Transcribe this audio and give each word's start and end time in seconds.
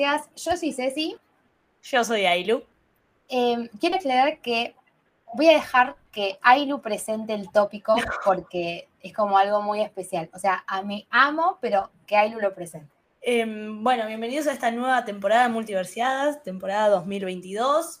Multiversidades. 0.00 0.30
Yo 0.36 0.56
soy 0.56 0.72
Ceci. 0.72 1.16
Yo 1.82 2.04
soy 2.04 2.24
Ailu. 2.24 2.62
Eh, 3.28 3.68
quiero 3.78 3.96
aclarar 3.96 4.40
que 4.40 4.74
voy 5.34 5.48
a 5.48 5.52
dejar 5.52 5.96
que 6.10 6.38
Ailu 6.42 6.80
presente 6.80 7.34
el 7.34 7.50
tópico 7.50 7.94
porque 8.24 8.88
es 9.02 9.12
como 9.12 9.36
algo 9.36 9.62
muy 9.62 9.82
especial. 9.82 10.30
O 10.32 10.38
sea, 10.38 10.64
a 10.66 10.82
mí 10.82 11.06
amo, 11.10 11.58
pero 11.60 11.90
que 12.06 12.16
Ailu 12.16 12.40
lo 12.40 12.54
presente. 12.54 12.90
Em, 13.20 13.84
bueno, 13.84 14.06
bienvenidos 14.06 14.46
a 14.46 14.52
esta 14.52 14.70
nueva 14.70 15.04
temporada 15.04 15.42
de 15.44 15.50
Multiversiadas, 15.50 16.42
temporada 16.42 16.88
2022. 16.88 18.00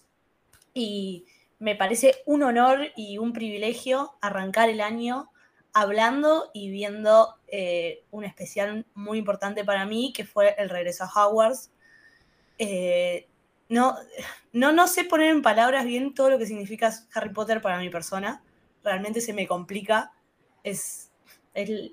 Y 0.72 1.26
me 1.58 1.74
parece 1.76 2.14
un 2.24 2.42
honor 2.42 2.92
y 2.96 3.18
un 3.18 3.34
privilegio 3.34 4.14
arrancar 4.22 4.70
el 4.70 4.80
año 4.80 5.30
hablando 5.74 6.50
y 6.54 6.70
viendo 6.70 7.36
eh, 7.46 8.04
un 8.10 8.24
especial 8.24 8.86
muy 8.94 9.18
importante 9.18 9.64
para 9.64 9.84
mí, 9.84 10.12
que 10.14 10.24
fue 10.24 10.54
el 10.58 10.70
regreso 10.70 11.04
a 11.04 11.26
Hogwarts. 11.26 11.70
Eh, 12.62 13.26
no, 13.70 13.96
no, 14.52 14.70
no 14.72 14.86
sé 14.86 15.04
poner 15.04 15.30
en 15.30 15.40
palabras 15.40 15.86
bien 15.86 16.12
todo 16.12 16.28
lo 16.28 16.38
que 16.38 16.44
significa 16.44 16.92
Harry 17.14 17.32
Potter 17.32 17.62
para 17.62 17.78
mi 17.78 17.88
persona. 17.88 18.42
Realmente 18.84 19.22
se 19.22 19.32
me 19.32 19.46
complica. 19.46 20.12
Es, 20.62 21.10
es, 21.54 21.92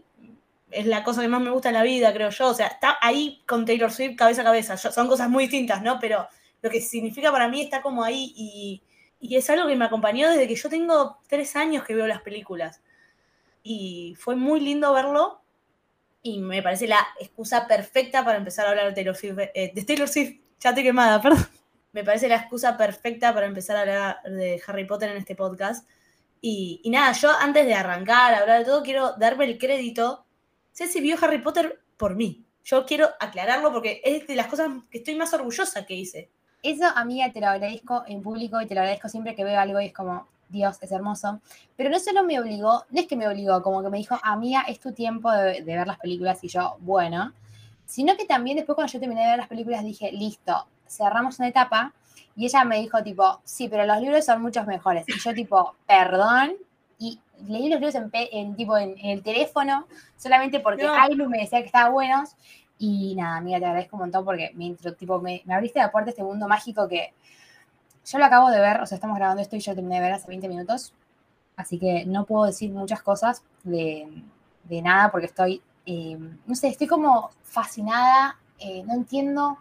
es 0.69 0.85
la 0.85 1.03
cosa 1.05 1.21
que 1.21 1.29
más 1.29 1.41
me 1.41 1.51
gusta 1.51 1.69
en 1.69 1.75
la 1.75 1.83
vida, 1.83 2.13
creo 2.13 2.29
yo. 2.29 2.49
O 2.49 2.53
sea, 2.53 2.67
está 2.67 2.97
ahí 3.01 3.41
con 3.47 3.65
Taylor 3.65 3.91
Swift 3.91 4.17
cabeza 4.17 4.41
a 4.41 4.45
cabeza. 4.45 4.75
Son 4.75 5.07
cosas 5.07 5.29
muy 5.29 5.45
distintas, 5.45 5.81
¿no? 5.81 5.99
Pero 6.01 6.27
lo 6.61 6.69
que 6.69 6.81
significa 6.81 7.31
para 7.31 7.47
mí 7.47 7.61
está 7.61 7.81
como 7.81 8.03
ahí 8.03 8.33
y, 8.35 8.81
y 9.21 9.37
es 9.37 9.49
algo 9.49 9.67
que 9.67 9.75
me 9.75 9.85
acompañó 9.85 10.29
desde 10.29 10.47
que 10.47 10.55
yo 10.55 10.69
tengo 10.69 11.19
tres 11.27 11.55
años 11.55 11.85
que 11.85 11.95
veo 11.95 12.07
las 12.07 12.21
películas. 12.21 12.81
Y 13.63 14.15
fue 14.19 14.35
muy 14.35 14.59
lindo 14.59 14.93
verlo 14.93 15.41
y 16.21 16.39
me 16.39 16.61
parece 16.61 16.87
la 16.87 17.07
excusa 17.19 17.67
perfecta 17.67 18.25
para 18.25 18.37
empezar 18.37 18.65
a 18.65 18.69
hablar 18.71 18.87
de 18.87 18.93
Taylor 18.93 19.15
Swift. 19.15 19.37
eh, 19.53 19.71
de 19.73 19.83
Taylor 19.83 20.09
Swift, 20.09 20.41
ya 20.59 20.73
te 20.73 20.83
quemada, 20.83 21.21
perdón. 21.21 21.45
Me 21.93 22.03
parece 22.03 22.27
la 22.27 22.35
excusa 22.35 22.77
perfecta 22.77 23.33
para 23.33 23.47
empezar 23.47 23.77
a 23.77 23.81
hablar 23.81 24.21
de 24.23 24.61
Harry 24.67 24.85
Potter 24.85 25.09
en 25.09 25.17
este 25.17 25.35
podcast. 25.35 25.87
Y, 26.41 26.81
y 26.83 26.89
nada, 26.89 27.11
yo 27.13 27.31
antes 27.31 27.65
de 27.65 27.73
arrancar, 27.73 28.35
hablar 28.35 28.59
de 28.59 28.65
todo, 28.65 28.83
quiero 28.83 29.13
darme 29.13 29.45
el 29.45 29.57
crédito. 29.57 30.25
Ceci 30.73 31.01
vio 31.01 31.17
Harry 31.19 31.39
Potter 31.39 31.81
por 31.97 32.15
mí. 32.15 32.45
Yo 32.63 32.85
quiero 32.85 33.09
aclararlo 33.19 33.71
porque 33.71 34.01
es 34.03 34.27
de 34.27 34.35
las 34.35 34.47
cosas 34.47 34.69
que 34.91 34.99
estoy 34.99 35.15
más 35.15 35.33
orgullosa 35.33 35.85
que 35.85 35.95
hice. 35.95 36.29
Eso, 36.61 36.85
amiga, 36.95 37.31
te 37.31 37.39
lo 37.39 37.47
agradezco 37.47 38.03
en 38.07 38.21
público 38.21 38.61
y 38.61 38.67
te 38.67 38.75
lo 38.75 38.81
agradezco 38.81 39.09
siempre 39.09 39.35
que 39.35 39.43
veo 39.43 39.59
algo 39.59 39.79
y 39.79 39.85
es 39.85 39.93
como, 39.93 40.27
Dios, 40.49 40.77
es 40.81 40.91
hermoso. 40.91 41.41
Pero 41.75 41.89
no 41.89 41.99
solo 41.99 42.23
me 42.23 42.39
obligó, 42.39 42.85
no 42.89 42.99
es 42.99 43.07
que 43.07 43.15
me 43.15 43.27
obligó, 43.27 43.61
como 43.63 43.81
que 43.81 43.89
me 43.89 43.97
dijo, 43.97 44.19
amiga, 44.21 44.65
es 44.67 44.79
tu 44.79 44.91
tiempo 44.91 45.31
de, 45.31 45.61
de 45.61 45.75
ver 45.75 45.87
las 45.87 45.97
películas 45.97 46.43
y 46.43 46.49
yo, 46.49 46.75
bueno. 46.79 47.33
Sino 47.87 48.15
que 48.17 48.25
también 48.25 48.57
después 48.57 48.75
cuando 48.75 48.93
yo 48.93 48.99
terminé 48.99 49.23
de 49.23 49.29
ver 49.29 49.37
las 49.39 49.47
películas 49.47 49.83
dije, 49.83 50.11
listo, 50.11 50.67
cerramos 50.87 51.39
una 51.39 51.47
etapa. 51.47 51.93
Y 52.35 52.45
ella 52.45 52.63
me 52.65 52.77
dijo 52.79 53.01
tipo, 53.01 53.41
sí, 53.45 53.67
pero 53.69 53.85
los 53.87 53.99
libros 53.99 54.23
son 54.25 54.43
muchos 54.43 54.67
mejores. 54.67 55.09
Y 55.09 55.19
yo 55.19 55.33
tipo, 55.33 55.75
perdón. 55.87 56.53
Y 56.99 57.19
leí 57.47 57.69
los 57.69 57.79
libros 57.79 57.95
en, 57.95 58.55
tipo, 58.55 58.77
en, 58.77 58.95
en 58.99 59.09
el 59.11 59.23
teléfono 59.23 59.87
solamente 60.17 60.59
porque 60.59 60.83
No. 60.83 60.93
Ailu 60.93 61.29
me 61.29 61.39
decía 61.39 61.61
que 61.61 61.67
estaban 61.67 61.93
buenos. 61.93 62.35
Y 62.79 63.15
nada, 63.15 63.37
amiga, 63.37 63.59
te 63.59 63.65
agradezco 63.65 63.95
un 63.95 64.01
montón 64.01 64.25
porque 64.25 64.51
me, 64.55 64.65
intro- 64.65 64.95
tipo, 64.95 65.19
me, 65.19 65.41
me 65.45 65.55
abriste 65.55 65.79
la 65.79 65.91
puerta 65.91 66.09
a 66.09 66.11
este 66.11 66.23
mundo 66.23 66.47
mágico 66.47 66.87
que 66.87 67.13
yo 68.05 68.19
lo 68.19 68.25
acabo 68.25 68.49
de 68.49 68.59
ver, 68.59 68.81
o 68.81 68.85
sea, 68.85 68.95
estamos 68.95 69.17
grabando 69.17 69.41
esto 69.41 69.55
y 69.55 69.59
yo 69.59 69.75
terminé 69.75 69.95
de 69.95 70.01
ver 70.01 70.13
hace 70.13 70.27
20 70.27 70.47
minutos, 70.47 70.93
así 71.57 71.79
que 71.79 72.05
no 72.05 72.25
puedo 72.25 72.45
decir 72.45 72.71
muchas 72.71 73.01
cosas 73.01 73.43
de, 73.63 74.07
de 74.63 74.81
nada 74.81 75.11
porque 75.11 75.27
estoy, 75.27 75.61
eh, 75.87 76.19
no 76.47 76.55
sé, 76.55 76.69
estoy 76.69 76.87
como 76.87 77.31
fascinada, 77.43 78.37
eh, 78.59 78.83
no 78.85 78.95
entiendo 78.95 79.59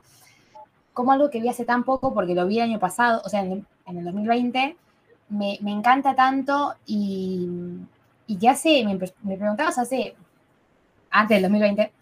cómo 0.92 1.12
algo 1.12 1.30
que 1.30 1.40
vi 1.40 1.48
hace 1.48 1.64
tan 1.64 1.84
poco, 1.84 2.14
porque 2.14 2.34
lo 2.34 2.46
vi 2.46 2.58
el 2.58 2.64
año 2.70 2.78
pasado, 2.78 3.22
o 3.24 3.28
sea, 3.28 3.40
en, 3.42 3.66
en 3.86 3.98
el 3.98 4.04
2020, 4.04 4.76
me, 5.28 5.58
me 5.62 5.72
encanta 5.72 6.14
tanto 6.14 6.74
y, 6.86 7.48
y 8.26 8.38
ya 8.38 8.52
hace, 8.52 8.84
me, 8.84 8.96
pre- 8.96 9.14
me 9.22 9.36
preguntabas 9.36 9.78
hace, 9.78 10.14
antes 11.10 11.36
del 11.36 11.42
2020, 11.42 11.92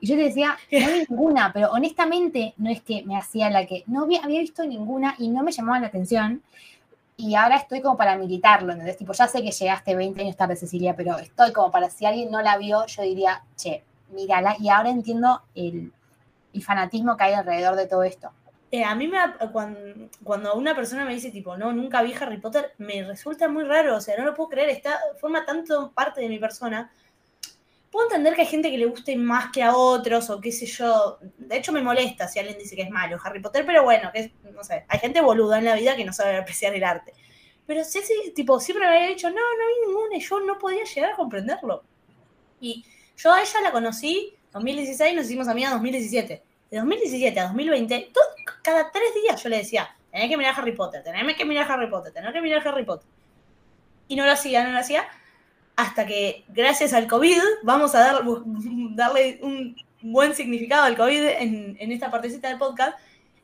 y 0.00 0.06
yo 0.06 0.16
te 0.16 0.22
decía, 0.24 0.56
no 0.72 0.86
vi 0.88 1.06
ninguna, 1.08 1.52
pero 1.52 1.70
honestamente 1.72 2.54
no 2.58 2.70
es 2.70 2.82
que 2.82 3.04
me 3.04 3.16
hacía 3.16 3.50
la 3.50 3.66
que, 3.66 3.84
no 3.86 4.04
había, 4.04 4.22
había 4.24 4.40
visto 4.40 4.64
ninguna 4.66 5.14
y 5.18 5.28
no 5.28 5.42
me 5.42 5.52
llamaba 5.52 5.80
la 5.80 5.88
atención. 5.88 6.42
Y 7.20 7.34
ahora 7.34 7.56
estoy 7.56 7.82
como 7.82 7.96
para 7.96 8.16
militarlo, 8.16 8.70
¿entendés? 8.70 8.96
Tipo, 8.96 9.12
ya 9.12 9.26
sé 9.26 9.42
que 9.42 9.50
llegaste 9.50 9.96
20 9.96 10.22
años 10.22 10.36
tarde, 10.36 10.54
Cecilia, 10.54 10.94
pero 10.94 11.18
estoy 11.18 11.52
como 11.52 11.68
para 11.72 11.90
si 11.90 12.06
alguien 12.06 12.30
no 12.30 12.40
la 12.42 12.56
vio, 12.56 12.86
yo 12.86 13.02
diría, 13.02 13.42
che, 13.56 13.82
mírala. 14.10 14.54
Y 14.60 14.68
ahora 14.68 14.90
entiendo 14.90 15.42
el, 15.56 15.92
fanatismo 16.62 17.16
que 17.16 17.24
hay 17.24 17.32
alrededor 17.34 17.74
de 17.74 17.88
todo 17.88 18.04
esto. 18.04 18.30
Eh, 18.70 18.84
a 18.84 18.94
mí 18.94 19.08
me, 19.08 19.18
cuando, 19.50 19.80
cuando 20.22 20.54
una 20.54 20.76
persona 20.76 21.04
me 21.04 21.12
dice 21.12 21.32
tipo, 21.32 21.56
no, 21.56 21.72
nunca 21.72 22.02
vi 22.02 22.14
Harry 22.14 22.38
Potter, 22.38 22.72
me 22.78 23.02
resulta 23.02 23.48
muy 23.48 23.64
raro, 23.64 23.96
o 23.96 24.00
sea, 24.00 24.16
no 24.16 24.24
lo 24.24 24.34
puedo 24.34 24.50
creer, 24.50 24.70
está, 24.70 25.00
forma 25.20 25.44
tanto 25.44 25.90
parte 25.90 26.20
de 26.20 26.28
mi 26.28 26.38
persona. 26.38 26.88
Puedo 27.90 28.06
entender 28.06 28.34
que 28.34 28.42
hay 28.42 28.46
gente 28.46 28.70
que 28.70 28.76
le 28.78 28.86
guste 28.86 29.16
más 29.16 29.50
que 29.50 29.62
a 29.62 29.74
otros, 29.74 30.28
o 30.30 30.40
qué 30.40 30.52
sé 30.52 30.66
yo. 30.66 31.18
De 31.38 31.56
hecho, 31.56 31.72
me 31.72 31.80
molesta 31.80 32.28
si 32.28 32.38
alguien 32.38 32.58
dice 32.58 32.76
que 32.76 32.82
es 32.82 32.90
malo 32.90 33.18
Harry 33.24 33.40
Potter, 33.40 33.64
pero 33.64 33.82
bueno, 33.82 34.10
que 34.12 34.20
es- 34.20 34.30
no 34.52 34.62
sé, 34.62 34.84
hay 34.88 34.98
gente 34.98 35.20
boluda 35.22 35.58
en 35.58 35.64
la 35.64 35.74
vida 35.74 35.96
que 35.96 36.04
no 36.04 36.12
sabe 36.12 36.36
apreciar 36.36 36.74
el 36.74 36.84
arte. 36.84 37.14
Pero 37.66 37.84
Ceci, 37.84 38.32
tipo, 38.34 38.60
siempre 38.60 38.86
me 38.86 38.94
había 38.96 39.08
dicho, 39.08 39.28
no, 39.30 39.36
no 39.36 39.40
vi 39.68 39.86
ninguna, 39.86 40.16
y 40.16 40.20
yo 40.20 40.40
no 40.40 40.58
podía 40.58 40.84
llegar 40.84 41.12
a 41.12 41.16
comprenderlo. 41.16 41.82
Y 42.60 42.84
yo 43.16 43.32
a 43.32 43.40
ella 43.40 43.60
la 43.62 43.72
conocí 43.72 44.34
2016, 44.52 45.14
nos 45.14 45.26
hicimos 45.26 45.48
amigas 45.48 45.72
2017. 45.72 46.42
De 46.70 46.76
2017 46.78 47.40
a 47.40 47.44
2020, 47.44 48.10
todo- 48.12 48.24
cada 48.62 48.90
tres 48.90 49.14
días 49.22 49.42
yo 49.42 49.48
le 49.48 49.58
decía, 49.58 49.96
tenés 50.10 50.28
que 50.28 50.36
mirar 50.36 50.54
Harry 50.58 50.72
Potter, 50.72 51.02
tenés 51.02 51.36
que 51.36 51.44
mirar 51.46 51.70
Harry 51.70 51.88
Potter, 51.88 52.12
tenés 52.12 52.32
que 52.32 52.40
mirar 52.42 52.66
Harry 52.68 52.84
Potter. 52.84 53.08
Y 54.08 54.16
no 54.16 54.24
lo 54.26 54.32
hacía, 54.32 54.64
no 54.64 54.72
lo 54.72 54.78
hacía, 54.78 55.06
hasta 55.78 56.04
que 56.04 56.44
gracias 56.48 56.92
al 56.92 57.06
COVID, 57.06 57.40
vamos 57.62 57.94
a 57.94 58.00
dar- 58.00 58.24
darle 58.96 59.38
un 59.42 59.76
buen 60.02 60.34
significado 60.34 60.82
al 60.82 60.96
COVID 60.96 61.24
en, 61.38 61.92
esta 61.92 62.10
partecita 62.10 62.48
del 62.48 62.58
podcast, 62.58 62.98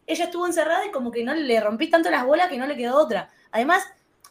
ella 0.04 0.24
estuvo 0.24 0.44
encerrada 0.44 0.84
y 0.84 0.90
como 0.90 1.12
que 1.12 1.22
no 1.22 1.32
le 1.32 1.60
rompí 1.60 1.88
tanto 1.88 2.10
las 2.10 2.26
bolas 2.26 2.48
que 2.48 2.58
no 2.58 2.66
le 2.66 2.76
quedó 2.76 2.96
otra. 2.98 3.30
Además, 3.52 3.84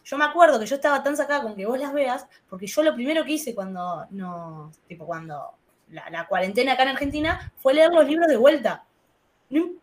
yo 0.04 0.18
me 0.18 0.26
acuerdo 0.26 0.60
que 0.60 0.66
yo 0.66 0.76
estaba 0.76 1.02
tan 1.02 1.16
sacada 1.16 1.44
con 1.44 1.56
que 1.56 1.66
vos 1.66 1.80
las 1.80 1.94
veas, 1.94 2.28
porque 2.50 2.68
yo 2.68 2.84
lo 2.84 2.94
primero 2.94 3.24
que 3.24 3.32
hice 3.32 3.56
cuando, 3.56 4.06
no, 4.10 4.70
tipo 4.86 5.06
cuando 5.06 5.52
la, 5.88 6.28
cuarentena 6.28 6.74
acá 6.74 6.84
en 6.84 6.90
Argentina 6.90 7.54
fue 7.56 7.74
leer 7.74 7.94
los 7.94 8.06
libros 8.06 8.28
de 8.28 8.36
vuelta. 8.36 8.86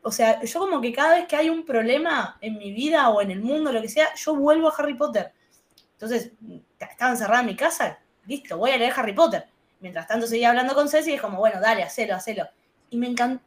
O 0.02 0.12
sea, 0.12 0.42
yo 0.42 0.60
como 0.60 0.78
que 0.82 0.92
cada 0.92 1.14
vez 1.14 1.26
que 1.26 1.36
hay 1.36 1.48
un 1.48 1.64
problema 1.64 2.36
en 2.42 2.58
mi 2.58 2.70
vida 2.70 3.08
o 3.08 3.22
en 3.22 3.30
el 3.30 3.40
mundo, 3.40 3.72
lo 3.72 3.80
que 3.80 3.88
sea, 3.88 4.14
yo 4.14 4.34
vuelvo 4.34 4.68
a 4.68 4.74
Harry 4.76 4.92
Potter. 4.92 5.32
Entonces, 5.92 6.32
estaba 6.78 7.10
encerrada 7.10 7.40
en 7.40 7.46
mi 7.46 7.56
casa, 7.56 7.98
listo, 8.26 8.56
voy 8.56 8.70
a 8.70 8.76
leer 8.76 8.92
Harry 8.96 9.12
Potter. 9.12 9.46
Mientras 9.80 10.06
tanto 10.06 10.26
seguía 10.26 10.50
hablando 10.50 10.74
con 10.74 10.88
Ceci 10.88 11.10
y 11.10 11.14
es 11.14 11.20
como, 11.20 11.38
bueno, 11.38 11.60
dale, 11.60 11.82
hacelo, 11.82 12.14
hacelo. 12.14 12.46
y 12.90 12.96
me 12.96 13.06
encantó. 13.06 13.42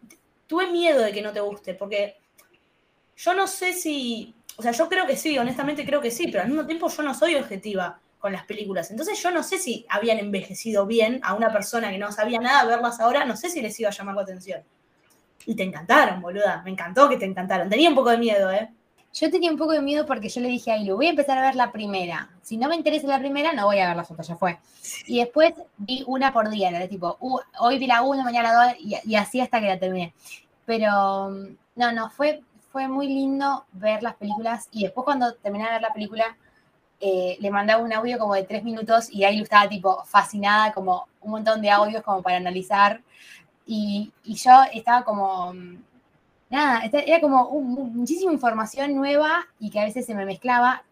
Tuve 0.47 0.67
miedo 0.67 1.01
de 1.01 1.11
que 1.11 1.21
no 1.21 1.31
te 1.31 1.39
guste, 1.39 1.73
porque 1.73 2.17
yo 3.17 3.33
no 3.33 3.47
sé 3.47 3.73
si. 3.73 4.33
O 4.57 4.61
sea, 4.61 4.71
yo 4.71 4.87
creo 4.89 5.07
que 5.07 5.15
sí, 5.15 5.37
honestamente 5.37 5.85
creo 5.85 6.01
que 6.01 6.11
sí, 6.11 6.27
pero 6.27 6.43
al 6.43 6.49
mismo 6.49 6.65
tiempo 6.65 6.89
yo 6.89 7.03
no 7.03 7.13
soy 7.13 7.35
objetiva 7.35 7.99
con 8.19 8.31
las 8.31 8.45
películas. 8.45 8.91
Entonces 8.91 9.21
yo 9.21 9.31
no 9.31 9.43
sé 9.43 9.57
si 9.57 9.85
habían 9.89 10.19
envejecido 10.19 10.85
bien 10.85 11.19
a 11.23 11.33
una 11.33 11.51
persona 11.51 11.91
que 11.91 11.97
no 11.97 12.11
sabía 12.11 12.39
nada, 12.39 12.65
verlas 12.65 12.99
ahora, 12.99 13.25
no 13.25 13.35
sé 13.35 13.49
si 13.49 13.61
les 13.61 13.79
iba 13.79 13.89
a 13.89 13.93
llamar 13.93 14.15
la 14.15 14.21
atención. 14.21 14.61
Y 15.45 15.55
te 15.55 15.63
encantaron, 15.63 16.21
boluda. 16.21 16.61
Me 16.63 16.71
encantó 16.71 17.09
que 17.09 17.17
te 17.17 17.25
encantaron. 17.25 17.69
Tenía 17.69 17.89
un 17.89 17.95
poco 17.95 18.11
de 18.11 18.17
miedo, 18.17 18.51
¿eh? 18.51 18.69
Yo 19.13 19.29
tenía 19.29 19.51
un 19.51 19.57
poco 19.57 19.73
de 19.73 19.81
miedo 19.81 20.07
porque 20.07 20.27
yo 20.27 20.41
le 20.41 20.47
dije 20.49 20.71
a 20.71 20.77
Ilu, 20.77 20.95
voy 20.95 21.05
a 21.05 21.11
empezar 21.11 21.37
a 21.37 21.41
ver 21.41 21.55
la 21.55 21.71
primera. 21.71 22.31
Si 22.41 22.57
no 22.57 22.67
me 22.67 22.75
interesa 22.75 23.07
la 23.07 23.19
primera, 23.19 23.53
no 23.53 23.65
voy 23.65 23.79
a 23.79 23.89
ver 23.89 23.95
las 23.97 24.09
otras, 24.09 24.27
ya 24.27 24.35
fue. 24.35 24.57
Y 25.05 25.19
después 25.19 25.53
vi 25.77 26.03
una 26.07 26.33
por 26.33 26.49
día, 26.49 26.69
era 26.69 26.87
tipo, 26.87 27.17
uh, 27.19 27.39
hoy 27.59 27.77
vi 27.77 27.85
la 27.85 28.01
una, 28.01 28.23
mañana 28.23 28.51
la 28.51 28.65
dos, 28.65 28.75
y, 28.79 29.15
así 29.15 29.39
hasta 29.39 29.59
que 29.59 29.67
la 29.67 29.77
terminé. 29.79 30.15
Pero 30.65 31.29
mm, 31.29 31.57
no, 31.75 31.91
no, 31.91 32.09
fue, 32.09 32.41
fue 32.71 32.87
muy 32.87 33.07
lindo 33.07 33.65
ver 33.73 34.01
las 34.01 34.15
películas 34.15 34.67
y 34.71 34.83
después 34.83 35.05
cuando 35.05 35.35
terminé 35.35 35.65
de 35.65 35.71
ver 35.71 35.81
la 35.81 35.93
película, 35.93 36.35
eh, 36.99 37.37
le 37.39 37.51
mandaba 37.51 37.83
un 37.83 37.93
audio 37.93 38.17
como 38.17 38.33
de 38.33 38.43
tres 38.43 38.63
minutos 38.63 39.09
y 39.11 39.25
Ailu 39.25 39.43
estaba 39.43 39.69
tipo 39.69 40.03
fascinada, 40.05 40.73
como 40.73 41.07
un 41.21 41.31
montón 41.31 41.61
de 41.61 41.69
audios 41.69 42.01
como 42.01 42.23
para 42.23 42.37
analizar. 42.37 43.01
Y, 43.65 44.11
y 44.23 44.35
yo 44.35 44.51
estaba 44.73 45.03
como, 45.03 45.53
mm, 45.53 45.77
nada, 46.53 46.83
era 46.85 47.19
como 47.19 47.49
muchísima 47.61 48.31
información 48.31 48.95
nueva 48.95 49.47
y 49.59 49.71
que 49.71 49.79
a 49.79 49.85
veces 49.85 50.05
se 50.05 50.13
me 50.13 50.23
mezclaba. 50.23 50.83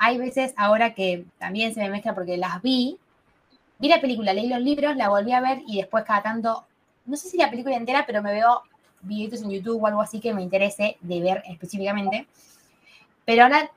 Hay 0.00 0.18
veces 0.18 0.52
ahora 0.56 0.92
que 0.92 1.24
también 1.38 1.72
se 1.72 1.80
me 1.80 1.88
mezcla 1.88 2.14
porque 2.14 2.36
las 2.36 2.60
vi, 2.60 2.98
vi 3.78 3.88
la 3.88 4.02
película, 4.02 4.34
leí 4.34 4.48
los 4.48 4.60
libros, 4.60 4.96
la 4.96 5.08
volví 5.08 5.32
a 5.32 5.40
ver 5.40 5.62
y 5.66 5.78
después 5.78 6.04
cada 6.04 6.22
tanto, 6.22 6.66
no 7.06 7.16
sé 7.16 7.30
si 7.30 7.38
la 7.38 7.48
película 7.48 7.74
entera, 7.74 8.04
pero 8.06 8.22
me 8.22 8.32
veo 8.32 8.62
videitos 9.00 9.40
en 9.40 9.50
YouTube 9.50 9.82
o 9.82 9.86
algo 9.86 10.02
así 10.02 10.20
que 10.20 10.34
me 10.34 10.42
interese 10.42 10.98
de 11.00 11.20
ver 11.22 11.42
específicamente. 11.48 12.26
Pero 13.24 13.44
ahora, 13.44 13.70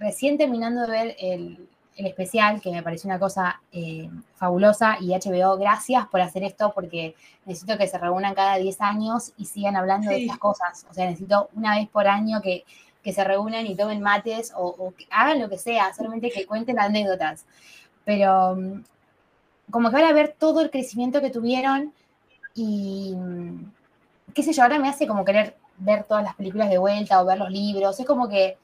recién 0.00 0.36
terminando 0.36 0.82
de 0.82 0.90
ver 0.90 1.16
el, 1.20 1.68
el 1.96 2.06
especial, 2.06 2.60
que 2.60 2.70
me 2.70 2.82
pareció 2.82 3.08
una 3.08 3.18
cosa 3.18 3.60
eh, 3.72 4.08
fabulosa, 4.34 4.98
y 5.00 5.08
HBO, 5.08 5.56
gracias 5.56 6.06
por 6.08 6.20
hacer 6.20 6.44
esto, 6.44 6.72
porque 6.74 7.14
necesito 7.46 7.78
que 7.78 7.88
se 7.88 7.98
reúnan 7.98 8.34
cada 8.34 8.56
10 8.56 8.80
años 8.82 9.32
y 9.36 9.46
sigan 9.46 9.76
hablando 9.76 10.10
de 10.10 10.22
estas 10.22 10.38
cosas. 10.38 10.86
O 10.90 10.94
sea, 10.94 11.06
necesito 11.06 11.48
una 11.54 11.76
vez 11.76 11.88
por 11.88 12.06
año 12.06 12.42
que, 12.42 12.64
que 13.02 13.12
se 13.12 13.24
reúnan 13.24 13.66
y 13.66 13.74
tomen 13.74 14.02
mates 14.02 14.52
o, 14.54 14.66
o 14.66 14.94
que 14.94 15.06
hagan 15.10 15.40
lo 15.40 15.48
que 15.48 15.58
sea, 15.58 15.94
solamente 15.94 16.30
que 16.30 16.46
cuenten 16.46 16.78
anécdotas. 16.78 17.46
Pero 18.04 18.56
mm, 18.56 18.84
como 19.70 19.90
que 19.90 19.96
ahora 19.96 20.12
ver 20.12 20.34
todo 20.38 20.60
el 20.60 20.70
crecimiento 20.70 21.20
que 21.20 21.30
tuvieron 21.30 21.92
y 22.54 23.14
mm, 23.16 23.72
qué 24.34 24.42
sé 24.42 24.52
yo, 24.52 24.62
ahora 24.62 24.78
me 24.78 24.88
hace 24.88 25.06
como 25.06 25.24
querer 25.24 25.56
ver 25.78 26.04
todas 26.04 26.24
las 26.24 26.34
películas 26.34 26.70
de 26.70 26.78
vuelta 26.78 27.22
o 27.22 27.26
ver 27.26 27.38
los 27.38 27.50
libros. 27.50 27.98
Es 27.98 28.06
como 28.06 28.28
que 28.28 28.56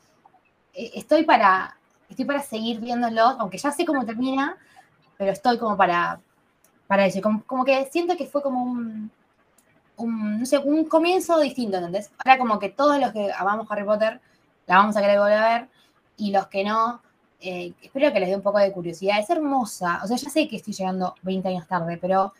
eh, 0.74 0.90
estoy 0.94 1.24
para, 1.24 1.76
estoy 2.12 2.24
para 2.24 2.42
seguir 2.42 2.80
viéndolos, 2.80 3.36
aunque 3.38 3.58
ya 3.58 3.70
sé 3.70 3.84
cómo 3.84 4.04
termina, 4.04 4.56
pero 5.18 5.32
estoy 5.32 5.58
como 5.58 5.76
para, 5.76 6.20
para. 6.86 7.08
Como, 7.20 7.44
como 7.44 7.64
que 7.64 7.86
siento 7.86 8.16
que 8.16 8.26
fue 8.26 8.42
como 8.42 8.62
un, 8.62 9.10
un, 9.96 10.40
no 10.40 10.46
sé, 10.46 10.58
un 10.58 10.84
comienzo 10.84 11.38
distinto, 11.40 11.76
¿entendés? 11.76 12.10
Ahora 12.18 12.38
como 12.38 12.58
que 12.58 12.70
todos 12.70 12.98
los 12.98 13.12
que 13.12 13.30
amamos 13.32 13.66
Harry 13.70 13.84
Potter 13.84 14.20
la 14.66 14.76
vamos 14.76 14.96
a 14.96 15.00
querer 15.00 15.18
volver 15.18 15.38
a 15.38 15.58
ver 15.58 15.68
y 16.16 16.30
los 16.30 16.46
que 16.46 16.64
no, 16.64 17.02
eh, 17.40 17.72
espero 17.82 18.12
que 18.12 18.20
les 18.20 18.28
dé 18.28 18.36
un 18.36 18.42
poco 18.42 18.58
de 18.58 18.72
curiosidad. 18.72 19.18
Es 19.18 19.30
hermosa, 19.30 20.00
o 20.04 20.06
sea, 20.06 20.16
ya 20.16 20.30
sé 20.30 20.48
que 20.48 20.56
estoy 20.56 20.74
llegando 20.74 21.14
20 21.22 21.48
años 21.48 21.66
tarde, 21.66 21.98
pero 22.00 22.32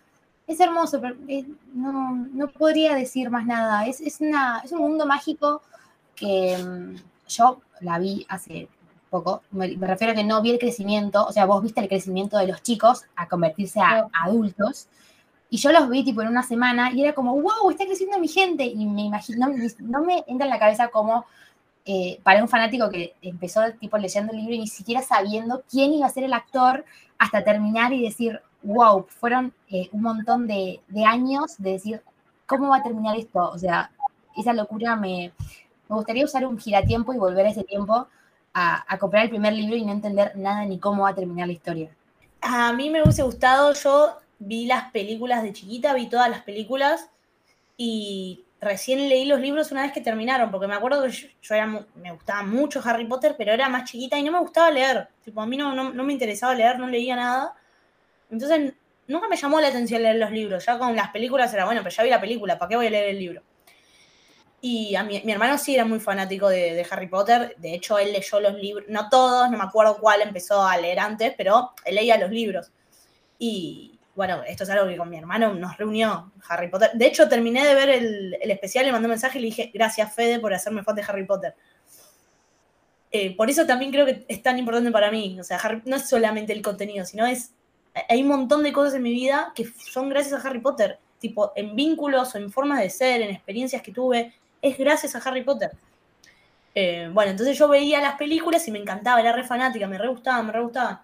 es 0.47 0.61
hermoso, 0.61 1.01
pero 1.01 1.17
eh, 1.29 1.47
no, 1.73 2.15
no 2.33 2.49
podría 2.49 2.95
decir 2.95 3.31
más 3.31 3.47
nada. 3.47 3.87
Es, 3.87 4.01
es, 4.01 4.21
una, 4.21 4.61
es 4.65 4.73
un 4.73 4.81
mundo 4.81 5.07
mágico 5.07 5.63
que 6.15 6.57
mm, 6.59 6.97
yo 7.29 7.61
la 7.81 7.99
vi 7.99 8.25
hace 8.29 8.69
poco. 9.13 9.43
Me, 9.53 9.77
me 9.77 9.87
refiero 9.87 10.13
a 10.13 10.17
que 10.17 10.25
no 10.25 10.43
vi 10.43 10.51
el 10.51 10.59
crecimiento, 10.59 11.25
o 11.25 11.33
sea, 11.33 11.45
vos 11.45 11.63
viste 11.63 11.81
el 11.81 11.89
crecimiento 11.89 12.39
de 12.39 12.47
los 12.49 12.63
chicos 12.63 13.05
a 13.15 13.29
convertirse 13.29 13.81
a 13.81 14.09
adultos. 14.25 14.89
Y 15.51 15.59
yo 15.59 15.71
los 15.71 15.91
vi 15.91 16.03
tipo 16.03 16.23
en 16.23 16.29
una 16.29 16.43
semana 16.43 16.93
y 16.93 17.03
era 17.05 17.15
como, 17.15 17.39
wow, 17.41 17.71
está 17.71 17.85
creciendo 17.85 18.19
mi 18.19 18.27
gente. 18.27 18.65
Y 18.65 18.87
me 18.87 19.03
imagino, 19.03 19.49
no, 19.49 19.55
no 19.81 20.03
me 20.03 20.25
entra 20.27 20.47
en 20.47 20.51
la 20.51 20.59
cabeza 20.59 20.89
como 20.89 21.27
eh, 21.85 22.21
para 22.23 22.43
un 22.43 22.49
fanático 22.49 22.89
que 22.89 23.15
empezó 23.21 23.61
tipo 23.79 23.99
leyendo 23.99 24.33
el 24.33 24.39
libro 24.39 24.55
y 24.55 24.61
ni 24.61 24.67
siquiera 24.69 25.03
sabiendo 25.03 25.63
quién 25.71 25.93
iba 25.93 26.07
a 26.07 26.11
ser 26.11 26.25
el 26.25 26.33
actor 26.33 26.85
hasta 27.19 27.45
terminar 27.45 27.93
y 27.93 28.03
decir, 28.03 28.41
wow, 28.63 29.05
fueron 29.09 29.53
eh, 29.69 29.91
un 29.93 30.03
montón 30.03 30.47
de, 30.47 30.81
de 30.89 31.05
años 31.05 31.57
de 31.59 31.73
decir, 31.73 32.03
¿cómo 32.47 32.69
va 32.69 32.79
a 32.79 32.83
terminar 32.83 33.17
esto? 33.17 33.51
O 33.51 33.59
sea, 33.59 33.91
esa 34.37 34.55
locura 34.55 34.97
me, 34.97 35.33
me 35.89 35.97
gustaría 35.97 36.25
usar 36.25 36.47
un 36.47 36.59
giratiempo 36.59 37.13
y 37.13 37.19
volver 37.19 37.45
a 37.45 37.51
ese 37.51 37.65
tiempo 37.65 38.09
a, 38.55 38.99
comprar 38.99 39.25
el 39.25 39.31
primer 39.31 39.53
libro 39.53 39.77
y 39.77 39.85
no 39.85 39.93
entender 39.93 40.37
nada 40.37 40.65
ni 40.65 40.79
cómo 40.79 41.05
va 41.05 41.11
a 41.11 41.15
terminar 41.15 41.47
la 41.47 41.53
historia. 41.53 41.91
A 42.41 42.73
mí 42.73 42.91
me 42.91 43.03
hubiese 43.03 43.23
gustado, 43.23 43.73
yo 43.73 44.19
vi 44.39 44.67
las 44.67 44.91
películas 44.91 45.43
de 45.43 45.53
chiquita, 45.53 45.95
vi 45.95 46.09
todas 46.09 46.29
las 46.29 46.43
películas 46.43 47.09
y 47.77 48.45
recién 48.61 49.09
leí 49.09 49.25
los 49.25 49.41
libros 49.41 49.73
una 49.73 49.83
vez 49.83 49.93
que 49.93 50.01
terminaron, 50.01 50.51
porque 50.51 50.67
me 50.67 50.75
acuerdo 50.75 51.03
que 51.03 51.11
yo, 51.11 51.29
yo 51.41 51.55
era, 51.55 51.67
me 51.67 52.13
gustaba 52.13 52.43
mucho 52.43 52.81
Harry 52.85 53.07
Potter, 53.07 53.35
pero 53.37 53.53
era 53.53 53.69
más 53.69 53.91
chiquita 53.91 54.19
y 54.19 54.23
no 54.23 54.33
me 54.33 54.41
gustaba 54.41 54.71
leer. 54.71 55.09
Tipo, 55.25 55.41
a 55.41 55.47
mí 55.47 55.57
no, 55.57 55.75
no, 55.75 55.93
no 55.93 56.05
me 56.05 56.13
interesaba 56.13 56.55
leer, 56.55 56.79
no 56.79 56.87
leía 56.89 57.17
nada. 57.17 57.55
Entonces, 58.31 58.73
nunca 59.07 59.29
me 59.29 59.37
llamó 59.37 59.61
la 59.61 59.69
atención 59.69 60.03
leer 60.03 60.17
los 60.17 60.31
libros. 60.31 60.65
Ya 60.65 60.79
con 60.79 60.95
las 60.97 61.11
películas 61.11 61.53
era, 61.55 61.65
bueno, 61.65 61.83
pero 61.83 61.95
ya 61.95 62.03
vi 62.03 62.11
la 62.11 62.21
película, 62.21 62.59
¿para 62.59 62.69
qué 62.69 62.77
voy 62.77 62.87
a 62.87 62.91
leer 62.91 63.09
el 63.11 63.19
libro? 63.19 63.43
Y 64.65 64.95
a 64.95 65.03
mi, 65.03 65.21
mi 65.25 65.33
hermano 65.33 65.59
sí 65.59 65.75
era 65.75 65.85
muy 65.85 65.99
fanático 65.99 66.49
de, 66.49 66.75
de 66.75 66.87
Harry 66.89 67.09
Potter. 67.09 67.57
De 67.59 67.75
hecho, 67.75 67.99
él 67.99 68.13
leyó 68.13 68.39
los 68.39 68.55
libros, 68.55 68.87
no 68.89 69.09
todos, 69.09 69.51
no 69.51 69.59
me 69.59 69.65
acuerdo 69.65 69.99
cuál 69.99 70.23
empezó 70.23 70.65
a 70.65 70.77
leer 70.77 71.01
antes, 71.01 71.35
pero 71.37 71.73
él 71.85 71.97
leía 71.97 72.17
los 72.17 72.31
libros. 72.31 72.71
Y 73.41 73.99
bueno, 74.15 74.43
esto 74.47 74.63
es 74.63 74.71
algo 74.71 74.87
que 74.87 74.97
con 74.97 75.11
mi 75.11 75.17
hermano 75.19 75.53
nos 75.53 75.77
reunió 75.77 76.31
Harry 76.49 76.69
Potter. 76.69 76.93
De 76.95 77.07
hecho, 77.07 77.29
terminé 77.29 77.67
de 77.67 77.75
ver 77.75 77.89
el, 77.91 78.39
el 78.41 78.51
especial, 78.53 78.87
le 78.87 78.93
mandé 78.93 79.07
un 79.07 79.11
mensaje 79.11 79.39
y 79.39 79.43
le 79.43 79.47
dije, 79.49 79.71
gracias 79.75 80.15
Fede 80.15 80.39
por 80.39 80.55
hacerme 80.55 80.85
fan 80.85 80.95
de 80.95 81.03
Harry 81.09 81.27
Potter. 81.27 81.57
Eh, 83.11 83.35
por 83.37 83.51
eso 83.51 83.67
también 83.67 83.91
creo 83.91 84.07
que 84.07 84.25
es 84.29 84.43
tan 84.45 84.59
importante 84.59 84.93
para 84.93 85.11
mí. 85.11 85.39
O 85.41 85.45
sea, 85.45 85.57
Harry- 85.59 85.83
no 85.87 85.97
es 85.97 86.09
solamente 86.09 86.53
el 86.53 86.63
contenido, 86.63 87.05
sino 87.05 87.27
es. 87.27 87.53
Hay 88.09 88.23
un 88.23 88.29
montón 88.29 88.63
de 88.63 88.73
cosas 88.73 88.95
en 88.95 89.03
mi 89.03 89.11
vida 89.13 89.53
que 89.57 89.67
son 89.67 90.09
gracias 90.09 90.33
a 90.35 90.49
Harry 90.49 90.61
Potter. 90.61 90.99
Tipo, 91.19 91.53
en 91.57 91.75
vínculos 91.75 92.35
o 92.35 92.39
en 92.39 92.51
formas 92.51 92.81
de 92.81 92.91
ser, 92.91 93.21
en 93.23 93.31
experiencias 93.31 93.83
que 93.83 93.93
tuve. 93.93 94.33
Es 94.63 94.79
gracias 94.79 95.17
a 95.17 95.19
Harry 95.19 95.43
Potter. 95.43 95.73
Eh, 96.75 97.11
bueno, 97.13 97.33
entonces 97.33 97.59
yo 97.59 97.67
veía 97.67 98.01
las 98.01 98.15
películas 98.15 98.67
y 98.69 98.71
me 98.71 98.79
encantaba, 98.79 99.21
era 99.21 99.33
re 99.33 99.43
fanática, 99.43 99.89
me 99.89 99.99
re 99.99 100.07
gustaba, 100.07 100.41
me 100.43 100.53
re 100.53 100.63
gustaba. 100.63 101.03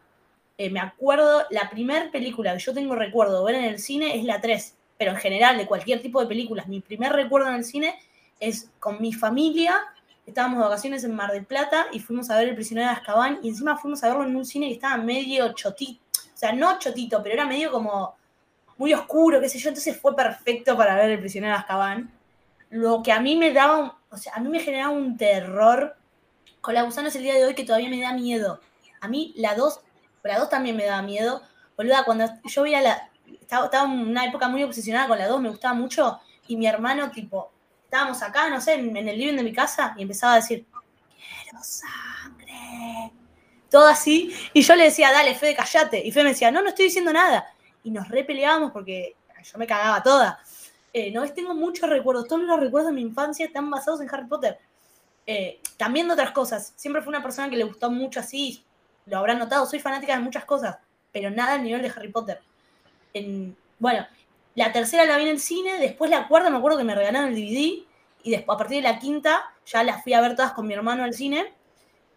Eh, 0.56 0.70
me 0.70 0.78
acuerdo, 0.78 1.42
la 1.50 1.68
primera 1.68 2.08
película 2.10 2.52
que 2.52 2.60
yo 2.60 2.72
tengo 2.72 2.94
recuerdo 2.94 3.44
de 3.44 3.52
ver 3.52 3.62
en 3.62 3.68
el 3.68 3.80
cine 3.80 4.16
es 4.16 4.24
la 4.24 4.40
3, 4.40 4.74
pero 4.96 5.10
en 5.10 5.16
general 5.16 5.58
de 5.58 5.66
cualquier 5.66 6.00
tipo 6.00 6.20
de 6.20 6.28
películas. 6.28 6.68
Mi 6.68 6.80
primer 6.80 7.12
recuerdo 7.12 7.48
en 7.48 7.56
el 7.56 7.64
cine 7.64 7.98
es 8.38 8.70
con 8.78 9.02
mi 9.02 9.12
familia, 9.12 9.76
estábamos 10.24 10.58
de 10.58 10.64
vacaciones 10.64 11.02
en 11.02 11.16
Mar 11.16 11.32
del 11.32 11.44
Plata 11.44 11.86
y 11.92 11.98
fuimos 11.98 12.30
a 12.30 12.36
ver 12.36 12.48
El 12.48 12.54
prisionero 12.54 12.86
de 12.88 12.94
Azkaban 12.94 13.40
y 13.42 13.48
encima 13.48 13.76
fuimos 13.76 14.04
a 14.04 14.08
verlo 14.08 14.22
en 14.22 14.36
un 14.36 14.46
cine 14.46 14.68
que 14.68 14.74
estaba 14.74 14.96
medio 14.98 15.52
chotito, 15.52 16.00
o 16.12 16.36
sea, 16.36 16.52
no 16.52 16.78
chotito, 16.78 17.20
pero 17.24 17.34
era 17.34 17.44
medio 17.44 17.72
como 17.72 18.14
muy 18.76 18.94
oscuro, 18.94 19.40
qué 19.40 19.48
sé 19.48 19.58
yo, 19.58 19.70
entonces 19.70 20.00
fue 20.00 20.14
perfecto 20.14 20.76
para 20.76 20.94
ver 20.94 21.10
El 21.10 21.18
prisionero 21.18 21.54
de 21.54 21.58
Azkaban. 21.58 22.17
Lo 22.70 23.02
que 23.02 23.12
a 23.12 23.20
mí 23.20 23.36
me 23.36 23.52
daba, 23.52 23.98
o 24.10 24.16
sea, 24.16 24.34
a 24.34 24.40
mí 24.40 24.48
me 24.48 24.60
generaba 24.60 24.92
un 24.92 25.16
terror 25.16 25.98
con 26.60 26.74
la 26.74 26.82
gusana 26.82 27.08
es 27.08 27.16
el 27.16 27.22
día 27.22 27.34
de 27.34 27.44
hoy 27.44 27.54
que 27.54 27.64
todavía 27.64 27.88
me 27.88 28.00
da 28.00 28.12
miedo. 28.12 28.60
A 29.00 29.08
mí 29.08 29.32
la 29.36 29.54
2, 29.54 29.80
la 30.24 30.38
2 30.38 30.50
también 30.50 30.76
me 30.76 30.84
daba 30.84 31.02
miedo. 31.02 31.42
Boluda, 31.76 32.04
cuando 32.04 32.26
yo 32.44 32.62
veía 32.62 32.80
la. 32.80 33.10
Estaba, 33.40 33.84
en 33.84 34.08
una 34.08 34.26
época 34.26 34.48
muy 34.48 34.62
obsesionada 34.62 35.08
con 35.08 35.18
la 35.18 35.28
2, 35.28 35.40
me 35.40 35.48
gustaba 35.50 35.74
mucho. 35.74 36.20
Y 36.46 36.56
mi 36.56 36.66
hermano, 36.66 37.10
tipo, 37.10 37.52
estábamos 37.84 38.22
acá, 38.22 38.48
no 38.50 38.60
sé, 38.60 38.74
en, 38.74 38.96
en 38.96 39.08
el 39.08 39.18
living 39.18 39.36
de 39.36 39.42
mi 39.42 39.52
casa, 39.52 39.94
y 39.96 40.02
empezaba 40.02 40.34
a 40.34 40.36
decir: 40.36 40.66
Quiero 41.42 41.62
sangre. 41.62 43.12
Todo 43.70 43.86
así. 43.86 44.34
Y 44.52 44.62
yo 44.62 44.74
le 44.74 44.84
decía: 44.84 45.12
Dale, 45.12 45.34
Fede, 45.34 45.54
callate. 45.54 46.04
Y 46.04 46.10
Fede 46.10 46.24
me 46.24 46.30
decía: 46.30 46.50
No, 46.50 46.62
no 46.62 46.70
estoy 46.70 46.86
diciendo 46.86 47.12
nada. 47.12 47.46
Y 47.84 47.90
nos 47.90 48.08
repeleábamos 48.08 48.72
porque 48.72 49.16
yo 49.42 49.58
me 49.58 49.66
cagaba 49.66 50.02
toda. 50.02 50.40
Eh, 50.98 51.12
no, 51.12 51.22
es 51.22 51.32
tengo 51.32 51.54
muchos 51.54 51.88
recuerdos. 51.88 52.26
Todos 52.26 52.42
los 52.42 52.58
recuerdos 52.58 52.90
de 52.90 52.94
mi 52.96 53.02
infancia 53.02 53.46
están 53.46 53.70
basados 53.70 54.00
en 54.00 54.12
Harry 54.12 54.26
Potter. 54.26 54.58
Eh, 55.26 55.60
también 55.76 56.08
de 56.08 56.14
otras 56.14 56.32
cosas. 56.32 56.72
Siempre 56.74 57.02
fue 57.02 57.10
una 57.10 57.22
persona 57.22 57.48
que 57.48 57.56
le 57.56 57.62
gustó 57.62 57.88
mucho 57.88 58.18
así. 58.18 58.64
Lo 59.06 59.18
habrán 59.18 59.38
notado. 59.38 59.64
Soy 59.66 59.78
fanática 59.78 60.14
de 60.16 60.20
muchas 60.22 60.44
cosas. 60.44 60.78
Pero 61.12 61.30
nada 61.30 61.52
al 61.54 61.62
nivel 61.62 61.82
de 61.82 61.88
Harry 61.94 62.08
Potter. 62.10 62.40
En- 63.14 63.56
bueno, 63.78 64.06
la 64.56 64.72
tercera 64.72 65.04
la 65.04 65.16
vi 65.16 65.22
en 65.22 65.28
el 65.28 65.40
cine. 65.40 65.78
Después 65.78 66.10
la 66.10 66.26
cuarta 66.26 66.50
me 66.50 66.56
acuerdo 66.58 66.78
que 66.78 66.84
me 66.84 66.96
regalaron 66.96 67.28
el 67.28 67.36
DVD. 67.36 67.84
Y 68.24 68.30
después, 68.32 68.56
a 68.56 68.58
partir 68.58 68.82
de 68.82 68.88
la 68.90 68.98
quinta, 68.98 69.44
ya 69.66 69.84
las 69.84 70.02
fui 70.02 70.14
a 70.14 70.20
ver 70.20 70.34
todas 70.34 70.52
con 70.52 70.66
mi 70.66 70.74
hermano 70.74 71.04
al 71.04 71.14
cine. 71.14 71.52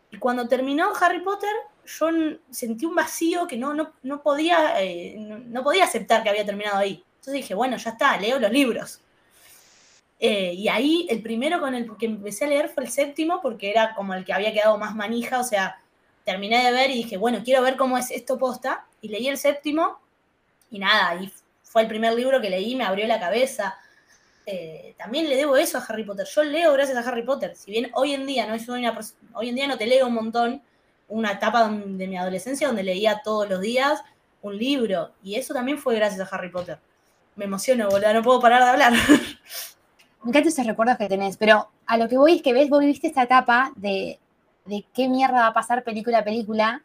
Y 0.10 0.18
cuando 0.18 0.48
terminó 0.48 0.92
Harry 1.00 1.22
Potter, 1.22 1.52
yo 1.86 2.08
sentí 2.50 2.86
un 2.86 2.96
vacío 2.96 3.46
que 3.48 3.58
no, 3.58 3.76
no, 3.76 3.94
no 4.02 4.24
podía, 4.24 4.82
eh, 4.82 5.16
no 5.18 5.64
podía 5.64 5.84
aceptar 5.84 6.24
que 6.24 6.30
había 6.30 6.46
terminado 6.46 6.78
ahí. 6.78 7.04
Entonces 7.22 7.44
dije, 7.44 7.54
bueno, 7.54 7.78
ya 7.78 7.92
está, 7.92 8.18
leo 8.18 8.40
los 8.40 8.52
libros. 8.52 9.00
Eh, 10.20 10.56
y 10.56 10.68
ahí 10.70 11.06
el 11.08 11.22
primero 11.22 11.60
con 11.60 11.76
el 11.76 11.96
que 11.96 12.08
empecé 12.08 12.46
a 12.46 12.48
leer 12.48 12.70
fue 12.70 12.84
el 12.84 12.90
séptimo, 12.90 13.42
porque 13.44 13.70
era 13.70 13.94
como 13.94 14.16
el 14.16 14.26
que 14.26 14.34
había 14.34 14.52
quedado 14.52 14.76
más 14.80 14.96
manija, 14.96 15.40
o 15.40 15.44
sea, 15.44 15.80
terminé 16.26 16.66
de 16.66 16.72
ver 16.72 16.90
y 16.90 16.96
dije, 16.96 17.18
bueno, 17.18 17.44
quiero 17.46 17.62
ver 17.62 17.78
cómo 17.78 17.96
es 17.96 18.10
esto 18.10 18.40
posta, 18.40 18.88
y 19.02 19.10
leí 19.10 19.28
el 19.28 19.38
séptimo, 19.38 20.00
y 20.72 20.80
nada, 20.80 21.22
y 21.22 21.32
fue 21.62 21.84
el 21.84 21.88
primer 21.88 22.16
libro 22.16 22.42
que 22.42 22.50
leí, 22.50 22.76
me 22.76 22.86
abrió 22.86 23.06
la 23.06 23.20
cabeza. 23.20 23.78
Eh, 24.48 24.96
también 24.98 25.30
le 25.30 25.36
debo 25.36 25.58
eso 25.58 25.78
a 25.78 25.82
Harry 25.82 26.04
Potter. 26.04 26.26
Yo 26.26 26.42
leo 26.42 26.74
gracias 26.74 26.98
a 26.98 27.08
Harry 27.08 27.24
Potter. 27.24 27.56
Si 27.56 27.70
bien 27.70 27.92
hoy 27.94 28.16
en 28.16 28.26
día 28.26 28.48
no 28.48 28.58
soy 28.58 28.80
una 28.80 29.00
hoy 29.34 29.50
en 29.50 29.56
día 29.56 29.68
no 29.68 29.78
te 29.78 29.86
leo 29.86 30.08
un 30.08 30.16
montón, 30.16 30.64
una 31.08 31.34
etapa 31.34 31.70
de 31.70 32.08
mi 32.08 32.18
adolescencia 32.18 32.66
donde 32.66 32.82
leía 32.82 33.22
todos 33.24 33.48
los 33.48 33.62
días 33.62 34.02
un 34.42 34.58
libro. 34.58 35.12
Y 35.24 35.36
eso 35.36 35.54
también 35.54 35.78
fue 35.78 35.96
gracias 35.96 36.22
a 36.22 36.36
Harry 36.36 36.50
Potter. 36.50 36.80
Me 37.36 37.46
emociono, 37.46 37.90
boludo, 37.90 38.14
no 38.14 38.22
puedo 38.22 38.40
parar 38.40 38.64
de 38.64 38.70
hablar. 38.70 38.94
Me 40.24 40.30
encantan 40.30 40.48
esos 40.50 40.66
recuerdos 40.66 40.98
que 40.98 41.08
tenés, 41.08 41.38
pero 41.38 41.70
a 41.88 41.98
lo 41.98 42.08
que 42.08 42.18
voy 42.18 42.36
es 42.36 42.42
que 42.42 42.54
ves, 42.54 42.70
vos 42.70 42.80
viviste 42.82 43.08
esta 43.08 43.24
etapa 43.24 43.72
de, 43.76 44.20
de 44.66 44.86
qué 44.94 45.08
mierda 45.08 45.40
va 45.42 45.48
a 45.48 45.54
pasar 45.54 45.84
película 45.84 46.20
a 46.20 46.24
película 46.24 46.82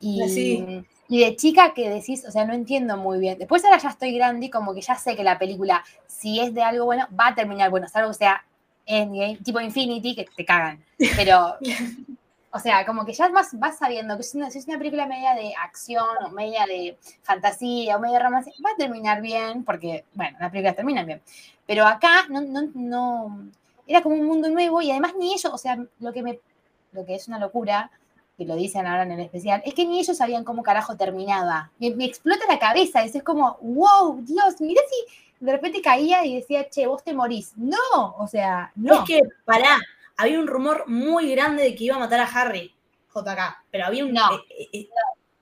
y, 0.00 0.26
Sí. 0.28 0.84
y 1.08 1.20
de 1.24 1.36
chica 1.36 1.74
que 1.74 1.90
decís, 1.90 2.24
o 2.26 2.30
sea, 2.30 2.44
no 2.46 2.54
entiendo 2.54 2.96
muy 2.96 3.18
bien. 3.18 3.38
Después 3.38 3.64
ahora 3.64 3.78
ya 3.78 3.90
estoy 3.90 4.14
grande 4.14 4.46
y 4.46 4.50
como 4.50 4.72
que 4.74 4.80
ya 4.80 4.94
sé 4.94 5.14
que 5.16 5.24
la 5.24 5.38
película, 5.38 5.84
si 6.06 6.40
es 6.40 6.54
de 6.54 6.62
algo 6.62 6.86
bueno, 6.86 7.06
va 7.18 7.28
a 7.28 7.34
terminar 7.34 7.68
bueno, 7.70 7.86
salvo 7.88 8.08
que 8.10 8.14
sea 8.14 8.44
Endgame, 8.86 9.36
tipo 9.44 9.60
Infinity, 9.60 10.14
que 10.14 10.24
te 10.34 10.44
cagan. 10.44 10.82
Pero, 11.16 11.56
o 12.52 12.58
sea, 12.58 12.84
como 12.84 13.04
que 13.04 13.12
ya 13.12 13.28
vas, 13.28 13.58
vas 13.58 13.78
sabiendo 13.78 14.16
que 14.16 14.22
si, 14.24 14.40
si 14.50 14.58
es 14.58 14.66
una 14.66 14.78
película 14.78 15.06
media 15.06 15.34
de 15.34 15.54
acción 15.54 16.04
o 16.24 16.30
media 16.30 16.66
de 16.66 16.98
fantasía 17.22 17.96
o 17.96 18.00
media 18.00 18.18
romance, 18.18 18.52
va 18.64 18.70
a 18.70 18.76
terminar 18.76 19.22
bien, 19.22 19.64
porque, 19.64 20.04
bueno, 20.14 20.36
las 20.40 20.50
películas 20.50 20.76
terminan 20.76 21.06
bien. 21.06 21.22
Pero 21.66 21.86
acá 21.86 22.26
no, 22.28 22.40
no, 22.40 22.68
no, 22.74 23.50
era 23.86 24.02
como 24.02 24.16
un 24.16 24.24
mundo 24.24 24.48
nuevo 24.48 24.82
y 24.82 24.90
además 24.90 25.14
ni 25.18 25.32
ellos, 25.32 25.52
o 25.52 25.58
sea, 25.58 25.78
lo 26.00 26.12
que 26.12 26.22
me, 26.22 26.40
lo 26.92 27.04
que 27.04 27.14
es 27.14 27.28
una 27.28 27.38
locura, 27.38 27.90
que 28.36 28.44
lo 28.44 28.56
dicen 28.56 28.86
ahora 28.86 29.04
en 29.04 29.12
el 29.12 29.20
especial, 29.20 29.62
es 29.64 29.74
que 29.74 29.86
ni 29.86 30.00
ellos 30.00 30.16
sabían 30.16 30.44
cómo 30.44 30.62
carajo 30.62 30.96
terminaba. 30.96 31.70
Me, 31.78 32.04
explota 32.04 32.44
la 32.48 32.58
cabeza, 32.58 33.04
es, 33.04 33.14
es 33.14 33.22
como, 33.22 33.58
wow, 33.60 34.22
Dios, 34.22 34.60
mirá 34.60 34.80
si 34.88 35.44
de 35.44 35.52
repente 35.52 35.80
caía 35.80 36.24
y 36.24 36.36
decía, 36.36 36.68
che, 36.68 36.86
vos 36.86 37.04
te 37.04 37.14
morís. 37.14 37.52
No, 37.56 38.16
o 38.18 38.26
sea, 38.26 38.72
no. 38.76 38.94
Es 38.94 39.00
que, 39.06 39.22
pará, 39.44 39.78
había 40.20 40.38
un 40.38 40.46
rumor 40.46 40.84
muy 40.86 41.30
grande 41.32 41.62
de 41.62 41.74
que 41.74 41.84
iba 41.84 41.96
a 41.96 41.98
matar 41.98 42.20
a 42.20 42.24
Harry, 42.24 42.74
JK, 43.14 43.64
pero 43.70 43.86
había 43.86 44.04
un... 44.04 44.12
No. 44.12 44.34
eh, 44.34 44.44
eh, 44.50 44.68
eh, 44.72 44.88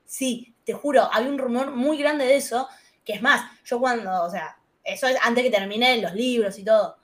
sí, 0.05 0.55
te 0.65 0.73
juro, 0.73 1.09
había 1.13 1.31
un 1.31 1.39
rumor 1.39 1.73
muy 1.73 1.99
grande 1.99 2.25
de 2.25 2.37
eso, 2.37 2.69
que 3.05 3.15
es 3.15 3.23
más, 3.23 3.43
yo 3.65 3.81
cuando, 3.81 4.23
o 4.23 4.31
sea, 4.31 4.57
eso 4.85 5.09
es 5.09 5.17
antes 5.23 5.43
que 5.43 5.51
termine 5.51 6.01
los 6.01 6.15
libros 6.15 6.59
y 6.59 6.65
todo. 6.65 6.97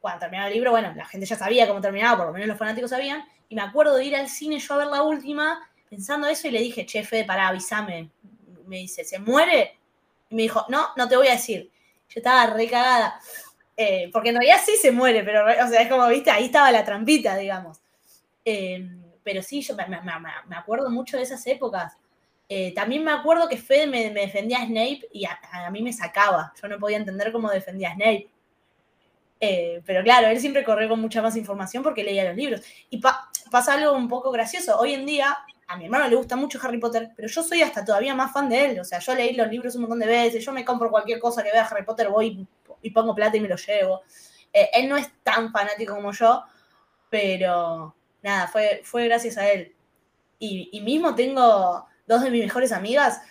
Cuando 0.00 0.20
terminaba 0.20 0.48
el 0.48 0.54
libro, 0.54 0.70
bueno, 0.70 0.94
la 0.96 1.04
gente 1.04 1.26
ya 1.26 1.36
sabía 1.36 1.68
cómo 1.68 1.80
terminaba, 1.80 2.16
por 2.16 2.26
lo 2.26 2.32
menos 2.32 2.48
los 2.48 2.58
fanáticos 2.58 2.90
sabían, 2.90 3.22
y 3.48 3.54
me 3.54 3.62
acuerdo 3.62 3.96
de 3.96 4.04
ir 4.04 4.16
al 4.16 4.28
cine 4.28 4.58
yo 4.58 4.74
a 4.74 4.78
ver 4.78 4.86
la 4.86 5.02
última, 5.02 5.60
pensando 5.90 6.26
eso, 6.26 6.48
y 6.48 6.52
le 6.52 6.60
dije, 6.60 6.86
chefe, 6.86 7.24
pará, 7.24 7.48
avísame. 7.48 8.10
Me 8.66 8.78
dice, 8.78 9.04
¿se 9.04 9.18
muere? 9.18 9.78
Y 10.30 10.34
me 10.34 10.42
dijo, 10.42 10.64
no, 10.70 10.88
no 10.96 11.06
te 11.06 11.16
voy 11.16 11.28
a 11.28 11.32
decir. 11.32 11.70
Yo 12.08 12.20
estaba 12.20 12.46
recagada. 12.46 13.20
Eh, 13.76 14.08
porque 14.12 14.28
en 14.28 14.36
realidad 14.36 14.58
sí 14.64 14.76
se 14.76 14.92
muere, 14.92 15.24
pero, 15.24 15.44
o 15.44 15.68
sea, 15.68 15.82
es 15.82 15.88
como, 15.88 16.06
viste, 16.08 16.30
ahí 16.30 16.46
estaba 16.46 16.70
la 16.70 16.84
trampita, 16.84 17.36
digamos. 17.36 17.80
Eh, 18.44 18.88
pero 19.22 19.42
sí, 19.42 19.62
yo 19.62 19.74
me, 19.74 20.56
acuerdo 20.56 20.90
mucho 20.90 21.16
de 21.16 21.24
esas 21.24 21.44
épocas. 21.46 21.96
Eh, 22.48 22.72
también 22.74 23.02
me 23.02 23.10
acuerdo 23.10 23.48
que 23.48 23.56
Fede 23.56 23.86
me, 23.86 24.10
defendía 24.10 24.58
a 24.58 24.66
Snape 24.66 25.08
y 25.12 25.24
a, 25.24 25.70
mí 25.70 25.82
me 25.82 25.92
sacaba. 25.92 26.52
Yo 26.60 26.68
no 26.68 26.78
podía 26.78 26.98
entender 26.98 27.32
cómo 27.32 27.50
defendía 27.50 27.90
a 27.90 27.94
Snape. 27.94 28.28
Pero 29.84 30.02
claro, 30.02 30.28
él 30.28 30.40
siempre 30.40 30.64
corrió 30.64 30.88
con 30.88 31.00
mucha 31.00 31.20
más 31.20 31.36
información 31.36 31.82
porque 31.82 32.02
leía 32.02 32.24
los 32.24 32.36
libros. 32.36 32.62
Y 32.88 32.98
pa- 32.98 33.28
pasa 33.50 33.74
algo 33.74 33.92
un 33.92 34.08
poco 34.08 34.30
gracioso. 34.30 34.78
Hoy 34.78 34.94
en 34.94 35.04
día, 35.04 35.36
a 35.66 35.76
mi 35.76 35.84
hermano 35.84 36.08
le 36.08 36.16
gusta 36.16 36.36
mucho 36.36 36.58
Harry 36.62 36.78
Potter, 36.78 37.10
pero 37.14 37.28
yo 37.28 37.42
soy 37.42 37.60
hasta 37.60 37.84
todavía 37.84 38.14
más 38.14 38.32
fan 38.32 38.48
de 38.48 38.64
él. 38.64 38.80
O 38.80 38.84
sea, 38.84 39.00
yo 39.00 39.14
leí 39.14 39.34
los 39.34 39.48
libros 39.48 39.74
un 39.74 39.82
montón 39.82 39.98
de 39.98 40.06
veces, 40.06 40.44
yo 40.44 40.52
me 40.52 40.64
compro 40.64 40.90
cualquier 40.90 41.18
cosa 41.18 41.42
que 41.42 41.52
vea 41.52 41.66
Harry 41.66 41.84
Potter, 41.84 42.08
voy 42.08 42.46
y 42.84 42.90
pongo 42.90 43.14
plata 43.14 43.36
y 43.36 43.40
me 43.40 43.48
lo 43.48 43.56
llevo. 43.56 44.02
Eh, 44.52 44.70
él 44.74 44.88
no 44.88 44.96
es 44.96 45.10
tan 45.24 45.50
fanático 45.50 45.94
como 45.94 46.12
yo, 46.12 46.44
pero 47.10 47.96
nada, 48.22 48.46
fue, 48.46 48.82
fue 48.84 49.06
gracias 49.06 49.36
a 49.36 49.50
él. 49.50 49.74
Y, 50.38 50.80
mismo 50.82 51.14
tengo 51.14 51.86
dos 52.06 52.22
de 52.22 52.30
mis 52.30 52.42
mejores 52.42 52.70
amigas. 52.70 53.22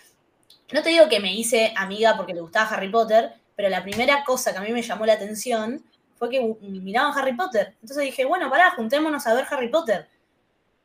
No 0.72 0.82
te 0.82 0.88
digo 0.88 1.08
que 1.08 1.20
me 1.20 1.32
hice 1.32 1.72
amiga 1.76 2.16
porque 2.16 2.34
le 2.34 2.40
gustaba 2.40 2.68
Harry 2.70 2.88
Potter, 2.88 3.32
pero 3.54 3.68
la 3.68 3.84
primera 3.84 4.24
cosa 4.24 4.52
que 4.52 4.58
a 4.58 4.62
mí 4.62 4.72
me 4.72 4.82
llamó 4.82 5.06
la 5.06 5.12
atención 5.12 5.84
fue 6.16 6.28
que 6.28 6.40
miraban 6.60 7.16
Harry 7.16 7.34
Potter. 7.34 7.76
Entonces 7.80 8.04
dije, 8.04 8.24
bueno, 8.24 8.50
pará, 8.50 8.72
juntémonos 8.72 9.24
a 9.28 9.34
ver 9.34 9.46
Harry 9.48 9.68
Potter. 9.68 10.08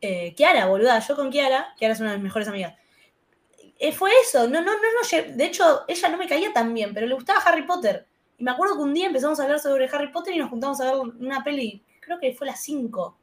Eh, 0.01 0.35
Kiara, 0.35 0.67
boluda, 0.67 0.99
yo 0.99 1.15
con 1.15 1.31
Kiara, 1.31 1.73
Kiara 1.77 1.95
es 1.95 1.99
una 1.99 2.11
de 2.11 2.17
mis 2.17 2.25
mejores 2.25 2.47
amigas. 2.47 2.75
Eh, 3.79 3.91
fue 3.91 4.11
eso, 4.21 4.47
no, 4.47 4.61
no, 4.61 4.73
no, 4.73 4.77
no, 4.77 5.35
de 5.35 5.45
hecho, 5.45 5.85
ella 5.87 6.09
no 6.09 6.17
me 6.17 6.27
caía 6.27 6.53
tan 6.53 6.73
bien, 6.73 6.93
pero 6.93 7.07
le 7.07 7.15
gustaba 7.15 7.39
Harry 7.39 7.63
Potter. 7.63 8.05
Y 8.39 8.43
me 8.43 8.51
acuerdo 8.51 8.75
que 8.77 8.83
un 8.83 8.93
día 8.93 9.07
empezamos 9.07 9.39
a 9.39 9.43
hablar 9.43 9.59
sobre 9.59 9.87
Harry 9.89 10.11
Potter 10.11 10.33
y 10.33 10.39
nos 10.39 10.49
juntamos 10.49 10.79
a 10.81 10.85
ver 10.85 10.95
una 11.19 11.43
peli, 11.43 11.83
creo 11.99 12.19
que 12.19 12.33
fue 12.33 12.47
la 12.47 12.55
5. 12.55 13.15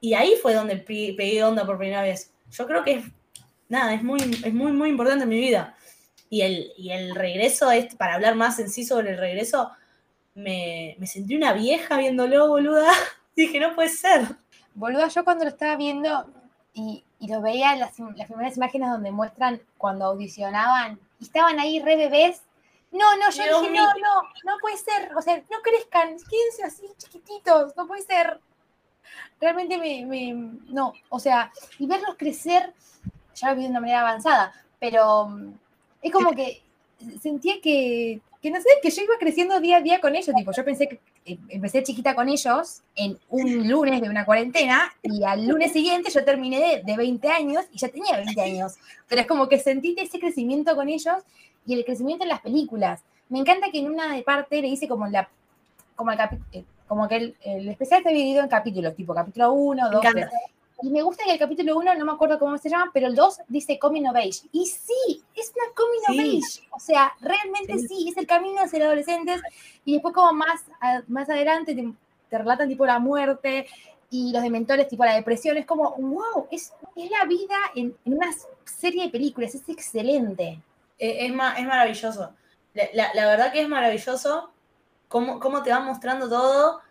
Y 0.00 0.14
ahí 0.14 0.34
fue 0.40 0.54
donde 0.54 0.76
pe- 0.76 1.14
pegué 1.16 1.44
onda 1.44 1.66
por 1.66 1.76
primera 1.76 2.02
vez. 2.02 2.32
Yo 2.50 2.66
creo 2.66 2.82
que 2.84 2.92
es, 2.94 3.04
nada, 3.68 3.92
es 3.92 4.02
muy, 4.02 4.20
es 4.20 4.54
muy, 4.54 4.72
muy 4.72 4.88
importante 4.88 5.24
en 5.24 5.28
mi 5.28 5.38
vida. 5.40 5.74
Y 6.30 6.42
el, 6.42 6.72
y 6.78 6.92
el 6.92 7.14
regreso, 7.14 7.70
es, 7.72 7.94
para 7.96 8.14
hablar 8.14 8.36
más 8.36 8.58
en 8.60 8.70
sí 8.70 8.84
sobre 8.84 9.10
el 9.10 9.18
regreso, 9.18 9.70
me, 10.34 10.94
me 10.98 11.06
sentí 11.08 11.34
una 11.36 11.52
vieja 11.52 11.96
viéndolo, 11.98 12.48
boluda. 12.48 12.90
Dije, 13.36 13.58
no 13.58 13.74
puede 13.74 13.88
ser. 13.88 14.22
Boluda, 14.74 15.08
yo 15.08 15.24
cuando 15.24 15.44
lo 15.44 15.50
estaba 15.50 15.76
viendo 15.76 16.24
y, 16.72 17.02
y 17.18 17.26
lo 17.28 17.42
veía 17.42 17.72
en 17.72 17.80
las, 17.80 17.98
las 17.98 18.28
primeras 18.28 18.56
imágenes 18.56 18.90
donde 18.90 19.10
muestran 19.10 19.60
cuando 19.76 20.04
audicionaban 20.04 21.00
y 21.18 21.24
estaban 21.24 21.58
ahí 21.58 21.80
re 21.80 21.96
bebés. 21.96 22.42
No, 22.92 23.16
no, 23.16 23.30
yo 23.30 23.42
Dios 23.44 23.60
dije, 23.60 23.72
mío. 23.72 23.82
no, 23.82 24.22
no, 24.22 24.22
no 24.44 24.58
puede 24.60 24.76
ser. 24.76 25.14
O 25.16 25.22
sea, 25.22 25.36
no 25.50 25.58
crezcan, 25.62 26.16
quédense 26.28 26.64
así 26.64 26.86
chiquititos, 26.98 27.76
no 27.76 27.86
puede 27.86 28.02
ser. 28.02 28.40
Realmente 29.40 29.78
me, 29.78 30.04
me- 30.06 30.58
no, 30.68 30.92
o 31.08 31.18
sea, 31.18 31.52
y 31.78 31.86
verlos 31.86 32.16
crecer, 32.16 32.72
ya 33.34 33.50
lo 33.50 33.56
vi 33.56 33.62
de 33.62 33.68
una 33.70 33.80
manera 33.80 34.00
avanzada, 34.00 34.52
pero 34.78 35.26
mm, 35.28 35.52
es 36.02 36.12
como 36.12 36.32
que 36.32 36.62
sentía 37.22 37.54
que, 37.62 38.20
que 38.42 38.50
no 38.50 38.60
sé, 38.60 38.68
que 38.82 38.90
yo 38.90 39.02
iba 39.02 39.14
creciendo 39.18 39.58
día 39.60 39.78
a 39.78 39.80
día 39.80 40.00
con 40.00 40.14
ellos. 40.14 40.34
Tipo, 40.34 40.52
yo 40.52 40.64
pensé 40.64 40.88
que 40.88 41.00
eh, 41.24 41.38
empecé 41.48 41.82
chiquita 41.82 42.14
con 42.14 42.28
ellos 42.28 42.82
en 42.96 43.18
un 43.30 43.68
lunes 43.68 44.00
de 44.02 44.08
una 44.10 44.24
cuarentena 44.26 44.92
y 45.02 45.24
al 45.24 45.46
lunes 45.46 45.72
siguiente 45.72 46.10
yo 46.10 46.24
terminé 46.24 46.58
de, 46.60 46.82
de 46.82 46.96
20 46.96 47.28
años 47.30 47.64
y 47.72 47.78
ya 47.78 47.88
tenía 47.88 48.16
20 48.16 48.40
años. 48.42 48.74
Pero 49.08 49.22
es 49.22 49.26
como 49.26 49.48
que 49.48 49.58
sentí 49.58 49.94
ese 49.98 50.20
crecimiento 50.20 50.76
con 50.76 50.88
ellos 50.88 51.22
y 51.66 51.74
el 51.74 51.84
crecimiento 51.84 52.24
en 52.24 52.30
las 52.30 52.40
películas. 52.40 53.02
Me 53.28 53.38
encanta 53.38 53.70
que 53.70 53.78
en 53.78 53.86
una 53.86 54.14
de 54.14 54.22
parte 54.22 54.60
le 54.60 54.68
dice 54.68 54.88
como 54.88 55.06
la 55.06 55.28
como, 55.96 56.10
el 56.12 56.18
capi- 56.18 56.40
eh, 56.52 56.64
como 56.88 57.06
que 57.08 57.16
el, 57.16 57.36
el 57.42 57.68
especial 57.68 57.98
está 58.00 58.10
dividido 58.10 58.42
en 58.42 58.48
capítulos, 58.48 58.94
tipo 58.96 59.14
capítulo 59.14 59.52
1, 59.52 59.90
2, 59.90 60.04
encanta. 60.04 60.28
3. 60.30 60.32
Y 60.82 60.88
me 60.88 61.02
gusta 61.02 61.24
que 61.24 61.32
el 61.32 61.38
capítulo 61.38 61.76
1, 61.76 61.94
no 61.96 62.06
me 62.06 62.12
acuerdo 62.12 62.38
cómo 62.38 62.56
se 62.56 62.70
llama, 62.70 62.90
pero 62.94 63.06
el 63.06 63.14
2 63.14 63.40
dice 63.48 63.78
Coming 63.78 64.06
of 64.08 64.16
Age. 64.16 64.48
Y 64.50 64.64
sí, 64.64 65.22
es 65.36 65.52
una 65.54 65.74
Coming 65.74 66.00
of 66.08 66.14
Sí. 66.24 66.40
Age. 66.42 66.68
O 66.74 66.80
sea, 66.80 67.12
realmente 67.20 67.78
Sí. 67.80 67.86
sí, 67.86 68.08
es 68.08 68.16
el 68.16 68.26
camino 68.26 68.62
hacia 68.62 68.78
los 68.78 68.86
adolescentes. 68.86 69.42
Y 69.84 69.92
después 69.92 70.14
como 70.14 70.32
más, 70.32 70.62
a- 70.80 71.02
más 71.08 71.28
adelante 71.28 71.74
te, 71.74 71.92
te 72.30 72.38
relatan 72.38 72.66
tipo 72.68 72.86
la 72.86 72.98
muerte 72.98 73.66
y 74.10 74.32
los 74.32 74.42
dementores, 74.42 74.88
tipo 74.88 75.04
la 75.04 75.14
depresión. 75.14 75.58
Es 75.58 75.66
como, 75.66 75.90
wow, 75.98 76.46
es, 76.50 76.72
es 76.96 77.10
la 77.10 77.26
vida 77.26 77.56
en, 77.74 77.94
en 78.06 78.14
una 78.14 78.30
serie 78.64 79.02
de 79.04 79.10
películas. 79.10 79.54
Es 79.54 79.68
excelente. 79.68 80.58
Eh, 81.00 81.26
es, 81.26 81.32
es 81.32 81.66
maravilloso. 81.66 82.36
La, 82.74 82.84
la- 82.94 83.14
la 83.14 83.26
verdad 83.28 83.52
que 83.52 83.62
es 83.62 83.68
maravilloso 83.68 84.52
cómo, 85.08 85.40
cómo 85.40 85.62
te 85.64 85.70
va 85.72 85.80
mostrando 85.80 86.28
todo. 86.30 86.82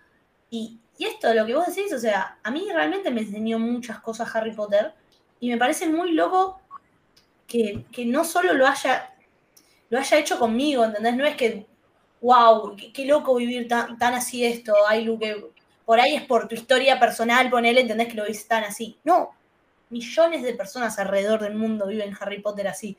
Y, 0.51 0.79
y 0.97 1.05
esto, 1.05 1.33
lo 1.33 1.45
que 1.45 1.55
vos 1.55 1.67
decís, 1.67 1.93
o 1.93 1.99
sea, 1.99 2.39
a 2.43 2.51
mí 2.51 2.67
realmente 2.73 3.11
me 3.11 3.21
enseñó 3.21 3.59
muchas 3.59 3.99
cosas 4.01 4.35
Harry 4.35 4.53
Potter. 4.53 4.93
Y 5.41 5.49
me 5.51 5.57
parece 5.57 5.87
muy 5.89 6.13
loco 6.13 6.61
que, 7.47 7.85
que 7.91 8.05
no 8.05 8.25
solo 8.25 8.53
lo 8.53 8.67
haya, 8.67 9.13
lo 9.89 9.99
haya 9.99 10.17
hecho 10.19 10.39
conmigo, 10.39 10.85
¿entendés? 10.85 11.15
No 11.15 11.25
es 11.25 11.35
que, 11.35 11.67
wow, 12.21 12.75
qué, 12.93 13.05
loco 13.05 13.35
vivir 13.35 13.67
tan, 13.67 13.97
tan 13.97 14.13
así 14.13 14.45
esto, 14.45 14.73
Ailu, 14.87 15.19
que 15.19 15.45
por 15.85 15.99
ahí 15.99 16.15
es 16.15 16.23
por 16.23 16.47
tu 16.47 16.55
historia 16.55 16.99
personal, 16.99 17.49
ponele, 17.49 17.81
¿entendés 17.81 18.07
que 18.09 18.15
lo 18.15 18.25
viste 18.25 18.47
tan 18.47 18.63
así? 18.63 18.99
No, 19.03 19.31
millones 19.89 20.43
de 20.43 20.53
personas 20.53 20.99
alrededor 20.99 21.41
del 21.41 21.55
mundo 21.55 21.87
viven 21.87 22.15
Harry 22.19 22.41
Potter 22.41 22.67
así 22.67 22.97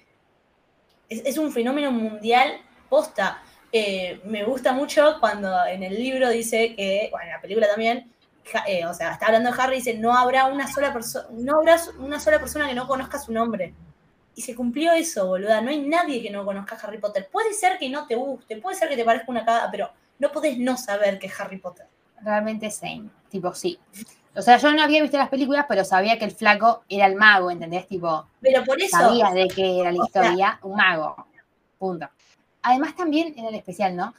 es, 1.10 1.22
es 1.26 1.36
un 1.36 1.52
fenómeno 1.52 1.92
mundial 1.92 2.54
posta. 2.88 3.42
Eh, 3.72 4.20
me 4.24 4.44
gusta 4.44 4.72
mucho 4.72 5.16
cuando 5.20 5.64
en 5.66 5.82
el 5.82 5.94
libro 5.94 6.30
dice 6.30 6.74
que, 6.74 7.08
bueno, 7.10 7.26
en 7.26 7.32
la 7.32 7.40
película 7.40 7.68
también, 7.68 8.10
eh, 8.66 8.86
o 8.86 8.94
sea, 8.94 9.12
está 9.12 9.26
hablando 9.26 9.52
de 9.52 9.60
Harry 9.60 9.74
y 9.74 9.78
dice, 9.78 9.94
no 9.94 10.16
habrá 10.16 10.46
una 10.46 10.72
sola 10.72 10.92
persona, 10.92 11.26
no 11.30 11.58
habrá 11.58 11.78
una 11.98 12.18
sola 12.18 12.40
persona 12.40 12.68
que 12.68 12.74
no 12.74 12.88
conozca 12.88 13.18
su 13.18 13.32
nombre. 13.32 13.74
Y 14.34 14.42
se 14.42 14.54
cumplió 14.54 14.92
eso, 14.92 15.26
boluda. 15.26 15.60
No 15.60 15.70
hay 15.70 15.86
nadie 15.86 16.22
que 16.22 16.30
no 16.30 16.44
conozca 16.44 16.78
Harry 16.82 16.98
Potter. 16.98 17.28
Puede 17.30 17.52
ser 17.52 17.78
que 17.78 17.90
no 17.90 18.06
te 18.06 18.14
guste, 18.14 18.56
puede 18.56 18.76
ser 18.76 18.88
que 18.88 18.96
te 18.96 19.04
parezca 19.04 19.30
una 19.30 19.44
cagada, 19.44 19.70
pero 19.70 19.90
no 20.18 20.32
podés 20.32 20.56
no 20.58 20.76
saber 20.76 21.18
que 21.18 21.26
es 21.26 21.40
Harry 21.40 21.58
Potter. 21.58 21.86
Realmente 22.22 22.70
same. 22.70 23.10
Tipo, 23.28 23.54
sí. 23.54 23.78
O 24.36 24.42
sea, 24.42 24.58
yo 24.58 24.72
no 24.72 24.82
había 24.82 25.02
visto 25.02 25.16
las 25.18 25.28
películas, 25.28 25.66
pero 25.68 25.84
sabía 25.84 26.18
que 26.18 26.24
el 26.24 26.30
flaco 26.30 26.82
era 26.88 27.06
el 27.06 27.16
mago, 27.16 27.50
¿entendés? 27.50 27.86
Tipo, 27.88 28.26
Pero 28.40 28.64
por 28.64 28.80
eso, 28.80 28.96
sabía 28.96 29.30
de 29.30 29.48
qué 29.48 29.80
era 29.80 29.90
la 29.92 30.02
o 30.02 30.06
sea- 30.06 30.22
historia, 30.24 30.58
un 30.62 30.76
mago. 30.76 31.26
Punto. 31.78 32.08
Además, 32.62 32.94
también 32.94 33.34
en 33.36 33.46
el 33.46 33.54
especial, 33.54 33.96
¿no? 33.96 34.14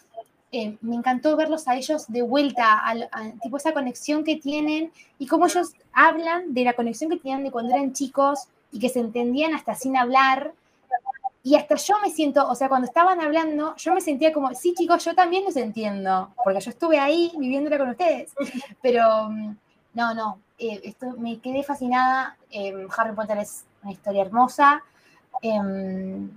Eh, 0.52 0.76
me 0.82 0.96
encantó 0.96 1.38
verlos 1.38 1.66
a 1.70 1.76
ellos 1.78 2.08
de 2.10 2.24
vuelta, 2.24 2.82
a, 2.86 2.94
tipo 3.42 3.56
esa 3.56 3.74
conexión 3.74 4.26
que 4.26 4.36
tienen 4.36 4.92
y 5.18 5.26
cómo 5.28 5.46
ellos 5.46 5.70
hablan 5.94 6.54
de 6.54 6.66
la 6.66 6.74
conexión 6.74 7.10
que 7.10 7.18
tenían 7.18 7.44
de 7.46 7.52
cuando 7.52 7.74
eran 7.74 7.94
chicos 7.94 8.48
y 8.70 8.80
que 8.80 8.90
se 8.90 9.00
entendían 9.00 9.54
hasta 9.54 9.76
sin 9.76 9.96
hablar. 9.96 10.52
Y 11.44 11.56
hasta 11.56 11.76
yo 11.76 11.96
me 12.04 12.10
siento, 12.12 12.48
o 12.50 12.54
sea, 12.56 12.68
cuando 12.68 12.86
estaban 12.88 13.22
hablando, 13.22 13.76
yo 13.78 13.94
me 13.94 14.02
sentía 14.02 14.34
como, 14.34 14.54
sí, 14.54 14.74
chicos, 14.78 15.06
yo 15.06 15.16
también 15.16 15.46
los 15.46 15.56
entiendo, 15.56 16.32
porque 16.44 16.60
yo 16.60 16.70
estuve 16.70 17.00
ahí 17.00 17.32
viviéndola 17.38 17.78
con 17.78 17.90
ustedes. 17.92 18.34
Pero 18.82 19.30
mm, 19.30 19.56
no, 19.94 20.14
no, 20.14 20.40
eh, 20.58 20.82
esto, 20.84 21.12
me 21.18 21.40
quedé 21.40 21.64
fascinada. 21.64 22.38
eh, 22.52 22.88
Harry 22.98 23.14
Potter 23.16 23.38
es 23.40 23.66
una 23.84 23.92
historia 23.92 24.22
hermosa. 24.22 24.84
Em, 25.42 26.30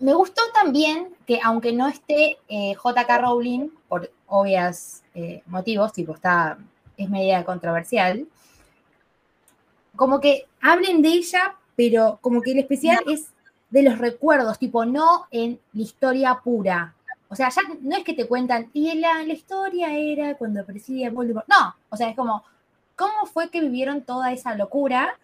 me 0.00 0.14
gustó 0.14 0.42
también 0.54 1.14
que, 1.26 1.40
aunque 1.42 1.72
no 1.72 1.88
esté 1.88 2.38
eh, 2.48 2.74
J.K. 2.74 3.18
Rowling, 3.18 3.68
por 3.88 4.10
obvios 4.26 5.02
motivos, 5.46 5.92
tipo, 5.92 6.14
está, 6.14 6.56
es 6.96 7.10
media 7.10 7.44
controversial, 7.44 8.26
como 9.94 10.20
que 10.20 10.46
hablen 10.60 11.02
de 11.02 11.08
ella, 11.08 11.56
pero 11.76 12.18
como 12.22 12.40
que 12.40 12.52
el 12.52 12.60
especial 12.60 13.02
es 13.08 13.28
de 13.70 13.82
los 13.82 13.98
recuerdos, 13.98 14.58
tipo, 14.58 14.84
no 14.84 15.26
en 15.30 15.60
la 15.72 15.82
historia 15.82 16.40
pura. 16.42 16.94
O 17.32 17.34
sea, 17.34 17.48
ya 17.48 17.62
no 17.80 17.96
es 17.96 18.04
que 18.04 18.12
te 18.12 18.28
cuentan, 18.28 18.68
y 18.74 18.92
la, 18.98 19.22
la 19.22 19.32
historia 19.32 19.96
era 19.96 20.36
cuando 20.36 20.60
aparecía 20.60 21.10
Voldemort. 21.10 21.48
No, 21.48 21.74
o 21.88 21.96
sea, 21.96 22.10
es 22.10 22.14
como, 22.14 22.44
¿cómo 22.94 23.24
fue 23.24 23.48
que 23.48 23.62
vivieron 23.62 24.02
toda 24.02 24.32
esa 24.32 24.54
locura? 24.54 25.16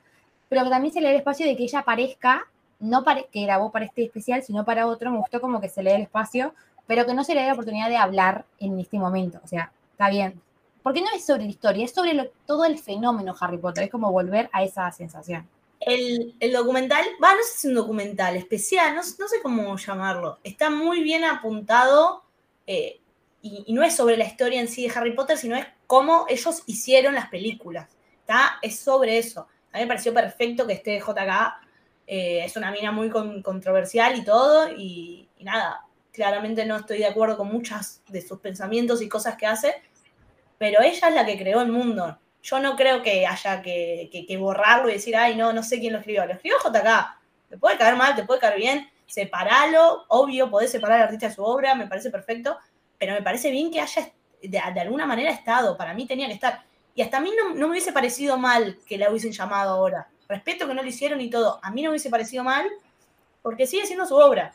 Pero 0.49 0.65
que 0.65 0.71
también 0.71 0.95
se 0.95 1.03
le 1.03 1.09
da 1.09 1.13
el 1.13 1.19
espacio 1.19 1.47
de 1.47 1.55
que 1.55 1.65
ella 1.65 1.81
aparezca, 1.81 2.47
no 2.81 3.05
para, 3.05 3.25
que 3.25 3.43
grabó 3.43 3.71
para 3.71 3.85
este 3.85 4.05
especial, 4.05 4.43
sino 4.43 4.65
para 4.65 4.87
otro. 4.87 5.11
Me 5.11 5.19
gustó 5.19 5.39
como 5.43 5.61
que 5.61 5.69
se 5.69 5.83
le 5.83 5.91
dé 5.91 5.97
el 5.97 6.03
espacio, 6.03 6.55
pero 6.87 7.05
que 7.05 7.13
no 7.13 7.25
se 7.25 7.35
le 7.35 7.43
dé 7.43 7.49
la 7.49 7.53
oportunidad 7.53 7.91
de 7.91 7.99
hablar 7.99 8.47
en 8.59 8.81
este 8.81 8.99
momento. 8.99 9.39
O 9.45 9.47
sea, 9.47 9.71
está 9.93 10.09
bien. 10.09 10.41
Porque 10.83 11.03
no 11.03 11.09
es 11.15 11.27
sobre 11.27 11.45
la 11.45 11.51
historia, 11.51 11.85
es 11.85 11.93
sobre 11.93 12.33
todo 12.47 12.65
el 12.65 12.79
fenómeno 12.79 13.35
Harry 13.39 13.59
Potter. 13.59 13.85
Es 13.85 13.91
como 13.91 14.11
volver 14.11 14.49
a 14.55 14.63
esa 14.63 14.91
sensación. 14.93 15.47
El, 15.81 16.35
el 16.41 16.53
documental, 16.53 17.05
va, 17.23 17.35
no 17.35 17.43
sé 17.43 17.51
si 17.51 17.57
es 17.59 17.65
un 17.67 17.75
documental 17.75 18.37
especial, 18.37 18.95
no, 18.95 19.03
no 19.03 19.29
sé 19.29 19.41
cómo 19.43 19.77
llamarlo. 19.77 20.39
Está 20.45 20.71
muy 20.71 21.03
bien 21.03 21.25
apuntado 21.25 22.25
eh, 22.67 23.01
y, 23.43 23.73
no 23.73 23.83
es 23.83 23.95
sobre 23.97 24.17
la 24.17 24.25
historia 24.25 24.61
en 24.61 24.69
sí 24.69 24.87
de 24.87 24.93
Harry 24.97 25.15
Potter, 25.15 25.39
sino 25.39 25.57
es 25.57 25.67
cómo 25.87 26.27
ellos 26.29 26.63
hicieron 26.67 27.15
las 27.15 27.29
películas. 27.29 27.89
Es 28.63 28.79
sobre 28.81 29.19
eso. 29.19 29.49
A 29.73 29.79
mí 29.79 29.85
me 29.85 29.87
pareció 29.89 30.13
perfecto 30.13 30.67
que 30.67 30.75
esté 30.75 30.99
JK. 31.01 31.57
eh, 32.07 32.45
es 32.45 32.57
una 32.57 32.71
mina 32.71 32.93
muy 32.93 33.09
con- 33.11 33.43
controversial 33.43 34.19
y 34.19 34.25
todo. 34.25 34.71
Y, 34.77 35.29
y 35.39 35.45
nada, 35.45 35.87
claramente 36.13 36.67
no 36.67 36.77
estoy 36.77 36.99
de 36.99 37.07
acuerdo 37.07 37.37
con 37.39 37.49
muchas 37.49 38.03
de 38.09 38.21
sus 38.21 38.39
pensamientos 38.41 39.01
y 39.03 39.09
cosas 39.09 39.37
que 39.37 39.47
hace. 39.47 39.75
Pero 40.59 40.83
ella 40.83 41.09
es 41.09 41.15
la 41.15 41.25
que 41.25 41.39
creó 41.39 41.63
el 41.63 41.73
mundo. 41.73 42.19
Yo 42.49 42.61
no 42.61 42.77
creo 42.77 43.03
que 43.03 43.27
haya 43.27 43.61
que, 43.61 44.37
borrarlo 44.39 44.89
y 44.89 44.95
decir, 44.95 45.17
ay, 45.17 45.37
no, 45.37 45.53
no 45.53 45.63
sé 45.63 45.81
quién 45.81 45.93
lo 45.93 45.99
escribió. 45.99 46.25
Lo 46.25 46.33
escribió 46.33 46.57
JK. 46.59 47.19
Te 47.51 47.59
puede 47.59 47.77
caer 47.77 47.97
mal, 47.97 48.15
te 48.15 48.25
puede 48.25 48.41
caer 48.41 48.57
bien. 48.57 48.89
Separalo, 49.07 50.05
obvio, 50.09 50.51
podés 50.51 50.71
separar 50.71 50.99
al 50.99 51.05
artista 51.05 51.29
de 51.29 51.35
su 51.35 51.43
obra, 51.43 51.75
me 51.75 51.87
parece 51.87 52.11
perfecto. 52.11 52.59
Pero 52.99 53.13
me 53.13 53.23
parece 53.23 53.51
bien 53.51 53.71
que 53.71 53.81
haya 53.81 54.11
de, 54.43 54.59
alguna 54.59 55.07
manera 55.07 55.31
estado. 55.31 55.77
Para 55.77 55.93
mí 55.93 56.07
tenía 56.07 56.27
que 56.27 56.35
estar. 56.35 56.63
Y 56.95 57.03
hasta 57.03 57.19
a 57.19 57.21
mí 57.21 57.33
no, 57.37 57.51
no 57.51 57.67
me 57.67 57.73
hubiese 57.73 57.93
parecido 57.93 58.39
mal 58.39 58.79
que 58.87 58.97
la 58.97 59.11
hubiesen 59.11 59.33
llamado 59.33 59.73
ahora. 59.73 60.09
Respeto 60.27 60.67
que 60.67 60.75
no 60.75 60.83
lo 60.83 60.89
hicieron 60.89 61.21
y 61.21 61.29
todo. 61.29 61.61
A 61.63 61.71
mí 61.71 61.83
no 61.83 61.89
me 61.89 61.93
hubiese 61.93 62.11
parecido 62.11 62.45
mal 62.45 62.67
porque 63.43 63.67
sigue 63.67 63.87
siendo 63.87 64.07
su 64.07 64.17
obra. 64.17 64.55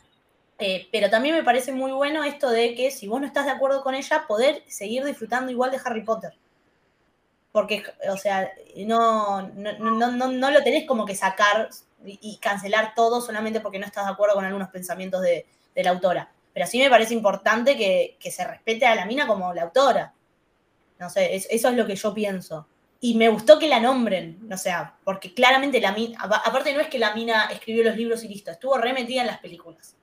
Eh, 0.58 0.88
pero 0.92 1.10
también 1.10 1.34
me 1.34 1.42
parece 1.42 1.72
muy 1.72 1.92
bueno 1.92 2.22
esto 2.22 2.50
de 2.50 2.74
que 2.74 2.90
si 2.90 3.08
vos 3.08 3.20
no 3.20 3.26
estás 3.26 3.44
de 3.44 3.52
acuerdo 3.52 3.82
con 3.82 3.94
ella, 3.94 4.24
poder 4.26 4.62
seguir 4.68 5.04
disfrutando 5.04 5.50
igual 5.50 5.70
de 5.70 5.80
Harry 5.84 6.02
Potter. 6.02 6.32
Porque, 7.54 7.84
o 8.10 8.16
sea, 8.16 8.50
no, 8.78 9.42
no, 9.54 9.72
no, 9.78 10.10
no, 10.10 10.26
no 10.32 10.50
lo 10.50 10.64
tenés 10.64 10.88
como 10.88 11.06
que 11.06 11.14
sacar 11.14 11.70
y, 12.04 12.36
cancelar 12.38 12.94
todo 12.96 13.20
solamente 13.20 13.60
porque 13.60 13.78
no 13.78 13.86
estás 13.86 14.06
de 14.06 14.12
acuerdo 14.12 14.34
con 14.34 14.44
algunos 14.44 14.70
pensamientos 14.70 15.22
de, 15.22 15.46
de 15.72 15.84
la 15.84 15.90
autora. 15.90 16.32
Pero 16.52 16.66
sí 16.66 16.80
me 16.80 16.90
parece 16.90 17.14
importante 17.14 17.76
que, 17.76 18.16
que 18.18 18.32
se 18.32 18.44
respete 18.44 18.86
a 18.86 18.96
la 18.96 19.06
mina 19.06 19.28
como 19.28 19.54
la 19.54 19.62
autora. 19.62 20.12
No 20.98 21.10
sé, 21.10 21.34
es- 21.36 21.46
eso 21.50 21.68
es 21.68 21.76
lo 21.76 21.86
que 21.86 21.96
yo 21.96 22.12
pienso. 22.14 22.66
Y 23.00 23.14
me 23.16 23.28
gustó 23.28 23.58
que 23.58 23.68
la 23.68 23.80
nombren, 23.80 24.48
o 24.52 24.56
sea, 24.56 24.96
porque 25.04 25.34
claramente 25.34 25.80
la 25.80 25.92
mina, 25.92 26.18
aparte 26.20 26.72
no 26.74 26.80
es 26.80 26.88
que 26.88 26.98
la 26.98 27.14
mina 27.14 27.44
escribió 27.52 27.84
los 27.84 27.96
libros 27.96 28.24
y 28.24 28.28
listo, 28.28 28.50
estuvo 28.50 28.78
remetida 28.78 29.20
en 29.20 29.26
las 29.28 29.38
películas. 29.40 29.94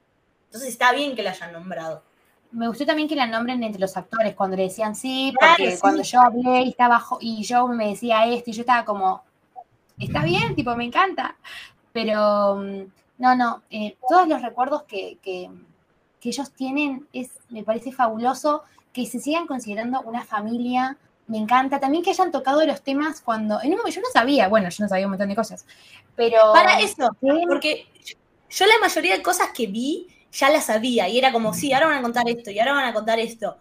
Entonces 0.45 0.69
está 0.69 0.93
bien 0.93 1.15
que 1.15 1.23
la 1.23 1.31
hayan 1.31 1.53
nombrado. 1.53 2.03
Me 2.51 2.67
gustó 2.67 2.85
también 2.85 3.07
que 3.07 3.15
la 3.15 3.27
nombren 3.27 3.63
entre 3.63 3.79
los 3.81 3.95
actores 3.95 4.35
cuando 4.35 4.57
le 4.57 4.63
decían 4.63 4.95
sí, 4.95 5.33
Claro, 5.37 5.55
porque 5.57 5.71
sí. 5.71 5.81
cuando 5.81 6.03
yo 6.03 6.21
hablé 6.21 6.61
y 6.63 6.69
estaba 6.69 7.03
y 7.21 7.43
yo 7.43 7.67
me 7.67 7.87
decía 7.89 8.25
esto 8.27 8.49
y 8.49 8.53
yo 8.53 8.61
estaba 8.61 8.83
como, 8.85 9.23
está 9.99 10.23
bien, 10.23 10.55
tipo, 10.55 10.75
me 10.75 10.85
encanta. 10.85 11.35
Pero 11.93 12.57
mm, 12.57 12.81
no, 13.19 13.35
no, 13.35 13.61
eh, 13.69 13.95
todos 14.07 14.27
los 14.27 14.41
recuerdos 14.41 14.83
que, 14.83 15.17
que- 15.21 15.49
que 16.19 16.29
ellos 16.29 16.51
tienen 16.51 17.07
es, 17.13 17.29
me 17.49 17.63
parece 17.63 17.91
fabuloso 17.91 18.63
que 18.93 19.05
se 19.05 19.19
sigan 19.19 19.47
considerando 19.47 20.01
una 20.01 20.23
familia. 20.23 20.97
Me 21.27 21.37
encanta 21.37 21.79
también 21.79 22.03
que 22.03 22.11
hayan 22.11 22.31
tocado 22.31 22.65
los 22.65 22.81
temas 22.81 23.21
cuando, 23.21 23.59
en 23.61 23.71
un 23.71 23.77
momento 23.77 23.95
yo 23.95 24.01
no 24.01 24.09
sabía, 24.11 24.47
bueno, 24.49 24.69
yo 24.69 24.83
no 24.83 24.89
sabía 24.89 25.05
un 25.05 25.11
montón 25.11 25.29
de 25.29 25.35
cosas, 25.35 25.65
pero 26.15 26.37
Para 26.53 26.79
eso, 26.79 27.09
porque 27.47 27.87
yo 28.49 28.65
la 28.65 28.73
mayoría 28.81 29.15
de 29.15 29.23
cosas 29.23 29.49
que 29.55 29.67
vi 29.67 30.07
ya 30.31 30.49
las 30.49 30.65
sabía 30.65 31.07
y 31.09 31.17
era 31.17 31.31
como, 31.31 31.53
sí, 31.53 31.73
ahora 31.73 31.87
van 31.87 31.97
a 31.97 32.01
contar 32.01 32.29
esto 32.29 32.51
y 32.51 32.59
ahora 32.59 32.73
van 32.73 32.85
a 32.85 32.93
contar 32.93 33.19
esto. 33.19 33.57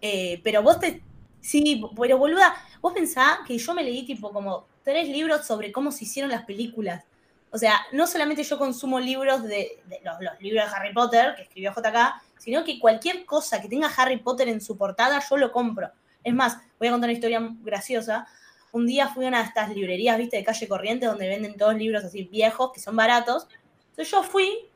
Eh, 0.00 0.40
pero 0.42 0.62
vos 0.62 0.80
te... 0.80 1.02
Sí, 1.40 1.82
pero 1.96 2.18
boluda, 2.18 2.54
vos 2.80 2.92
pensás 2.92 3.38
que 3.46 3.58
yo 3.58 3.74
me 3.74 3.82
leí 3.82 4.04
tipo 4.04 4.32
como 4.32 4.66
tres 4.84 5.08
libros 5.08 5.46
sobre 5.46 5.72
cómo 5.72 5.90
se 5.90 6.04
hicieron 6.04 6.30
las 6.30 6.44
películas. 6.44 7.04
O 7.50 7.58
sea, 7.58 7.80
no 7.92 8.06
solamente 8.06 8.44
yo 8.44 8.58
consumo 8.58 9.00
libros 9.00 9.42
de, 9.42 9.82
de 9.86 10.00
los, 10.04 10.20
los 10.20 10.40
libros 10.40 10.64
de 10.64 10.76
Harry 10.76 10.92
Potter 10.92 11.34
que 11.36 11.42
escribió 11.42 11.72
JK, 11.72 12.22
sino 12.38 12.64
que 12.64 12.78
cualquier 12.78 13.24
cosa 13.24 13.60
que 13.60 13.68
tenga 13.68 13.90
Harry 13.96 14.18
Potter 14.18 14.48
en 14.48 14.60
su 14.60 14.76
portada 14.76 15.22
yo 15.28 15.36
lo 15.36 15.52
compro. 15.52 15.90
Es 16.24 16.34
más, 16.34 16.58
voy 16.78 16.88
a 16.88 16.92
contar 16.92 17.08
una 17.08 17.14
historia 17.14 17.40
graciosa. 17.62 18.26
Un 18.72 18.86
día 18.86 19.08
fui 19.08 19.24
a 19.24 19.28
una 19.28 19.38
de 19.38 19.48
estas 19.48 19.70
librerías, 19.74 20.16
viste, 20.18 20.36
de 20.36 20.44
calle 20.44 20.68
corriente, 20.68 21.06
donde 21.06 21.28
venden 21.28 21.56
todos 21.56 21.74
libros 21.74 22.04
así 22.04 22.24
viejos, 22.24 22.72
que 22.72 22.80
son 22.80 22.96
baratos. 22.96 23.46
Entonces 23.90 24.10
yo 24.10 24.22
fui 24.22 24.68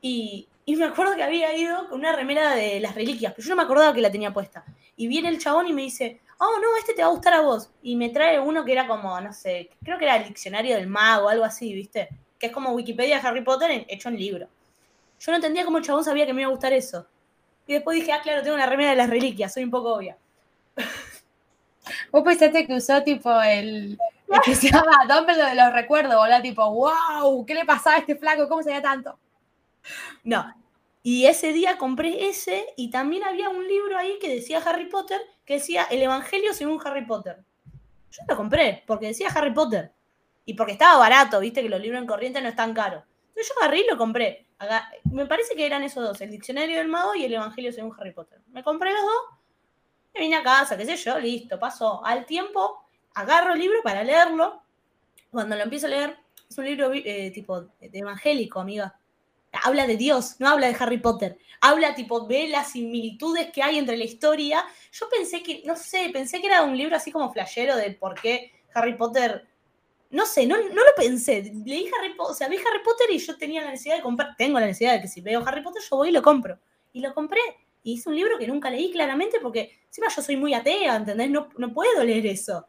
y, 0.00 0.46
y 0.66 0.76
me 0.76 0.86
acuerdo 0.86 1.14
que 1.14 1.22
había 1.22 1.54
ido 1.56 1.88
con 1.88 2.00
una 2.00 2.16
remera 2.16 2.54
de 2.54 2.80
las 2.80 2.94
reliquias, 2.94 3.34
pero 3.34 3.46
yo 3.46 3.50
no 3.50 3.56
me 3.56 3.64
acordaba 3.64 3.92
que 3.92 4.00
la 4.00 4.10
tenía 4.10 4.32
puesta. 4.32 4.64
Y 4.96 5.08
viene 5.08 5.28
el 5.28 5.38
chabón 5.38 5.66
y 5.66 5.72
me 5.72 5.82
dice, 5.82 6.20
oh, 6.38 6.58
no, 6.60 6.76
este 6.78 6.94
te 6.94 7.02
va 7.02 7.08
a 7.08 7.10
gustar 7.10 7.34
a 7.34 7.40
vos. 7.40 7.70
Y 7.82 7.96
me 7.96 8.08
trae 8.08 8.40
uno 8.40 8.64
que 8.64 8.72
era 8.72 8.86
como, 8.86 9.20
no 9.20 9.32
sé, 9.32 9.70
creo 9.82 9.98
que 9.98 10.06
era 10.06 10.16
el 10.16 10.28
diccionario 10.28 10.76
del 10.76 10.86
mago, 10.86 11.28
algo 11.28 11.44
así, 11.44 11.74
viste, 11.74 12.08
que 12.38 12.46
es 12.46 12.52
como 12.52 12.70
Wikipedia 12.70 13.20
de 13.20 13.28
Harry 13.28 13.42
Potter 13.42 13.84
hecho 13.88 14.08
en 14.08 14.16
libro. 14.16 14.48
Yo 15.20 15.32
no 15.32 15.36
entendía 15.36 15.64
cómo 15.64 15.78
el 15.78 15.84
chabón 15.84 16.04
sabía 16.04 16.26
que 16.26 16.32
me 16.32 16.42
iba 16.42 16.48
a 16.48 16.52
gustar 16.52 16.72
eso. 16.72 17.06
Y 17.66 17.74
después 17.74 17.98
dije, 17.98 18.12
ah, 18.12 18.20
claro, 18.22 18.42
tengo 18.42 18.56
una 18.56 18.66
remera 18.66 18.90
de 18.90 18.96
las 18.96 19.10
reliquias, 19.10 19.52
soy 19.52 19.64
un 19.64 19.70
poco 19.70 19.94
obvia. 19.94 20.16
Vos 22.10 22.22
pensaste 22.22 22.66
que 22.66 22.74
usó 22.74 23.02
tipo 23.02 23.30
el, 23.42 23.98
el 24.28 24.40
que 24.42 24.54
se 24.54 24.70
llama 24.70 25.04
Dumbledore 25.06 25.50
de 25.50 25.56
los 25.56 25.72
recuerdos, 25.74 26.16
boludo, 26.16 26.40
tipo, 26.40 26.70
wow, 26.70 27.44
¿qué 27.44 27.54
le 27.54 27.66
pasaba 27.66 27.96
a 27.96 27.98
este 27.98 28.16
flaco? 28.16 28.48
¿Cómo 28.48 28.62
sabía 28.62 28.80
tanto? 28.80 29.18
No. 30.22 30.54
Y 31.02 31.26
ese 31.26 31.52
día 31.52 31.76
compré 31.76 32.28
ese 32.28 32.66
y 32.76 32.90
también 32.90 33.24
había 33.24 33.50
un 33.50 33.66
libro 33.68 33.98
ahí 33.98 34.18
que 34.20 34.34
decía 34.34 34.62
Harry 34.64 34.86
Potter, 34.88 35.20
que 35.44 35.54
decía 35.54 35.84
El 35.90 36.02
Evangelio 36.02 36.54
según 36.54 36.80
Harry 36.84 37.04
Potter. 37.04 37.44
Yo 38.10 38.22
lo 38.26 38.36
compré 38.36 38.84
porque 38.86 39.08
decía 39.08 39.28
Harry 39.34 39.52
Potter. 39.52 39.92
Y 40.46 40.54
porque 40.54 40.72
estaba 40.72 40.98
barato, 40.98 41.40
viste 41.40 41.62
que 41.62 41.68
los 41.68 41.80
libros 41.80 42.00
en 42.00 42.06
corriente 42.06 42.40
no 42.40 42.48
están 42.48 42.72
caros. 42.72 43.02
Entonces 43.28 43.52
yo 43.54 43.60
agarré 43.60 43.80
y 43.80 43.86
lo 43.90 43.98
compré. 43.98 44.46
Me 45.10 45.26
parece 45.26 45.54
que 45.54 45.66
eran 45.66 45.82
esos 45.82 46.02
dos, 46.02 46.20
el 46.20 46.30
Diccionario 46.30 46.78
del 46.78 46.88
Mago 46.88 47.14
y 47.14 47.24
el 47.24 47.34
Evangelio 47.34 47.72
según 47.72 47.94
Harry 47.98 48.12
Potter. 48.12 48.40
Me 48.48 48.62
compré 48.62 48.92
los 48.92 49.02
dos, 49.02 49.38
me 50.14 50.20
vine 50.20 50.36
a 50.36 50.42
casa, 50.42 50.76
qué 50.76 50.86
sé 50.86 50.96
yo, 50.96 51.18
listo, 51.18 51.58
pasó. 51.58 52.04
Al 52.04 52.24
tiempo, 52.24 52.86
agarro 53.14 53.52
el 53.52 53.60
libro 53.60 53.82
para 53.82 54.02
leerlo. 54.02 54.62
Cuando 55.30 55.56
lo 55.56 55.64
empiezo 55.64 55.86
a 55.86 55.90
leer, 55.90 56.16
es 56.48 56.56
un 56.56 56.64
libro 56.64 56.92
eh, 56.94 57.30
tipo 57.30 57.60
de 57.60 57.90
evangélico, 57.92 58.60
amiga 58.60 58.94
habla 59.62 59.86
de 59.86 59.96
Dios, 59.96 60.36
no 60.38 60.48
habla 60.48 60.68
de 60.68 60.76
Harry 60.78 60.98
Potter. 60.98 61.38
Habla 61.60 61.94
tipo 61.94 62.20
de 62.20 62.48
las 62.48 62.72
similitudes 62.72 63.50
que 63.52 63.62
hay 63.62 63.78
entre 63.78 63.96
la 63.96 64.04
historia. 64.04 64.64
Yo 64.92 65.08
pensé 65.08 65.42
que, 65.42 65.62
no 65.64 65.76
sé, 65.76 66.10
pensé 66.12 66.40
que 66.40 66.46
era 66.46 66.62
un 66.62 66.76
libro 66.76 66.96
así 66.96 67.10
como 67.10 67.32
flashero 67.32 67.76
de 67.76 67.90
por 67.92 68.20
qué 68.20 68.52
Harry 68.74 68.96
Potter. 68.96 69.46
No 70.10 70.26
sé, 70.26 70.46
no, 70.46 70.56
no 70.56 70.74
lo 70.74 70.94
pensé. 70.96 71.52
Leí 71.64 71.90
Harry 71.98 72.14
Potter, 72.14 72.32
o 72.32 72.34
sea, 72.34 72.48
vi 72.48 72.56
Harry 72.56 72.82
Potter 72.84 73.06
y 73.10 73.18
yo 73.18 73.36
tenía 73.36 73.62
la 73.62 73.70
necesidad 73.70 73.96
de 73.96 74.02
comprar. 74.02 74.36
Tengo 74.36 74.60
la 74.60 74.66
necesidad 74.66 74.94
de 74.94 75.00
que 75.00 75.08
si 75.08 75.20
veo 75.20 75.42
Harry 75.46 75.62
Potter, 75.62 75.82
yo 75.88 75.96
voy 75.96 76.08
y 76.10 76.12
lo 76.12 76.22
compro. 76.22 76.58
Y 76.92 77.00
lo 77.00 77.14
compré. 77.14 77.40
Y 77.82 77.98
es 77.98 78.06
un 78.06 78.14
libro 78.14 78.38
que 78.38 78.46
nunca 78.46 78.70
leí 78.70 78.90
claramente 78.90 79.38
porque 79.40 79.78
encima 79.86 80.08
yo 80.08 80.22
soy 80.22 80.36
muy 80.36 80.54
atea, 80.54 80.96
¿entendés? 80.96 81.30
No, 81.30 81.48
no 81.58 81.72
puedo 81.72 82.02
leer 82.04 82.26
eso. 82.26 82.66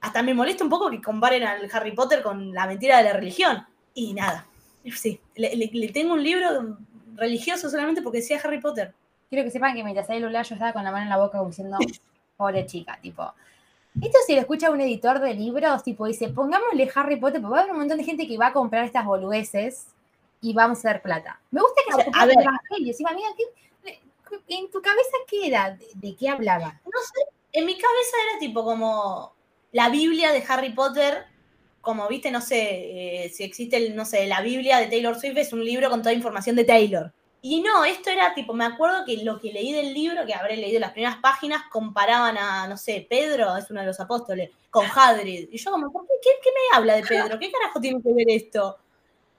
Hasta 0.00 0.22
me 0.22 0.34
molesta 0.34 0.64
un 0.64 0.70
poco 0.70 0.90
que 0.90 1.00
comparen 1.00 1.44
al 1.44 1.68
Harry 1.72 1.92
Potter 1.92 2.22
con 2.22 2.52
la 2.52 2.66
mentira 2.66 2.98
de 2.98 3.04
la 3.04 3.12
religión. 3.14 3.66
Y 3.94 4.12
nada, 4.12 4.46
sí, 4.92 5.20
le, 5.36 5.54
le- 5.56 5.70
le 5.72 5.88
tengo 5.88 6.14
un 6.14 6.22
libro 6.22 6.76
religioso 7.16 7.70
solamente 7.70 8.02
porque 8.02 8.18
decía 8.18 8.40
Harry 8.42 8.60
Potter. 8.60 8.92
Quiero 9.30 9.44
que 9.44 9.50
sepan 9.50 9.74
que 9.74 9.82
mientras 9.84 10.08
ahí 10.10 10.20
Lula 10.20 10.42
yo 10.42 10.54
estaba 10.54 10.72
con 10.72 10.84
la 10.84 10.90
mano 10.92 11.04
en 11.04 11.08
la 11.10 11.16
boca 11.18 11.38
como 11.38 11.50
diciendo, 11.50 11.76
pobre 12.36 12.66
chica, 12.66 12.98
tipo. 13.00 13.32
Esto 14.00 14.18
si 14.26 14.34
lo 14.34 14.40
escucha 14.40 14.70
un 14.70 14.80
editor 14.80 15.20
de 15.20 15.34
libros, 15.34 15.82
tipo, 15.84 16.06
dice, 16.06 16.28
pongámosle 16.28 16.90
Harry 16.96 17.16
Potter, 17.16 17.40
porque 17.40 17.52
va 17.52 17.58
a 17.58 17.60
haber 17.62 17.72
un 17.72 17.78
montón 17.78 17.98
de 17.98 18.04
gente 18.04 18.26
que 18.26 18.36
va 18.36 18.48
a 18.48 18.52
comprar 18.52 18.84
estas 18.84 19.04
boludeces 19.04 19.86
y 20.40 20.52
vamos 20.52 20.78
a 20.84 20.88
hacer 20.90 21.02
plata. 21.02 21.40
Me 21.52 21.60
gusta 21.60 21.80
que 21.86 21.94
O 21.94 21.96
sea, 21.98 22.04
se 22.04 22.10
a 22.12 22.26
ver. 22.26 22.36
del 22.36 22.44
evangelio. 22.44 22.88
Encima, 22.90 23.10
amiga, 23.10 23.28
¿qué- 23.36 24.00
¿en 24.48 24.70
tu 24.70 24.82
cabeza 24.82 25.16
qué 25.28 25.46
era? 25.46 25.70
¿De, 25.76 25.86
de 25.94 26.16
qué 26.16 26.28
hablaba? 26.28 26.80
No 26.84 27.00
sé, 27.00 27.20
en 27.52 27.66
mi 27.66 27.74
cabeza 27.74 28.16
era 28.30 28.38
tipo 28.40 28.64
como 28.64 29.32
la 29.70 29.88
Biblia 29.90 30.32
de 30.32 30.42
Harry 30.48 30.70
Potter, 30.70 31.24
como 31.84 32.08
viste, 32.08 32.30
no 32.32 32.40
sé, 32.40 33.24
eh, 33.26 33.28
si 33.28 33.44
existe, 33.44 33.90
no 33.90 34.04
sé, 34.04 34.26
la 34.26 34.40
Biblia 34.40 34.78
de 34.78 34.88
Taylor 34.88 35.18
Swift 35.18 35.36
es 35.36 35.52
un 35.52 35.64
libro 35.64 35.88
con 35.90 36.00
toda 36.02 36.12
información 36.12 36.56
de 36.56 36.64
Taylor. 36.64 37.12
Y 37.42 37.60
no, 37.60 37.84
esto 37.84 38.08
era 38.08 38.34
tipo, 38.34 38.54
me 38.54 38.64
acuerdo 38.64 39.04
que 39.04 39.18
lo 39.18 39.38
que 39.38 39.52
leí 39.52 39.70
del 39.72 39.92
libro, 39.92 40.24
que 40.24 40.32
habré 40.34 40.56
leído 40.56 40.80
las 40.80 40.92
primeras 40.92 41.18
páginas, 41.18 41.62
comparaban 41.70 42.38
a, 42.38 42.66
no 42.66 42.78
sé, 42.78 43.06
Pedro, 43.08 43.54
es 43.56 43.70
uno 43.70 43.80
de 43.80 43.86
los 43.86 44.00
apóstoles, 44.00 44.50
con 44.70 44.86
Hadrid. 44.86 45.48
Y 45.52 45.58
yo 45.58 45.70
como, 45.70 45.92
¿por 45.92 46.06
qué, 46.06 46.30
qué, 46.42 46.50
me 46.50 46.76
habla 46.76 46.96
de 46.96 47.02
Pedro? 47.02 47.38
¿Qué 47.38 47.52
carajo 47.52 47.80
tiene 47.80 48.02
que 48.02 48.12
ver 48.14 48.30
esto? 48.30 48.78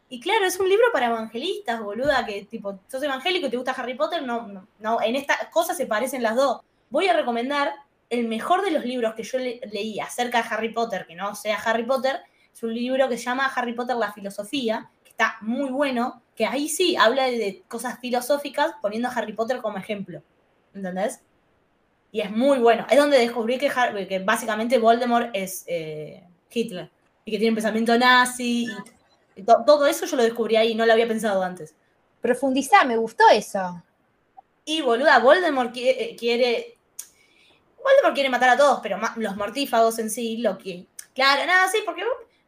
Y 0.08 0.20
claro, 0.20 0.46
es 0.46 0.60
un 0.60 0.70
libro 0.70 0.86
para 0.94 1.08
evangelistas, 1.08 1.82
boluda, 1.82 2.24
que 2.28 2.44
tipo, 2.44 2.78
sos 2.88 3.02
evangélico 3.02 3.48
y 3.48 3.50
te 3.50 3.58
gusta 3.58 3.72
Harry 3.72 3.96
Potter, 3.96 4.22
no, 4.22 4.46
no, 4.48 4.68
no, 4.80 5.02
en 5.02 5.16
estas 5.16 5.48
cosas 5.48 5.76
se 5.76 5.88
parecen 5.88 6.22
las 6.22 6.36
dos. 6.36 6.62
Voy 6.92 7.08
a 7.08 7.14
recomendar 7.14 7.74
el 8.12 8.28
mejor 8.28 8.64
de 8.64 8.70
los 8.70 8.86
libros 8.86 9.16
que 9.16 9.24
yo 9.24 9.40
le- 9.40 9.60
leí 9.72 10.00
acerca 10.00 10.44
de 10.44 10.48
Harry 10.52 10.70
Potter, 10.72 11.08
que 11.08 11.16
no 11.16 11.34
sea 11.34 11.58
Harry 11.58 11.84
Potter, 11.84 12.22
es 12.56 12.64
un 12.64 12.74
libro 12.74 13.10
que 13.10 13.18
se 13.18 13.26
llama 13.26 13.52
Harry 13.54 13.74
Potter 13.74 13.98
la 13.98 14.14
filosofía, 14.14 14.90
que 15.04 15.12
está 15.12 15.36
muy 15.42 15.70
bueno, 15.70 16.22
que 16.36 16.46
ahí 16.46 16.70
sí 16.70 16.96
habla 16.96 17.26
de, 17.26 17.64
cosas 17.68 18.00
filosóficas 18.00 18.72
poniendo 18.82 19.10
a 19.10 19.12
Harry 19.12 19.34
Potter 19.34 19.58
como 19.62 19.78
ejemplo. 19.78 20.24
¿Entendés? 20.74 21.20
Y 22.12 22.22
es 22.22 22.32
muy 22.32 22.60
bueno. 22.60 22.88
Es 22.90 22.98
donde 22.98 23.18
descubrí 23.20 23.58
que, 23.58 23.70
Har- 23.70 24.08
que 24.08 24.20
básicamente 24.20 24.78
Voldemort 24.78 25.30
es 25.34 25.66
eh, 25.68 26.24
Hitler. 26.50 26.90
Y 27.26 27.32
que 27.32 27.38
tiene 27.38 27.50
un 27.52 27.56
pensamiento 27.56 27.98
nazi. 27.98 28.68
Y, 29.36 29.42
y 29.42 29.44
to- 29.44 29.64
todo 29.66 29.86
eso 29.86 30.06
yo 30.06 30.16
lo 30.16 30.24
descubrí 30.24 30.56
ahí, 30.56 30.76
no 30.76 30.86
lo 30.86 30.94
había 30.94 31.08
pensado 31.08 31.44
antes. 31.44 31.76
Profundizá, 32.22 32.86
me 32.86 32.96
gustó 32.98 33.24
eso. 33.34 33.84
Y 34.64 34.82
boluda, 34.82 35.20
Voldemort 35.20 35.74
quiere, 35.74 36.12
eh, 36.12 36.16
quiere- 36.16 36.78
Voldemort 37.84 38.14
quiere 38.14 38.30
matar 38.30 38.50
a 38.50 38.58
todos, 38.58 38.80
pero 38.82 38.98
los 39.18 39.36
mortífagos 39.36 40.00
en 40.00 40.10
sí, 40.10 40.38
lo 40.38 40.58
que. 40.58 40.88
Claro, 41.14 41.46
nada, 41.46 41.68
sí, 41.70 41.80
porque. 41.86 42.04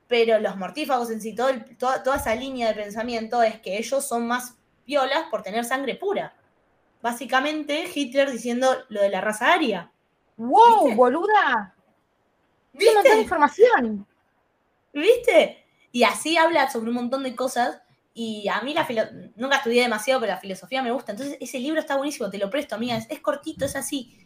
Pero 0.08 0.40
los 0.40 0.56
mortífagos 0.56 1.10
en 1.12 1.22
sí, 1.22 1.36
todo 1.36 1.50
el- 1.50 1.78
toda, 1.78 2.02
toda 2.04 2.18
esa 2.18 2.34
línea 2.36 2.70
de 2.70 2.76
pensamiento 2.76 3.44
es 3.44 3.60
que 3.60 3.78
ellos 3.78 4.08
son 4.08 4.26
más 4.28 4.56
violas 4.86 5.26
por 5.30 5.44
tener 5.44 5.66
sangre 5.66 5.96
pura. 5.96 6.34
Básicamente, 7.02 7.86
Hitler 7.94 8.32
diciendo 8.32 8.76
lo 8.90 9.02
de 9.02 9.10
la 9.10 9.22
raza 9.22 9.54
aria. 9.54 9.92
¡Wow, 10.38 10.84
¿Viste? 10.86 10.96
boluda! 10.96 11.76
Un 12.74 12.86
montón 12.86 13.04
de 13.04 13.10
¿Viste? 13.10 13.22
información. 13.22 14.08
¿Viste? 14.94 15.66
Y 15.92 16.04
así 16.04 16.38
habla 16.38 16.70
sobre 16.70 16.90
un 16.90 16.96
montón 16.96 17.24
de 17.24 17.36
cosas. 17.36 17.82
Y 18.14 18.48
a 18.48 18.62
mí 18.62 18.74
la 18.74 18.86
filo- 18.86 19.08
nunca 19.36 19.58
estudié 19.58 19.84
demasiado, 19.84 20.22
pero 20.22 20.34
la 20.34 20.40
filosofía 20.40 20.82
me 20.82 20.92
gusta. 20.92 21.12
Entonces, 21.12 21.38
ese 21.40 21.60
libro 21.60 21.80
está 21.80 21.98
buenísimo, 21.98 22.30
te 22.30 22.38
lo 22.40 22.50
presto, 22.50 22.76
amiga. 22.76 22.98
Es, 22.98 23.06
es 23.10 23.20
cortito, 23.20 23.66
es 23.66 23.76
así. 23.76 24.18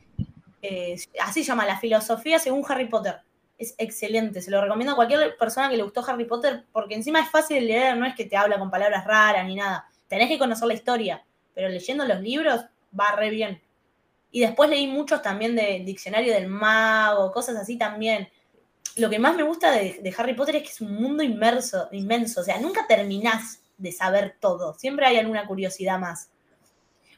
Eh, 0.62 0.96
así 1.22 1.44
llama, 1.44 1.65
La 1.65 1.78
filosofía 1.78 2.39
según 2.39 2.63
Harry 2.70 2.88
Potter. 2.88 3.20
Es 3.62 3.76
excelente, 3.78 4.41
se 4.41 4.50
lo 4.50 4.60
recomiendo 4.60 4.93
a 4.93 4.95
cualquier 4.95 5.38
persona 5.38 5.69
que 5.69 5.78
le 5.78 5.84
gustó 5.84 6.04
Harry 6.08 6.26
Potter, 6.26 6.65
porque 6.71 6.95
encima 6.95 7.19
es 7.19 7.30
fácil 7.30 7.60
de 7.60 7.65
leer, 7.67 7.97
no 7.97 8.06
es 8.06 8.15
que 8.15 8.26
te 8.26 8.36
habla 8.36 8.58
con 8.58 8.71
palabras 8.71 9.06
raras 9.06 9.45
ni 9.45 9.56
nada. 9.56 9.86
Tenés 10.08 10.30
que 10.30 10.39
conocer 10.39 10.67
la 10.67 10.74
historia, 10.74 11.24
pero 11.54 11.69
leyendo 11.69 12.06
los 12.06 12.19
libros 12.21 12.65
va 13.00 13.15
re 13.15 13.30
bien. 13.30 13.62
Y 14.32 14.39
después 14.39 14.69
leí 14.69 14.88
muchos 14.88 15.21
también 15.21 15.56
de 15.56 15.84
Diccionario 15.86 16.34
del 16.34 16.47
Mago, 16.47 17.32
cosas 17.32 17.56
así 17.56 17.78
también 17.78 18.28
lo 18.95 19.10
que 19.10 19.19
más 19.19 19.36
me 19.36 19.43
gusta 19.43 19.71
de, 19.71 20.00
de 20.02 20.15
Harry 20.17 20.34
Potter 20.34 20.58
es 20.58 20.63
que 20.63 20.69
es 20.69 20.82
un 20.82 20.95
mundo 20.95 21.24
inmerso, 21.24 21.88
inmenso. 21.91 22.41
O 22.41 22.43
sea, 22.43 22.60
nunca 22.60 22.88
terminás 22.88 23.62
de 23.78 23.91
saber 23.91 24.36
todo. 24.39 24.74
Siempre 24.74 25.06
hay 25.06 25.17
alguna 25.17 25.47
curiosidad 25.47 26.00
más. 26.00 26.30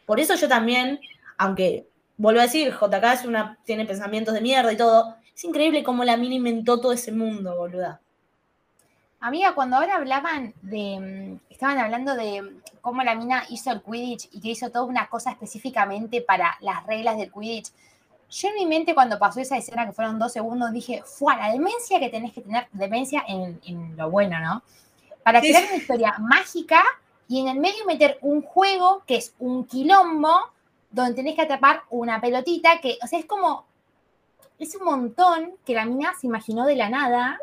Por 0.06 0.19
eso 0.19 0.36
yo 0.36 0.47
también, 0.47 0.99
aunque 1.38 1.88
vuelvo 2.17 2.41
a 2.41 2.43
decir, 2.43 2.71
JK 2.71 3.03
es 3.13 3.21
tiene 3.65 3.86
pensamientos 3.86 4.34
de 4.34 4.41
mierda 4.41 4.71
y 4.71 4.77
todo, 4.77 5.15
es 5.36 5.43
increíble 5.43 5.84
cómo 5.84 6.04
la 6.04 6.17
mina 6.17 6.36
inventó 6.36 6.80
todo 6.82 6.93
ese 6.93 7.12
mundo, 7.12 7.56
boluda. 7.56 8.02
Amiga, 9.19 9.56
cuando 9.56 9.78
ahora 9.78 9.96
hablaban 9.96 10.54
de. 10.62 11.00
mm, 11.00 11.52
Estaban 11.54 11.78
hablando 11.80 12.15
de 12.15 12.58
cómo 12.82 13.04
la 13.04 13.15
mina 13.15 13.43
hizo 13.50 13.72
el 13.72 13.82
Quidditch 13.82 14.28
y 14.34 14.41
que 14.41 14.50
hizo 14.50 14.69
toda 14.69 14.84
una 14.86 15.08
cosa 15.08 15.32
específicamente 15.32 16.22
para 16.22 16.58
las 16.62 16.86
reglas 16.86 17.17
del 17.17 17.32
Quidditch. 17.32 17.72
Yo 18.30 18.50
en 18.50 18.56
mi 18.56 18.65
mente, 18.65 18.93
cuando 18.96 19.19
pasó 19.19 19.39
esa 19.39 19.58
escena, 19.58 19.86
que 19.86 19.93
fueron 19.93 20.19
dos 20.19 20.34
segundos, 20.34 20.72
dije, 20.74 21.04
fue 21.06 21.36
la 21.38 21.52
demencia 21.52 22.00
que 22.00 22.10
tenés 22.10 22.34
que 22.34 22.41
tener, 22.41 22.67
demencia 22.74 23.24
en, 23.28 23.62
en 23.65 23.96
lo 23.96 24.10
bueno, 24.10 24.39
¿no? 24.39 24.63
Para 25.24 25.39
Sí, 25.41 25.48
crear 25.48 25.65
una 25.65 25.78
historia 25.78 26.15
mágica 26.19 26.84
y 27.28 27.41
en 27.41 27.48
el 27.48 27.60
medio 27.60 27.86
meter 27.86 28.17
un 28.22 28.41
juego 28.41 29.04
que 29.08 29.17
es 29.17 29.34
un 29.39 29.65
quilombo, 29.65 30.34
donde 30.91 31.13
tenés 31.13 31.36
que 31.36 31.43
atrapar 31.43 31.84
una 31.91 32.19
pelotita 32.19 32.82
que, 32.82 32.98
o 33.04 33.08
sea, 33.08 33.19
es 33.19 33.26
como. 33.26 33.65
Es 34.60 34.76
un 34.76 34.86
montón 34.86 35.54
que 35.66 35.74
la 35.74 35.86
mina 35.86 36.13
se 36.20 36.28
imaginó 36.28 36.66
de 36.66 36.76
la 36.76 36.89
nada. 36.89 37.39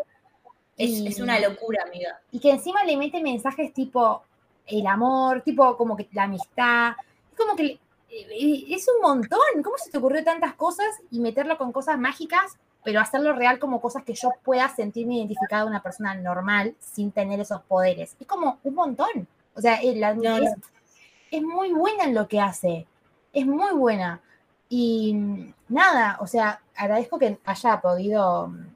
Es, 0.76 0.90
y- 0.90 1.06
es 1.08 1.20
una 1.20 1.38
locura, 1.40 1.82
amiga. 1.84 2.20
y 2.32 2.40
que 2.40 2.50
encima 2.50 2.84
le 2.84 2.96
mete 2.96 3.22
mensajes 3.22 3.72
tipo 3.74 4.22
el 4.66 4.86
amor, 4.86 5.42
tipo 5.42 5.76
como 5.76 5.96
que 5.96 6.08
la 6.12 6.22
amistad, 6.24 6.92
es 7.32 7.36
como 7.36 7.54
que 7.56 7.78
eh, 8.08 8.64
es 8.70 8.86
un 8.88 9.02
montón, 9.02 9.62
¿cómo 9.62 9.76
se 9.78 9.90
te 9.90 9.98
ocurrió 9.98 10.24
tantas 10.24 10.54
cosas 10.54 10.86
y 11.10 11.20
meterlo 11.20 11.58
con 11.58 11.70
cosas 11.72 11.98
mágicas, 11.98 12.56
pero 12.82 13.00
hacerlo 13.00 13.34
real 13.34 13.58
como 13.58 13.80
cosas 13.80 14.04
que 14.04 14.14
yo 14.14 14.30
pueda 14.42 14.68
sentirme 14.68 15.16
identificada 15.16 15.62
de 15.64 15.68
una 15.70 15.82
persona 15.82 16.14
normal 16.14 16.74
sin 16.80 17.10
tener 17.12 17.40
esos 17.40 17.60
poderes? 17.62 18.16
Es 18.18 18.26
como 18.26 18.58
un 18.64 18.74
montón, 18.74 19.28
o 19.54 19.60
sea, 19.60 19.80
la- 19.82 20.14
No, 20.14 20.36
es, 20.38 20.42
no. 20.56 20.62
es 21.30 21.42
muy 21.42 21.72
buena 21.72 22.04
en 22.04 22.14
lo 22.14 22.26
que 22.26 22.40
hace, 22.40 22.86
es 23.32 23.46
muy 23.46 23.72
buena. 23.74 24.20
Y 24.70 25.12
mm, 25.14 25.54
nada, 25.68 26.16
o 26.20 26.26
sea, 26.26 26.60
agradezco 26.76 27.18
que 27.18 27.38
haya 27.44 27.80
podido 27.80 28.46
mm, 28.48 28.66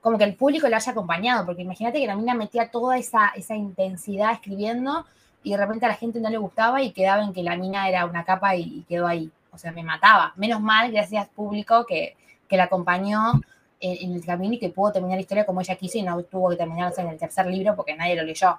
como 0.00 0.18
que 0.18 0.24
el 0.24 0.34
público 0.36 0.68
lo 0.68 0.74
haya 0.76 0.92
acompañado, 0.92 1.44
porque 1.46 1.62
imagínate 1.62 2.00
que 2.00 2.06
la 2.06 2.16
mina 2.16 2.34
metía 2.34 2.70
toda 2.70 2.96
esa, 2.98 3.28
esa 3.36 3.54
intensidad 3.54 4.32
escribiendo 4.32 5.04
y 5.42 5.50
de 5.52 5.56
repente 5.58 5.84
a 5.84 5.88
la 5.90 5.94
gente 5.96 6.18
no 6.20 6.30
le 6.30 6.38
gustaba 6.38 6.80
y 6.82 6.92
quedaba 6.92 7.22
en 7.22 7.32
que 7.32 7.42
la 7.42 7.56
mina 7.56 7.88
era 7.88 8.04
una 8.06 8.24
capa 8.24 8.56
y, 8.56 8.62
y 8.62 8.82
quedó 8.88 9.06
ahí. 9.06 9.30
O 9.52 9.58
sea, 9.58 9.70
me 9.72 9.82
mataba. 9.84 10.32
Menos 10.36 10.60
mal, 10.60 10.90
gracias 10.90 11.28
público, 11.28 11.84
que, 11.86 12.16
que 12.48 12.56
la 12.56 12.64
acompañó 12.64 13.32
en, 13.80 14.10
en 14.10 14.14
el 14.16 14.24
camino 14.24 14.54
y 14.54 14.58
que 14.58 14.70
pudo 14.70 14.92
terminar 14.92 15.16
la 15.18 15.22
historia 15.22 15.44
como 15.46 15.60
ella 15.60 15.74
quiso 15.76 15.98
y 15.98 16.02
no 16.02 16.22
tuvo 16.22 16.50
que 16.50 16.56
terminarse 16.56 17.00
en 17.02 17.08
el 17.08 17.18
tercer 17.18 17.46
libro 17.46 17.74
porque 17.76 17.94
nadie 17.96 18.16
lo 18.16 18.22
leyó. 18.22 18.58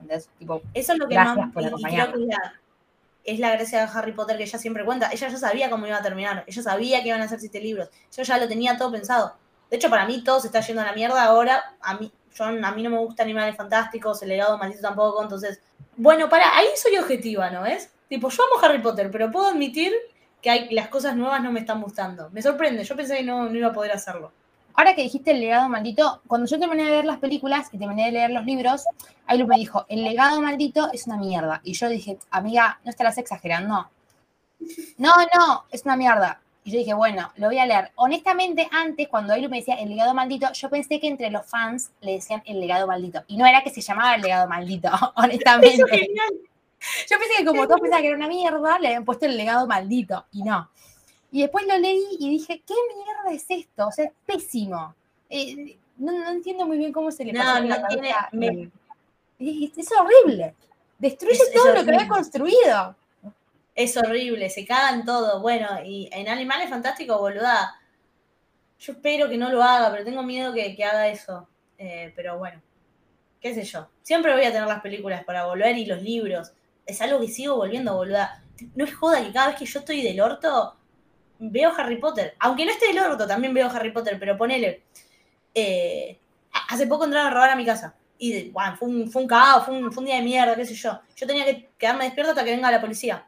Entonces, 0.00 0.28
tipo, 0.38 0.60
Eso 0.74 0.92
es 0.92 0.98
lo 0.98 1.08
que 1.08 1.14
Gracias 1.14 1.36
más. 1.36 1.52
por 1.52 1.62
y- 1.62 1.64
y 1.64 1.68
acompañarme. 1.68 2.12
creo 2.14 2.28
que 2.28 2.36
es 3.28 3.38
la, 3.38 3.50
gracia 3.52 3.80
de 3.80 3.90
Harry 3.92 4.12
Potter 4.12 4.36
que 4.36 4.44
ella 4.44 4.58
siempre 4.58 4.84
cuenta. 4.84 5.10
Ella 5.12 5.28
ya 5.28 5.36
sabía 5.36 5.70
cómo 5.70 5.86
iba 5.86 5.96
a 5.96 6.02
terminar. 6.02 6.44
Ella 6.46 6.62
sabía 6.62 7.02
que 7.02 7.08
iban 7.08 7.20
a 7.20 7.28
ser 7.28 7.40
siete 7.40 7.60
libros. 7.60 7.88
Yo 8.16 8.22
ya 8.22 8.38
lo 8.38 8.48
tenía 8.48 8.76
todo 8.76 8.90
pensado. 8.90 9.36
De 9.70 9.76
hecho, 9.76 9.90
para 9.90 10.06
mí 10.06 10.22
todo 10.24 10.40
se 10.40 10.46
está 10.46 10.60
yendo 10.60 10.82
a 10.82 10.86
la 10.86 10.92
mierda 10.92 11.22
ahora. 11.24 11.76
A 11.80 11.94
mí, 11.94 12.12
yo, 12.34 12.44
a 12.44 12.72
mí 12.72 12.82
no 12.82 12.90
me 12.90 12.98
gustan 12.98 13.24
Animales 13.24 13.56
Fantásticos, 13.56 14.22
el 14.22 14.30
legado 14.30 14.56
maldito 14.58 14.82
tampoco. 14.82 15.22
Entonces, 15.22 15.60
bueno, 15.96 16.28
para, 16.28 16.56
ahí 16.56 16.68
soy 16.76 16.96
objetiva, 16.96 17.50
¿no 17.50 17.66
es? 17.66 17.90
Tipo, 18.08 18.30
yo 18.30 18.42
amo 18.44 18.64
Harry 18.64 18.80
Potter, 18.80 19.10
pero 19.10 19.30
puedo 19.30 19.48
admitir 19.48 19.92
que 20.40 20.50
hay, 20.50 20.68
las 20.70 20.88
cosas 20.88 21.16
nuevas 21.16 21.42
no 21.42 21.52
me 21.52 21.60
están 21.60 21.82
gustando. 21.82 22.30
Me 22.30 22.42
sorprende. 22.42 22.84
Yo 22.84 22.96
pensé 22.96 23.16
que 23.18 23.24
no, 23.24 23.48
no 23.48 23.56
iba 23.56 23.68
a 23.68 23.72
poder 23.72 23.92
hacerlo. 23.92 24.32
Ahora 24.78 24.94
que 24.94 25.02
dijiste 25.02 25.32
el 25.32 25.40
legado 25.40 25.68
maldito, 25.68 26.22
cuando 26.28 26.46
yo 26.46 26.56
terminé 26.56 26.84
de 26.84 26.92
ver 26.92 27.04
las 27.04 27.18
películas 27.18 27.66
y 27.72 27.78
terminé 27.78 28.04
de 28.06 28.12
leer 28.12 28.30
los 28.30 28.44
libros, 28.44 28.84
Ailu 29.26 29.44
me 29.48 29.56
dijo, 29.56 29.84
el 29.88 30.04
legado 30.04 30.40
maldito 30.40 30.88
es 30.92 31.08
una 31.08 31.16
mierda. 31.16 31.60
Y 31.64 31.72
yo 31.72 31.88
dije, 31.88 32.16
amiga, 32.30 32.78
¿no 32.84 32.90
estarás 32.90 33.18
exagerando? 33.18 33.90
No, 34.96 35.12
no, 35.34 35.64
es 35.72 35.84
una 35.84 35.96
mierda. 35.96 36.40
Y 36.62 36.70
yo 36.70 36.78
dije, 36.78 36.94
bueno, 36.94 37.32
lo 37.38 37.48
voy 37.48 37.58
a 37.58 37.66
leer. 37.66 37.90
Honestamente, 37.96 38.68
antes, 38.70 39.08
cuando 39.08 39.32
Ailu 39.32 39.48
me 39.48 39.56
decía 39.56 39.74
el 39.74 39.88
legado 39.88 40.14
maldito, 40.14 40.52
yo 40.52 40.70
pensé 40.70 41.00
que 41.00 41.08
entre 41.08 41.28
los 41.30 41.44
fans 41.44 41.90
le 42.00 42.12
decían 42.12 42.44
el 42.46 42.60
legado 42.60 42.86
maldito. 42.86 43.24
Y 43.26 43.36
no 43.36 43.46
era 43.46 43.64
que 43.64 43.70
se 43.70 43.80
llamaba 43.80 44.14
el 44.14 44.22
legado 44.22 44.46
maldito, 44.46 44.90
honestamente. 45.16 45.82
Eso. 45.92 46.48
Yo 47.10 47.18
pensé 47.18 47.34
que 47.38 47.44
como 47.44 47.66
todos 47.66 47.80
pensaban 47.80 48.02
que 48.02 48.08
era 48.10 48.16
una 48.16 48.28
mierda, 48.28 48.78
le 48.78 48.86
habían 48.86 49.04
puesto 49.04 49.26
el 49.26 49.36
legado 49.36 49.66
maldito. 49.66 50.24
Y 50.30 50.44
no. 50.44 50.70
Y 51.30 51.42
después 51.42 51.66
lo 51.66 51.76
leí 51.78 52.02
y 52.18 52.30
dije, 52.30 52.62
¿qué 52.66 52.74
mierda 52.96 53.32
es 53.32 53.44
esto? 53.48 53.86
O 53.88 53.92
sea, 53.92 54.06
es 54.06 54.12
pésimo. 54.24 54.94
Eh, 55.28 55.76
no, 55.98 56.12
no 56.12 56.30
entiendo 56.30 56.66
muy 56.66 56.78
bien 56.78 56.92
cómo 56.92 57.10
se 57.10 57.24
le 57.24 57.32
No, 57.32 57.42
por 57.42 57.62
no 57.62 57.68
la 57.68 57.88
tiene- 57.88 58.12
me- 58.32 58.70
Es, 59.38 59.76
es 59.78 59.88
horrible. 59.92 60.54
Destruye 60.98 61.34
Es- 61.34 61.40
es 61.48 61.52
todo 61.54 61.74
lo 61.74 61.84
que 61.84 61.90
había 61.94 62.08
construido. 62.08 62.96
Es 63.74 63.96
horrible, 63.96 64.48
se 64.50 64.66
cagan 64.66 65.04
todo. 65.04 65.40
Bueno, 65.40 65.68
y 65.84 66.08
en 66.12 66.28
Animales 66.28 66.68
Fantásticos, 66.70 67.18
boluda. 67.18 67.74
Yo 68.80 68.92
espero 68.92 69.28
que 69.28 69.36
no 69.36 69.50
lo 69.50 69.62
haga, 69.62 69.90
pero 69.90 70.04
tengo 70.04 70.22
miedo 70.22 70.52
que, 70.54 70.74
que 70.74 70.84
haga 70.84 71.08
eso. 71.08 71.46
Eh, 71.78 72.12
pero 72.16 72.38
bueno, 72.38 72.60
qué 73.40 73.54
sé 73.54 73.62
yo. 73.64 73.88
Siempre 74.02 74.32
voy 74.34 74.44
a 74.44 74.52
tener 74.52 74.66
las 74.66 74.80
películas 74.80 75.24
para 75.24 75.46
volver 75.46 75.76
y 75.76 75.84
los 75.86 76.02
libros. 76.02 76.52
Es 76.86 77.00
algo 77.02 77.20
que 77.20 77.28
sigo 77.28 77.54
volviendo, 77.56 77.94
boluda. 77.94 78.42
No 78.74 78.84
es 78.84 78.94
joda 78.94 79.22
que 79.22 79.32
cada 79.32 79.48
vez 79.48 79.56
que 79.58 79.66
yo 79.66 79.78
estoy 79.80 80.02
del 80.02 80.20
orto, 80.20 80.74
veo 81.38 81.72
Harry 81.76 81.96
Potter. 81.96 82.34
Aunque 82.40 82.64
no 82.64 82.70
esté 82.72 82.88
del 82.88 82.98
orto, 82.98 83.26
también 83.26 83.54
veo 83.54 83.68
Harry 83.70 83.90
Potter, 83.92 84.18
pero 84.18 84.36
ponele. 84.36 84.82
eh, 85.54 86.18
hace 86.68 86.86
poco 86.86 87.04
entraron 87.04 87.28
a 87.28 87.34
robar 87.34 87.50
a 87.50 87.56
mi 87.56 87.64
casa. 87.64 87.94
Y 88.18 88.50
bueno, 88.50 88.76
fue, 88.76 88.88
un, 88.88 89.10
fue 89.10 89.22
un 89.22 89.28
caos, 89.28 89.64
fue 89.64 89.74
un, 89.76 89.92
fue 89.92 90.00
un 90.00 90.06
día 90.06 90.16
de 90.16 90.22
mierda, 90.22 90.56
qué 90.56 90.64
sé 90.64 90.74
yo. 90.74 91.00
Yo 91.16 91.26
tenía 91.26 91.44
que 91.44 91.70
quedarme 91.78 92.04
despierto 92.04 92.32
hasta 92.32 92.44
que 92.44 92.50
venga 92.50 92.70
la 92.70 92.80
policía. 92.80 93.24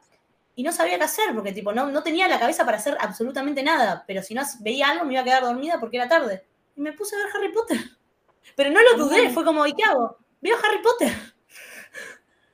Y 0.55 0.63
no 0.63 0.71
sabía 0.73 0.97
qué 0.97 1.05
hacer, 1.05 1.33
porque 1.33 1.53
tipo, 1.53 1.71
no, 1.71 1.87
no 1.89 2.03
tenía 2.03 2.27
la 2.27 2.37
cabeza 2.39 2.65
para 2.65 2.77
hacer 2.77 2.97
absolutamente 2.99 3.63
nada. 3.63 4.03
Pero 4.05 4.21
si 4.21 4.33
no 4.33 4.41
veía 4.59 4.89
algo, 4.89 5.05
me 5.05 5.13
iba 5.13 5.21
a 5.21 5.25
quedar 5.25 5.43
dormida 5.43 5.79
porque 5.79 5.97
era 5.97 6.09
tarde. 6.09 6.43
Y 6.75 6.81
me 6.81 6.91
puse 6.93 7.15
a 7.15 7.19
ver 7.19 7.27
Harry 7.35 7.51
Potter. 7.53 7.77
Pero 8.55 8.69
no 8.69 8.79
lo 8.81 8.97
dudé, 9.05 9.29
fue 9.29 9.45
como, 9.45 9.65
¿y 9.65 9.73
qué 9.73 9.83
hago? 9.83 10.17
Veo 10.41 10.57
Harry 10.57 10.81
Potter. 10.83 11.13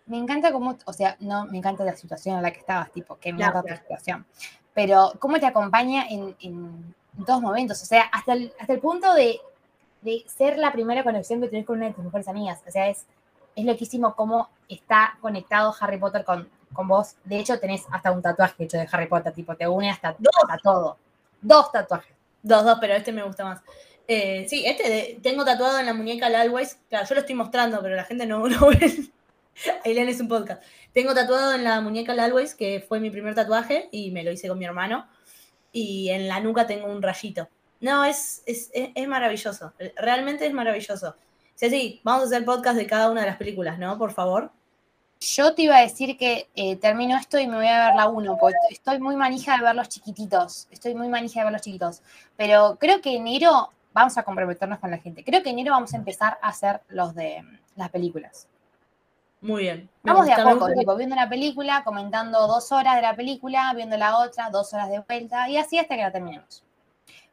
Me 0.05 0.17
encanta 0.17 0.51
cómo, 0.51 0.77
o 0.85 0.93
sea, 0.93 1.17
no, 1.19 1.45
me 1.47 1.57
encanta 1.57 1.83
la 1.83 1.95
situación 1.95 2.37
en 2.37 2.43
la 2.43 2.51
que 2.51 2.59
estabas, 2.59 2.91
tipo, 2.91 3.17
qué 3.19 3.33
mierda 3.33 3.61
Claro. 3.61 3.67
tu 3.67 3.81
situación. 3.81 4.25
Pero 4.77 5.13
cómo 5.17 5.39
te 5.39 5.47
acompaña 5.47 6.05
en, 6.07 6.35
en- 6.39 6.93
todos 7.25 7.41
momentos, 7.41 7.81
o 7.81 7.85
sea, 7.87 8.03
hasta 8.13 8.33
el, 8.33 8.53
hasta 8.59 8.73
el 8.73 8.79
punto 8.79 9.11
de, 9.15 9.39
de 10.03 10.23
ser 10.27 10.59
la 10.59 10.71
primera 10.71 11.03
conexión 11.03 11.41
que 11.41 11.47
tenés 11.47 11.65
con 11.65 11.77
una 11.77 11.87
de 11.87 11.93
tus 11.95 12.03
mejores 12.05 12.27
amigas. 12.27 12.61
O 12.67 12.69
sea, 12.69 12.89
es, 12.89 13.07
es 13.55 13.65
loquísimo 13.65 14.13
cómo 14.13 14.49
está 14.69 15.17
conectado 15.19 15.73
Harry 15.79 15.97
Potter 15.97 16.23
con, 16.23 16.47
con 16.73 16.87
vos. 16.87 17.15
De 17.23 17.39
hecho, 17.39 17.59
tenés 17.59 17.85
hasta 17.91 18.11
un 18.11 18.21
tatuaje 18.21 18.63
hecho 18.65 18.77
de 18.77 18.87
Harry 18.91 19.07
Potter, 19.07 19.33
tipo, 19.33 19.55
te 19.55 19.67
une 19.67 19.89
hasta, 19.89 20.11
Dos. 20.19 20.31
hasta 20.43 20.57
todo. 20.59 20.97
Dos 21.41 21.71
tatuajes. 21.71 22.13
Dos, 22.43 22.63
dos, 22.63 22.77
pero 22.79 22.93
este 22.93 23.11
me 23.11 23.23
gusta 23.23 23.43
más. 23.45 23.61
Eh, 24.07 24.45
sí, 24.47 24.63
este 24.67 24.87
de- 24.87 25.19
tengo 25.23 25.43
tatuado 25.43 25.79
en 25.79 25.87
la 25.87 25.95
muñeca 25.95 26.27
el 26.27 26.35
Always. 26.35 26.77
Claro, 26.87 27.07
yo 27.07 27.15
lo 27.15 27.21
estoy 27.21 27.33
mostrando, 27.35 27.81
pero 27.81 27.95
la 27.95 28.03
gente 28.03 28.27
no 28.27 28.47
lo 28.47 28.67
ve. 28.67 29.09
Aileen 29.85 30.09
es 30.09 30.19
un 30.19 30.27
podcast. 30.27 30.63
Tengo 30.93 31.13
tatuado 31.13 31.53
en 31.53 31.63
la 31.63 31.81
muñeca 31.81 32.13
el 32.13 32.19
Always, 32.19 32.55
que 32.55 32.83
fue 32.87 32.99
mi 32.99 33.09
primer 33.09 33.35
tatuaje 33.35 33.89
y 33.91 34.11
me 34.11 34.23
lo 34.23 34.31
hice 34.31 34.47
con 34.47 34.57
mi 34.57 34.65
hermano. 34.65 35.07
Y 35.71 36.09
en 36.09 36.27
la 36.27 36.39
nuca 36.39 36.67
tengo 36.67 36.87
un 36.87 37.01
rayito. 37.01 37.47
No, 37.79 38.03
es, 38.03 38.41
es, 38.45 38.71
es, 38.73 39.07
maravilloso. 39.07 39.73
Realmente 39.95 40.45
es 40.47 40.53
maravilloso. 40.53 41.15
Sí, 41.55 41.69
sí, 41.69 42.01
vamos 42.03 42.23
a 42.23 42.25
hacer 42.27 42.45
podcast 42.45 42.77
de 42.77 42.87
cada 42.87 43.11
una 43.11 43.21
de 43.21 43.27
las 43.27 43.37
películas, 43.37 43.77
¿no? 43.77 43.97
Por 43.97 44.11
favor. 44.11 44.51
Yo 45.19 45.53
te 45.53 45.63
iba 45.63 45.77
a 45.77 45.81
decir 45.81 46.17
que 46.17 46.47
eh, 46.55 46.75
termino 46.75 47.17
esto 47.17 47.39
y 47.39 47.47
me 47.47 47.55
voy 47.55 47.67
a 47.67 47.87
ver 47.87 47.95
la 47.95 48.07
1, 48.07 48.37
porque 48.39 48.57
estoy 48.69 48.99
muy 48.99 49.15
manija 49.15 49.57
de 49.57 49.63
ver 49.63 49.75
los 49.75 49.89
chiquititos. 49.89 50.67
Estoy 50.71 50.95
muy 50.95 51.09
manija 51.09 51.39
de 51.39 51.45
ver 51.45 51.53
los 51.53 51.61
chiquitos. 51.61 52.01
Pero 52.35 52.77
creo 52.79 53.01
que 53.01 53.15
enero 53.15 53.71
vamos 53.93 54.17
a 54.17 54.23
comprometernos 54.23 54.79
con 54.79 54.91
la 54.91 54.99
gente. 54.99 55.23
Creo 55.23 55.41
que 55.41 55.49
enero 55.49 55.71
vamos 55.71 55.93
a 55.93 55.97
empezar 55.97 56.37
a 56.41 56.49
hacer 56.49 56.81
los 56.89 57.15
de 57.15 57.43
las 57.75 57.89
películas. 57.89 58.47
Muy 59.41 59.63
bien. 59.63 59.89
Me 60.03 60.11
Vamos 60.11 60.25
de 60.25 60.33
a 60.33 60.43
poco, 60.43 60.67
tipo, 60.73 60.95
viendo 60.95 61.15
la 61.15 61.29
película, 61.29 61.83
comentando 61.83 62.47
dos 62.47 62.71
horas 62.71 62.95
de 62.95 63.01
la 63.01 63.15
película, 63.15 63.71
viendo 63.75 63.97
la 63.97 64.17
otra, 64.17 64.49
dos 64.49 64.73
horas 64.73 64.89
de 64.89 64.99
vuelta, 64.99 65.47
y 65.49 65.57
así 65.57 65.77
hasta 65.77 65.95
que 65.95 66.01
la 66.01 66.11
terminemos. 66.11 66.63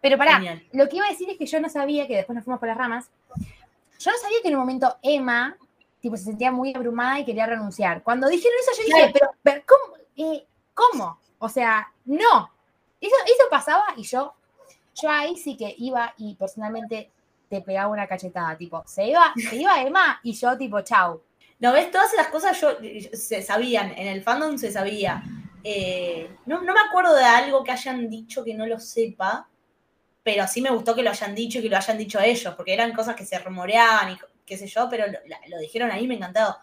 Pero 0.00 0.18
pará, 0.18 0.34
Genial. 0.34 0.62
lo 0.72 0.88
que 0.88 0.96
iba 0.96 1.06
a 1.06 1.10
decir 1.10 1.30
es 1.30 1.38
que 1.38 1.46
yo 1.46 1.60
no 1.60 1.68
sabía, 1.70 2.06
que 2.06 2.16
después 2.16 2.36
nos 2.36 2.44
fuimos 2.44 2.60
por 2.60 2.68
las 2.68 2.76
ramas, 2.76 3.08
yo 3.98 4.10
no 4.10 4.18
sabía 4.18 4.38
que 4.42 4.48
en 4.48 4.54
un 4.54 4.60
momento 4.60 4.98
Emma, 5.02 5.56
tipo, 6.00 6.16
se 6.16 6.24
sentía 6.24 6.52
muy 6.52 6.74
abrumada 6.74 7.20
y 7.20 7.24
quería 7.24 7.46
renunciar. 7.46 8.02
Cuando 8.02 8.28
dijeron 8.28 8.56
eso, 8.60 8.82
yo 8.82 8.84
dije, 8.84 9.10
pero, 9.14 9.30
pero, 9.42 9.62
¿cómo? 9.66 9.96
Eh, 10.16 10.46
¿Cómo? 10.74 11.18
O 11.38 11.48
sea, 11.48 11.90
no. 12.04 12.50
Eso, 13.00 13.14
eso 13.26 13.44
pasaba 13.50 13.84
y 13.96 14.02
yo, 14.02 14.34
yo 14.94 15.10
ahí 15.10 15.36
sí 15.36 15.56
que 15.56 15.74
iba 15.78 16.12
y 16.18 16.34
personalmente 16.34 17.10
te 17.48 17.60
pegaba 17.60 17.90
una 17.90 18.06
cachetada, 18.06 18.56
tipo, 18.56 18.82
se 18.86 19.06
iba, 19.06 19.32
se 19.36 19.56
iba 19.56 19.80
Emma 19.80 20.20
y 20.22 20.32
yo 20.32 20.56
tipo, 20.58 20.80
chau. 20.82 21.22
No, 21.60 21.72
ves, 21.72 21.90
todas 21.90 22.12
esas 22.12 22.28
cosas 22.28 22.60
yo, 22.60 22.76
se 23.12 23.42
sabían, 23.42 23.92
en 23.96 24.08
el 24.08 24.22
fandom 24.22 24.58
se 24.58 24.72
sabía. 24.72 25.22
Eh, 25.62 26.36
no, 26.46 26.62
no 26.62 26.74
me 26.74 26.80
acuerdo 26.80 27.14
de 27.14 27.24
algo 27.24 27.64
que 27.64 27.72
hayan 27.72 28.10
dicho 28.10 28.44
que 28.44 28.54
no 28.54 28.66
lo 28.66 28.78
sepa, 28.78 29.48
pero 30.22 30.46
sí 30.46 30.60
me 30.60 30.70
gustó 30.70 30.94
que 30.94 31.02
lo 31.02 31.10
hayan 31.10 31.34
dicho 31.34 31.58
y 31.58 31.62
que 31.62 31.68
lo 31.68 31.76
hayan 31.76 31.98
dicho 31.98 32.20
ellos, 32.20 32.54
porque 32.54 32.74
eran 32.74 32.92
cosas 32.92 33.14
que 33.14 33.24
se 33.24 33.38
rumoreaban 33.38 34.12
y 34.12 34.18
qué 34.44 34.56
sé 34.58 34.66
yo, 34.66 34.88
pero 34.90 35.06
lo, 35.06 35.58
dijeron 35.58 35.90
ahí, 35.90 36.06
me 36.06 36.16
encantó. 36.16 36.56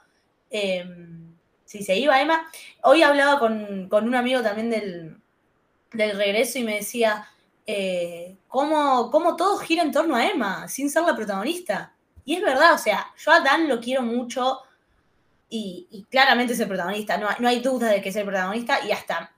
Eh, 0.50 0.86
si 1.66 1.84
se 1.84 1.96
iba 1.96 2.22
Emma, 2.22 2.50
hoy 2.84 3.02
hablaba 3.02 3.40
con, 3.40 3.88
con 3.88 4.08
un 4.08 4.16
amigo 4.16 4.42
también 4.42 4.70
del, 4.70 5.18
del 5.94 6.18
regreso 6.18 6.60
y 6.60 6.64
me 6.64 6.76
decía, 6.76 7.28
eh, 7.66 8.38
¿cómo, 8.48 9.10
cómo 9.12 9.36
todo 9.36 9.58
gira 9.58 9.84
en 9.84 9.92
torno 9.92 10.16
a 10.16 10.26
Emma, 10.26 10.68
sin 10.68 10.90
ser 10.90 11.04
la 11.04 11.16
protagonista. 11.16 11.96
Y 12.26 12.36
es 12.36 12.42
verdad, 12.42 12.74
o 12.74 12.78
sea, 12.78 13.14
yo 13.18 13.32
a 13.32 13.40
Dan 13.40 13.68
lo 13.68 13.80
quiero 13.80 14.02
mucho 14.02 14.60
y, 15.54 16.06
claramente 16.10 16.54
es 16.54 16.60
el 16.62 16.68
protagonista, 16.70 17.18
no, 17.18 17.28
no 17.40 17.48
hay 17.50 17.60
duda 17.60 17.90
de 17.90 18.02
que 18.02 18.10
es 18.10 18.16
el 18.16 18.26
protagonista 18.26 18.84
y 18.86 18.92
hasta 18.92 19.36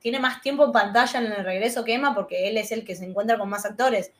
tiene 0.00 0.18
más 0.18 0.42
tiempo 0.42 0.64
en 0.64 0.72
pantalla 0.72 1.20
en 1.20 1.32
el 1.32 1.44
regreso 1.44 1.84
que 1.84 1.94
Emma 1.94 2.14
porque 2.14 2.48
él 2.48 2.58
es 2.58 2.72
el 2.72 2.84
que 2.84 2.96
se 2.96 3.04
encuentra 3.06 3.38
con 3.38 3.48
más 3.48 3.64
actores. 3.64 4.12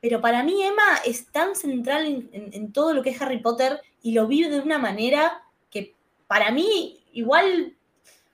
Pero 0.00 0.20
para 0.20 0.42
mí 0.42 0.62
Emma 0.62 0.98
es 1.06 1.26
tan 1.30 1.54
central 1.54 2.04
en, 2.06 2.30
en- 2.32 2.52
en 2.52 2.72
todo 2.72 2.92
lo 2.94 3.02
que 3.02 3.10
es 3.10 3.22
Harry 3.22 3.38
Potter 3.38 3.80
y 4.02 4.12
lo 4.12 4.26
vive 4.26 4.50
de 4.50 4.60
una 4.60 4.78
manera 4.78 5.42
que 5.70 5.94
para 6.26 6.50
mí 6.50 7.04
igual, 7.12 7.76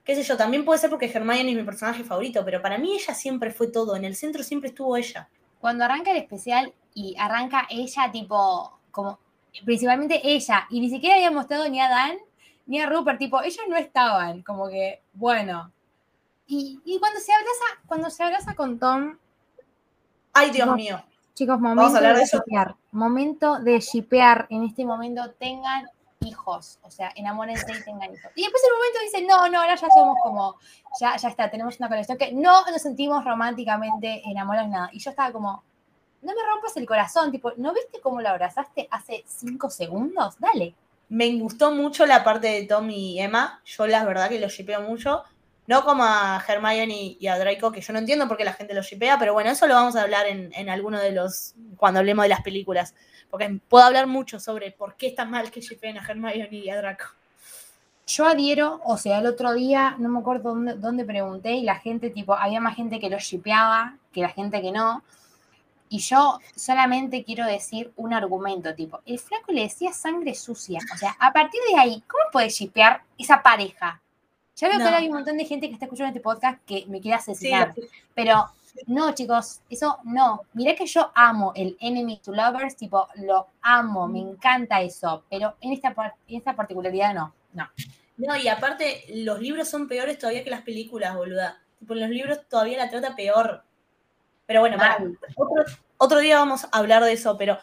qué 0.04 0.14
sé 0.14 0.22
yo, 0.22 0.36
también 0.36 0.64
puede 0.64 0.78
ser 0.78 0.90
porque 0.90 1.10
Hermione 1.12 1.50
es 1.50 1.56
mi 1.56 1.64
personaje 1.64 2.02
favorito, 2.02 2.44
pero 2.44 2.62
para 2.62 2.78
mí 2.78 2.94
ella 2.94 3.14
siempre 3.14 3.50
fue 3.50 3.66
todo, 3.68 3.94
en 3.94 4.04
el 4.04 4.16
centro 4.16 4.42
siempre 4.42 4.70
estuvo 4.70 4.96
ella. 4.96 5.28
Cuando 5.60 5.84
arranca 5.84 6.12
el 6.12 6.18
especial 6.18 6.72
y 6.94 7.14
arranca 7.18 7.66
ella, 7.68 8.10
tipo, 8.12 8.78
como, 8.90 9.18
principalmente 9.64 10.20
ella, 10.22 10.66
y 10.70 10.80
ni 10.80 10.90
siquiera 10.90 11.16
había 11.16 11.30
mostrado 11.30 11.68
ni 11.68 11.80
a 11.80 11.88
Dan 11.88 12.18
ni 12.66 12.80
a 12.80 12.86
Rupert, 12.86 13.18
tipo, 13.18 13.40
ellos 13.42 13.64
no 13.68 13.76
estaban, 13.76 14.42
como 14.42 14.68
que, 14.68 15.00
bueno. 15.12 15.70
Y, 16.48 16.80
y 16.84 16.98
cuando 16.98 17.20
se 17.20 17.32
abraza, 17.32 17.82
cuando 17.86 18.10
se 18.10 18.22
abraza 18.24 18.54
con 18.54 18.78
Tom, 18.78 19.16
Ay, 20.32 20.50
Dios 20.50 20.74
mío. 20.74 21.02
chicos, 21.34 21.58
momento 21.60 21.94
a 21.94 21.96
hablar 21.96 22.14
de 22.14 22.20
de 22.20 22.26
shipear, 22.26 22.76
momento 22.92 23.58
de 23.60 23.80
shipear, 23.80 24.46
en 24.50 24.64
este 24.64 24.84
momento 24.84 25.30
tengan 25.38 25.88
hijos, 26.20 26.78
o 26.82 26.90
sea, 26.90 27.12
enamórense 27.14 27.66
y 27.72 27.84
tengan 27.84 28.12
hijos. 28.12 28.30
Y 28.34 28.42
después 28.42 28.62
en 28.64 28.72
un 28.72 28.78
momento 28.78 28.98
dicen, 29.02 29.26
no, 29.26 29.48
no, 29.48 29.60
ahora 29.60 29.76
ya 29.76 29.88
somos 29.88 30.16
como, 30.22 30.56
ya, 31.00 31.16
ya 31.16 31.28
está, 31.28 31.50
tenemos 31.50 31.78
una 31.78 31.88
conexión 31.88 32.18
que 32.18 32.32
no 32.32 32.64
nos 32.66 32.82
sentimos 32.82 33.24
románticamente 33.24 34.22
enamorados, 34.24 34.70
nada. 34.70 34.90
Y 34.92 34.98
yo 34.98 35.10
estaba 35.10 35.32
como, 35.32 35.62
no 36.26 36.34
me 36.34 36.42
rompas 36.44 36.76
el 36.76 36.86
corazón, 36.86 37.30
tipo, 37.30 37.52
¿no 37.56 37.72
viste 37.72 38.00
cómo 38.00 38.20
lo 38.20 38.28
abrazaste 38.28 38.88
hace 38.90 39.22
cinco 39.28 39.70
segundos? 39.70 40.34
Dale. 40.40 40.74
Me 41.08 41.32
gustó 41.38 41.70
mucho 41.70 42.04
la 42.04 42.24
parte 42.24 42.48
de 42.48 42.66
Tom 42.66 42.90
y 42.90 43.20
Emma. 43.20 43.60
Yo 43.64 43.86
la 43.86 44.04
verdad 44.04 44.28
que 44.28 44.40
los 44.40 44.52
shipeo 44.52 44.80
mucho. 44.80 45.22
No 45.68 45.84
como 45.84 46.02
a 46.02 46.42
Hermione 46.46 47.16
y 47.18 47.26
a 47.28 47.38
Draco, 47.38 47.70
que 47.70 47.80
yo 47.80 47.92
no 47.92 48.00
entiendo 48.00 48.26
por 48.26 48.36
qué 48.36 48.44
la 48.44 48.54
gente 48.54 48.74
los 48.74 48.86
shipea, 48.86 49.18
pero 49.18 49.34
bueno, 49.34 49.50
eso 49.50 49.68
lo 49.68 49.74
vamos 49.74 49.94
a 49.94 50.02
hablar 50.02 50.26
en, 50.26 50.52
en 50.54 50.68
alguno 50.68 50.98
de 50.98 51.12
los. 51.12 51.54
cuando 51.76 52.00
hablemos 52.00 52.24
de 52.24 52.30
las 52.30 52.42
películas. 52.42 52.94
Porque 53.30 53.60
puedo 53.68 53.84
hablar 53.84 54.08
mucho 54.08 54.40
sobre 54.40 54.72
por 54.72 54.96
qué 54.96 55.06
está 55.06 55.24
mal 55.24 55.52
que 55.52 55.60
shipeen 55.60 55.98
a 55.98 56.04
Hermione 56.04 56.48
y 56.50 56.70
a 56.70 56.76
Draco. 56.76 57.06
Yo 58.08 58.26
adhiero, 58.26 58.80
o 58.84 58.96
sea, 58.96 59.18
el 59.20 59.26
otro 59.26 59.52
día, 59.54 59.94
no 59.98 60.08
me 60.08 60.18
acuerdo 60.18 60.50
dónde, 60.50 60.74
dónde 60.74 61.04
pregunté, 61.04 61.52
y 61.52 61.62
la 61.62 61.76
gente, 61.76 62.10
tipo, 62.10 62.34
había 62.34 62.60
más 62.60 62.76
gente 62.76 63.00
que 63.00 63.10
lo 63.10 63.18
shipeaba 63.18 63.96
que 64.12 64.22
la 64.22 64.28
gente 64.30 64.60
que 64.60 64.72
no. 64.72 65.04
Y 65.88 65.98
yo 65.98 66.38
solamente 66.54 67.24
quiero 67.24 67.46
decir 67.46 67.92
un 67.96 68.12
argumento, 68.12 68.74
tipo, 68.74 69.00
el 69.06 69.18
flaco 69.18 69.52
le 69.52 69.62
decía 69.62 69.92
sangre 69.92 70.34
sucia. 70.34 70.80
O 70.94 70.98
sea, 70.98 71.16
a 71.18 71.32
partir 71.32 71.60
de 71.70 71.78
ahí, 71.78 72.02
¿cómo 72.08 72.24
puedes 72.32 72.54
shipear 72.56 73.02
esa 73.18 73.42
pareja? 73.42 74.00
Ya 74.56 74.68
veo 74.68 74.78
No. 74.78 74.84
que 74.84 74.88
ahora 74.88 74.98
hay 74.98 75.08
un 75.08 75.14
montón 75.14 75.36
de 75.36 75.44
gente 75.44 75.68
que 75.68 75.74
está 75.74 75.84
escuchando 75.84 76.08
este 76.08 76.20
podcast 76.20 76.58
que 76.64 76.84
me 76.88 77.00
quiere 77.00 77.18
Sí, 77.20 77.30
asesinar. 77.30 77.74
Pero 78.14 78.46
no, 78.86 79.12
chicos, 79.14 79.60
eso 79.70 79.98
no. 80.04 80.42
Mirá 80.54 80.74
que 80.74 80.86
yo 80.86 81.12
amo 81.14 81.52
el 81.54 81.76
enemy 81.80 82.18
to 82.18 82.32
lovers, 82.32 82.76
tipo, 82.76 83.06
lo 83.16 83.46
amo, 83.62 84.08
me 84.08 84.20
encanta 84.20 84.80
eso. 84.80 85.24
Pero 85.30 85.56
en 85.60 85.72
esta, 85.72 85.94
en 86.28 86.36
esta 86.38 86.56
particularidad 86.56 87.14
no, 87.14 87.34
no. 87.52 87.68
No, 88.16 88.34
y 88.36 88.48
aparte, 88.48 89.04
los 89.14 89.40
libros 89.40 89.68
son 89.68 89.88
peores 89.88 90.18
todavía 90.18 90.42
que 90.42 90.50
las 90.50 90.62
películas, 90.62 91.14
boluda. 91.14 91.60
Tipo, 91.78 91.94
los 91.94 92.08
libros 92.08 92.40
todavía 92.48 92.78
la 92.78 92.88
trata 92.90 93.14
peor. 93.14 93.62
Pero 94.46 94.60
bueno, 94.60 94.76
para, 94.78 94.98
Mal. 95.00 95.18
otro, 95.36 95.64
otro 95.98 96.18
día 96.20 96.38
vamos 96.38 96.64
a 96.64 96.68
hablar 96.78 97.02
de 97.04 97.12
eso, 97.12 97.36
pero 97.36 97.58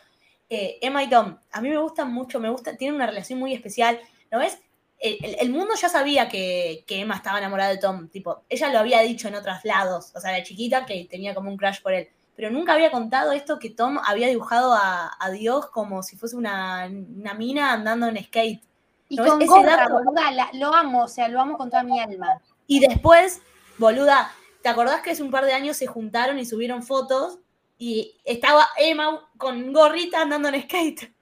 eh, 0.49 0.77
Emma 0.81 1.03
y 1.03 1.09
Tom, 1.09 1.37
a 1.51 1.61
mí 1.61 1.69
me 1.69 1.77
gustan 1.77 2.11
mucho, 2.13 2.39
me 2.39 2.49
gusta, 2.49 2.75
tienen 2.75 2.95
una 2.95 3.07
relación 3.07 3.39
muy 3.39 3.53
especial. 3.53 3.99
¿No 4.31 4.39
ves? 4.39 4.59
El, 4.99 5.17
el- 5.23 5.35
el 5.39 5.49
mundo 5.51 5.73
ya 5.79 5.89
sabía 5.89 6.27
que, 6.29 6.83
que 6.87 7.01
Emma 7.01 7.15
estaba 7.15 7.37
enamorada 7.37 7.69
de 7.71 7.77
Tom, 7.77 8.07
tipo, 8.09 8.43
ella 8.49 8.69
lo 8.69 8.79
había 8.79 9.01
dicho 9.01 9.27
en 9.27 9.35
otros 9.35 9.57
lados, 9.63 10.11
o 10.15 10.19
sea, 10.19 10.31
la 10.31 10.43
chiquita 10.43 10.85
que 10.85 11.05
tenía 11.09 11.33
como 11.35 11.49
un 11.49 11.57
crush 11.57 11.81
por 11.81 11.93
él, 11.93 12.07
pero 12.35 12.49
nunca 12.49 12.73
había 12.73 12.89
contado 12.91 13.31
esto 13.31 13.59
que 13.59 13.69
Tom 13.69 13.99
había 14.05 14.27
dibujado 14.27 14.73
a, 14.73 15.11
a 15.19 15.29
Dios 15.29 15.67
como 15.67 16.03
si 16.03 16.15
fuese 16.17 16.35
una, 16.35 16.89
una 16.89 17.33
mina 17.33 17.73
andando 17.73 18.07
en 18.07 18.23
skate. 18.23 18.61
Y 19.09 19.17
con 19.17 19.41
Ese 19.41 19.45
gorra, 19.51 19.75
dato- 19.77 19.93
boluda, 19.93 20.31
la- 20.31 20.49
lo 20.53 20.73
amo, 20.73 21.03
o 21.03 21.07
sea, 21.07 21.27
lo 21.27 21.39
amo 21.41 21.57
con 21.57 21.69
toda 21.69 21.83
mi 21.83 21.99
alma. 21.99 22.41
Y 22.65 22.79
después, 22.79 23.41
boluda, 23.77 24.31
¿te 24.63 24.69
acordás 24.69 25.01
que 25.01 25.11
hace 25.11 25.21
un 25.21 25.29
par 25.29 25.45
de 25.45 25.53
años 25.53 25.77
se 25.77 25.85
juntaron 25.87 26.39
y 26.39 26.45
subieron 26.45 26.81
fotos? 26.83 27.37
Y 27.77 28.17
estaba 28.23 28.65
Emma 28.77 29.29
con 29.37 29.73
gorrita 29.73 30.21
andando 30.21 30.47
en 30.47 30.63
skate. 30.63 31.13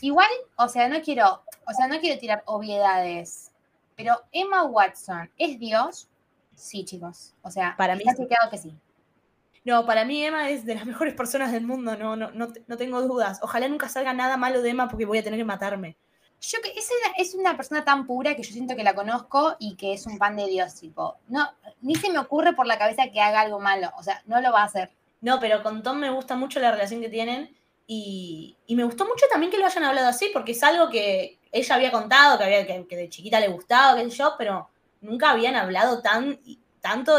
Igual, 0.00 0.28
o 0.56 0.68
sea, 0.68 0.88
no 0.88 1.02
quiero, 1.02 1.42
o 1.66 1.72
sea, 1.72 1.88
no 1.88 1.98
quiero 1.98 2.18
tirar 2.20 2.44
obviedades, 2.46 3.50
pero 3.96 4.14
Emma 4.30 4.62
Watson 4.62 5.28
es 5.36 5.58
Dios. 5.58 6.08
Sí, 6.54 6.84
chicos. 6.84 7.34
O 7.42 7.50
sea, 7.50 7.74
Para 7.76 7.96
mí 7.96 8.04
sí. 8.16 8.28
que 8.50 8.58
sí. 8.58 8.72
No, 9.64 9.84
para 9.84 10.04
mí 10.04 10.24
Emma 10.24 10.50
es 10.50 10.64
de 10.64 10.76
las 10.76 10.86
mejores 10.86 11.14
personas 11.14 11.50
del 11.50 11.66
mundo, 11.66 11.96
no, 11.96 12.14
no, 12.14 12.30
no, 12.30 12.52
no 12.66 12.76
tengo 12.76 13.02
dudas. 13.02 13.40
Ojalá 13.42 13.66
nunca 13.68 13.88
salga 13.88 14.12
nada 14.12 14.36
malo 14.36 14.62
de 14.62 14.70
Emma 14.70 14.88
porque 14.88 15.04
voy 15.04 15.18
a 15.18 15.24
tener 15.24 15.38
que 15.38 15.44
matarme. 15.44 15.96
Yo 16.50 16.60
que 16.60 16.70
es 16.78 16.88
una, 16.90 17.14
es 17.16 17.34
una 17.34 17.56
persona 17.56 17.84
tan 17.84 18.06
pura 18.06 18.34
que 18.36 18.42
yo 18.42 18.52
siento 18.52 18.76
que 18.76 18.84
la 18.84 18.94
conozco 18.94 19.56
y 19.58 19.76
que 19.76 19.94
es 19.94 20.06
un 20.06 20.18
pan 20.18 20.36
de 20.36 20.46
Dios, 20.46 20.74
tipo. 20.74 21.16
No, 21.28 21.48
ni 21.80 21.94
se 21.94 22.10
me 22.10 22.18
ocurre 22.18 22.52
por 22.54 22.66
la 22.66 22.78
cabeza 22.78 23.10
que 23.10 23.20
haga 23.20 23.40
algo 23.40 23.60
malo. 23.60 23.90
O 23.98 24.02
sea, 24.02 24.22
no 24.26 24.40
lo 24.40 24.52
va 24.52 24.60
a 24.62 24.66
hacer. 24.66 24.90
No, 25.22 25.40
pero 25.40 25.62
con 25.62 25.82
Tom 25.82 25.98
me 25.98 26.10
gusta 26.10 26.36
mucho 26.36 26.60
la 26.60 26.70
relación 26.70 27.00
que 27.00 27.08
tienen 27.08 27.56
y, 27.86 28.56
y 28.66 28.76
me 28.76 28.84
gustó 28.84 29.06
mucho 29.06 29.24
también 29.30 29.50
que 29.50 29.58
lo 29.58 29.64
hayan 29.66 29.84
hablado 29.84 30.08
así, 30.08 30.30
porque 30.32 30.52
es 30.52 30.62
algo 30.62 30.90
que 30.90 31.38
ella 31.50 31.74
había 31.76 31.90
contado, 31.90 32.36
que, 32.36 32.44
había, 32.44 32.66
que, 32.66 32.96
de 32.96 33.08
chiquita 33.08 33.40
le 33.40 33.48
gustaba, 33.48 33.96
qué 33.96 34.10
sé 34.10 34.16
yo, 34.16 34.34
pero 34.36 34.68
nunca 35.00 35.30
habían 35.30 35.54
hablado 35.54 36.02
tan, 36.02 36.38
tanto 36.80 37.18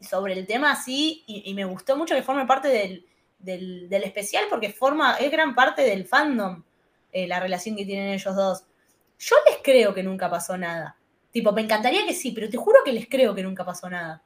sobre 0.00 0.34
el 0.34 0.46
tema 0.46 0.72
así 0.72 1.24
y, 1.26 1.50
y 1.50 1.54
me 1.54 1.64
gustó 1.64 1.96
mucho 1.96 2.14
que 2.14 2.22
forme 2.22 2.46
parte 2.46 2.68
del, 2.68 3.06
del- 3.38 3.88
del 3.88 4.02
especial 4.04 4.44
porque 4.50 4.70
forma, 4.72 5.16
es 5.16 5.30
gran 5.30 5.54
parte 5.54 5.82
del 5.82 6.06
fandom 6.06 6.62
eh, 7.14 7.28
la 7.28 7.38
relación 7.38 7.76
que 7.76 7.86
tienen 7.86 8.12
ellos 8.12 8.34
dos. 8.34 8.64
Yo 9.20 9.36
les 9.48 9.58
creo 9.62 9.94
que 9.94 10.02
nunca 10.02 10.28
pasó 10.28 10.58
nada. 10.58 10.98
Tipo, 11.30 11.52
me 11.52 11.62
encantaría 11.62 12.04
que 12.04 12.12
sí, 12.12 12.32
pero 12.32 12.50
te 12.50 12.56
juro 12.56 12.80
que 12.84 12.92
les 12.92 13.08
creo 13.08 13.32
que 13.34 13.42
nunca 13.42 13.64
pasó 13.64 13.88
nada. 13.88 14.20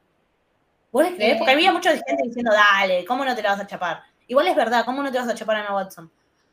¿Vos 0.90 1.04
les 1.04 1.14
creés? 1.14 1.36
Porque 1.36 1.52
había 1.52 1.70
mucha 1.70 1.90
gente 1.90 2.22
diciendo, 2.24 2.50
dale, 2.50 3.04
¿cómo 3.04 3.26
no 3.26 3.36
te 3.36 3.42
la 3.42 3.50
vas 3.50 3.60
a 3.60 3.66
chapar? 3.66 4.02
Igual 4.26 4.48
es 4.48 4.56
verdad, 4.56 4.86
¿cómo 4.86 5.02
no 5.02 5.12
te 5.12 5.18
vas 5.18 5.28
a 5.28 5.34
chapar 5.34 5.56
a 5.56 5.60
Emma 5.60 5.74
Watson? 5.74 6.10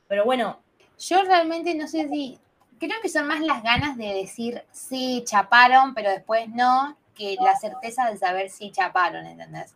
Pero 0.09 0.25
bueno, 0.25 0.59
Yo 0.99 1.23
realmente 1.23 1.73
no 1.73 1.87
sé 1.87 2.09
si. 2.09 2.37
Creo 2.77 2.99
que 3.01 3.07
son 3.07 3.27
más 3.27 3.39
las 3.39 3.63
ganas 3.63 3.95
de 3.95 4.13
decir 4.13 4.61
sí, 4.73 5.23
chaparon, 5.25 5.93
pero 5.93 6.09
después 6.09 6.49
no, 6.49 6.97
que 7.15 7.37
la 7.41 7.55
certeza 7.55 8.11
de 8.11 8.17
saber 8.17 8.49
si 8.49 8.71
chaparon, 8.71 9.25
¿entendés? 9.25 9.73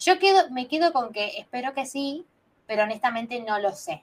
Yo 0.00 0.18
quedo, 0.18 0.50
me 0.50 0.66
quedo 0.66 0.92
con 0.92 1.12
que 1.12 1.38
espero 1.38 1.72
que 1.72 1.86
sí, 1.86 2.26
pero 2.66 2.82
honestamente 2.82 3.40
no 3.40 3.60
lo 3.60 3.72
sé. 3.72 4.02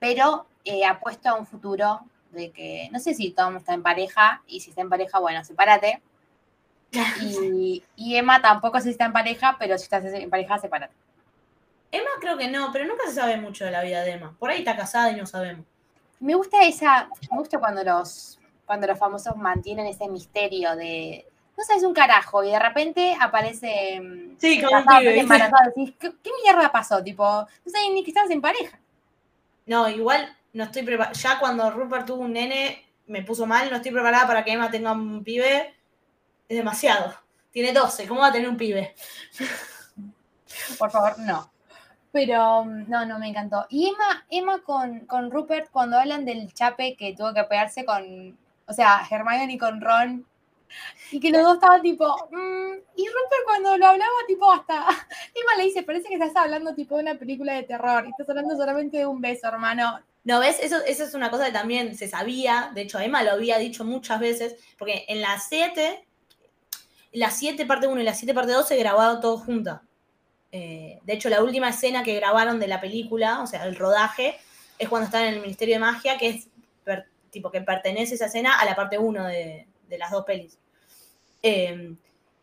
Pero 0.00 0.46
eh, 0.64 0.84
apuesto 0.84 1.28
a 1.28 1.34
un 1.34 1.46
futuro 1.46 2.00
de 2.30 2.50
que. 2.50 2.88
No 2.92 2.98
sé 2.98 3.14
si 3.14 3.30
Tom 3.30 3.56
está 3.56 3.74
en 3.74 3.82
pareja, 3.82 4.42
y 4.46 4.60
si 4.60 4.70
está 4.70 4.82
en 4.82 4.88
pareja, 4.88 5.18
bueno, 5.18 5.44
sepárate. 5.44 6.02
Y, 7.22 7.82
y 7.96 8.16
Emma 8.16 8.42
tampoco 8.42 8.76
sé 8.78 8.84
si 8.84 8.90
está 8.90 9.06
en 9.06 9.14
pareja, 9.14 9.56
pero 9.58 9.78
si 9.78 9.84
estás 9.84 10.04
en 10.04 10.28
pareja, 10.28 10.58
sepárate. 10.58 10.94
Emma 11.90 12.10
creo 12.20 12.36
que 12.36 12.48
no, 12.48 12.70
pero 12.72 12.86
nunca 12.86 13.04
se 13.06 13.14
sabe 13.14 13.36
mucho 13.36 13.64
de 13.64 13.70
la 13.70 13.82
vida 13.82 14.02
de 14.02 14.12
Emma. 14.12 14.34
Por 14.38 14.50
ahí 14.50 14.58
está 14.58 14.76
casada 14.76 15.10
y 15.10 15.16
no 15.16 15.26
sabemos. 15.26 15.64
Me 16.20 16.34
gusta 16.34 16.62
esa, 16.64 17.08
me 17.30 17.38
gusta 17.38 17.58
cuando 17.58 17.82
los, 17.82 18.38
cuando 18.66 18.86
los 18.86 18.98
famosos 18.98 19.36
mantienen 19.36 19.86
ese 19.86 20.08
misterio 20.08 20.76
de, 20.76 21.26
no 21.56 21.64
sabes 21.64 21.82
un 21.82 21.92
carajo, 21.92 22.42
y 22.42 22.50
de 22.50 22.58
repente 22.58 23.16
aparece 23.20 24.00
mm, 24.00 24.36
Sí, 24.38 24.62
como 24.62 24.78
un 24.78 24.84
decís, 24.86 25.94
¿qué, 25.98 26.12
qué 26.22 26.30
mierda 26.42 26.72
pasó? 26.72 27.02
Tipo, 27.02 27.24
no 27.24 27.70
sabes 27.70 27.90
ni 27.92 28.02
que 28.02 28.10
estabas 28.10 28.30
en 28.30 28.40
pareja. 28.40 28.78
No, 29.66 29.88
igual 29.88 30.34
no 30.52 30.64
estoy 30.64 30.82
preparada. 30.82 31.14
Ya 31.14 31.38
cuando 31.38 31.70
Rupert 31.70 32.06
tuvo 32.06 32.22
un 32.22 32.32
nene, 32.32 32.84
me 33.06 33.22
puso 33.22 33.46
mal, 33.46 33.70
no 33.70 33.76
estoy 33.76 33.92
preparada 33.92 34.26
para 34.26 34.44
que 34.44 34.52
Emma 34.52 34.70
tenga 34.70 34.92
un 34.92 35.24
pibe. 35.24 35.74
Es 36.48 36.56
demasiado. 36.56 37.14
Tiene 37.50 37.72
12, 37.72 38.06
¿cómo 38.06 38.20
va 38.20 38.28
a 38.28 38.32
tener 38.32 38.48
un 38.48 38.56
pibe? 38.56 38.94
Por 40.78 40.90
favor, 40.90 41.18
no. 41.18 41.50
Pero 42.10 42.64
mm, 42.64 42.90
no, 42.90 43.06
no 43.06 43.18
me 43.18 43.28
encantó. 43.28 43.66
Y 43.70 43.88
Emma, 43.88 44.26
Emma 44.30 44.62
con, 44.62 45.00
con 45.00 45.30
Rupert, 45.30 45.70
cuando 45.70 45.98
hablan 45.98 46.24
del 46.24 46.52
chape 46.52 46.96
que 46.96 47.14
tuvo 47.14 47.32
que 47.32 47.44
pegarse 47.44 47.84
con, 47.84 48.38
o 48.66 48.72
sea, 48.72 49.06
Hermione 49.10 49.58
con 49.58 49.80
Ron, 49.80 50.26
y 51.10 51.20
que 51.20 51.30
los 51.30 51.42
dos 51.42 51.54
estaban 51.54 51.82
tipo, 51.82 52.06
mm, 52.30 52.72
y 52.96 53.06
Rupert 53.06 53.44
cuando 53.44 53.76
lo 53.76 53.86
hablaba, 53.86 54.12
tipo, 54.26 54.50
hasta, 54.50 54.86
Emma 55.34 55.56
le 55.58 55.64
dice, 55.64 55.82
parece 55.82 56.08
que 56.08 56.14
estás 56.14 56.34
hablando 56.36 56.74
tipo 56.74 56.96
de 56.96 57.02
una 57.02 57.14
película 57.16 57.54
de 57.54 57.64
terror, 57.64 58.04
y 58.06 58.10
estás 58.10 58.28
hablando 58.28 58.56
solamente 58.56 58.98
de 58.98 59.06
un 59.06 59.20
beso, 59.20 59.48
hermano. 59.48 60.00
No, 60.24 60.40
¿ves? 60.40 60.58
Eso, 60.60 60.76
eso 60.86 61.04
es 61.04 61.14
una 61.14 61.30
cosa 61.30 61.46
que 61.46 61.52
también 61.52 61.96
se 61.96 62.08
sabía. 62.08 62.70
De 62.74 62.82
hecho, 62.82 63.00
Emma 63.00 63.22
lo 63.22 63.32
había 63.32 63.58
dicho 63.58 63.84
muchas 63.84 64.20
veces. 64.20 64.56
Porque 64.78 65.04
en 65.08 65.20
las 65.20 65.48
7, 65.48 66.06
la 67.12 67.30
7 67.30 67.66
parte 67.66 67.86
1 67.86 68.00
y 68.00 68.04
la 68.04 68.14
7 68.14 68.32
parte 68.34 68.52
2 68.52 68.66
se 68.66 68.76
grabaron 68.76 69.20
todos 69.20 69.42
juntas. 69.42 69.80
Eh, 70.52 71.00
de 71.02 71.12
hecho, 71.12 71.28
la 71.28 71.42
última 71.42 71.70
escena 71.70 72.02
que 72.02 72.14
grabaron 72.14 72.60
de 72.60 72.68
la 72.68 72.80
película, 72.80 73.42
o 73.42 73.46
sea, 73.46 73.64
el 73.64 73.74
rodaje, 73.74 74.36
es 74.78 74.88
cuando 74.88 75.06
están 75.06 75.24
en 75.24 75.34
el 75.34 75.40
Ministerio 75.40 75.76
de 75.76 75.80
Magia, 75.80 76.18
que 76.18 76.28
es 76.28 76.48
tipo 77.30 77.50
que 77.50 77.62
pertenece 77.62 78.14
esa 78.14 78.26
escena 78.26 78.58
a 78.58 78.64
la 78.66 78.76
parte 78.76 78.98
1 78.98 79.24
de, 79.24 79.66
de 79.88 79.98
las 79.98 80.10
dos 80.10 80.24
pelis. 80.24 80.58
Eh, 81.42 81.96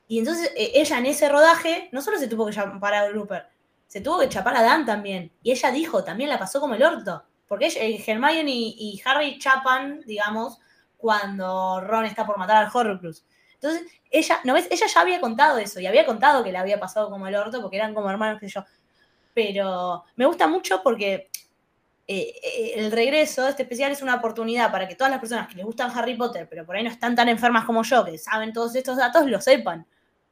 y 0.09 0.17
entonces 0.17 0.51
eh, 0.55 0.71
ella 0.73 0.97
en 0.97 1.05
ese 1.05 1.29
rodaje 1.29 1.87
no 1.91 2.01
solo 2.01 2.17
se 2.17 2.27
tuvo 2.27 2.47
que 2.47 2.53
chapar 2.53 2.93
a 2.95 3.09
Rupert, 3.09 3.47
se 3.87 4.01
tuvo 4.01 4.19
que 4.19 4.27
chapar 4.27 4.57
a 4.57 4.63
Dan 4.63 4.85
también. 4.85 5.31
Y 5.43 5.51
ella 5.51 5.71
dijo, 5.71 6.03
también 6.03 6.29
la 6.29 6.39
pasó 6.39 6.59
como 6.59 6.73
el 6.73 6.83
orto. 6.83 7.23
Porque 7.49 7.65
eh, 7.65 8.01
Hermione 8.07 8.49
y, 8.49 8.75
y 8.77 9.01
Harry 9.03 9.37
chapan, 9.39 9.99
digamos, 10.05 10.59
cuando 10.95 11.81
Ron 11.81 12.05
está 12.05 12.25
por 12.25 12.37
matar 12.37 12.63
al 12.63 12.71
Horrocrux. 12.71 13.25
Entonces, 13.55 13.85
ella, 14.09 14.39
¿no 14.43 14.53
ves? 14.53 14.67
Ella 14.71 14.87
ya 14.87 15.01
había 15.01 15.19
contado 15.19 15.57
eso 15.57 15.79
y 15.79 15.87
había 15.87 16.05
contado 16.05 16.43
que 16.43 16.51
le 16.51 16.57
había 16.57 16.79
pasado 16.79 17.09
como 17.09 17.27
el 17.27 17.35
orto 17.35 17.61
porque 17.61 17.77
eran 17.77 17.93
como 17.93 18.09
hermanos, 18.09 18.39
sé 18.39 18.47
yo. 18.47 18.63
Pero 19.33 20.05
me 20.15 20.25
gusta 20.25 20.47
mucho 20.47 20.81
porque 20.83 21.29
eh, 22.07 22.33
eh, 22.43 22.73
el 22.75 22.91
regreso 22.91 23.43
de 23.43 23.51
este 23.51 23.63
especial 23.63 23.91
es 23.91 24.01
una 24.01 24.15
oportunidad 24.15 24.71
para 24.71 24.87
que 24.87 24.95
todas 24.95 25.11
las 25.11 25.19
personas 25.19 25.47
que 25.47 25.55
les 25.55 25.65
gustan 25.65 25.91
Harry 25.97 26.15
Potter, 26.15 26.47
pero 26.49 26.65
por 26.65 26.75
ahí 26.75 26.83
no 26.83 26.89
están 26.89 27.15
tan 27.15 27.29
enfermas 27.29 27.65
como 27.65 27.83
yo, 27.83 28.05
que 28.05 28.17
saben 28.17 28.53
todos 28.53 28.75
estos 28.75 28.97
datos, 28.97 29.25
lo 29.25 29.41
sepan. 29.41 29.85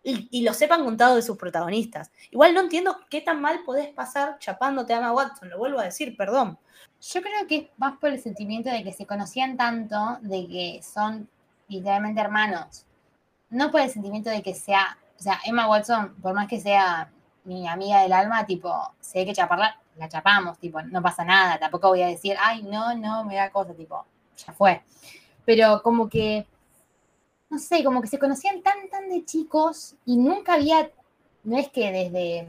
Y, 0.04 0.30
y 0.32 0.44
lo 0.44 0.54
sepan 0.54 0.86
contado 0.86 1.18
de 1.18 1.22
sus 1.22 1.38
protagonistas. 1.38 2.12
Igual 2.32 2.54
no 2.54 2.62
entiendo 2.62 2.98
qué 3.10 3.20
tan 3.22 3.42
mal 3.42 3.62
podés 3.66 3.90
pasar 3.90 4.38
chapándote 4.40 4.94
a 4.94 4.98
Emma 4.98 5.12
Watson, 5.12 5.50
lo 5.50 5.58
vuelvo 5.58 5.80
a 5.80 5.84
decir, 5.84 6.16
perdón. 6.16 6.58
Yo 7.02 7.22
creo 7.22 7.48
que 7.48 7.58
es 7.58 7.68
más 7.78 7.98
por 7.98 8.10
el 8.10 8.22
sentimiento 8.22 8.70
de 8.70 8.84
que 8.84 8.94
se 8.94 9.06
conocían 9.06 9.56
tanto, 9.56 10.18
de 10.22 10.48
que 10.48 10.82
son 10.84 11.30
literalmente 11.68 12.22
hermanos. 12.22 12.86
No 13.50 13.72
por 13.72 13.82
el 13.82 13.90
sentimiento 13.90 14.30
de 14.30 14.42
que 14.42 14.56
sea, 14.56 14.98
o 15.18 15.22
sea, 15.22 15.40
Emma 15.46 15.70
Watson, 15.70 16.16
por 16.22 16.34
más 16.34 16.48
que 16.48 16.60
sea 16.60 17.12
mi 17.44 17.68
amiga 17.68 18.02
del 18.02 18.14
alma, 18.14 18.46
tipo, 18.46 18.74
sé 19.00 19.26
que 19.26 19.34
chaparla, 19.34 19.80
la 19.96 20.10
chapamos, 20.10 20.58
tipo, 20.60 20.82
no 20.82 21.02
pasa 21.02 21.24
nada. 21.24 21.58
Tampoco 21.60 21.90
voy 21.90 22.02
a 22.02 22.08
decir, 22.08 22.36
ay, 22.40 22.64
no, 22.64 22.96
no, 22.96 23.24
me 23.24 23.36
da 23.36 23.52
cosa, 23.52 23.74
tipo, 23.74 24.06
ya 24.36 24.54
fue. 24.54 24.82
Pero 25.46 25.82
como 25.82 26.10
que, 26.10 26.46
no 27.50 27.60
sé, 27.60 27.84
como 27.84 28.02
que 28.02 28.08
se 28.08 28.20
conocían 28.20 28.62
tan, 28.62 28.90
tan 28.90 29.08
de 29.10 29.24
chicos 29.24 29.96
y 30.06 30.18
nunca 30.18 30.56
había, 30.56 30.92
no 31.44 31.58
es 31.58 31.70
que 31.70 31.92
desde, 31.92 32.48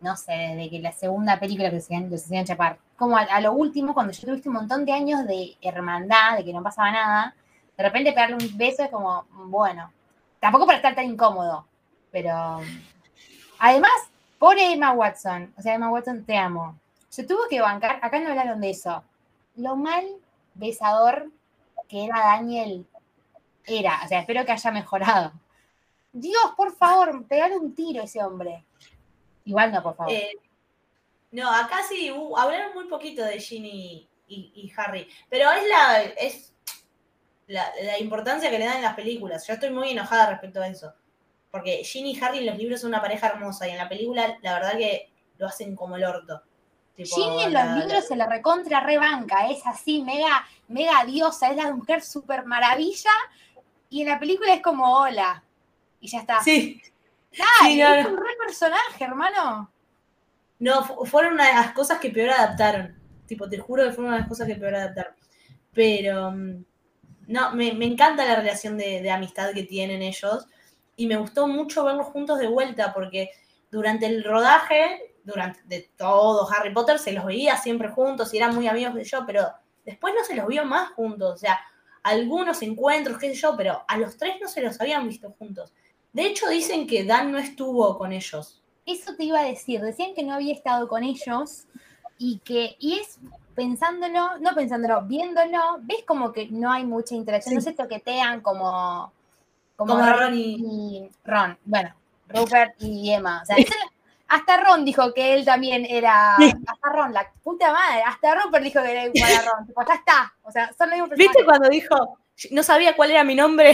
no 0.00 0.16
sé, 0.16 0.32
desde 0.32 0.70
que 0.70 0.80
la 0.80 0.92
segunda 0.92 1.38
película 1.40 1.70
que 1.70 1.80
se 1.80 1.86
hacían, 1.86 2.10
los 2.10 2.24
hacían 2.24 2.44
chapar, 2.44 2.78
como 2.96 3.16
a, 3.16 3.40
lo 3.40 3.52
último, 3.52 3.94
cuando 3.94 4.12
yo 4.12 4.26
tuviste 4.26 4.48
un 4.48 4.56
montón 4.56 4.84
de 4.84 4.92
años 4.92 5.26
de 5.26 5.56
hermandad, 5.60 6.36
de 6.36 6.44
que 6.44 6.52
no 6.52 6.62
pasaba 6.62 6.90
nada, 6.90 7.34
de 7.76 7.82
repente 7.82 8.12
pegarle 8.12 8.36
un 8.36 8.58
beso 8.58 8.84
es 8.84 8.90
como, 8.90 9.24
bueno, 9.30 9.92
tampoco 10.40 10.66
para 10.66 10.78
estar 10.78 10.94
tan 10.94 11.06
incómodo, 11.06 11.66
pero 12.10 12.60
además, 13.58 13.92
pobre 14.38 14.72
Emma 14.72 14.92
Watson, 14.92 15.52
o 15.56 15.62
sea, 15.62 15.74
Emma 15.74 15.90
Watson, 15.90 16.24
te 16.24 16.36
amo. 16.36 16.78
Se 17.08 17.24
tuvo 17.24 17.48
que 17.48 17.60
bancar, 17.60 17.98
acá 18.02 18.20
no 18.20 18.30
hablaron 18.30 18.60
de 18.60 18.70
eso, 18.70 19.02
lo 19.56 19.76
mal 19.76 20.04
besador 20.54 21.30
que 21.88 22.04
era 22.04 22.18
Daniel 22.18 22.86
era, 23.64 24.00
o 24.04 24.08
sea, 24.08 24.20
espero 24.20 24.44
que 24.44 24.52
haya 24.52 24.70
mejorado. 24.70 25.32
Dios, 26.12 26.52
por 26.56 26.74
favor, 26.74 27.24
pegale 27.26 27.56
un 27.56 27.74
tiro 27.74 28.00
a 28.00 28.04
ese 28.04 28.22
hombre. 28.22 28.64
Igual 29.48 29.72
no, 29.72 29.82
por 29.82 29.96
favor. 29.96 30.12
Eh, 30.12 30.32
no, 31.30 31.50
acá 31.50 31.78
sí 31.88 32.10
uh, 32.10 32.36
hablaron 32.36 32.74
muy 32.74 32.86
poquito 32.86 33.24
de 33.24 33.40
Ginny 33.40 34.06
y, 34.28 34.52
y 34.54 34.72
Harry, 34.76 35.08
pero 35.30 35.50
es 35.50 35.62
la 35.68 36.02
es 36.02 36.54
la, 37.46 37.72
la 37.82 37.98
importancia 37.98 38.50
que 38.50 38.58
le 38.58 38.66
dan 38.66 38.76
en 38.76 38.82
las 38.82 38.94
películas. 38.94 39.46
Yo 39.46 39.54
estoy 39.54 39.70
muy 39.70 39.90
enojada 39.90 40.30
respecto 40.30 40.60
a 40.60 40.68
eso. 40.68 40.92
Porque 41.50 41.82
Ginny 41.82 42.12
y 42.12 42.22
Harry 42.22 42.38
en 42.40 42.46
los 42.46 42.58
libros 42.58 42.82
son 42.82 42.90
una 42.90 43.00
pareja 43.00 43.28
hermosa 43.28 43.66
y 43.66 43.70
en 43.70 43.78
la 43.78 43.88
película 43.88 44.38
la 44.42 44.52
verdad 44.52 44.76
que 44.76 45.10
lo 45.38 45.46
hacen 45.46 45.74
como 45.74 45.96
el 45.96 46.04
orto. 46.04 46.42
Tipo, 46.94 47.16
Ginny 47.16 47.44
en 47.44 47.52
la- 47.54 47.64
los 47.76 47.84
libros 47.86 48.04
se 48.06 48.16
la 48.16 48.26
recontra 48.26 48.80
rebanca, 48.80 49.48
es 49.48 49.64
así, 49.66 50.02
mega, 50.02 50.46
mega 50.66 51.04
diosa, 51.06 51.48
es 51.50 51.56
la 51.56 51.72
mujer 51.72 52.02
super 52.02 52.44
maravilla, 52.44 53.12
y 53.88 54.02
en 54.02 54.08
la 54.08 54.18
película 54.18 54.52
es 54.52 54.60
como 54.60 54.94
hola, 54.98 55.42
y 56.00 56.08
ya 56.08 56.18
está. 56.20 56.42
Sí, 56.42 56.82
Dale, 57.36 57.74
sí, 57.74 57.78
no, 57.80 57.94
es 57.94 58.06
un 58.06 58.16
re 58.16 58.36
personaje, 58.46 59.04
hermano. 59.04 59.70
No, 60.60 60.84
fu- 60.84 61.06
fueron 61.06 61.34
una 61.34 61.48
de 61.48 61.54
las 61.54 61.72
cosas 61.72 62.00
que 62.00 62.10
peor 62.10 62.30
adaptaron. 62.30 62.98
Tipo, 63.26 63.48
te 63.48 63.58
juro 63.58 63.84
que 63.84 63.90
fueron 63.92 64.06
una 64.08 64.16
de 64.16 64.20
las 64.22 64.28
cosas 64.28 64.48
que 64.48 64.56
peor 64.56 64.74
adaptaron. 64.76 65.14
Pero. 65.74 66.32
mm, 66.32 66.64
No, 67.28 67.52
me, 67.54 67.72
me 67.74 67.86
encanta 67.86 68.24
la 68.26 68.36
relación 68.36 68.78
de, 68.78 69.02
de 69.02 69.10
amistad 69.12 69.52
que 69.54 69.64
tienen 69.64 70.02
ellos. 70.02 70.46
Y 70.96 71.06
me 71.08 71.16
gustó 71.16 71.48
mucho 71.48 71.84
verlos 71.84 72.08
juntos 72.08 72.38
de 72.40 72.48
vuelta, 72.48 72.92
porque 72.94 73.30
durante 73.70 74.06
el 74.06 74.24
rodaje, 74.24 75.16
durante 75.24 75.60
de 75.66 75.90
todo 75.96 76.48
Harry 76.50 76.72
Potter, 76.74 76.98
se 77.00 77.12
los 77.12 77.24
veía 77.26 77.56
siempre 77.58 77.88
juntos 77.90 78.34
y 78.34 78.38
eran 78.38 78.54
muy 78.54 78.68
amigos 78.68 78.94
de 78.94 79.04
yo, 79.04 79.24
pero 79.26 79.48
después 79.86 80.14
no 80.18 80.24
se 80.24 80.36
los 80.36 80.46
vio 80.48 80.64
más 80.66 80.90
juntos. 80.92 81.34
O 81.34 81.38
sea, 81.38 81.60
algunos 82.02 82.62
encuentros, 82.62 83.18
qué 83.18 83.28
sé 83.34 83.36
yo, 83.40 83.56
pero 83.56 83.84
a 83.88 83.98
los 83.98 84.16
tres 84.18 84.36
no 84.40 84.48
se 84.48 84.62
los 84.62 84.80
habían 84.80 85.06
visto 85.08 85.30
juntos. 85.38 85.72
De 86.12 86.26
hecho, 86.26 86.48
dicen 86.48 86.86
que 86.86 87.04
Dan 87.04 87.32
no 87.32 87.38
estuvo 87.38 87.96
con 87.98 88.12
ellos. 88.12 88.62
Eso 88.86 89.14
te 89.14 89.24
iba 89.24 89.40
a 89.40 89.44
decir, 89.44 89.80
decían 89.82 90.14
que 90.14 90.22
no 90.22 90.34
había 90.34 90.54
estado 90.54 90.88
con 90.88 91.04
ellos 91.04 91.64
y 92.16 92.38
que, 92.38 92.76
y 92.78 92.98
es 92.98 93.18
pensándolo, 93.54 94.38
no 94.38 94.54
pensándolo, 94.54 95.02
viéndolo, 95.02 95.78
ves 95.80 96.04
como 96.06 96.32
que 96.32 96.48
no 96.48 96.72
hay 96.72 96.84
mucha 96.84 97.14
interacción, 97.14 97.56
no 97.56 97.60
se 97.60 97.72
toquetean 97.74 98.40
como, 98.40 99.12
Como 99.76 99.96
Ron 100.00 100.34
y- 100.34 100.56
y 100.58 101.10
Ron, 101.24 101.58
bueno, 101.64 101.94
Rupert 102.28 102.74
y 102.82 103.12
Emma. 103.12 103.40
O 103.42 103.46
sea, 103.46 103.56
hasta 104.28 104.56
Ron 104.64 104.84
dijo 104.84 105.12
que 105.14 105.34
él 105.34 105.44
también 105.44 105.84
era, 105.88 106.36
hasta 106.66 106.92
Ron, 106.92 107.12
la 107.12 107.30
puta 107.44 107.72
madre, 107.72 108.02
hasta 108.06 108.34
Rupert 108.34 108.64
dijo 108.64 108.82
que 108.82 108.90
era 108.90 109.04
igual 109.04 109.32
a 109.34 109.42
Ron, 109.42 109.66
tipo, 109.66 109.82
ya 109.86 109.94
está, 109.94 110.34
o 110.42 110.50
sea, 110.50 110.72
son 110.76 110.88
los 110.90 110.98
mismos 110.98 111.10
¿Viste 111.10 111.44
personajes. 111.44 111.44
cuando 111.44 111.68
dijo, 111.68 112.18
no 112.52 112.62
sabía 112.62 112.96
cuál 112.96 113.10
era 113.10 113.22
mi 113.24 113.34
nombre? 113.34 113.72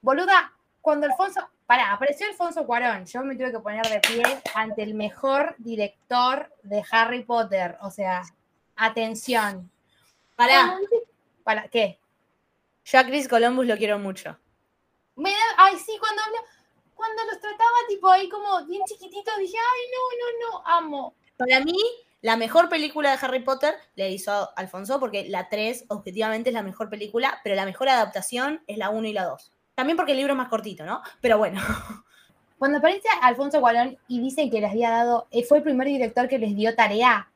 Boluda, 0.00 0.52
cuando 0.84 1.06
Alfonso. 1.06 1.40
Pará, 1.64 1.94
apareció 1.94 2.26
Alfonso 2.26 2.66
Cuarón. 2.66 3.06
Yo 3.06 3.24
me 3.24 3.36
tuve 3.36 3.50
que 3.50 3.58
poner 3.58 3.86
de 3.86 4.00
pie 4.00 4.22
ante 4.54 4.82
el 4.82 4.92
mejor 4.92 5.54
director 5.56 6.52
de 6.62 6.84
Harry 6.90 7.24
Potter. 7.24 7.78
O 7.80 7.90
sea, 7.90 8.22
atención. 8.76 9.70
Pará, 10.36 10.78
¿Para 11.42 11.68
qué? 11.68 11.98
yo 12.84 12.98
a 12.98 13.04
Chris 13.04 13.28
Columbus 13.28 13.66
lo 13.66 13.78
quiero 13.78 13.98
mucho. 13.98 14.36
Me 15.16 15.30
da, 15.30 15.36
ay, 15.56 15.78
sí, 15.78 15.96
cuando 15.98 16.22
habla, 16.22 16.38
cuando 16.94 17.22
los 17.30 17.40
trataba 17.40 17.76
tipo 17.88 18.10
ahí 18.10 18.28
como 18.28 18.66
bien 18.66 18.82
chiquititos, 18.84 19.38
dije, 19.38 19.56
ay, 19.56 19.80
no, 19.90 20.50
no, 20.50 20.58
no, 20.58 20.66
amo. 20.66 21.14
Para 21.38 21.60
mí, 21.60 21.78
la 22.20 22.36
mejor 22.36 22.68
película 22.68 23.10
de 23.10 23.18
Harry 23.24 23.40
Potter 23.40 23.74
le 23.94 24.10
hizo 24.10 24.50
Alfonso, 24.54 25.00
porque 25.00 25.30
la 25.30 25.48
3 25.48 25.86
objetivamente 25.88 26.50
es 26.50 26.54
la 26.54 26.62
mejor 26.62 26.90
película, 26.90 27.40
pero 27.42 27.54
la 27.54 27.64
mejor 27.64 27.88
adaptación 27.88 28.62
es 28.66 28.76
la 28.76 28.90
1 28.90 29.08
y 29.08 29.12
la 29.14 29.24
2. 29.24 29.53
También 29.74 29.96
porque 29.96 30.12
el 30.12 30.18
libro 30.18 30.32
es 30.34 30.36
más 30.38 30.48
cortito, 30.48 30.84
¿no? 30.84 31.02
Pero 31.20 31.38
bueno. 31.38 31.60
Cuando 32.58 32.78
aparece 32.78 33.08
Alfonso 33.20 33.60
Cuarón 33.60 33.98
y 34.08 34.20
dicen 34.20 34.50
que 34.50 34.60
les 34.60 34.70
había 34.70 34.90
dado, 34.90 35.26
eh, 35.30 35.44
fue 35.44 35.58
el 35.58 35.64
primer 35.64 35.86
director 35.88 36.28
que 36.28 36.38
les 36.38 36.54
dio 36.56 36.74
tarea. 36.74 37.28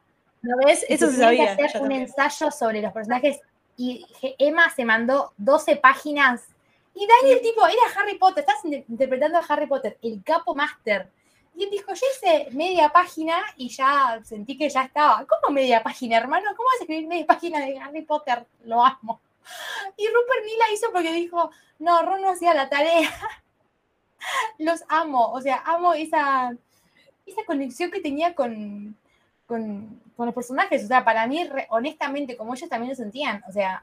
¿No 0.43 0.57
ves? 0.65 0.87
Eso 0.89 1.11
se 1.11 1.17
sabía. 1.19 1.53
hacer 1.53 1.67
un 1.75 1.81
también. 1.81 2.03
ensayo 2.03 2.51
sobre 2.51 2.81
los 2.81 2.93
personajes 2.93 3.41
y 3.77 4.07
Emma 4.39 4.71
se 4.71 4.85
mandó 4.85 5.33
12 5.37 5.77
páginas 5.77 6.45
y 6.95 7.07
Daniel 7.07 7.41
tipo 7.43 7.65
era 7.67 7.77
Harry 7.97 8.17
Potter, 8.19 8.41
estás 8.47 8.65
in- 8.65 8.85
interpretando 8.89 9.39
a 9.39 9.43
Harry 9.49 9.67
Potter, 9.67 9.99
el 10.03 10.23
capo 10.25 10.55
máster. 10.55 11.09
Y 11.57 11.65
él 11.65 11.71
dijo, 11.71 11.93
yo 11.93 12.07
hice 12.17 12.49
media 12.53 12.89
página 12.91 13.37
y 13.57 13.69
ya 13.69 14.21
sentí 14.23 14.57
que 14.57 14.69
ya 14.69 14.83
estaba. 14.85 15.25
¿Cómo 15.27 15.53
media 15.53 15.83
página, 15.83 16.17
hermano? 16.17 16.51
¿Cómo 16.57 16.69
vas 16.69 16.81
a 16.81 16.85
escribir 16.85 17.09
media 17.09 17.27
página 17.27 17.59
de 17.61 17.79
Harry 17.79 18.03
Potter? 18.03 18.47
Lo 18.65 18.85
amo. 18.85 19.21
Y 19.97 20.07
Rupert 20.07 20.45
ni 20.47 20.57
la 20.57 20.73
hizo 20.73 20.91
porque 20.93 21.13
dijo, 21.13 21.51
no, 21.79 22.03
Ron 22.03 22.23
no 22.23 22.31
hacía 22.31 22.55
la 22.55 22.69
tarea. 22.69 23.11
Los 24.59 24.83
amo, 24.89 25.33
o 25.33 25.41
sea, 25.41 25.63
amo 25.65 25.95
esa, 25.95 26.53
esa 27.27 27.45
conexión 27.47 27.91
que 27.91 28.01
tenía 28.01 28.35
con, 28.35 28.97
con, 29.47 30.01
con 30.17 30.27
los 30.27 30.35
personajes. 30.35 30.85
O 30.85 30.89
sea, 30.89 31.05
para 31.05 31.27
mí, 31.27 31.45
re- 31.45 31.67
honestamente, 31.71 32.37
como 32.37 32.55
ellos 32.55 32.69
también 32.69 32.91
lo 32.91 32.97
sentían, 32.97 33.43
o 33.49 33.53
sea, 33.53 33.83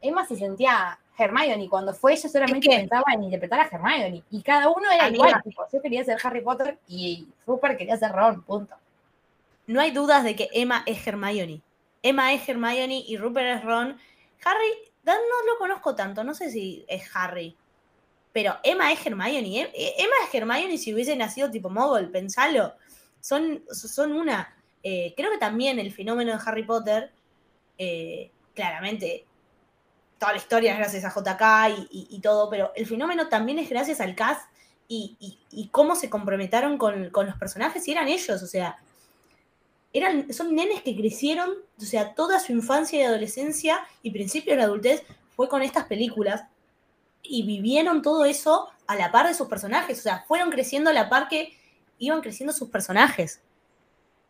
Emma 0.00 0.24
se 0.26 0.36
sentía 0.36 0.98
Hermione 1.18 1.68
cuando 1.68 1.92
fue 1.92 2.12
ella 2.14 2.28
solamente 2.28 2.68
que- 2.68 2.76
pensaba 2.76 3.04
en 3.12 3.24
interpretar 3.24 3.60
a 3.60 3.64
Hermione. 3.68 4.22
Y 4.30 4.42
cada 4.42 4.68
uno 4.68 4.90
era 4.90 5.06
Amiga. 5.06 5.26
igual. 5.28 5.42
Tipo, 5.42 5.66
yo 5.72 5.82
quería 5.82 6.04
ser 6.04 6.18
Harry 6.22 6.40
Potter 6.40 6.78
y 6.88 7.26
Rupert 7.46 7.76
quería 7.78 7.96
ser 7.96 8.12
Ron, 8.12 8.42
punto. 8.42 8.74
No 9.66 9.80
hay 9.80 9.90
dudas 9.90 10.24
de 10.24 10.34
que 10.36 10.48
Emma 10.52 10.82
es 10.86 11.04
Hermione. 11.06 11.60
Emma 12.02 12.32
es 12.32 12.48
Hermione 12.48 13.02
y 13.06 13.16
Rupert 13.16 13.58
es 13.58 13.64
Ron. 13.64 13.98
Harry, 14.44 14.92
no 15.04 15.12
lo 15.14 15.58
conozco 15.58 15.94
tanto, 15.94 16.24
no 16.24 16.34
sé 16.34 16.50
si 16.50 16.84
es 16.88 17.04
Harry. 17.14 17.56
Pero 18.32 18.56
Emma 18.62 18.90
es 18.92 19.04
Hermione. 19.04 19.70
Eh, 19.74 19.94
Emma 19.98 20.14
es 20.26 20.34
Hermione 20.34 20.78
si 20.78 20.94
hubiese 20.94 21.14
nacido 21.16 21.50
tipo 21.50 21.68
Mogul, 21.68 22.10
pensalo. 22.10 22.74
Son, 23.20 23.62
son 23.70 24.12
una. 24.12 24.56
Eh, 24.82 25.12
creo 25.16 25.30
que 25.30 25.38
también 25.38 25.78
el 25.78 25.92
fenómeno 25.92 26.32
de 26.32 26.38
Harry 26.44 26.64
Potter, 26.64 27.12
eh, 27.78 28.30
claramente, 28.54 29.26
toda 30.18 30.32
la 30.32 30.38
historia 30.38 30.72
es 30.72 30.78
gracias 30.78 31.04
a 31.04 31.10
JK 31.10 31.86
y, 31.90 32.06
y- 32.10 32.20
todo, 32.20 32.48
pero 32.48 32.72
el 32.74 32.86
fenómeno 32.86 33.28
también 33.28 33.58
es 33.58 33.68
gracias 33.68 34.00
al 34.00 34.14
cast 34.14 34.50
y 34.88 35.68
cómo 35.70 35.96
se 35.96 36.10
comprometieron 36.10 36.76
con, 36.78 37.10
con 37.10 37.26
los 37.26 37.36
personajes 37.36 37.86
y 37.88 37.92
eran 37.92 38.08
ellos, 38.08 38.42
o 38.42 38.46
sea, 38.46 38.76
eran, 39.92 40.32
son 40.32 40.54
nenes 40.54 40.82
que 40.82 40.96
crecieron, 40.96 41.50
o 41.78 41.84
sea, 41.84 42.14
toda 42.14 42.40
su 42.40 42.52
infancia 42.52 42.98
y 42.98 43.02
adolescencia 43.02 43.80
y 44.02 44.10
principio 44.10 44.52
de 44.52 44.58
la 44.58 44.64
adultez 44.64 45.02
fue 45.36 45.48
con 45.48 45.62
estas 45.62 45.84
películas 45.84 46.44
y 47.22 47.44
vivieron 47.44 48.02
todo 48.02 48.24
eso 48.24 48.68
a 48.86 48.96
la 48.96 49.12
par 49.12 49.28
de 49.28 49.34
sus 49.34 49.48
personajes, 49.48 49.98
o 49.98 50.02
sea, 50.02 50.24
fueron 50.26 50.50
creciendo 50.50 50.90
a 50.90 50.92
la 50.92 51.08
par 51.08 51.28
que 51.28 51.56
iban 51.98 52.20
creciendo 52.20 52.52
sus 52.52 52.68
personajes. 52.68 53.42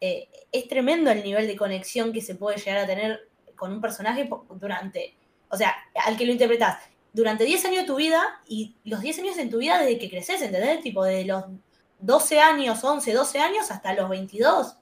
Eh, 0.01 0.29
es 0.51 0.69
tremendo 0.69 1.11
el 1.11 1.23
nivel 1.23 1.47
de 1.47 1.57
conexión 1.57 2.13
que 2.13 2.21
se 2.21 2.35
puede 2.35 2.59
llegar 2.59 2.79
a 2.79 2.87
tener 2.87 3.29
con 3.57 3.73
un 3.73 3.81
personaje 3.81 4.29
durante, 4.57 5.17
o 5.49 5.57
sea, 5.57 5.75
al 6.05 6.17
que 6.17 6.27
lo 6.27 6.33
interpretas 6.33 6.79
durante 7.13 7.45
10 7.45 7.65
años 7.67 7.79
de 7.83 7.87
tu 7.87 7.97
vida 7.97 8.41
y 8.49 8.75
los 8.85 9.01
10 9.01 9.21
años 9.21 9.39
en 9.39 9.51
tu 9.51 9.59
vida 9.59 9.79
desde 9.79 9.99
que 9.99 10.11
creces, 10.11 10.43
¿entendés? 10.43 10.83
Tipo, 10.83 11.05
de 11.05 11.25
los 11.25 11.45
12 12.01 12.41
años, 12.41 12.83
11, 12.83 13.13
12 13.13 13.39
años 13.39 13.71
hasta 13.71 13.95
los 13.95 14.09
22 14.09 14.77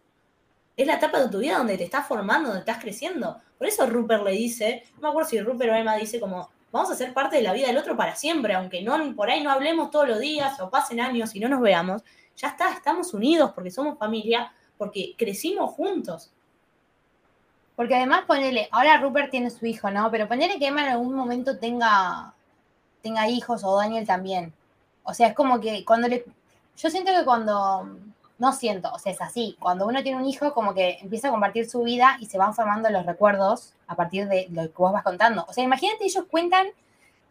es 0.83 0.87
la 0.87 0.95
etapa 0.95 1.21
de 1.21 1.29
tu 1.29 1.39
vida 1.39 1.59
donde 1.59 1.77
te 1.77 1.85
estás 1.85 2.07
formando, 2.07 2.49
donde 2.49 2.61
estás 2.61 2.79
creciendo. 2.79 3.41
Por 3.59 3.67
eso 3.67 3.87
Rupert 3.87 4.25
le 4.25 4.33
dice, 4.33 4.85
no 4.95 5.03
me 5.03 5.09
acuerdo 5.09 5.29
si 5.29 5.41
Rupert 5.41 5.73
o 5.73 5.75
Emma 5.75 5.97
dice 5.97 6.21
como, 6.21 6.49
vamos 6.73 6.91
a 6.91 6.95
ser 6.95 7.13
parte 7.13 7.37
de 7.37 7.43
la 7.43 7.53
vida 7.53 7.67
del 7.67 7.79
otro 7.79 7.97
para 7.97 8.15
siempre, 8.15 8.55
aunque 8.55 8.83
no 8.83 9.15
por 9.15 9.31
ahí 9.31 9.43
no 9.43 9.51
hablemos 9.51 9.91
todos 9.91 10.09
los 10.09 10.21
días 10.21 10.61
o 10.61 10.71
pasen 10.71 11.01
años 11.01 11.35
y 11.35 11.41
no 11.41 11.49
nos 11.49 11.61
veamos, 11.61 12.03
ya 12.37 12.49
está, 12.49 12.73
estamos 12.73 13.13
unidos 13.13 13.53
porque 13.55 13.71
somos 13.71 13.99
familia, 13.99 14.53
porque 14.79 15.15
crecimos 15.19 15.71
juntos. 15.73 16.31
Porque 17.77 17.95
además 17.95 18.25
ponele, 18.27 18.69
ahora 18.71 18.99
Rupert 18.99 19.31
tiene 19.31 19.51
su 19.51 19.67
hijo, 19.67 19.91
¿no? 19.91 20.11
Pero 20.11 20.29
ponele 20.29 20.59
que 20.59 20.67
Emma 20.67 20.83
en 20.85 20.93
algún 20.93 21.15
momento 21.15 21.59
tenga, 21.59 22.35
tenga 23.03 23.29
hijos 23.29 23.63
o 23.65 23.77
Daniel 23.77 24.07
también. 24.07 24.53
O 25.03 25.15
sea, 25.15 25.29
es 25.29 25.35
como 25.35 25.61
que 25.61 25.85
cuando 25.85 26.09
le... 26.09 26.25
Yo 26.77 26.91
siento 26.91 27.13
que 27.13 27.25
cuando... 27.25 27.97
No 28.41 28.53
siento, 28.53 28.91
o 28.93 28.99
sea, 28.99 29.13
es 29.13 29.21
así. 29.21 29.57
Cuando 29.61 29.87
uno 29.87 30.03
tiene 30.03 30.19
un 30.19 30.27
hijo, 30.27 30.53
como 30.53 30.75
que 30.75 30.99
empieza 31.01 31.29
a 31.29 31.31
compartir 31.31 31.69
su 31.71 31.83
vida 31.83 32.17
y 32.21 32.27
se 32.27 32.39
van 32.39 32.55
formando 32.55 32.91
los 32.91 33.07
recuerdos 33.07 33.75
a 33.87 33.95
partir 33.95 34.27
de 34.29 34.49
lo 34.51 34.63
que 34.63 34.75
vos 34.77 34.93
vas 34.93 35.05
contando. 35.05 35.45
O 35.47 35.53
sea, 35.53 35.63
imagínate, 35.63 36.05
ellos 36.07 36.25
cuentan... 36.29 36.67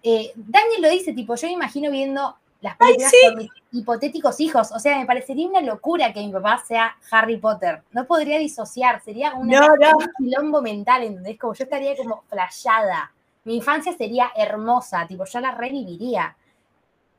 eh, 0.03 0.31
Daniel 0.35 0.81
lo 0.83 0.89
dice, 0.89 1.11
tipo, 1.11 1.35
yo 1.35 1.47
me 1.47 1.53
imagino 1.53 1.91
viendo 1.91 2.37
las 2.61 2.77
películas 2.77 3.11
con 3.27 3.37
mis 3.37 3.49
hipotéticos 3.71 4.39
hijos. 4.39 4.71
O 4.71 4.79
sea, 4.79 4.99
me 4.99 5.05
parecería 5.05 5.47
una 5.47 5.61
locura 5.61 6.13
que 6.13 6.19
mi 6.19 6.31
papá 6.31 6.61
sea 6.67 6.95
Harry 7.11 7.37
Potter. 7.37 7.81
No 7.91 8.05
podría 8.05 8.37
disociar, 8.37 9.01
sería 9.01 9.33
una, 9.33 9.61
No, 9.61 9.67
no. 9.67 9.97
un 9.97 10.07
quilombo 10.17 10.61
mental, 10.61 11.03
¿entendés? 11.03 11.39
Como 11.39 11.53
yo 11.53 11.63
estaría 11.63 11.95
como 11.97 12.23
flayada. 12.29 13.11
Mi 13.45 13.55
infancia 13.55 13.93
sería 13.97 14.31
hermosa, 14.35 15.07
tipo, 15.07 15.25
yo 15.25 15.39
la 15.39 15.51
reviviría. 15.51 16.35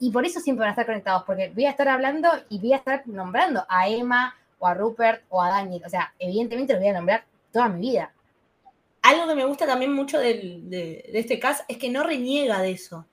Y 0.01 0.11
por 0.11 0.25
eso 0.25 0.41
siempre 0.41 0.63
van 0.63 0.69
a 0.69 0.73
estar 0.73 0.87
conectados, 0.87 1.23
porque 1.25 1.51
voy 1.55 1.67
a 1.67 1.71
estar 1.71 1.87
hablando 1.89 2.29
y 2.49 2.59
voy 2.59 2.73
a 2.73 2.77
estar 2.79 3.07
nombrando 3.07 3.65
a 3.69 3.89
Emma 3.89 4.35
o 4.59 4.67
a 4.67 4.75
Rupert 4.75 5.23
o 5.29 5.41
a 5.43 5.51
Daniel. 5.51 5.83
O 5.87 5.89
sea, 5.89 6.13
evidentemente 6.19 6.73
los 6.73 6.81
voy 6.81 6.89
a 6.91 6.95
nombrar 6.95 7.25
toda 7.53 7.69
mi 7.69 7.81
vida. 7.91 8.13
Algo 9.03 9.27
que 9.29 9.35
me 9.35 9.45
gusta 9.45 9.67
también 9.67 9.93
mucho 9.93 10.19
del- 10.19 10.69
de, 10.69 11.09
de 11.13 11.19
este 11.19 11.39
cast 11.39 11.63
es 11.69 11.77
que 11.79 11.91
no 11.91 12.03
reniega 12.03 12.61
de 12.61 12.73
eso. 12.73 13.07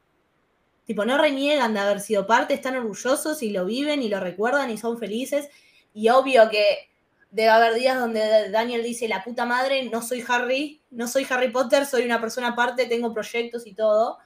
Tipo, 0.85 1.03
no 1.03 1.17
reniegan 1.17 1.73
de 1.73 1.79
haber 1.81 1.99
sido 1.99 2.25
parte, 2.25 2.53
están 2.53 2.77
orgullosos 2.77 3.43
y 3.43 3.49
lo 3.51 3.65
viven 3.65 4.01
y 4.01 4.07
lo 4.09 4.19
recuerdan 4.21 4.69
y 4.69 4.77
son 4.77 4.97
felices. 4.97 5.49
Y 5.93 6.07
obvio 6.09 6.49
que 6.49 6.89
debe 7.31 7.49
haber 7.49 7.73
días 7.73 7.99
donde 7.99 8.49
Daniel 8.49 8.83
dice, 8.83 9.09
la 9.09 9.23
puta 9.23 9.45
madre, 9.45 9.89
no 9.89 10.01
soy 10.01 10.23
Harry, 10.29 10.81
no 10.91 11.07
soy 11.07 11.27
Harry 11.29 11.49
Potter, 11.51 11.85
soy 11.85 12.05
una 12.05 12.21
persona 12.21 12.49
aparte, 12.49 12.85
tengo 12.85 13.13
proyectos 13.13 13.67
y 13.67 13.73
todo. 13.73 14.19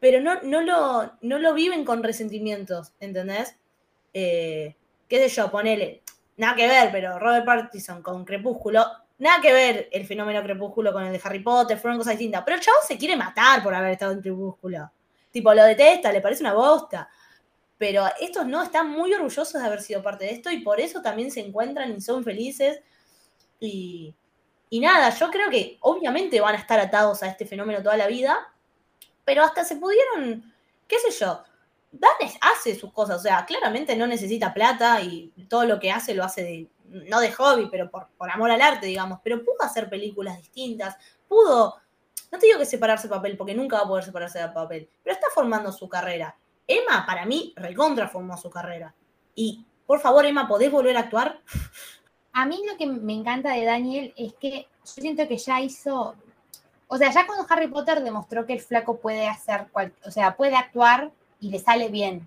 Pero 0.00 0.20
no, 0.20 0.42
no, 0.42 0.60
lo, 0.60 1.12
no 1.22 1.38
lo 1.38 1.54
viven 1.54 1.84
con 1.84 2.02
resentimientos, 2.02 2.92
¿entendés? 3.00 3.56
Eh, 4.12 4.76
qué 5.08 5.28
sé 5.28 5.34
yo, 5.34 5.50
ponele, 5.50 6.02
nada 6.36 6.54
que 6.54 6.66
ver, 6.66 6.90
pero 6.92 7.18
Robert 7.18 7.44
Pattinson 7.44 8.02
con 8.02 8.24
Crepúsculo, 8.24 8.84
nada 9.18 9.40
que 9.40 9.52
ver 9.52 9.88
el 9.92 10.06
fenómeno 10.06 10.42
Crepúsculo 10.42 10.92
con 10.92 11.04
el 11.04 11.12
de 11.12 11.20
Harry 11.24 11.40
Potter, 11.40 11.78
fueron 11.78 11.98
cosas 11.98 12.14
distintas. 12.14 12.42
Pero 12.44 12.56
el 12.56 12.62
chavo 12.62 12.78
se 12.86 12.98
quiere 12.98 13.16
matar 13.16 13.62
por 13.62 13.74
haber 13.74 13.92
estado 13.92 14.12
en 14.12 14.20
Crepúsculo. 14.20 14.90
Tipo, 15.30 15.54
lo 15.54 15.64
detesta, 15.64 16.12
le 16.12 16.20
parece 16.20 16.42
una 16.42 16.54
bosta. 16.54 17.08
Pero 17.78 18.04
estos 18.20 18.46
no, 18.46 18.62
están 18.62 18.90
muy 18.90 19.12
orgullosos 19.12 19.52
de 19.52 19.66
haber 19.66 19.82
sido 19.82 20.02
parte 20.02 20.24
de 20.24 20.32
esto 20.32 20.50
y 20.50 20.60
por 20.60 20.80
eso 20.80 21.02
también 21.02 21.30
se 21.30 21.40
encuentran 21.40 21.94
y 21.94 22.00
son 22.00 22.24
felices. 22.24 22.80
Y, 23.60 24.14
Y 24.70 24.80
nada, 24.80 25.10
yo 25.10 25.30
creo 25.30 25.50
que 25.50 25.78
obviamente 25.80 26.40
van 26.40 26.54
a 26.54 26.58
estar 26.58 26.80
atados 26.80 27.22
a 27.22 27.28
este 27.28 27.46
fenómeno 27.46 27.82
toda 27.82 27.96
la 27.96 28.06
vida, 28.06 28.52
pero 29.26 29.42
hasta 29.42 29.62
se 29.64 29.76
pudieron, 29.76 30.54
qué 30.88 30.98
sé 30.98 31.10
yo, 31.10 31.42
Dan 31.92 32.10
hace 32.40 32.74
sus 32.74 32.92
cosas, 32.92 33.18
o 33.18 33.22
sea, 33.22 33.44
claramente 33.46 33.96
no 33.96 34.06
necesita 34.06 34.52
plata 34.52 35.00
y 35.00 35.32
todo 35.48 35.64
lo 35.64 35.78
que 35.78 35.90
hace 35.90 36.14
lo 36.14 36.24
hace 36.24 36.42
de, 36.42 36.70
no 37.08 37.20
de 37.20 37.32
hobby, 37.32 37.68
pero 37.70 37.90
por, 37.90 38.08
por 38.16 38.30
amor 38.30 38.50
al 38.50 38.60
arte, 38.60 38.86
digamos, 38.86 39.20
pero 39.22 39.44
pudo 39.44 39.62
hacer 39.62 39.88
películas 39.88 40.36
distintas, 40.38 40.96
pudo, 41.28 41.76
no 42.30 42.38
te 42.38 42.46
digo 42.46 42.58
que 42.58 42.66
separarse 42.66 43.08
de 43.08 43.14
papel, 43.14 43.36
porque 43.36 43.54
nunca 43.54 43.76
va 43.76 43.82
a 43.82 43.88
poder 43.88 44.04
separarse 44.04 44.38
de 44.38 44.48
papel, 44.48 44.88
pero 45.02 45.14
está 45.14 45.28
formando 45.34 45.72
su 45.72 45.88
carrera. 45.88 46.36
Emma, 46.66 47.04
para 47.06 47.24
mí, 47.24 47.52
recontra 47.56 48.08
formó 48.08 48.36
su 48.36 48.50
carrera. 48.50 48.94
Y, 49.34 49.64
por 49.86 50.00
favor, 50.00 50.26
Emma, 50.26 50.48
¿podés 50.48 50.70
volver 50.70 50.96
a 50.96 51.00
actuar? 51.00 51.40
A 52.32 52.44
mí 52.44 52.62
lo 52.70 52.76
que 52.76 52.86
me 52.86 53.14
encanta 53.14 53.54
de 53.54 53.64
Daniel 53.64 54.12
es 54.14 54.34
que 54.34 54.68
yo 54.84 55.00
siento 55.00 55.26
que 55.26 55.38
ya 55.38 55.58
hizo, 55.62 56.16
o 56.88 56.96
sea, 56.98 57.10
ya 57.10 57.26
cuando 57.26 57.46
Harry 57.48 57.68
Potter 57.68 58.02
demostró 58.02 58.46
que 58.46 58.52
el 58.54 58.60
flaco 58.60 58.96
puede 58.98 59.28
hacer, 59.28 59.66
cual- 59.72 59.92
o 60.04 60.10
sea, 60.10 60.36
puede 60.36 60.56
actuar 60.56 61.10
y 61.40 61.50
le 61.50 61.58
sale 61.58 61.88
bien, 61.88 62.26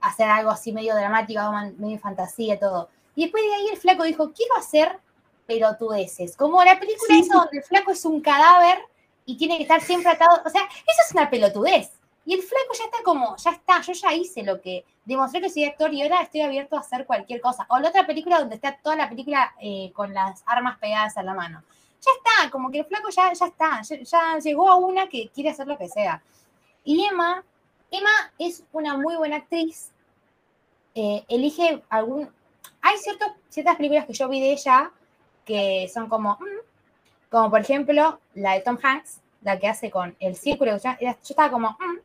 hacer 0.00 0.28
algo 0.28 0.50
así 0.50 0.72
medio 0.72 0.94
dramático, 0.94 1.40
medio 1.78 1.98
fantasía, 1.98 2.58
todo. 2.58 2.88
Y 3.16 3.24
después 3.24 3.42
de 3.44 3.54
ahí 3.54 3.68
el 3.72 3.76
flaco 3.78 4.04
dijo, 4.04 4.32
quiero 4.32 4.56
hacer 4.56 4.98
pelotudeces, 5.46 6.36
como 6.36 6.62
la 6.62 6.78
película 6.78 7.14
Sí. 7.14 7.20
esa 7.20 7.34
donde 7.38 7.58
el 7.58 7.64
flaco 7.64 7.90
es 7.90 8.04
un 8.04 8.20
cadáver 8.20 8.78
y 9.24 9.36
tiene 9.36 9.56
que 9.56 9.62
estar 9.62 9.80
siempre 9.80 10.12
atado, 10.12 10.40
o 10.44 10.50
sea, 10.50 10.62
eso 10.62 11.02
es 11.06 11.12
una 11.14 11.28
pelotudez. 11.28 11.90
Y 12.24 12.34
el 12.34 12.42
flaco 12.42 12.74
ya 12.78 12.84
está 12.84 12.98
como, 13.02 13.36
ya 13.38 13.50
está, 13.52 13.80
yo 13.80 13.92
ya 13.94 14.12
hice 14.12 14.42
lo 14.42 14.60
que 14.60 14.84
demostré 15.06 15.40
que 15.40 15.48
soy 15.48 15.64
actor 15.64 15.92
y 15.94 16.02
ahora 16.02 16.20
estoy 16.20 16.42
abierto 16.42 16.76
a 16.76 16.80
hacer 16.80 17.06
cualquier 17.06 17.40
cosa. 17.40 17.66
O 17.70 17.78
la 17.78 17.88
otra 17.88 18.06
película 18.06 18.38
donde 18.38 18.56
está 18.56 18.76
toda 18.82 18.96
la 18.96 19.08
película 19.08 19.54
eh, 19.60 19.90
con 19.94 20.12
las 20.12 20.42
armas 20.46 20.78
pegadas 20.78 21.16
a 21.16 21.22
la 21.22 21.32
mano. 21.32 21.62
Ya 22.00 22.10
está, 22.16 22.50
como 22.50 22.70
que 22.70 22.80
el 22.80 22.84
flaco 22.86 23.08
ya, 23.10 23.32
ya 23.32 23.46
está, 23.46 23.82
ya, 23.82 23.96
ya 24.02 24.38
llegó 24.38 24.68
a 24.70 24.76
una 24.76 25.08
que 25.08 25.28
quiere 25.34 25.50
hacer 25.50 25.66
lo 25.66 25.76
que 25.76 25.88
sea. 25.88 26.22
Y 26.84 27.04
Emma, 27.04 27.44
Emma 27.90 28.32
es 28.38 28.64
una 28.72 28.96
muy 28.96 29.16
buena 29.16 29.36
actriz. 29.36 29.90
eh, 30.94 31.24
elige 31.28 31.82
algún. 31.88 32.30
Hay 32.82 32.96
ciertos, 32.98 33.28
ciertas 33.48 33.76
películas 33.76 34.06
que 34.06 34.12
yo 34.12 34.28
vi 34.28 34.40
de 34.40 34.52
ella 34.52 34.90
que 35.44 35.88
son 35.92 36.08
como. 36.08 36.34
mm, 36.40 36.58
como 37.30 37.50
por 37.50 37.60
ejemplo 37.60 38.20
la 38.34 38.52
de 38.54 38.60
Tom 38.60 38.78
Hanks, 38.82 39.20
la 39.42 39.58
que 39.58 39.68
hace 39.68 39.90
con 39.90 40.16
El 40.20 40.34
Círculo. 40.36 40.76
Yo, 40.78 40.90
yo 41.00 41.14
estaba 41.22 41.50
como. 41.50 41.70
mm, 41.72 41.98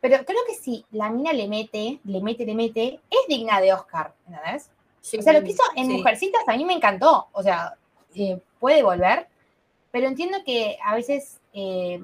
pero 0.00 0.24
creo 0.24 0.40
que 0.46 0.54
si 0.54 0.84
la 0.92 1.10
mina 1.10 1.32
le 1.32 1.48
mete, 1.48 2.00
le 2.04 2.20
mete, 2.20 2.44
le 2.46 2.54
mete, 2.54 3.00
es 3.10 3.18
digna 3.28 3.60
de 3.60 3.72
Oscar, 3.72 4.14
¿entendés? 4.26 4.70
O 5.18 5.22
sea, 5.22 5.32
lo 5.32 5.42
que 5.42 5.50
hizo 5.50 5.62
en 5.76 5.86
Sí. 5.86 5.92
Mujercitas 5.96 6.42
a 6.48 6.56
mí 6.56 6.64
me 6.64 6.74
encantó. 6.74 7.28
O 7.32 7.42
sea, 7.42 7.74
eh, 8.14 8.38
puede 8.58 8.82
volver, 8.82 9.28
pero 9.90 10.06
entiendo 10.08 10.38
que 10.44 10.78
a 10.84 10.94
veces 10.94 11.40
eh, 11.52 12.00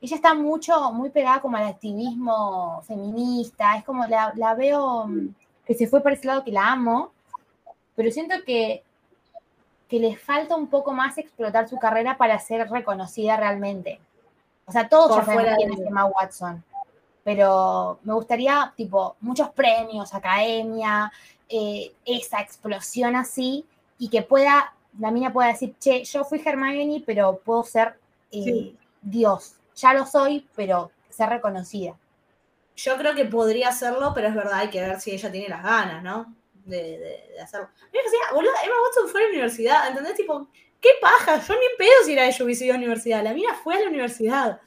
ella 0.00 0.16
está 0.16 0.34
mucho, 0.34 0.92
muy 0.92 1.10
pegada 1.10 1.40
como 1.40 1.56
al 1.56 1.66
activismo 1.66 2.82
feminista. 2.86 3.76
Es 3.76 3.84
como 3.84 4.06
la, 4.06 4.32
la 4.36 4.54
veo 4.54 5.06
mm, 5.06 5.34
que 5.66 5.74
se 5.74 5.86
fue 5.86 6.00
por 6.00 6.12
ese 6.12 6.26
lado 6.26 6.44
que 6.44 6.52
la 6.52 6.72
amo, 6.72 7.12
pero 7.96 8.10
siento 8.10 8.36
que, 8.46 8.84
que 9.88 9.98
le 9.98 10.16
falta 10.16 10.54
un 10.54 10.68
poco 10.68 10.92
más 10.92 11.18
explotar 11.18 11.68
su 11.68 11.76
carrera 11.78 12.16
para 12.16 12.38
ser 12.38 12.70
reconocida 12.70 13.36
realmente. 13.36 14.00
O 14.66 14.72
sea, 14.72 14.88
todos 14.88 15.08
Por 15.08 15.26
ya 15.26 15.32
fuera 15.32 15.56
quién 15.56 15.72
es 15.72 15.80
Emma 15.80 16.04
Watson, 16.04 16.62
pero 17.24 17.98
me 18.02 18.12
gustaría, 18.12 18.72
tipo, 18.76 19.16
muchos 19.20 19.48
premios, 19.50 20.14
academia, 20.14 21.10
eh, 21.48 21.92
esa 22.04 22.40
explosión 22.40 23.16
así, 23.16 23.64
y 23.98 24.10
que 24.10 24.22
pueda, 24.22 24.74
la 24.98 25.10
mina 25.10 25.32
pueda 25.32 25.48
decir, 25.48 25.74
che, 25.78 26.04
yo 26.04 26.24
fui 26.24 26.40
Hermione, 26.44 27.02
pero 27.04 27.38
puedo 27.44 27.62
ser 27.64 27.98
eh, 28.30 28.42
Sí. 28.44 28.76
Dios. 29.02 29.54
Ya 29.76 29.94
lo 29.94 30.04
soy, 30.06 30.46
pero 30.56 30.90
ser 31.08 31.28
reconocida. 31.30 31.96
Yo 32.76 32.96
creo 32.96 33.14
que 33.14 33.24
podría 33.24 33.68
hacerlo, 33.68 34.12
pero 34.14 34.28
es 34.28 34.34
verdad, 34.34 34.60
hay 34.60 34.70
que 34.70 34.80
ver 34.80 35.00
si 35.00 35.12
ella 35.12 35.30
tiene 35.32 35.48
las 35.48 35.62
ganas, 35.62 36.02
¿no? 36.02 36.34
De, 36.64 36.76
de- 36.98 37.30
de 37.34 37.40
hacerlo. 37.40 37.68
Mira, 37.92 38.04
o 38.06 38.10
sea, 38.10 38.34
boludo, 38.34 38.52
Emma 38.64 38.74
Watson 38.84 39.08
fue 39.08 39.20
a 39.20 39.24
la 39.24 39.30
universidad, 39.30 39.88
¿entendés? 39.88 40.14
Tipo, 40.14 40.46
¿qué 40.80 40.90
paja? 41.00 41.40
Yo 41.40 41.54
ni 41.54 41.66
en 41.66 41.76
pedo 41.78 42.04
si 42.04 42.12
era 42.12 42.26
ella 42.26 42.44
hubiese 42.44 42.64
ido 42.66 42.74
a 42.74 42.76
la 42.76 42.82
universidad. 42.84 43.22
La 43.24 43.32
mina 43.34 43.54
fue 43.54 43.74
a 43.76 43.80
la 43.80 43.88
universidad. 43.88 44.60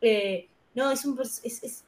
Eh, 0.00 0.48
no, 0.74 0.90
es 0.90 1.04
un... 1.04 1.16
pers- 1.16 1.40
es- 1.44 1.62
es- 1.62 1.84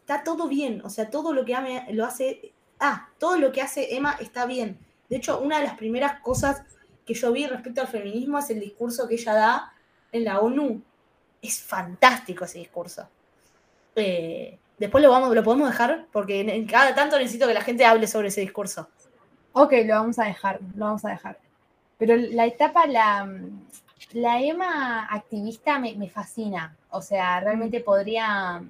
está 0.00 0.22
todo 0.24 0.48
bien, 0.48 0.82
o 0.84 0.90
sea, 0.90 1.08
todo 1.10 1.32
lo 1.32 1.44
que 1.44 1.54
ame, 1.54 1.86
lo 1.92 2.04
hace... 2.04 2.52
Ah, 2.80 3.08
todo 3.18 3.36
lo 3.38 3.52
que 3.52 3.62
hace 3.62 3.94
Emma 3.94 4.16
está 4.20 4.44
bien. 4.46 4.78
De 5.12 5.18
hecho, 5.18 5.40
una 5.40 5.58
de 5.58 5.64
las 5.64 5.76
primeras 5.76 6.20
cosas 6.20 6.62
que 7.04 7.12
yo 7.12 7.32
vi 7.32 7.46
respecto 7.46 7.82
al 7.82 7.86
feminismo 7.86 8.38
es 8.38 8.48
el 8.48 8.60
discurso 8.60 9.06
que 9.06 9.16
ella 9.16 9.34
da 9.34 9.72
en 10.10 10.24
la 10.24 10.40
ONU. 10.40 10.80
Es 11.42 11.60
fantástico 11.60 12.46
ese 12.46 12.60
discurso. 12.60 13.06
Eh, 13.94 14.58
después 14.78 15.04
lo, 15.04 15.10
vamos, 15.10 15.34
lo 15.34 15.42
podemos 15.42 15.68
dejar 15.68 16.06
porque 16.12 16.40
en- 16.40 16.48
en 16.48 16.66
cada 16.66 16.94
tanto 16.94 17.18
necesito 17.18 17.46
que 17.46 17.52
la 17.52 17.60
gente 17.60 17.84
hable 17.84 18.06
sobre 18.06 18.28
ese 18.28 18.40
discurso. 18.40 18.88
Ok, 19.52 19.74
lo 19.84 19.96
vamos 19.96 20.18
a 20.18 20.24
dejar, 20.24 20.60
lo 20.76 20.86
vamos 20.86 21.04
a 21.04 21.10
dejar. 21.10 21.38
Pero 21.98 22.16
la 22.16 22.46
etapa, 22.46 22.86
la, 22.86 23.28
la 24.14 24.40
Emma 24.40 25.04
activista 25.10 25.78
me, 25.78 25.94
me 25.94 26.08
fascina. 26.08 26.74
O 26.88 27.02
sea, 27.02 27.38
realmente 27.40 27.80
podría, 27.80 28.62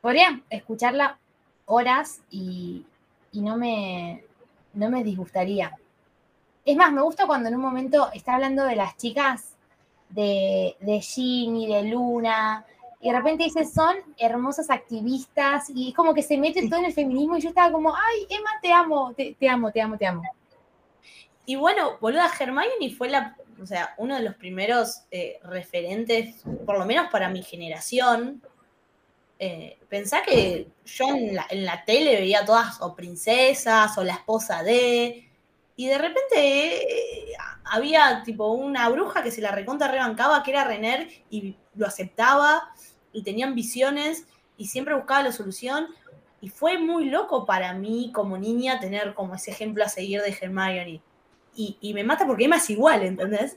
podría 0.00 0.40
escucharla 0.48 1.18
horas 1.66 2.20
y, 2.30 2.86
y 3.32 3.42
no, 3.42 3.58
me, 3.58 4.24
no 4.74 4.90
me 4.90 5.04
disgustaría. 5.04 5.76
Es 6.64 6.76
más, 6.76 6.92
me 6.92 7.02
gusta 7.02 7.26
cuando 7.26 7.48
en 7.48 7.54
un 7.54 7.62
momento 7.62 8.10
está 8.12 8.34
hablando 8.34 8.64
de 8.64 8.76
las 8.76 8.96
chicas, 8.96 9.54
de, 10.08 10.76
de 10.80 11.00
Ginny, 11.00 11.66
de 11.66 11.84
Luna, 11.84 12.64
y 13.00 13.10
de 13.10 13.16
repente 13.16 13.44
dice, 13.44 13.64
son 13.64 13.96
hermosas 14.18 14.68
activistas, 14.70 15.70
y 15.70 15.88
es 15.88 15.94
como 15.94 16.12
que 16.12 16.22
se 16.22 16.36
mete 16.36 16.68
todo 16.68 16.80
en 16.80 16.86
el 16.86 16.92
feminismo, 16.92 17.36
y 17.36 17.40
yo 17.40 17.48
estaba 17.48 17.72
como, 17.72 17.94
ay, 17.94 18.26
Emma, 18.28 18.50
te 18.60 18.72
amo, 18.72 19.14
te, 19.14 19.34
te 19.38 19.48
amo, 19.48 19.72
te 19.72 19.80
amo, 19.80 19.96
te 19.96 20.06
amo. 20.06 20.22
Y 21.46 21.56
bueno, 21.56 21.98
boluda, 22.00 22.30
Hermione 22.38 22.94
fue 22.96 23.08
la, 23.08 23.36
o 23.60 23.66
sea, 23.66 23.94
uno 23.96 24.16
de 24.16 24.22
los 24.22 24.34
primeros 24.36 25.02
eh, 25.10 25.38
referentes, 25.42 26.42
por 26.64 26.78
lo 26.78 26.84
menos 26.84 27.10
para 27.10 27.28
mi 27.28 27.42
generación. 27.42 28.42
Eh, 29.42 29.78
pensá 29.88 30.22
que 30.22 30.68
yo 30.84 31.06
en 31.08 31.34
la, 31.34 31.84
tele 31.86 32.16
veía 32.16 32.44
todas 32.44 32.82
o 32.82 32.94
princesas 32.94 33.96
o 33.96 34.04
la 34.04 34.12
esposa 34.12 34.62
de. 34.62 35.30
Y 35.76 35.86
de 35.86 35.96
repente 35.96 36.82
eh, 36.82 37.32
había 37.64 38.22
tipo 38.22 38.52
una 38.52 38.86
bruja 38.90 39.22
que 39.22 39.30
se 39.30 39.40
la 39.40 39.50
recontra 39.50 39.88
rebancaba, 39.88 40.42
que 40.42 40.50
era 40.50 40.64
Renner, 40.64 41.08
y 41.30 41.56
lo 41.74 41.86
aceptaba, 41.86 42.70
y 43.14 43.22
tenían 43.22 43.54
visiones, 43.54 44.26
y 44.58 44.66
siempre 44.66 44.94
buscaba 44.94 45.22
la 45.22 45.32
solución. 45.32 45.86
Y 46.42 46.50
fue 46.50 46.76
muy 46.76 47.06
loco 47.06 47.46
para 47.46 47.72
mí 47.72 48.12
como 48.14 48.36
niña 48.36 48.78
tener 48.78 49.14
como 49.14 49.36
ese 49.36 49.52
ejemplo 49.52 49.82
a 49.82 49.88
seguir 49.88 50.20
de 50.20 50.36
Hermione. 50.38 51.00
Y, 51.54 51.78
y 51.80 51.94
me 51.94 52.04
mata 52.04 52.26
porque 52.26 52.44
Emma 52.44 52.56
es 52.56 52.68
igual, 52.68 53.04
¿entendés? 53.04 53.56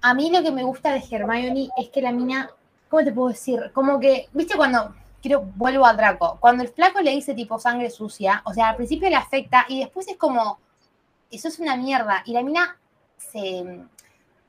A 0.00 0.12
mí 0.12 0.28
lo 0.32 0.42
que 0.42 0.50
me 0.50 0.64
gusta 0.64 0.92
de 0.92 1.04
Hermione 1.08 1.68
es 1.78 1.88
que 1.90 2.02
la 2.02 2.10
mina, 2.10 2.50
¿cómo 2.88 3.04
te 3.04 3.12
puedo 3.12 3.28
decir? 3.28 3.70
Como 3.72 4.00
que, 4.00 4.28
viste 4.32 4.56
cuando, 4.56 4.92
quiero, 5.20 5.42
vuelvo 5.56 5.86
a 5.86 5.94
Draco, 5.94 6.38
cuando 6.40 6.62
el 6.62 6.68
flaco 6.68 7.00
le 7.00 7.10
dice 7.12 7.34
tipo 7.34 7.58
sangre 7.58 7.90
sucia, 7.90 8.42
o 8.44 8.52
sea, 8.52 8.70
al 8.70 8.76
principio 8.76 9.08
le 9.08 9.16
afecta 9.16 9.66
y 9.68 9.80
después 9.80 10.08
es 10.08 10.16
como, 10.16 10.58
eso 11.30 11.48
es 11.48 11.58
una 11.58 11.76
mierda. 11.76 12.22
Y 12.26 12.32
la 12.32 12.42
mina 12.42 12.78
se, 13.16 13.80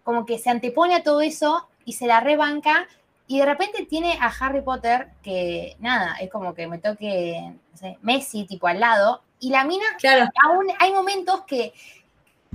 como 0.03 0.25
que 0.25 0.39
se 0.39 0.49
antepone 0.49 0.95
a 0.95 1.03
todo 1.03 1.21
eso 1.21 1.67
y 1.85 1.93
se 1.93 2.07
la 2.07 2.19
rebanca 2.19 2.87
y 3.27 3.39
de 3.39 3.45
repente 3.45 3.85
tiene 3.85 4.17
a 4.19 4.27
Harry 4.27 4.61
Potter 4.61 5.09
que, 5.23 5.75
nada, 5.79 6.15
es 6.19 6.29
como 6.29 6.53
que 6.53 6.67
me 6.67 6.79
toque, 6.79 7.53
no 7.71 7.77
sé, 7.77 7.97
Messi 8.01 8.45
tipo 8.45 8.67
al 8.67 8.79
lado 8.79 9.21
y 9.39 9.49
la 9.49 9.63
mina 9.63 9.85
Claro. 9.99 10.27
aún 10.43 10.67
hay 10.79 10.91
momentos 10.91 11.43
que, 11.45 11.73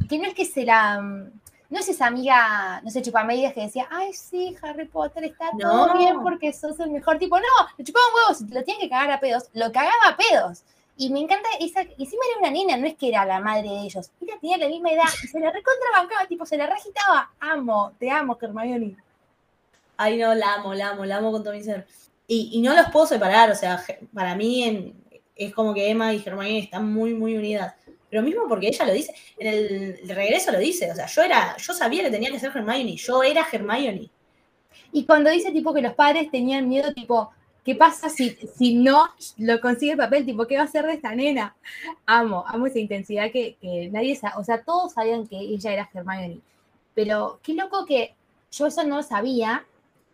que 0.09 0.19
no 0.19 0.25
es 0.27 0.35
que 0.35 0.45
se 0.45 0.65
la. 0.65 1.03
No 1.69 1.81
es 1.81 1.89
esa 1.89 2.07
amiga, 2.07 2.81
no 2.83 2.91
sé, 2.91 3.03
chupamedias 3.03 3.53
que 3.53 3.63
decía, 3.63 3.89
ay, 3.91 4.13
sí, 4.13 4.57
Harry 4.63 4.87
Potter 4.87 5.25
está 5.25 5.51
todo 5.59 5.97
bien 5.99 6.15
porque 6.23 6.53
sos 6.53 6.79
el 6.81 6.91
mejor 6.91 7.19
tipo. 7.19 7.37
No, 7.39 7.45
le 7.77 7.85
chupaban 7.85 8.09
huevos, 8.15 8.41
lo 8.43 8.63
tienen 8.63 8.81
que 8.83 8.89
cagar 8.89 9.11
a 9.11 9.21
pedos, 9.21 9.45
lo 9.53 9.73
cagaba 9.73 9.93
a 10.11 10.17
pedos. 10.17 10.63
Y 10.99 11.11
me 11.11 11.21
encanta 11.21 11.49
esa, 11.61 11.83
y 11.83 12.05
encima 12.05 12.23
era 12.31 12.39
una 12.39 12.51
nena, 12.51 12.77
no 12.79 12.87
es 12.87 12.95
que 12.97 13.09
era 13.09 13.27
la 13.27 13.39
madre 13.41 13.69
de 13.69 13.81
ellos, 13.81 14.11
ella 14.21 14.35
tenía 14.41 14.57
la 14.57 14.69
misma 14.69 14.93
edad 14.93 15.05
y 15.23 15.27
se 15.27 15.39
la 15.41 15.51
recontrabancaba, 15.51 16.27
tipo, 16.27 16.47
se 16.47 16.57
la 16.57 16.67
regitaba. 16.67 17.31
Amo, 17.41 17.93
te 17.99 18.11
amo, 18.11 18.39
Hermione. 18.41 18.97
Ay, 19.99 20.19
no, 20.19 20.35
la 20.35 20.55
amo, 20.55 20.73
la 20.75 20.91
amo, 20.91 21.05
la 21.05 21.17
amo 21.19 21.33
con 21.33 21.43
todo 21.43 21.53
mi 21.53 21.63
ser. 21.63 21.87
Y, 22.29 22.51
y 22.53 22.61
no 22.61 22.75
los 22.75 22.91
puedo 22.91 23.07
separar, 23.07 23.51
o 23.51 23.55
sea, 23.55 23.83
para 24.15 24.35
mí 24.35 24.63
en- 24.65 24.95
es 25.35 25.53
como 25.55 25.75
que 25.75 25.91
Emma 25.91 26.13
y 26.15 26.23
Hermione 26.25 26.59
están 26.61 26.91
muy, 26.93 27.13
muy 27.13 27.37
unidas. 27.37 27.75
Pero 28.09 28.23
mismo 28.23 28.47
porque 28.49 28.69
ella 28.69 28.85
lo 28.87 28.93
dice, 28.93 29.15
en 29.39 29.47
el, 29.47 30.09
regreso 30.09 30.53
lo 30.53 30.59
dice, 30.59 30.91
o 30.91 30.95
sea, 30.95 31.07
yo 31.07 31.23
era, 31.23 31.57
yo 31.57 31.73
sabía 31.73 32.05
que 32.05 32.11
tenía 32.11 32.31
que 32.31 32.39
ser 32.39 32.53
Hermione, 32.55 32.97
yo 32.97 33.23
era 33.23 33.47
Hermione. 33.51 34.11
Y 34.93 35.05
cuando 35.05 35.31
dice 35.31 35.51
tipo 35.51 35.75
que 35.75 35.83
los 35.83 35.95
padres 35.95 36.31
tenían 36.31 36.69
miedo, 36.69 36.93
tipo, 36.93 37.31
¿qué 37.65 37.75
pasa 37.75 38.09
si, 38.09 38.31
si 38.57 38.75
no 38.77 39.09
lo 39.39 39.61
consigue 39.61 39.93
el 39.93 39.99
papel? 39.99 40.25
Tipo, 40.25 40.47
¿qué 40.47 40.57
va 40.57 40.63
a 40.63 40.67
hacer 40.67 40.87
de 40.87 40.95
esta 40.95 41.15
nena? 41.15 41.57
Amo, 42.07 42.45
amo 42.47 42.67
esa 42.67 42.79
intensidad 42.79 43.31
que, 43.33 43.57
que 43.61 43.89
nadie 43.91 44.15
sabe, 44.15 44.35
o 44.39 44.45
sea, 44.45 44.63
todos 44.63 44.93
sabían 44.93 45.27
que 45.27 45.39
ella 45.39 45.73
era 45.73 45.91
Hermione. 45.93 46.41
Pero 46.95 47.41
qué 47.43 47.55
loco 47.55 47.85
que 47.85 48.15
yo 48.53 48.67
eso 48.67 48.85
no 48.85 49.03
sabía, 49.03 49.67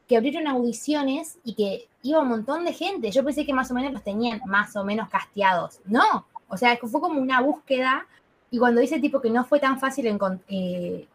que 0.08 0.16
abrieron 0.16 0.46
audiciones 0.46 1.38
y 1.44 1.54
que 1.54 1.88
iba 2.02 2.20
un 2.20 2.28
montón 2.28 2.64
de 2.64 2.72
gente. 2.72 3.10
Yo 3.10 3.24
pensé 3.24 3.46
que 3.46 3.54
más 3.54 3.70
o 3.70 3.74
menos 3.74 3.92
los 3.92 4.02
tenían 4.02 4.40
más 4.46 4.74
o 4.76 4.84
menos 4.84 5.08
casteados. 5.08 5.80
No, 5.84 6.26
o 6.52 6.56
sea, 6.58 6.76
fue 6.76 7.00
como 7.00 7.18
una 7.18 7.40
búsqueda 7.40 8.06
y 8.50 8.58
cuando 8.58 8.82
dice 8.82 9.00
tipo 9.00 9.22
que 9.22 9.30
no 9.30 9.42
fue 9.42 9.58
tan 9.58 9.80
fácil 9.80 10.06
eh, 10.48 11.08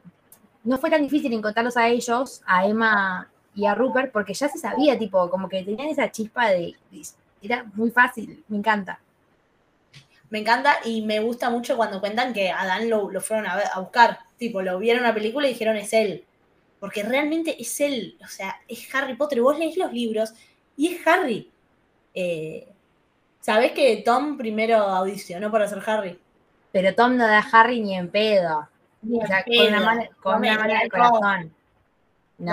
no 0.64 0.78
fue 0.80 0.90
tan 0.90 1.04
difícil 1.04 1.32
encontrarlos 1.32 1.78
a 1.78 1.88
ellos, 1.88 2.42
a 2.48 2.66
Emma 2.66 3.30
y 3.54 3.68
a 3.68 3.76
Rupert, 3.76 4.12
porque 4.12 4.34
ya 4.34 4.50
se 4.50 4.58
sabía, 4.58 4.98
tipo, 4.98 5.30
como 5.30 5.48
que 5.48 5.62
tenían 5.62 5.90
esa 5.90 6.12
chispa 6.12 6.50
de, 6.50 6.76
era 7.40 7.66
muy 7.76 7.92
fácil, 7.92 8.44
me 8.48 8.58
encanta. 8.58 9.00
Me 10.32 10.40
encanta 10.40 10.78
y 10.84 11.04
me 11.04 11.20
gusta 11.20 11.52
mucho 11.52 11.78
cuando 11.78 12.00
cuentan 12.00 12.34
que 12.34 12.50
a 12.50 12.66
Dan 12.66 12.90
lo, 12.90 13.08
fueron 13.22 13.46
a 13.46 13.80
buscar. 13.80 14.20
Tipo, 14.38 14.64
lo 14.64 14.80
vieron 14.80 15.04
en 15.04 15.06
una 15.06 15.14
película 15.14 15.48
y 15.48 15.54
dijeron 15.54 15.78
es 15.78 15.94
él. 15.94 16.26
Porque 16.80 17.04
realmente 17.04 17.62
es 17.62 17.80
él. 17.80 18.18
O 18.22 18.28
sea, 18.28 18.60
es 18.68 18.94
Harry 18.94 19.16
Potter. 19.16 19.40
Vos 19.40 19.58
lees 19.58 19.78
los 19.78 19.94
libros 19.94 20.34
y 20.76 20.94
es 20.94 21.08
Harry. 21.08 21.50
Eh, 22.14 22.68
¿Sabés 23.48 23.72
que 23.72 24.04
Tom 24.06 24.36
primero 24.36 24.76
audicionó 24.76 25.50
para 25.50 25.70
ser 25.70 25.82
Harry? 25.88 26.20
Pero 26.74 26.94
Tom 26.94 27.16
no 27.16 27.26
da 27.26 27.40
Harry 27.54 27.80
ni 27.80 27.96
en 27.96 28.10
pedo. 28.12 28.68
O 29.24 29.26
sea, 29.26 29.46
con 29.46 29.68
una 29.70 29.80
mano, 29.86 30.02
con 30.22 30.34
No 30.34 30.38
una 30.40 30.60
mano 30.60 30.74
del 30.82 30.92
corazón. 30.92 31.54
No. 32.40 32.52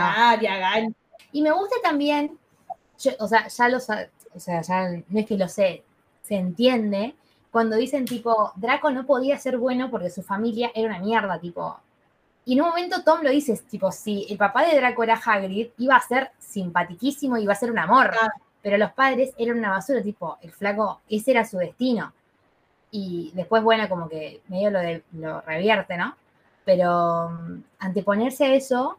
Y 1.33 1.43
me 1.43 1.51
gusta 1.51 1.75
también, 1.83 2.39
yo- 3.01 3.11
o 3.19 3.27
sea, 3.27 3.49
ya 3.49 3.69
lo 3.69 3.79
o 3.79 3.81
sea, 3.81 4.63
ya 4.63 4.89
no 5.09 5.19
es 5.19 5.27
que 5.27 5.37
lo 5.37 5.49
sé, 5.49 5.83
se 6.23 6.37
entiende 6.37 7.17
cuando 7.51 7.75
dicen 7.75 8.05
tipo, 8.05 8.53
Draco 8.55 8.93
no 8.93 9.05
podía 9.05 9.37
ser 9.37 9.59
bueno 9.59 9.91
porque 9.91 10.11
su 10.11 10.23
familia 10.23 10.71
era 10.77 10.91
una 10.91 11.01
mierda, 11.01 11.41
tipo. 11.41 11.77
Y 12.45 12.53
en 12.53 12.61
un 12.63 12.69
momento 12.69 13.03
Tom 13.03 13.21
lo 13.25 13.31
dice, 13.31 13.57
tipo, 13.69 13.91
si 13.91 14.27
el 14.31 14.39
papá 14.39 14.65
de 14.65 14.77
Draco 14.77 15.03
era 15.03 15.21
Hagrid, 15.25 15.71
iba 15.79 15.97
a 15.97 16.01
ser 16.01 16.31
simpatiquísimo, 16.39 17.37
iba 17.37 17.53
a 17.53 17.57
ser 17.57 17.73
un 17.73 17.81
amor. 17.81 18.11
Claro. 18.11 18.33
Pero 18.65 18.79
los 18.79 18.93
padres 18.93 19.35
eran 19.37 19.59
una 19.59 19.69
basura, 19.69 20.03
tipo, 20.03 20.39
el 20.41 20.51
flaco, 20.51 21.03
ese 21.11 21.33
era 21.33 21.45
su 21.45 21.59
destino. 21.59 22.15
Y 22.91 23.31
después, 23.35 23.63
bueno, 23.63 23.87
como 23.91 24.09
que 24.09 24.41
medio 24.49 24.71
lo, 24.71 24.81
lo 25.13 25.43
revierte, 25.43 25.99
¿no? 25.99 26.17
Pero 26.65 27.29
mm, 27.29 27.63
anteponerse 27.81 28.47
a 28.47 28.55
eso 28.55 28.99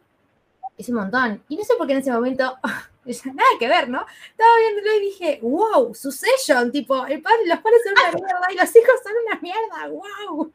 es 0.78 0.88
un 0.90 0.98
montón. 0.98 1.44
Y 1.50 1.58
no 1.58 1.64
sé 1.64 1.74
por 1.80 1.88
qué 1.88 1.94
en 1.94 2.00
ese 2.00 2.12
momento, 2.12 2.44
nada 2.64 3.50
que 3.58 3.68
ver, 3.68 3.90
¿no? 3.90 4.06
Estaba 4.30 4.52
viéndolo 4.60 4.98
y 4.98 5.00
dije, 5.00 5.40
wow, 5.42 5.96
Succession, 5.96 6.72
tipo, 6.72 7.04
el 7.08 7.24
padre, 7.24 7.48
los 7.48 7.60
padres 7.60 7.82
son 7.84 7.94
una 7.94 8.24
mierda 8.24 8.52
y 8.52 8.56
los 8.58 8.76
hijos 8.76 8.96
son 9.04 9.14
una 9.26 9.40
mierda, 9.42 9.88
wow. 9.90 10.54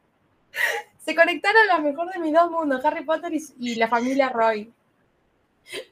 Se 1.04 1.16
conectaron 1.16 1.66
lo 1.66 1.80
mejor 1.80 2.12
de 2.12 2.20
mis 2.20 2.32
dos 2.32 2.48
mundos, 2.48 2.84
Harry 2.84 3.04
Potter 3.04 3.34
y, 3.34 3.42
y 3.58 3.74
la 3.74 3.88
familia 3.88 4.28
Roy. 4.28 4.72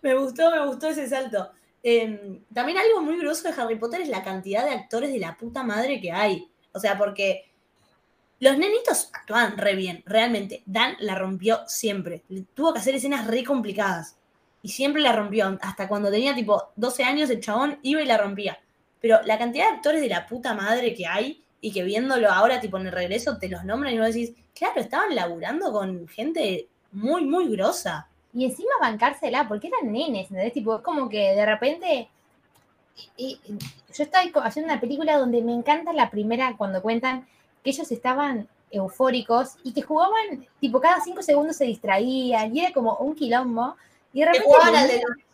Me 0.02 0.14
gustó, 0.14 0.52
me 0.52 0.64
gustó 0.66 0.86
ese 0.86 1.08
salto. 1.08 1.50
Eh, 1.90 2.42
también 2.52 2.76
algo 2.76 3.00
muy 3.00 3.18
groso 3.18 3.48
de 3.48 3.58
Harry 3.58 3.76
Potter 3.76 4.02
es 4.02 4.10
la 4.10 4.22
cantidad 4.22 4.62
de 4.62 4.72
actores 4.72 5.10
de 5.10 5.18
la 5.18 5.38
puta 5.38 5.62
madre 5.62 6.02
que 6.02 6.12
hay. 6.12 6.46
O 6.72 6.78
sea, 6.78 6.98
porque 6.98 7.50
los 8.40 8.58
nenitos 8.58 9.08
actúan 9.14 9.56
re 9.56 9.74
bien, 9.74 10.02
realmente. 10.04 10.62
Dan 10.66 10.96
la 11.00 11.14
rompió 11.14 11.60
siempre. 11.66 12.24
Tuvo 12.52 12.74
que 12.74 12.80
hacer 12.80 12.94
escenas 12.94 13.26
re 13.26 13.42
complicadas. 13.42 14.18
Y 14.62 14.68
siempre 14.68 15.00
la 15.00 15.16
rompió. 15.16 15.58
Hasta 15.62 15.88
cuando 15.88 16.10
tenía 16.10 16.34
tipo 16.34 16.72
12 16.76 17.04
años, 17.04 17.30
el 17.30 17.40
chabón 17.40 17.78
iba 17.80 18.02
y 18.02 18.06
la 18.06 18.18
rompía. 18.18 18.58
Pero 19.00 19.22
la 19.22 19.38
cantidad 19.38 19.70
de 19.70 19.76
actores 19.76 20.02
de 20.02 20.08
la 20.08 20.26
puta 20.26 20.52
madre 20.52 20.92
que 20.92 21.06
hay 21.06 21.42
y 21.62 21.72
que 21.72 21.84
viéndolo 21.84 22.30
ahora, 22.30 22.60
tipo 22.60 22.76
en 22.76 22.88
el 22.88 22.92
regreso, 22.92 23.38
te 23.38 23.48
los 23.48 23.64
nombran 23.64 23.94
y 23.94 23.98
vos 23.98 24.08
decís, 24.08 24.34
claro, 24.54 24.78
estaban 24.78 25.14
laburando 25.14 25.72
con 25.72 26.06
gente 26.06 26.68
muy, 26.92 27.24
muy 27.24 27.48
grosa. 27.48 28.10
Y 28.38 28.44
encima 28.44 28.70
bancársela, 28.80 29.48
porque 29.48 29.66
eran 29.68 29.92
nenes, 29.92 30.30
¿entendés? 30.30 30.52
Tipo, 30.52 30.76
es 30.76 30.82
como 30.82 31.08
que 31.08 31.34
de 31.34 31.44
repente. 31.46 32.08
y- 33.16 33.38
y- 33.46 33.58
yo 33.94 34.04
estoy 34.04 34.30
co- 34.32 34.40
haciendo 34.40 34.72
una 34.72 34.80
película 34.80 35.16
donde 35.18 35.40
me 35.42 35.52
encanta 35.54 35.92
la 35.92 36.10
primera 36.10 36.56
cuando 36.56 36.82
cuentan 36.82 37.26
que 37.62 37.70
ellos 37.70 37.90
estaban 37.92 38.48
eufóricos 38.70 39.54
y 39.64 39.72
que 39.72 39.82
jugaban, 39.82 40.46
tipo, 40.60 40.80
cada 40.80 41.00
cinco 41.00 41.22
segundos 41.22 41.56
se 41.56 41.64
distraían 41.64 42.54
y 42.54 42.60
era 42.64 42.72
como 42.72 42.96
un 42.96 43.14
quilombo. 43.14 43.76
Y 44.12 44.20
de 44.20 44.26
repente 44.26 44.46
jugaban 44.46 44.74
al 44.76 44.88
de 44.88 44.94
venía- 44.94 45.24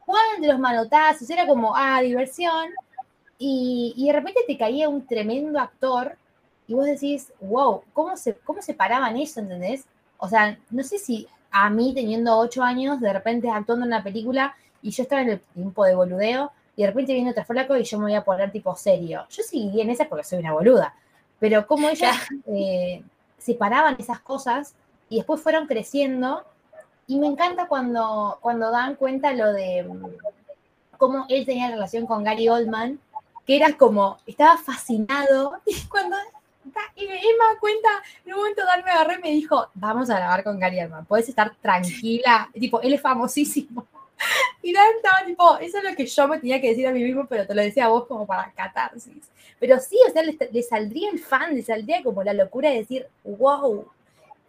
jugaban 0.00 0.40
de 0.42 0.48
los 0.48 0.58
manotazos, 0.58 1.28
era 1.30 1.46
como, 1.46 1.74
ah, 1.76 2.00
diversión. 2.02 2.68
Y, 3.38 3.94
y 3.96 4.06
de 4.06 4.12
repente 4.12 4.40
te 4.46 4.56
caía 4.58 4.88
un 4.88 5.06
tremendo 5.06 5.58
actor 5.58 6.16
y 6.68 6.74
vos 6.74 6.84
decís, 6.86 7.32
wow, 7.40 7.82
¿cómo 7.92 8.16
se, 8.16 8.34
cómo 8.36 8.62
se 8.62 8.74
paraban 8.74 9.16
eso, 9.16 9.40
entendés? 9.40 9.84
O 10.18 10.28
sea, 10.28 10.58
no 10.70 10.82
sé 10.82 10.98
si 10.98 11.26
a 11.56 11.70
mí 11.70 11.94
teniendo 11.94 12.36
ocho 12.36 12.64
años, 12.64 13.00
de 13.00 13.12
repente 13.12 13.48
actuando 13.48 13.86
en 13.86 13.92
una 13.92 14.02
película 14.02 14.56
y 14.82 14.90
yo 14.90 15.04
estaba 15.04 15.22
en 15.22 15.30
el 15.30 15.40
tiempo 15.40 15.84
de 15.84 15.94
boludeo 15.94 16.50
y 16.74 16.82
de 16.82 16.88
repente 16.88 17.14
viene 17.14 17.30
otro 17.30 17.44
flaco 17.44 17.76
y 17.76 17.84
yo 17.84 17.96
me 17.98 18.06
voy 18.06 18.14
a 18.14 18.24
poner 18.24 18.50
tipo 18.50 18.74
serio. 18.74 19.24
Yo 19.30 19.44
seguiría 19.44 19.84
en 19.84 19.90
esa 19.90 20.06
porque 20.06 20.24
soy 20.24 20.40
una 20.40 20.52
boluda. 20.52 20.94
Pero 21.38 21.64
como 21.68 21.88
ellas 21.88 22.16
eh, 22.48 23.04
separaban 23.38 23.94
esas 24.00 24.18
cosas 24.18 24.74
y 25.08 25.18
después 25.18 25.40
fueron 25.40 25.68
creciendo 25.68 26.42
y 27.06 27.20
me 27.20 27.28
encanta 27.28 27.68
cuando, 27.68 28.36
cuando 28.40 28.72
dan 28.72 28.96
cuenta 28.96 29.32
lo 29.32 29.52
de 29.52 29.84
mm, 29.84 30.06
cómo 30.98 31.24
él 31.28 31.46
tenía 31.46 31.70
relación 31.70 32.04
con 32.04 32.24
Gary 32.24 32.48
Oldman, 32.48 32.98
que 33.46 33.54
era 33.54 33.76
como, 33.76 34.18
estaba 34.26 34.58
fascinado 34.58 35.60
y 35.66 35.80
cuando 35.86 36.16
y 36.96 37.04
Emma 37.04 37.58
cuenta, 37.60 37.88
en 38.24 38.32
un 38.32 38.38
momento 38.38 38.64
Dan 38.64 38.84
me 38.84 38.90
agarré 38.90 39.16
y 39.16 39.22
me 39.22 39.30
dijo, 39.30 39.68
vamos 39.74 40.10
a 40.10 40.16
grabar 40.16 40.44
con 40.44 40.58
Gary 40.58 40.80
Oldman, 40.80 41.06
puedes 41.06 41.28
estar 41.28 41.54
tranquila, 41.56 42.50
tipo, 42.52 42.80
él 42.80 42.94
es 42.94 43.00
famosísimo. 43.00 43.86
Y 44.62 44.72
Dan 44.72 44.86
estaba 44.96 45.26
tipo, 45.26 45.58
eso 45.58 45.78
es 45.78 45.84
lo 45.84 45.94
que 45.94 46.06
yo 46.06 46.28
me 46.28 46.38
tenía 46.38 46.60
que 46.60 46.70
decir 46.70 46.86
a 46.86 46.92
mí 46.92 47.02
mismo, 47.02 47.26
pero 47.26 47.46
te 47.46 47.54
lo 47.54 47.60
decía 47.60 47.84
a 47.84 47.88
vos 47.88 48.06
como 48.06 48.26
para 48.26 48.50
catarsis. 48.52 49.28
Pero 49.60 49.78
sí, 49.78 49.98
o 50.08 50.12
sea, 50.12 50.22
le, 50.22 50.62
saldría 50.62 51.10
el 51.10 51.18
fan, 51.18 51.54
le 51.54 51.62
saldría 51.62 52.02
como 52.02 52.22
la 52.22 52.32
locura 52.32 52.70
de 52.70 52.76
decir, 52.76 53.06
wow, 53.24 53.86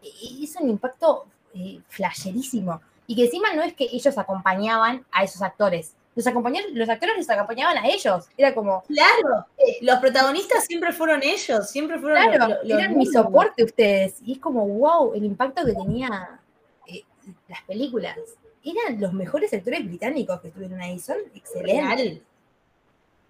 y 0.01 0.45
es 0.45 0.55
un 0.55 0.69
impacto 0.69 1.25
eh, 1.53 1.81
flasherísimo. 1.89 2.79
Y 3.07 3.15
que 3.15 3.25
encima 3.25 3.53
no 3.53 3.63
es 3.63 3.73
que 3.73 3.89
ellos 3.91 4.17
acompañaban 4.17 5.05
a 5.11 5.23
esos 5.23 5.41
actores, 5.41 5.93
los, 6.15 6.25
los 6.71 6.89
actores 6.89 7.17
los 7.17 7.29
acompañaban 7.29 7.77
a 7.77 7.87
ellos. 7.87 8.25
Era 8.37 8.55
como, 8.55 8.83
Claro, 8.83 9.45
los 9.81 9.99
protagonistas 9.99 10.65
siempre 10.65 10.93
fueron 10.93 11.21
ellos, 11.23 11.69
siempre 11.69 11.99
fueron 11.99 12.23
claro, 12.23 12.47
los, 12.47 12.69
los 12.69 12.79
eran 12.79 12.97
mi 12.97 13.05
soporte 13.05 13.63
ustedes. 13.63 14.21
Y 14.25 14.33
es 14.33 14.39
como, 14.39 14.65
wow, 14.67 15.13
el 15.13 15.25
impacto 15.25 15.65
que 15.65 15.73
tenía 15.73 16.39
eh, 16.87 17.03
las 17.47 17.61
películas. 17.63 18.17
Eran 18.63 18.99
los 18.99 19.13
mejores 19.13 19.53
actores 19.53 19.85
británicos 19.85 20.41
que 20.41 20.47
estuvieron 20.47 20.81
ahí, 20.81 20.97
son 20.99 21.17
excelentes. 21.35 22.21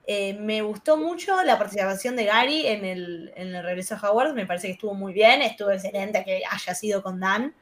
Eh, 0.08 0.34
me 0.36 0.62
gustó 0.62 0.98
mucho 0.98 1.42
la 1.44 1.58
participación 1.58 2.16
de 2.16 2.26
Gary 2.26 2.68
en 2.68 2.86
el, 2.86 3.34
en 3.36 3.56
el 3.56 3.64
regreso 3.64 3.96
a 3.96 4.10
Howard, 4.12 4.34
me 4.36 4.46
parece 4.46 4.68
que 4.68 4.74
estuvo 4.74 4.94
muy 4.94 5.14
bien, 5.14 5.42
estuvo 5.42 5.72
excelente 5.72 6.24
que 6.24 6.44
haya 6.50 6.76
sido 6.76 7.02
con 7.02 7.20
Dan. 7.20 7.54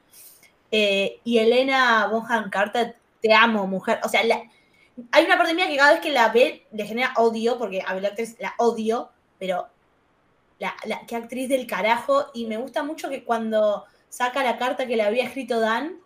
Eh, 0.69 1.21
y 1.23 1.37
Elena 1.37 2.07
Bonham 2.07 2.49
Carter, 2.49 2.97
te 3.21 3.33
amo, 3.33 3.65
mujer. 3.65 3.99
O 4.03 4.09
sea, 4.09 4.23
la- 4.25 4.43
hay 5.11 5.25
una 5.25 5.37
parte 5.37 5.53
mía 5.53 5.67
que 5.67 5.77
cada 5.77 5.93
vez 5.93 6.01
que 6.01 6.11
la 6.11 6.29
ve 6.29 6.67
le 6.71 6.85
genera 6.85 7.13
odio, 7.17 7.57
porque 7.57 7.81
a 7.81 7.93
la 7.95 8.09
actriz 8.09 8.35
la 8.39 8.53
odio, 8.57 9.09
pero 9.39 9.67
la, 10.59 10.75
la- 10.85 11.05
qué 11.07 11.15
actriz 11.15 11.49
del 11.49 11.67
carajo. 11.67 12.27
Y 12.33 12.45
me 12.45 12.57
gusta 12.57 12.83
mucho 12.83 13.09
que 13.09 13.23
cuando 13.23 13.85
saca 14.09 14.43
la 14.43 14.57
carta 14.57 14.85
que 14.85 14.95
le 14.95 15.03
había 15.03 15.25
escrito 15.25 15.59
Dan, 15.59 15.97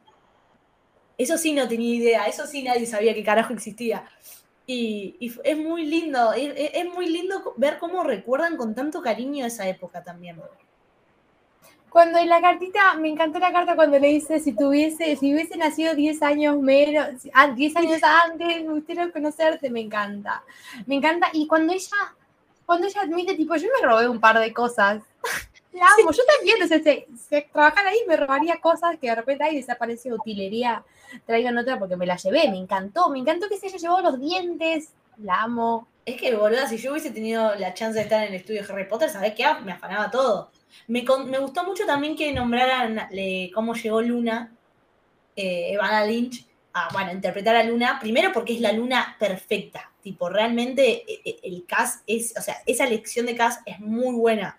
eso 1.17 1.37
sí 1.37 1.53
no 1.53 1.67
tenía 1.67 1.95
idea, 1.95 2.25
eso 2.25 2.45
sí 2.45 2.63
nadie 2.63 2.85
sabía 2.85 3.13
que 3.13 3.23
carajo 3.23 3.53
existía. 3.53 4.05
Y, 4.65 5.15
es 5.43 5.57
muy 5.57 5.85
lindo, 5.85 6.33
es- 6.33 6.53
es 6.73 6.85
muy 6.85 7.09
lindo 7.09 7.53
ver 7.57 7.77
cómo 7.79 8.03
recuerdan 8.03 8.57
con 8.57 8.75
tanto 8.75 9.01
cariño 9.01 9.45
esa 9.45 9.67
época 9.67 10.03
también. 10.03 10.41
Cuando 11.89 12.19
en 12.19 12.29
la 12.29 12.41
cartita, 12.41 12.93
me 12.95 13.09
encantó 13.09 13.39
la 13.39 13.51
carta 13.51 13.75
cuando 13.75 13.97
le 13.97 14.07
dice 14.09 14.39
si 14.39 14.53
tuviese, 14.53 15.15
si 15.15 15.33
hubiese 15.33 15.57
nacido 15.57 15.95
10 15.95 16.21
años 16.21 16.57
menos, 16.59 17.07
ah, 17.33 17.47
10 17.47 17.75
años 17.77 18.01
antes, 18.03 18.63
me 18.65 18.73
gustaría 18.73 19.11
conocerte, 19.11 19.69
me 19.69 19.81
encanta. 19.81 20.43
Me 20.85 20.95
encanta. 20.95 21.29
Y 21.33 21.47
cuando 21.47 21.73
ella, 21.73 22.15
cuando 22.65 22.87
ella 22.87 23.01
admite, 23.01 23.35
tipo, 23.35 23.55
yo 23.55 23.67
me 23.79 23.87
robé 23.87 24.07
un 24.07 24.19
par 24.19 24.39
de 24.39 24.53
cosas. 24.53 25.01
La 25.73 25.85
amo, 25.85 26.11
yo 26.11 26.23
también, 26.35 26.61
o 26.63 26.67
sea, 26.67 26.79
si, 26.79 27.05
si 27.29 27.41
trabajara 27.53 27.89
ahí 27.89 27.99
me 28.07 28.17
robaría 28.17 28.57
cosas 28.59 28.97
que 28.99 29.09
de 29.09 29.15
repente 29.15 29.43
ahí 29.43 29.57
desapareció 29.57 30.15
utilería, 30.15 30.83
traigan 31.25 31.55
otra 31.55 31.77
porque 31.77 31.95
me 31.95 32.07
la 32.07 32.15
llevé, 32.15 32.49
me 32.49 32.57
encantó, 32.57 33.09
me 33.09 33.19
encantó 33.19 33.47
que 33.47 33.57
se 33.57 33.67
haya 33.67 33.77
llevado 33.77 34.01
los 34.01 34.19
dientes, 34.19 34.89
la 35.17 35.43
amo. 35.43 35.87
Es 36.05 36.19
que, 36.19 36.35
boluda, 36.35 36.67
si 36.67 36.77
yo 36.77 36.91
hubiese 36.91 37.11
tenido 37.11 37.53
la 37.55 37.73
chance 37.73 37.97
de 37.97 38.03
estar 38.03 38.23
en 38.23 38.29
el 38.29 38.39
estudio 38.39 38.63
de 38.63 38.73
Harry 38.73 38.85
Potter, 38.85 39.09
¿sabés 39.09 39.35
qué? 39.35 39.45
Me 39.63 39.73
afanaba 39.73 40.09
todo. 40.09 40.49
Me, 40.87 41.01
gustó 41.01 41.63
mucho 41.63 41.85
también 41.85 42.15
que 42.15 42.31
nombraran 42.33 43.07
le- 43.11 43.51
cómo 43.53 43.73
llegó 43.73 44.01
Luna, 44.01 44.53
eh, 45.35 45.73
Evana 45.73 46.05
Lynch, 46.05 46.45
a, 46.73 46.89
bueno, 46.93 47.11
interpretar 47.11 47.55
a 47.55 47.63
Luna. 47.63 47.99
Primero 47.99 48.31
porque 48.33 48.53
es 48.55 48.61
la 48.61 48.71
Luna 48.71 49.15
perfecta. 49.19 49.91
Tipo, 50.01 50.29
realmente 50.29 51.03
eh, 51.11 51.21
eh, 51.25 51.39
el 51.43 51.65
cast 51.65 52.03
es, 52.07 52.33
o 52.37 52.41
sea, 52.41 52.57
esa 52.65 52.85
elección 52.85 53.25
de 53.25 53.35
cast 53.35 53.61
es 53.65 53.79
muy 53.79 54.15
buena. 54.15 54.57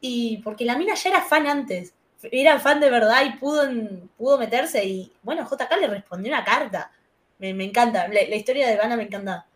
Y 0.00 0.38
porque 0.38 0.64
la 0.64 0.76
mina 0.76 0.94
ya 0.94 1.10
era 1.10 1.22
fan 1.22 1.46
antes. 1.46 1.94
era 2.22 2.60
fan 2.60 2.80
de 2.80 2.90
verdad 2.90 3.24
y 3.24 3.36
pudo, 3.38 3.68
pudo 4.16 4.38
meterse. 4.38 4.84
Y 4.84 5.12
bueno, 5.22 5.48
JK 5.48 5.80
le 5.80 5.88
respondió 5.88 6.32
una 6.32 6.44
carta. 6.44 6.92
Me, 7.38 7.50
encanta. 7.50 8.08
La, 8.08 8.20
la 8.28 8.36
historia 8.36 8.68
de 8.68 8.76
Vanna 8.76 8.96
me 8.96 9.04
encanta. 9.04 9.46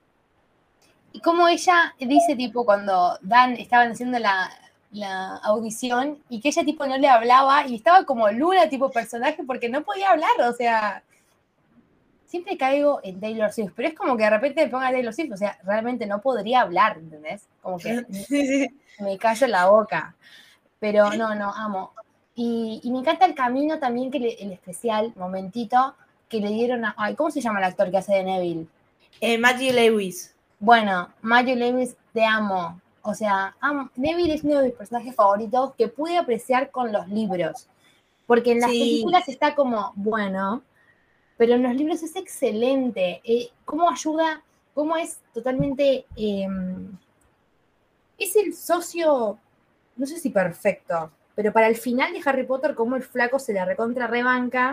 Y 1.12 1.20
como 1.20 1.46
ella 1.48 1.94
dice, 1.98 2.36
tipo, 2.36 2.64
cuando 2.64 3.18
Dan 3.20 3.52
estaban 3.56 3.92
haciendo 3.92 4.18
la, 4.18 4.50
la 4.92 5.36
audición 5.38 6.18
y 6.28 6.40
que 6.40 6.48
ella, 6.48 6.64
tipo, 6.64 6.86
no 6.86 6.96
le 6.98 7.08
hablaba 7.08 7.66
y 7.66 7.76
estaba 7.76 8.04
como 8.04 8.28
Luna, 8.30 8.68
tipo, 8.68 8.90
personaje, 8.90 9.42
porque 9.46 9.68
no 9.68 9.82
podía 9.82 10.10
hablar, 10.10 10.30
o 10.48 10.52
sea. 10.52 11.02
Siempre 12.26 12.56
caigo 12.56 13.00
en 13.02 13.20
Taylor 13.20 13.52
Swift, 13.52 13.72
pero 13.76 13.88
es 13.88 13.94
como 13.94 14.16
que 14.16 14.22
de 14.24 14.30
repente 14.30 14.64
me 14.64 14.70
ponga 14.70 14.90
Taylor 14.90 15.12
Swift, 15.12 15.32
o 15.32 15.36
sea, 15.36 15.58
realmente 15.64 16.06
no 16.06 16.22
podría 16.22 16.62
hablar, 16.62 16.96
¿entendés? 16.96 17.42
Como 17.60 17.76
que 17.78 18.06
me 19.00 19.18
callo 19.18 19.46
la 19.48 19.66
boca. 19.68 20.14
Pero 20.80 21.10
no, 21.12 21.34
no, 21.34 21.52
amo. 21.54 21.92
Y, 22.34 22.80
y 22.82 22.90
me 22.90 23.00
encanta 23.00 23.26
el 23.26 23.34
camino 23.34 23.78
también, 23.78 24.10
que 24.10 24.18
le- 24.18 24.42
el 24.42 24.50
especial, 24.52 25.12
momentito, 25.16 25.94
que 26.30 26.40
le 26.40 26.48
dieron 26.48 26.86
a. 26.86 26.94
Ay, 26.96 27.14
¿cómo 27.14 27.30
se 27.30 27.42
llama 27.42 27.58
el 27.58 27.66
actor 27.66 27.90
que 27.90 27.98
hace 27.98 28.14
de 28.14 28.24
Neville? 28.24 28.66
Eh, 29.20 29.36
Matthew 29.36 29.74
Lewis. 29.74 30.34
Bueno, 30.58 31.10
Matthew 31.20 31.56
Lewis, 31.56 31.96
te 32.14 32.24
amo. 32.24 32.80
O 33.02 33.14
sea, 33.14 33.56
Neville 33.96 34.34
es 34.34 34.44
uno 34.44 34.58
de 34.58 34.66
mis 34.68 34.74
personajes 34.74 35.14
favoritos 35.14 35.74
que 35.74 35.88
pude 35.88 36.16
apreciar 36.16 36.70
con 36.70 36.92
los 36.92 37.08
libros. 37.08 37.68
Porque 38.26 38.52
en 38.52 38.60
las 38.60 38.70
Sí. 38.70 38.78
películas 38.78 39.28
está 39.28 39.54
como, 39.54 39.92
bueno, 39.96 40.62
pero 41.36 41.54
en 41.54 41.64
los 41.64 41.74
libros 41.74 42.02
es 42.02 42.14
excelente. 42.16 43.20
Eh, 43.24 43.50
¿Cómo 43.64 43.90
ayuda? 43.90 44.42
¿Cómo 44.74 44.96
es 44.96 45.18
totalmente... 45.34 46.06
eh, 46.16 46.46
es 48.18 48.36
el 48.36 48.54
socio, 48.54 49.36
no 49.96 50.06
sé 50.06 50.16
si 50.18 50.30
perfecto, 50.30 51.10
pero 51.34 51.52
para 51.52 51.66
el 51.66 51.74
final 51.74 52.12
de 52.12 52.20
Harry 52.24 52.44
Potter, 52.44 52.76
como 52.76 52.94
el 52.94 53.02
flaco 53.02 53.40
se 53.40 53.52
la 53.52 53.64
recontra 53.64 54.06
rebanca, 54.06 54.70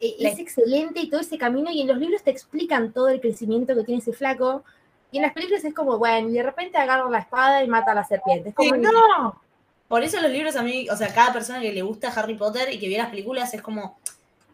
eh, 0.00 0.16
es 0.18 0.40
excelente 0.40 0.98
y 1.00 1.08
todo 1.08 1.20
ese 1.20 1.38
camino, 1.38 1.70
y 1.70 1.82
en 1.82 1.86
los 1.86 1.98
libros 1.98 2.24
te 2.24 2.32
explican 2.32 2.92
todo 2.92 3.08
el 3.08 3.20
crecimiento 3.20 3.76
que 3.76 3.84
tiene 3.84 4.00
ese 4.00 4.12
flaco, 4.12 4.64
y 5.12 5.18
en 5.18 5.22
las 5.22 5.32
películas 5.34 5.62
es 5.64 5.74
como, 5.74 5.98
bueno, 5.98 6.30
y 6.30 6.32
de 6.32 6.42
repente 6.42 6.78
agarra 6.78 7.08
la 7.08 7.18
espada 7.18 7.62
y 7.62 7.68
mata 7.68 7.92
a 7.92 7.94
la 7.94 8.04
serpiente. 8.04 8.48
Es 8.48 8.54
como, 8.54 8.74
Sí. 8.74 8.80
no, 8.80 9.40
Por 9.86 10.02
eso 10.02 10.20
los 10.20 10.30
libros 10.30 10.56
a 10.56 10.62
mí, 10.62 10.88
o 10.90 10.96
sea, 10.96 11.12
cada 11.14 11.32
persona 11.32 11.60
que 11.60 11.70
le 11.70 11.82
gusta 11.82 12.08
Harry 12.08 12.34
Potter 12.34 12.72
y 12.72 12.78
que 12.78 12.88
ve 12.88 12.96
las 12.96 13.10
películas 13.10 13.52
es 13.52 13.60
como, 13.60 13.98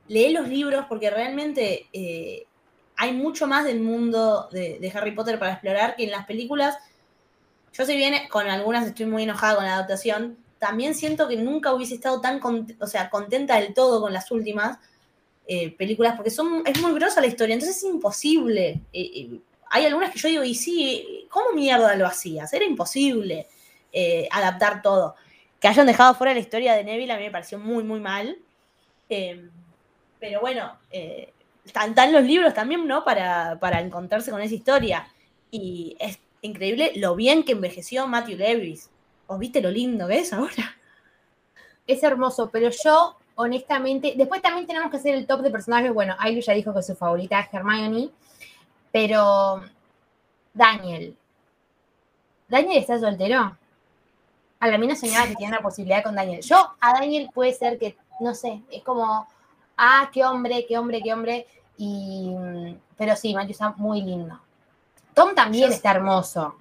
lee 0.08 0.30
los 0.30 0.48
libros 0.48 0.86
porque 0.88 1.10
realmente 1.10 1.86
eh, 1.92 2.44
hay 2.96 3.12
mucho 3.12 3.46
más 3.46 3.64
del 3.64 3.80
mundo 3.80 4.48
de, 4.50 4.78
de 4.80 4.90
Harry 4.90 5.12
Potter 5.12 5.38
para 5.38 5.52
explorar 5.52 5.94
que 5.94 6.04
en 6.04 6.10
las 6.10 6.26
películas. 6.26 6.76
Yo 7.72 7.86
si 7.86 7.96
bien 7.96 8.14
con 8.28 8.48
algunas 8.48 8.84
estoy 8.86 9.06
muy 9.06 9.22
enojada 9.22 9.54
con 9.54 9.64
la 9.64 9.74
adaptación, 9.74 10.36
también 10.58 10.96
siento 10.96 11.28
que 11.28 11.36
nunca 11.36 11.72
hubiese 11.72 11.94
estado 11.94 12.20
tan 12.20 12.40
o 12.80 12.86
sea, 12.88 13.08
contenta 13.10 13.60
del 13.60 13.74
todo 13.74 14.00
con 14.00 14.12
las 14.12 14.32
últimas 14.32 14.78
eh, 15.46 15.70
películas 15.76 16.16
porque 16.16 16.30
son, 16.30 16.62
es 16.66 16.80
muy 16.82 16.92
grosa 16.94 17.20
la 17.20 17.28
historia, 17.28 17.54
entonces 17.54 17.76
es 17.76 17.84
imposible. 17.84 18.80
Eh, 18.92 19.40
hay 19.70 19.86
algunas 19.86 20.10
que 20.10 20.18
yo 20.18 20.28
digo, 20.28 20.44
y 20.44 20.54
sí, 20.54 21.26
¿cómo 21.30 21.52
mierda 21.54 21.94
lo 21.96 22.06
hacías? 22.06 22.52
Era 22.52 22.64
imposible 22.64 23.46
eh, 23.92 24.28
adaptar 24.30 24.82
todo 24.82 25.14
que 25.60 25.68
hayan 25.68 25.86
dejado 25.86 26.14
fuera 26.14 26.34
la 26.34 26.40
historia 26.40 26.74
de 26.74 26.84
Neville 26.84 27.12
a 27.12 27.16
mí 27.16 27.24
me 27.24 27.30
pareció 27.30 27.58
muy, 27.58 27.82
muy 27.82 28.00
mal. 28.00 28.38
Eh, 29.08 29.48
pero 30.20 30.40
bueno, 30.40 30.76
eh, 30.90 31.32
están, 31.64 32.12
los 32.12 32.24
libros 32.24 32.54
también, 32.54 32.86
¿no? 32.86 33.04
Para, 33.04 33.58
para 33.58 33.80
encontrarse 33.80 34.30
con 34.30 34.40
esa 34.40 34.54
historia. 34.54 35.08
Y 35.50 35.96
es 35.98 36.18
increíble 36.42 36.92
lo 36.96 37.16
bien 37.16 37.42
que 37.42 37.52
envejeció 37.52 38.06
Matthew 38.06 38.38
Lewis. 38.38 38.90
¿Os 39.26 39.38
viste 39.38 39.60
lo 39.60 39.70
lindo 39.70 40.06
que 40.06 40.18
es 40.18 40.32
ahora? 40.32 40.76
es 41.86 42.02
hermoso, 42.02 42.50
pero 42.52 42.68
yo, 42.84 43.16
honestamente, 43.34 44.12
después 44.14 44.42
también 44.42 44.66
tenemos 44.66 44.90
que 44.90 44.98
hacer 44.98 45.14
el 45.14 45.26
top 45.26 45.40
de 45.40 45.50
personajes. 45.50 45.92
Bueno, 45.92 46.14
Ailu 46.18 46.42
ya 46.42 46.52
dijo 46.52 46.74
que 46.74 46.82
su 46.82 46.94
favorita 46.94 47.40
es 47.40 47.48
Hermione, 47.52 48.10
pero 48.92 49.62
Daniel. 50.54 51.16
¿Daniel 52.48 52.78
está 52.78 52.98
soltero? 52.98 53.56
A 54.60 54.68
la 54.68 54.78
mina 54.78 54.96
soñaba 54.96 55.26
que 55.28 55.36
tiene 55.36 55.52
una 55.52 55.62
posibilidad 55.62 56.02
con 56.02 56.14
Daniel. 56.14 56.42
Yo, 56.42 56.74
a 56.80 56.92
Daniel 56.94 57.30
puede 57.32 57.52
ser 57.52 57.78
que, 57.78 57.96
no 58.20 58.34
sé, 58.34 58.62
es 58.70 58.82
como, 58.82 59.28
ah, 59.76 60.10
qué 60.12 60.24
hombre, 60.24 60.66
qué 60.66 60.78
hombre, 60.78 61.00
qué 61.02 61.12
hombre. 61.12 61.46
Y, 61.76 62.34
pero 62.96 63.14
sí, 63.14 63.34
Matthew 63.34 63.52
está 63.52 63.70
muy 63.76 64.02
lindo. 64.02 64.38
Tom 65.14 65.34
también 65.34 65.68
Yo- 65.68 65.74
está 65.74 65.92
hermoso. 65.92 66.56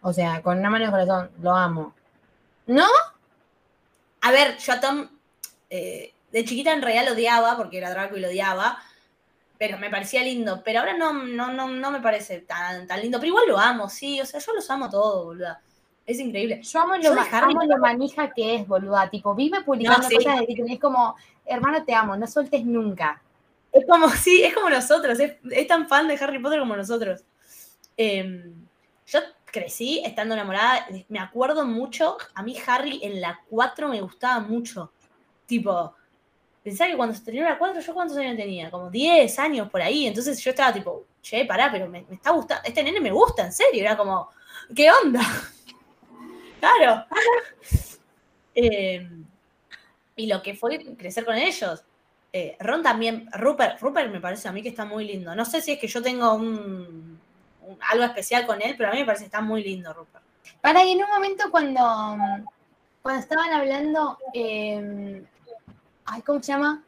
O 0.00 0.12
sea, 0.12 0.42
con 0.42 0.58
una 0.58 0.70
mano 0.70 0.84
el 0.86 0.90
corazón, 0.90 1.30
lo 1.40 1.54
amo. 1.54 1.94
¿No? 2.66 2.86
A 4.22 4.30
ver, 4.30 4.56
yo 4.58 4.72
a 4.72 4.80
Tom 4.80 5.08
eh, 5.68 6.12
de 6.30 6.44
chiquita 6.44 6.72
en 6.72 6.82
realidad 6.82 7.06
lo 7.06 7.12
odiaba, 7.12 7.56
porque 7.56 7.78
era 7.78 7.90
Draco 7.90 8.16
y 8.16 8.20
lo 8.20 8.28
odiaba, 8.28 8.78
pero 9.62 9.78
me 9.78 9.90
parecía 9.90 10.24
lindo. 10.24 10.60
Pero 10.64 10.80
ahora 10.80 10.96
no, 10.96 11.12
no, 11.12 11.52
no, 11.52 11.68
no 11.68 11.90
me 11.92 12.00
parece 12.00 12.40
tan, 12.40 12.84
tan 12.84 13.00
lindo. 13.00 13.20
Pero 13.20 13.28
igual 13.28 13.44
lo 13.46 13.60
amo, 13.60 13.88
sí, 13.88 14.20
o 14.20 14.26
sea, 14.26 14.40
yo 14.40 14.52
los 14.54 14.68
amo 14.68 14.90
todos, 14.90 15.24
boluda. 15.24 15.62
Es 16.04 16.18
increíble. 16.18 16.60
Yo 16.64 16.80
amo 16.80 16.96
lo, 16.96 17.12
amo 17.12 17.78
manija 17.78 18.32
que 18.32 18.56
es, 18.56 18.66
boluda. 18.66 19.08
Tipo, 19.08 19.36
vive 19.36 19.62
publicando 19.62 20.02
No, 20.02 20.08
sí. 20.08 20.16
cosas 20.16 20.40
de 20.40 20.46
que 20.46 20.64
es 20.66 20.80
como, 20.80 21.14
hermano, 21.46 21.84
te 21.84 21.94
amo, 21.94 22.16
no 22.16 22.26
sueltes 22.26 22.64
nunca. 22.64 23.22
Es 23.70 23.86
como, 23.86 24.08
sí, 24.10 24.42
es 24.42 24.52
como 24.52 24.68
nosotros, 24.68 25.20
es, 25.20 25.36
es 25.48 25.66
tan 25.68 25.86
fan 25.88 26.08
de 26.08 26.14
Harry 26.14 26.40
Potter 26.40 26.58
como 26.58 26.74
nosotros. 26.74 27.22
Eh, 27.96 28.52
yo 29.06 29.20
crecí 29.44 30.02
estando 30.04 30.34
enamorada, 30.34 30.88
me 31.08 31.20
acuerdo 31.20 31.64
mucho, 31.64 32.16
a 32.34 32.42
mí 32.42 32.56
Harry 32.66 32.98
en 33.04 33.20
la 33.20 33.40
4 33.48 33.88
me 33.90 34.00
gustaba 34.00 34.40
mucho. 34.40 34.90
Tipo, 35.46 35.94
pensaba 36.62 36.90
que 36.90 36.96
cuando 36.96 37.14
se 37.14 37.24
terminó 37.24 37.48
la 37.48 37.58
4, 37.58 37.80
¿yo 37.80 37.94
cuántos 37.94 38.16
años 38.16 38.36
tenía? 38.36 38.70
Como 38.70 38.90
10 38.90 39.38
años 39.38 39.70
por 39.70 39.82
ahí, 39.82 40.06
entonces 40.06 40.42
yo 40.42 40.50
estaba 40.50 40.72
tipo, 40.72 41.04
che, 41.20 41.44
pará, 41.44 41.70
pero 41.70 41.88
me, 41.88 42.06
está 42.10 42.30
gustando, 42.30 42.62
este 42.64 42.82
nene 42.82 43.00
me 43.00 43.10
gusta, 43.10 43.44
en 43.44 43.52
serio, 43.52 43.80
era 43.80 43.96
como, 43.96 44.28
¿qué 44.74 44.90
onda? 44.90 45.20
claro. 46.60 47.06
Eh, 48.54 49.08
y 50.14 50.26
lo 50.26 50.42
que 50.42 50.54
fue 50.54 50.78
crecer 50.94 51.24
con 51.24 51.36
ellos. 51.36 51.82
Eh, 52.34 52.54
Ron 52.60 52.82
también, 52.82 53.30
Rupert, 53.32 53.80
Rupert 53.80 54.12
me 54.12 54.20
parece 54.20 54.46
a 54.46 54.52
mí 54.52 54.62
que 54.62 54.68
está 54.68 54.84
muy 54.84 55.06
lindo. 55.06 55.34
No 55.34 55.46
sé 55.46 55.62
si 55.62 55.72
es 55.72 55.78
que 55.78 55.88
yo 55.88 56.02
tengo 56.02 56.34
un, 56.34 57.18
algo 57.90 58.04
especial 58.04 58.46
con 58.46 58.60
él, 58.60 58.74
pero 58.76 58.90
a 58.90 58.92
mí 58.92 58.98
me 58.98 59.06
parece 59.06 59.24
que 59.24 59.28
está 59.28 59.40
muy 59.40 59.62
lindo 59.62 59.92
Rupert. 59.94 60.22
Para 60.60 60.84
y 60.84 60.92
en 60.92 61.02
un 61.02 61.10
momento 61.10 61.50
cuando, 61.50 61.80
cuando 63.00 63.22
estaban 63.22 63.50
hablando, 63.52 64.18
eh, 64.34 65.22
ay, 66.06 66.22
¿cómo 66.22 66.42
se 66.42 66.52
llama? 66.52 66.82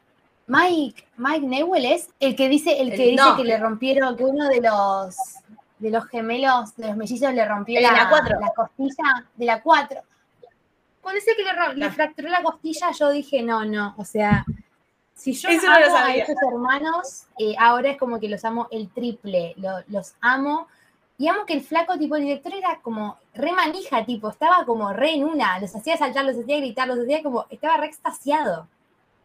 Mike, 0.47 1.07
Mike 1.17 1.45
Newell 1.47 1.85
es 1.85 2.09
el 2.19 2.35
que 2.35 2.47
dice, 2.49 2.79
el 2.79 2.89
que 2.91 3.03
El- 3.05 3.11
dice 3.11 3.23
no. 3.23 3.35
que 3.35 3.43
le 3.43 3.57
rompieron, 3.57 4.15
que 4.15 4.23
uno 4.23 4.47
de 4.47 4.61
los 4.61 5.15
de 5.79 5.89
los 5.91 6.05
gemelos, 6.07 6.75
de 6.77 6.87
los 6.87 6.95
mellizos 6.95 7.33
le 7.33 7.45
rompió 7.45 7.81
la, 7.81 7.91
la 7.91 8.09
cuatro. 8.09 8.39
la 8.39 8.49
costilla 8.51 9.25
de 9.35 9.45
la 9.45 9.61
4. 9.61 10.01
Cuando 11.01 11.15
dice 11.19 11.31
que 11.35 11.43
le, 11.43 11.51
ro- 11.53 11.73
le 11.73 11.85
Ah. 11.85 11.91
fracturó 11.91 12.29
la 12.29 12.41
costilla, 12.41 12.91
yo 12.91 13.09
dije, 13.11 13.43
no, 13.43 13.65
no, 13.65 13.93
o 13.97 14.05
sea, 14.05 14.45
si 15.13 15.33
yo 15.33 15.49
Eso 15.49 15.67
no 15.67 15.73
amo 15.75 15.97
a 15.97 16.15
estos 16.15 16.35
hermanos, 16.49 17.23
eh, 17.37 17.55
ahora 17.59 17.91
es 17.91 17.97
como 17.97 18.19
que 18.19 18.29
los 18.29 18.43
amo 18.45 18.67
el 18.71 18.89
triple, 18.89 19.53
lo- 19.57 19.83
los 19.87 20.13
amo. 20.21 20.67
Y 21.17 21.27
amo 21.27 21.45
que 21.45 21.53
el 21.53 21.61
flaco, 21.61 21.97
tipo, 21.97 22.15
el 22.15 22.23
director 22.23 22.53
era 22.53 22.79
como 22.81 23.17
re 23.33 23.51
manija, 23.51 24.05
tipo, 24.05 24.29
estaba 24.29 24.65
como 24.65 24.91
re 24.93 25.13
en 25.15 25.25
una, 25.25 25.59
los 25.59 25.75
hacía 25.75 25.97
saltar, 25.97 26.23
los 26.25 26.37
hacía 26.37 26.57
gritar, 26.57 26.87
los 26.87 26.99
hacía 26.99 27.21
como, 27.21 27.45
estaba 27.49 27.77
re 27.77 27.87
extasiado. 27.87 28.67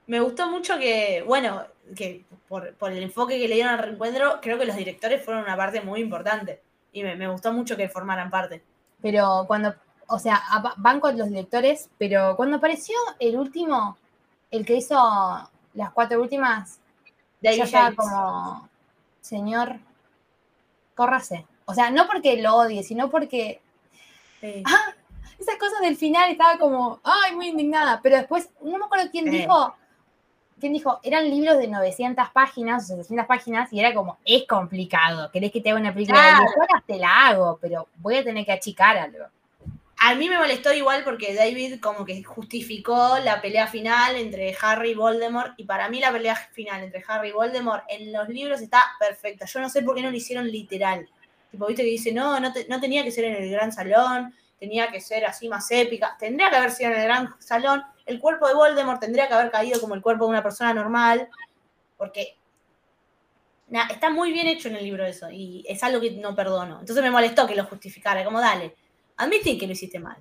Me 0.06 0.20
gustó 0.20 0.48
mucho 0.48 0.78
que, 0.78 1.22
bueno, 1.26 1.64
que 1.96 2.24
por, 2.48 2.74
por 2.74 2.90
el 2.92 3.02
enfoque 3.02 3.38
que 3.38 3.48
le 3.48 3.54
dieron 3.54 3.74
al 3.74 3.78
reencuentro, 3.80 4.40
creo 4.40 4.58
que 4.58 4.64
los 4.64 4.76
directores 4.76 5.24
fueron 5.24 5.44
una 5.44 5.56
parte 5.56 5.80
muy 5.80 6.00
importante. 6.00 6.60
Y 6.92 7.02
me, 7.04 7.14
me 7.16 7.28
gustó 7.28 7.52
mucho 7.52 7.76
que 7.76 7.88
formaran 7.88 8.30
parte. 8.30 8.62
Pero 9.00 9.44
cuando, 9.46 9.74
o 10.08 10.18
sea, 10.18 10.42
van 10.78 10.98
con 11.00 11.16
los 11.16 11.28
directores, 11.28 11.88
pero 11.98 12.34
cuando 12.36 12.56
apareció 12.56 12.96
el 13.20 13.36
último, 13.36 13.96
el 14.50 14.66
que 14.66 14.76
hizo 14.76 14.96
las 15.74 15.90
cuatro 15.92 16.20
últimas, 16.20 16.80
yo 17.40 17.50
estaba 17.50 17.90
Yates. 17.90 17.96
como, 17.96 18.68
señor, 19.20 19.76
córrase. 20.96 21.46
O 21.66 21.74
sea, 21.74 21.90
no 21.90 22.06
porque 22.06 22.42
lo 22.42 22.56
odie, 22.56 22.82
sino 22.82 23.08
porque 23.10 23.60
Sí. 24.40 24.62
ah, 24.66 24.94
esas 25.38 25.56
cosas 25.56 25.80
del 25.80 25.96
final 25.96 26.30
estaba 26.30 26.58
como, 26.58 26.98
ay, 27.04 27.34
muy 27.36 27.48
indignada. 27.48 28.00
Pero 28.02 28.16
después, 28.16 28.50
no 28.62 28.78
me 28.78 28.84
acuerdo 28.86 29.10
quién 29.10 29.28
Eh. 29.28 29.30
dijo, 29.30 29.74
quién 30.60 30.72
dijo, 30.72 31.00
eran 31.02 31.28
libros 31.28 31.58
de 31.58 31.66
900 31.68 32.28
páginas 32.30 32.84
o 32.84 32.86
700 32.88 33.26
páginas 33.26 33.72
y 33.72 33.80
era 33.80 33.92
como, 33.94 34.18
es 34.24 34.46
complicado, 34.46 35.30
querés 35.32 35.50
que 35.50 35.60
te 35.60 35.70
haga 35.70 35.80
una 35.80 35.92
película 35.92 36.18
Claro. 36.20 36.36
de 36.38 36.44
10 36.44 36.56
horas, 36.56 36.82
te 36.86 36.96
la 36.98 37.26
hago, 37.28 37.58
pero 37.60 37.88
voy 37.96 38.16
a 38.18 38.24
tener 38.24 38.44
que 38.44 38.52
achicar 38.52 38.96
algo. 38.96 39.24
A 40.02 40.14
mí 40.14 40.28
me 40.30 40.38
molestó 40.38 40.72
igual 40.72 41.04
porque 41.04 41.34
David 41.34 41.78
como 41.80 42.06
que 42.06 42.22
justificó 42.22 43.18
la 43.18 43.42
pelea 43.42 43.66
final 43.66 44.16
entre 44.16 44.56
Harry 44.62 44.92
y 44.92 44.94
Voldemort 44.94 45.52
y 45.58 45.64
para 45.64 45.90
mí 45.90 46.00
la 46.00 46.10
pelea 46.10 46.36
final 46.36 46.82
entre 46.84 47.04
Harry 47.06 47.28
y 47.28 47.32
Voldemort 47.32 47.84
en 47.88 48.10
los 48.12 48.26
libros 48.30 48.62
está 48.62 48.80
perfecta. 48.98 49.44
Yo 49.44 49.60
no 49.60 49.68
sé 49.68 49.82
por 49.82 49.94
qué 49.94 50.02
no 50.02 50.10
lo 50.10 50.16
hicieron 50.16 50.50
literal. 50.50 51.06
Tipo, 51.50 51.66
viste 51.66 51.82
que 51.82 51.90
dice, 51.90 52.12
no, 52.12 52.40
no, 52.40 52.50
te- 52.50 52.66
no 52.68 52.80
tenía 52.80 53.02
que 53.04 53.10
ser 53.10 53.24
en 53.24 53.42
el 53.42 53.50
gran 53.50 53.72
salón, 53.72 54.32
tenía 54.58 54.90
que 54.90 55.00
ser 55.02 55.26
así 55.26 55.48
más 55.50 55.70
épica. 55.70 56.16
Tendría 56.18 56.48
que 56.48 56.56
haber 56.56 56.70
sido 56.70 56.92
en 56.92 56.96
el 56.98 57.04
gran 57.04 57.34
salón. 57.38 57.82
El 58.10 58.18
cuerpo 58.18 58.48
de 58.48 58.54
Voldemort 58.54 59.00
tendría 59.00 59.28
que 59.28 59.34
haber 59.34 59.50
caído 59.50 59.80
como 59.80 59.94
el 59.94 60.02
cuerpo 60.02 60.24
de 60.24 60.30
una 60.30 60.42
persona 60.42 60.74
normal. 60.74 61.28
Porque 61.96 62.36
na, 63.68 63.86
está 63.86 64.10
muy 64.10 64.32
bien 64.32 64.48
hecho 64.48 64.68
en 64.68 64.76
el 64.76 64.84
libro 64.84 65.06
eso. 65.06 65.30
Y 65.30 65.64
es 65.68 65.82
algo 65.84 66.00
que 66.00 66.10
no 66.12 66.34
perdono. 66.34 66.80
Entonces 66.80 67.02
me 67.04 67.10
molestó 67.10 67.46
que 67.46 67.54
lo 67.54 67.64
justificara. 67.64 68.24
Como 68.24 68.40
dale, 68.40 68.74
admití 69.16 69.56
que 69.56 69.66
lo 69.66 69.72
hiciste 69.72 70.00
mal. 70.00 70.16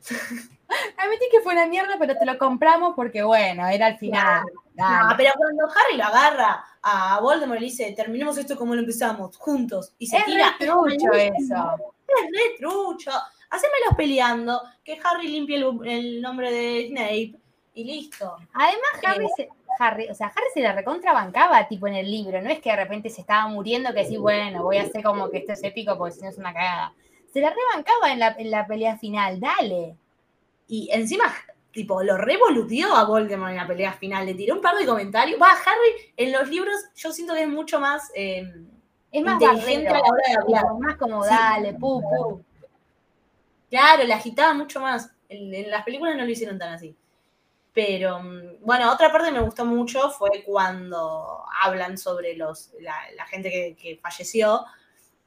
Admití 0.98 1.24
que 1.32 1.40
fue 1.40 1.54
una 1.54 1.66
mierda, 1.66 1.96
pero 1.98 2.14
te 2.16 2.26
lo 2.26 2.36
compramos 2.38 2.92
porque, 2.94 3.22
bueno, 3.22 3.66
era 3.66 3.86
al 3.86 3.98
final. 3.98 4.44
No, 4.74 5.14
pero 5.16 5.32
cuando 5.36 5.64
Harry 5.64 5.96
lo 5.96 6.04
agarra 6.04 6.64
a 6.82 7.20
Voldemort 7.20 7.58
y 7.58 7.64
le 7.64 7.70
dice, 7.70 7.92
terminemos 7.96 8.36
esto 8.38 8.56
como 8.56 8.74
lo 8.74 8.80
empezamos, 8.80 9.36
juntos. 9.36 9.94
Y 9.98 10.06
se 10.06 10.18
es 10.18 10.24
tira. 10.26 10.54
re 10.58 10.66
trucho 10.66 11.12
Es 11.14 11.32
eso. 11.38 11.94
re 12.08 12.56
trucho. 12.58 13.10
Hacémelos 13.50 13.96
peleando, 13.96 14.62
que 14.84 14.98
Harry 15.02 15.28
limpie 15.28 15.56
el, 15.56 15.64
el 15.84 16.22
nombre 16.22 16.50
de 16.52 16.86
Snape 16.88 17.34
y 17.74 17.84
listo. 17.84 18.36
Además, 18.52 18.90
Harry 19.04 19.28
se, 19.36 19.48
Harry, 19.78 20.08
o 20.08 20.14
sea, 20.14 20.28
Harry 20.28 20.46
se 20.54 20.60
la 20.60 20.72
recontrabancaba, 20.72 21.66
tipo 21.68 21.86
en 21.86 21.94
el 21.94 22.10
libro. 22.10 22.40
No 22.40 22.48
es 22.50 22.60
que 22.60 22.70
de 22.70 22.76
repente 22.76 23.10
se 23.10 23.22
estaba 23.22 23.48
muriendo 23.48 23.92
que 23.92 24.04
sí, 24.04 24.16
bueno, 24.16 24.62
voy 24.62 24.76
a 24.78 24.82
hacer 24.82 25.02
como 25.02 25.30
que 25.30 25.38
esto 25.38 25.52
es 25.52 25.64
épico 25.64 25.96
porque 25.98 26.14
si 26.14 26.22
no 26.22 26.28
es 26.28 26.38
una 26.38 26.52
cagada. 26.52 26.92
Se 27.32 27.40
la 27.40 27.50
rebancaba 27.50 28.12
en 28.12 28.18
la, 28.18 28.34
en 28.38 28.50
la 28.50 28.66
pelea 28.66 28.96
final, 28.98 29.40
dale. 29.40 29.96
Y 30.68 30.88
encima, 30.92 31.24
tipo, 31.72 32.02
lo 32.02 32.16
revolutió 32.16 32.94
a 32.94 33.04
Voldemort 33.04 33.50
en 33.50 33.56
la 33.56 33.66
pelea 33.66 33.92
final. 33.94 34.26
Le 34.26 34.34
tiró 34.34 34.54
un 34.54 34.60
par 34.60 34.76
de 34.76 34.86
comentarios. 34.86 35.40
Va, 35.40 35.50
Harry 35.52 36.12
en 36.16 36.32
los 36.32 36.48
libros 36.48 36.74
yo 36.96 37.12
siento 37.12 37.34
que 37.34 37.42
es 37.42 37.48
mucho 37.48 37.80
más 37.80 38.10
eh, 38.14 38.44
Es 39.10 39.22
más 39.24 39.40
inteligente 39.40 39.88
a 39.88 39.92
la 39.94 40.00
hora 40.00 40.22
de 40.28 40.34
hablar. 40.34 40.64
más 40.80 40.96
como 40.96 41.24
Sí. 41.24 41.30
dale, 41.30 41.74
pu, 41.74 42.00
pu. 42.00 42.44
Claro, 43.70 44.04
le 44.04 44.12
agitaba 44.12 44.52
mucho 44.52 44.80
más. 44.80 45.10
En, 45.28 45.70
las 45.70 45.84
películas 45.84 46.16
no 46.16 46.24
lo 46.24 46.30
hicieron 46.30 46.58
tan 46.58 46.72
así. 46.74 46.94
Pero, 47.72 48.18
mm, 48.20 48.60
bueno, 48.62 48.92
otra 48.92 49.12
parte 49.12 49.30
me 49.30 49.40
gustó 49.40 49.64
mucho 49.64 50.10
fue 50.10 50.42
cuando 50.44 51.44
hablan 51.62 51.96
sobre 51.96 52.36
los, 52.36 52.72
la, 52.80 52.96
la 53.16 53.24
gente 53.26 53.76
que, 53.80 53.98
falleció. 54.02 54.64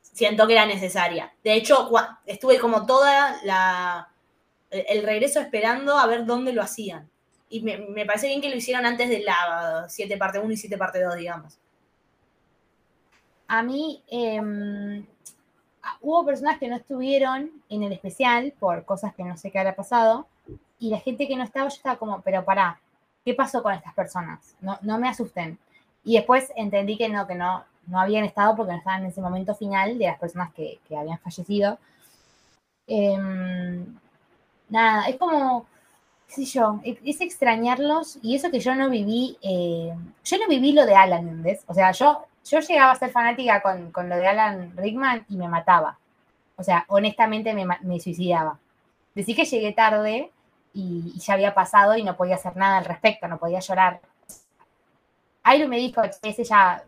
Siento 0.01 0.45
que 0.45 0.53
era 0.53 0.65
necesaria. 0.65 1.33
De 1.43 1.53
hecho, 1.53 1.89
estuve 2.25 2.59
como 2.59 2.85
toda 2.85 3.39
la, 3.43 4.09
el 4.69 5.03
regreso 5.03 5.39
esperando 5.39 5.97
a 5.97 6.05
ver 6.05 6.25
dónde 6.25 6.53
lo 6.53 6.61
hacían. 6.61 7.09
Y 7.49 7.61
me, 7.61 8.05
parece 8.05 8.27
bien 8.27 8.41
que 8.41 8.49
lo 8.49 8.55
hicieron 8.55 8.85
antes 8.85 9.09
de 9.09 9.19
la 9.19 9.85
7 9.87 10.17
parte 10.17 10.39
1 10.39 10.51
y 10.51 10.57
7 10.57 10.77
parte 10.77 11.01
2, 11.01 11.15
digamos. 11.15 11.59
A 13.47 13.61
mí 13.61 14.03
em, 14.07 15.05
hubo 16.01 16.25
personas 16.25 16.59
que 16.59 16.67
no 16.67 16.75
estuvieron 16.75 17.51
en 17.69 17.83
el 17.83 17.93
especial 17.93 18.53
por 18.59 18.85
cosas 18.85 19.13
que 19.13 19.23
no 19.23 19.37
sé 19.37 19.51
qué 19.51 19.59
habrá 19.59 19.75
pasado. 19.75 20.27
Y 20.79 20.89
la 20.89 20.99
gente 20.99 21.27
que 21.27 21.35
no 21.35 21.43
estaba, 21.43 21.69
yo 21.69 21.75
estaba 21.75 21.97
como, 21.97 22.21
pero 22.21 22.43
pará, 22.43 22.79
¿qué 23.23 23.33
pasó 23.33 23.63
con 23.63 23.73
estas 23.73 23.93
personas? 23.93 24.55
No, 24.61 24.77
no 24.81 24.97
me 24.97 25.09
asusten. 25.09 25.57
Y 26.03 26.15
después 26.15 26.51
entendí 26.55 26.97
que 26.97 27.09
no, 27.09 27.25
que 27.25 27.35
no, 27.35 27.63
no 27.87 27.99
habían 27.99 28.25
estado 28.25 28.55
porque 28.55 28.73
no 28.73 28.77
estaban 28.79 29.01
en 29.01 29.09
ese 29.09 29.21
momento 29.21 29.55
final 29.55 29.97
de 29.97 30.05
las 30.05 30.19
personas 30.19 30.53
que, 30.53 30.79
que 30.87 30.97
habían 30.97 31.19
fallecido. 31.19 31.77
Em, 32.87 33.97
nada, 34.69 35.07
es 35.07 35.15
como, 35.17 35.65
qué 36.27 36.33
sé 36.33 36.45
yo, 36.45 36.79
es 36.83 37.21
extrañarlos 37.21 38.19
y 38.21 38.35
eso 38.35 38.51
que 38.51 38.59
yo 38.59 38.75
no 38.75 38.89
viví, 38.89 39.37
eh, 39.41 39.93
yo 40.23 40.37
no 40.37 40.47
viví 40.47 40.73
lo 40.73 40.85
de 40.85 40.95
Alan, 40.95 41.27
¿entendés? 41.27 41.63
O 41.67 41.73
sea, 41.73 41.91
yo, 41.91 42.25
yo 42.45 42.59
llegaba 42.59 42.91
a 42.91 42.95
ser 42.95 43.11
fanática 43.11 43.61
con, 43.61 43.91
con 43.91 44.09
lo 44.09 44.15
de 44.15 44.27
Alan 44.27 44.75
Rickman 44.75 45.25
y 45.29 45.37
me 45.37 45.47
mataba. 45.47 45.97
O 46.55 46.63
sea, 46.63 46.85
honestamente 46.87 47.53
me, 47.53 47.65
me 47.81 47.99
suicidaba. 47.99 48.59
Decí 49.15 49.35
que 49.35 49.45
llegué 49.45 49.73
tarde 49.73 50.31
y, 50.73 51.13
ya 51.19 51.35
había 51.35 51.53
pasado 51.53 51.95
y 51.95 52.03
no 52.03 52.15
podía 52.15 52.35
hacer 52.35 52.55
nada 52.55 52.77
al 52.77 52.85
respecto, 52.85 53.27
no 53.27 53.37
podía 53.37 53.59
llorar. 53.59 54.01
Ailu 55.43 55.67
me 55.67 55.77
dijo, 55.77 56.01
"Che, 56.03 56.29
ese 56.29 56.43
ya 56.43 56.83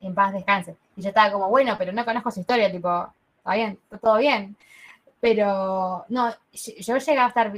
en 0.00 0.14
paz 0.14 0.32
descanse. 0.32 0.76
Y 0.96 1.02
yo 1.02 1.08
estaba 1.08 1.32
como, 1.32 1.48
bueno, 1.48 1.76
pero 1.78 1.92
no 1.92 2.04
conozco 2.04 2.30
su 2.30 2.40
historia, 2.40 2.70
tipo, 2.70 3.12
está 3.38 3.54
bien, 3.54 3.78
todo 4.00 4.18
bien. 4.18 4.56
Pero 5.20 6.04
no, 6.08 6.34
yo 6.52 6.98
llegaba 6.98 7.26
a 7.26 7.28
estar, 7.28 7.52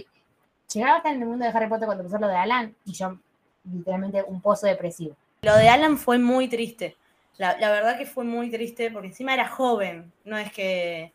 llegaba 0.72 1.02
a 1.04 1.10
en 1.10 1.22
el 1.22 1.28
mundo 1.28 1.44
de 1.44 1.50
Harry 1.50 1.68
Potter 1.68 1.86
cuando 1.86 2.04
pasó 2.04 2.18
lo 2.18 2.28
de 2.28 2.36
Alan 2.36 2.74
y 2.84 2.92
yo 2.92 3.18
literalmente 3.64 4.22
un 4.22 4.40
pozo 4.40 4.66
depresivo. 4.66 5.16
Lo 5.42 5.56
de 5.56 5.68
Alan 5.68 5.98
fue 5.98 6.18
muy 6.18 6.48
triste. 6.48 6.96
La, 7.38 7.54
verdad 7.70 7.98
que 7.98 8.06
fue 8.06 8.24
muy 8.24 8.50
triste 8.50 8.90
porque 8.90 9.08
encima 9.08 9.34
era 9.34 9.48
joven. 9.48 10.12
No 10.24 10.38
es 10.38 10.52
que 10.52 11.12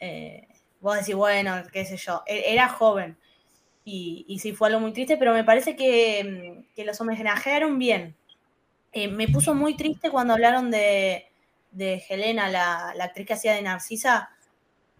eh, 0.00 0.48
vos 0.80 0.96
decís, 0.98 1.14
bueno, 1.14 1.62
qué 1.72 1.84
sé 1.84 1.96
yo. 1.96 2.22
e- 2.26 2.52
Era 2.52 2.68
joven. 2.68 3.16
Y, 3.84 4.24
y 4.28 4.38
sí 4.40 4.52
fue 4.54 4.68
algo 4.68 4.80
muy 4.80 4.92
triste, 4.92 5.16
pero 5.18 5.34
me 5.34 5.44
parece 5.44 5.76
que, 5.76 6.62
mm, 6.70 6.74
que 6.76 6.84
los 6.84 7.00
homenajearon 7.00 7.78
bien. 7.78 8.16
Eh, 8.92 9.08
me 9.08 9.28
puso 9.28 9.54
muy 9.54 9.76
triste 9.76 10.10
cuando 10.10 10.34
hablaron 10.34 10.70
de, 10.70 11.26
de 11.72 12.04
Helena, 12.08 12.48
la, 12.50 12.92
la 12.96 13.04
actriz 13.04 13.26
que 13.26 13.34
hacía 13.34 13.54
de 13.54 13.62
Narcisa, 13.62 14.30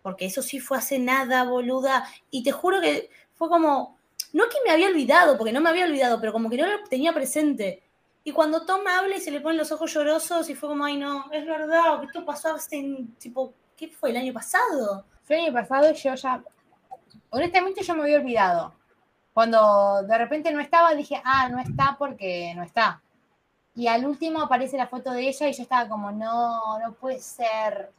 porque 0.02 0.26
eso 0.26 0.42
sí 0.42 0.60
fue 0.60 0.78
hace 0.78 0.98
nada, 0.98 1.44
boluda. 1.44 2.06
Y 2.30 2.42
te 2.42 2.52
juro 2.52 2.80
que 2.80 3.10
fue 3.34 3.48
como, 3.48 3.98
no 4.32 4.44
que 4.48 4.58
me 4.66 4.72
había 4.72 4.88
olvidado, 4.88 5.38
porque 5.38 5.52
no 5.52 5.60
me 5.60 5.70
había 5.70 5.86
olvidado, 5.86 6.20
pero 6.20 6.32
como 6.32 6.50
que 6.50 6.56
no 6.58 6.66
lo 6.66 6.84
tenía 6.84 7.12
presente. 7.12 7.82
Y 8.24 8.32
cuando 8.32 8.64
Tom 8.64 8.86
habla 8.86 9.16
y 9.16 9.20
se 9.20 9.30
le 9.30 9.40
ponen 9.40 9.58
los 9.58 9.72
ojos 9.72 9.92
llorosos 9.92 10.48
y 10.48 10.54
fue 10.54 10.68
como, 10.68 10.84
ay 10.84 10.96
no, 10.96 11.30
es 11.32 11.44
verdad, 11.44 12.00
que 12.00 12.06
esto 12.06 12.24
pasó 12.24 12.54
hace, 12.54 13.06
tipo, 13.18 13.52
¿qué 13.76 13.88
fue? 13.88 14.10
¿El 14.10 14.16
año 14.16 14.32
pasado? 14.32 15.04
Fue 15.24 15.36
el 15.36 15.44
año 15.46 15.52
pasado 15.52 15.90
y 15.90 15.94
yo 15.94 16.14
ya, 16.14 16.42
honestamente 17.30 17.82
yo 17.82 17.94
me 17.94 18.02
había 18.02 18.18
olvidado. 18.18 18.74
Cuando 19.34 20.02
de 20.02 20.18
repente 20.18 20.52
no 20.52 20.60
estaba, 20.60 20.94
dije, 20.94 21.20
ah, 21.24 21.48
no 21.48 21.58
está 21.58 21.96
porque 21.98 22.52
no 22.54 22.62
está. 22.62 23.02
Y 23.74 23.86
al 23.88 24.04
último 24.04 24.42
aparece 24.42 24.76
la 24.76 24.86
foto 24.86 25.10
de 25.12 25.28
ella 25.28 25.48
y 25.48 25.52
yo 25.52 25.62
estaba 25.62 25.88
como, 25.88 26.12
no, 26.12 26.78
no 26.78 26.92
puede 26.92 27.18
ser. 27.18 27.90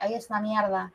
Es 0.00 0.28
una 0.28 0.40
mierda. 0.40 0.92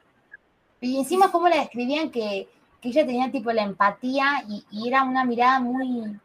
Y 0.82 1.00
encima 1.00 1.32
cómo 1.32 1.48
la 1.48 1.58
describían 1.58 2.12
que, 2.12 2.50
que 2.82 2.90
ella 2.90 3.06
tenía 3.06 3.32
tipo 3.32 3.52
la 3.52 3.64
empatía 3.64 4.44
y 4.48 4.88
era 4.88 5.04
una 5.04 5.24
mirada 5.24 5.62
muy, 5.62 6.20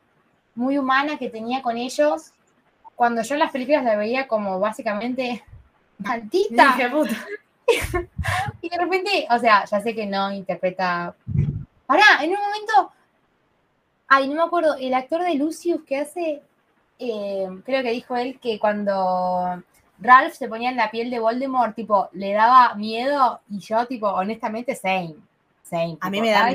muy 0.58 0.76
humana 0.76 1.16
que 1.18 1.30
tenía 1.30 1.62
con 1.62 1.76
ellos. 1.76 2.32
Cuando 2.96 3.22
yo 3.22 3.34
en 3.34 3.40
las 3.40 3.52
películas 3.52 3.84
la 3.84 3.96
veía 3.96 4.26
como 4.26 4.58
básicamente 4.60 5.42
maldita. 5.98 6.76
Y 8.62 8.68
de 8.70 8.78
repente, 8.78 9.26
o 9.30 9.38
sea, 9.38 9.64
ya 9.66 9.80
sé 9.80 9.94
que 9.94 10.06
no 10.06 10.32
interpreta. 10.32 11.14
Pará, 11.86 12.04
en 12.22 12.30
un 12.30 12.36
momento. 12.40 12.92
Ay, 14.08 14.26
no 14.28 14.34
me 14.36 14.42
acuerdo. 14.42 14.74
El 14.76 14.94
actor 14.94 15.22
de 15.22 15.34
Lucius 15.34 15.82
que 15.84 15.98
hace. 15.98 16.42
eh, 16.98 17.46
creo 17.64 17.82
que 17.82 17.90
dijo 17.90 18.16
él 18.16 18.38
que 18.40 18.58
cuando 18.58 19.62
Ralph 20.00 20.32
se 20.34 20.48
ponía 20.48 20.70
en 20.70 20.76
la 20.76 20.90
piel 20.90 21.10
de 21.10 21.18
Voldemort, 21.18 21.74
tipo, 21.76 22.08
le 22.12 22.32
daba 22.32 22.74
miedo. 22.74 23.40
Y 23.50 23.58
yo, 23.58 23.86
tipo, 23.86 24.08
honestamente, 24.08 24.74
same. 24.74 25.14
Same. 25.62 25.98
A 26.00 26.08
mí 26.10 26.20
me 26.22 26.30
da 26.30 26.48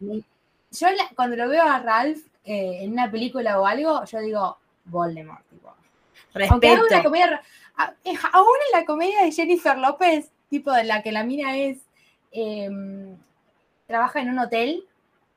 miedo. 0.00 0.22
Yo 0.70 0.90
la- 0.90 1.10
cuando 1.14 1.36
lo 1.36 1.48
veo 1.48 1.62
a 1.62 1.78
Ralph 1.80 2.20
eh, 2.48 2.78
en 2.84 2.92
una 2.92 3.10
película 3.10 3.60
o 3.60 3.66
algo, 3.66 4.04
yo 4.04 4.18
digo 4.20 4.58
Voldemort, 4.86 5.44
tipo. 5.50 5.72
Aunque 6.50 6.68
haga 6.68 6.78
una 6.80 6.88
Respeto. 6.88 7.04
comedia, 7.04 7.42
aún 8.32 8.46
en 8.72 8.80
la 8.80 8.86
comedia 8.86 9.22
de 9.24 9.32
Jennifer 9.32 9.76
López, 9.78 10.30
tipo 10.48 10.72
de 10.72 10.84
la 10.84 11.02
que 11.02 11.12
la 11.12 11.24
mina 11.24 11.56
es, 11.56 11.78
em, 12.32 13.16
trabaja 13.86 14.20
en 14.20 14.30
un 14.30 14.38
hotel. 14.38 14.84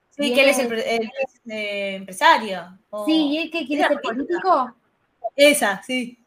Sí, 0.10 0.32
y 0.32 0.34
que 0.34 0.44
él 0.44 0.50
es 0.50 0.60
el, 0.60 0.74
eh, 1.50 1.96
empresario. 1.96 2.78
o- 2.90 3.06
Sí, 3.06 3.28
y 3.28 3.38
él 3.40 3.52
que 3.52 3.66
quiere 3.66 3.88
ser 3.88 4.02
político. 4.02 4.74
Esa, 5.36 5.82
sí. 5.84 6.18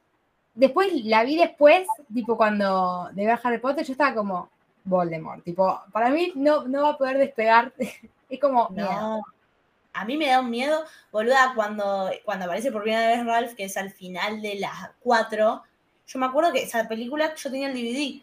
Después 0.55 0.93
la 1.05 1.25
vi 1.25 1.37
después, 1.37 1.87
tipo 2.13 2.37
cuando 2.37 3.09
de 3.13 3.27
ver 3.27 3.39
Harry 3.43 3.59
Potter, 3.59 3.85
yo 3.85 3.93
estaba 3.93 4.15
como 4.15 4.49
Voldemort. 4.85 5.43
Tipo, 5.45 5.81
para 5.93 6.11
mí 6.11 6.33
no, 6.35 6.67
no 6.69 6.83
va 6.83 6.91
a 6.91 6.99
poder 6.99 7.19
despegar. 7.19 7.73
es 8.29 8.41
como. 8.41 8.69
No. 8.71 9.23
A 9.95 10.05
mí 10.05 10.17
me 10.17 10.27
da 10.27 10.41
un 10.41 10.51
miedo, 10.51 10.85
boluda, 11.13 11.53
cuando, 11.55 12.11
cuando 12.25 12.47
aparece 12.47 12.73
por 12.73 12.83
primera 12.83 13.07
vez 13.09 13.25
Ralph, 13.25 13.55
que 13.55 13.65
es 13.65 13.77
al 13.77 13.91
final 13.91 14.43
de 14.43 14.57
las 14.57 14.91
4. 15.01 15.63
Yo 16.07 16.19
me 16.19 16.27
acuerdo 16.27 16.53
que 16.53 16.65
esa 16.65 16.87
película 16.89 17.33
yo 17.35 17.51
tenía 17.51 17.69
el 17.69 17.75
DVD. 17.75 18.21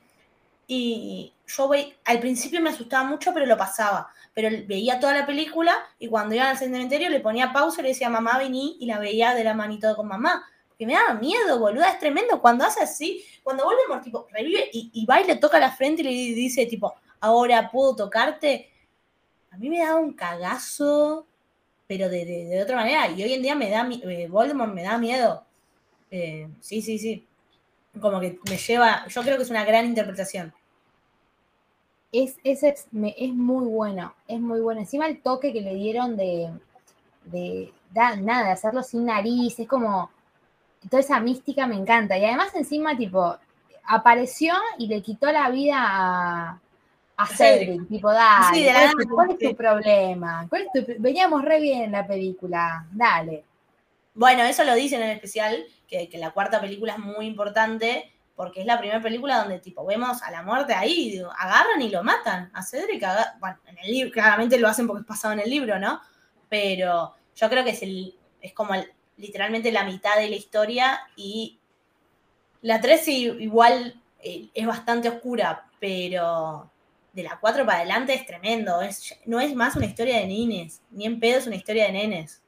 Y 0.68 1.34
yo 1.48 1.68
veía, 1.70 1.94
al 2.06 2.20
principio 2.20 2.62
me 2.62 2.70
asustaba 2.70 3.06
mucho, 3.06 3.34
pero 3.34 3.46
lo 3.46 3.58
pasaba. 3.58 4.10
Pero 4.34 4.50
veía 4.68 5.00
toda 5.00 5.14
la 5.14 5.26
película 5.26 5.76
y 5.98 6.08
cuando 6.08 6.36
iba 6.36 6.50
al 6.50 6.58
cementerio 6.58 7.10
le 7.10 7.20
ponía 7.22 7.54
pausa 7.54 7.80
y 7.80 7.84
le 7.84 7.90
decía, 7.90 8.10
mamá, 8.10 8.38
vení, 8.38 8.78
y 8.80 8.86
la 8.86 9.00
veía 9.00 9.34
de 9.34 9.44
la 9.44 9.54
manito 9.54 9.96
con 9.96 10.08
mamá. 10.08 10.46
Porque 10.68 10.86
me 10.86 10.94
daba 10.94 11.14
miedo, 11.14 11.58
boluda, 11.58 11.90
es 11.90 12.00
tremendo. 12.00 12.42
Cuando 12.42 12.66
hace 12.66 12.84
así, 12.84 13.26
cuando 13.44 13.64
Voldemort, 13.64 14.04
tipo, 14.04 14.28
revive 14.32 14.70
y, 14.74 14.92
y 14.94 15.06
va 15.06 15.22
y 15.22 15.28
le 15.28 15.38
toca 15.38 15.60
la 15.60 15.72
frente 15.72 16.02
y 16.02 16.06
le 16.06 16.12
dice, 16.36 16.66
tipo, 16.66 16.96
ahora 17.22 17.72
puedo 17.72 17.96
tocarte. 17.96 18.70
A 19.52 19.58
mí 19.58 19.70
me 19.70 19.80
daba 19.80 20.00
un 20.00 20.14
cagazo, 20.14 21.28
pero 21.92 22.08
de, 22.10 22.24
de- 22.26 22.46
de 22.46 22.64
otra 22.64 22.78
manera. 22.78 23.10
Y 23.12 23.22
hoy 23.22 23.34
en 23.34 23.42
día 23.42 23.54
me 23.54 23.70
da, 23.70 23.86
eh, 23.92 24.28
Voldemort 24.30 24.74
me 24.74 24.84
da 24.84 24.98
miedo. 24.98 25.44
Eh, 26.12 26.48
sí, 26.62 26.82
sí, 26.82 26.98
sí. 27.00 27.28
Como 28.02 28.20
que 28.22 28.40
me 28.50 28.58
lleva, 28.58 29.08
yo 29.08 29.22
creo 29.24 29.38
que 29.38 29.44
es 29.44 29.50
una 29.52 29.66
gran 29.66 29.86
interpretación. 29.86 30.54
es, 32.12 32.38
es, 32.44 32.88
me- 32.92 33.16
es 33.18 33.34
muy 33.34 33.66
bueno, 33.68 34.14
es 34.28 34.40
muy 34.40 34.60
bueno. 34.62 34.82
Encima 34.82 35.08
el 35.08 35.22
toque 35.22 35.54
que 35.54 35.62
le 35.62 35.76
dieron 35.76 36.18
de, 36.18 36.52
de 37.26 37.74
da- 37.92 38.16
nada, 38.18 38.52
hacerlo 38.54 38.84
sin 38.84 39.06
nariz, 39.06 39.60
es 39.60 39.68
como, 39.68 40.12
toda 40.90 41.02
esa 41.02 41.20
mística 41.20 41.68
me 41.68 41.76
encanta. 41.76 42.18
Y 42.18 42.26
además 42.26 42.56
encima, 42.56 42.98
tipo, 42.98 43.38
apareció 43.86 44.54
y 44.78 44.88
le 44.88 45.02
quitó 45.02 45.32
la 45.32 45.50
vida 45.50 45.76
a, 45.80 46.62
a 47.18 47.28
Cedric. 47.28 47.88
Tipo, 47.88 48.12
dale, 48.12 48.58
Sí, 48.58 48.64
de 48.64 48.74
la 48.74 48.80
¿cuál, 48.80 48.86
es 48.86 48.96
nada, 48.96 49.04
tu, 49.08 49.16
cuál 49.16 49.32
es 49.32 49.38
tu 49.40 49.48
sí. 49.48 49.54
problema? 49.54 50.48
¿Cuál 50.50 50.62
es 50.74 50.86
tu- 50.86 50.94
veníamos 51.02 51.44
re 51.44 51.60
bien 51.60 51.84
en 51.84 51.92
la 51.92 52.08
película, 52.08 52.86
dale. 52.92 53.46
Bueno, 54.14 54.44
eso 54.44 54.64
lo 54.64 54.76
dicen 54.76 55.02
en 55.02 55.10
el 55.10 55.16
especial, 55.16 55.66
que, 55.88 56.10
que 56.10 56.18
la 56.18 56.32
cuarta 56.32 56.60
película 56.60 56.94
es 56.94 57.00
muy 57.00 57.26
importante, 57.28 58.12
porque 58.36 58.62
es 58.62 58.66
la 58.66 58.80
primera 58.80 59.02
película 59.02 59.40
donde 59.40 59.60
tipo 59.60 59.86
vemos 59.86 60.22
a 60.24 60.32
la 60.32 60.42
muerte 60.44 60.74
ahí, 60.74 61.12
digo, 61.12 61.30
agarran 61.38 61.82
y 61.82 61.90
lo 61.90 62.04
matan. 62.04 62.50
A 62.54 62.64
Cedric, 62.64 63.04
bueno, 63.40 63.58
en 63.68 63.78
el 63.78 63.92
libro, 63.92 64.12
claramente 64.12 64.58
lo 64.60 64.68
hacen 64.68 64.88
porque 64.88 65.02
es 65.02 65.08
pasado 65.08 65.34
en 65.34 65.42
el 65.42 65.50
libro, 65.50 65.80
¿no? 65.80 66.02
Pero 66.50 67.16
yo 67.36 67.50
creo 67.50 67.64
que 67.64 67.70
es, 67.72 67.84
el, 67.84 68.16
es 68.42 68.54
como 68.54 68.74
el- 68.74 68.92
literalmente 69.18 69.72
la 69.72 69.84
mitad 69.86 70.18
de 70.18 70.30
la 70.30 70.36
historia 70.36 71.00
y 71.16 71.60
la 72.62 72.82
3 72.82 73.04
sí, 73.06 73.26
igual 73.40 74.02
eh, 74.22 74.50
es 74.54 74.66
bastante 74.68 75.10
oscura, 75.10 75.70
pero 75.80 76.71
de 77.14 77.24
la 77.24 77.38
4 77.40 77.66
para 77.66 77.80
adelante 77.80 78.14
es 78.14 78.26
tremendo. 78.26 78.82
Es, 78.82 79.18
no 79.26 79.40
es 79.40 79.54
más 79.56 79.76
una 79.76 79.86
historia 79.86 80.18
de 80.18 80.28
nenes, 80.28 80.82
ni 80.92 81.06
en 81.06 81.20
pedo 81.20 81.40
es 81.40 81.48
una 81.48 81.56
historia 81.56 81.86
de 81.86 81.92
nenes. 81.94 82.42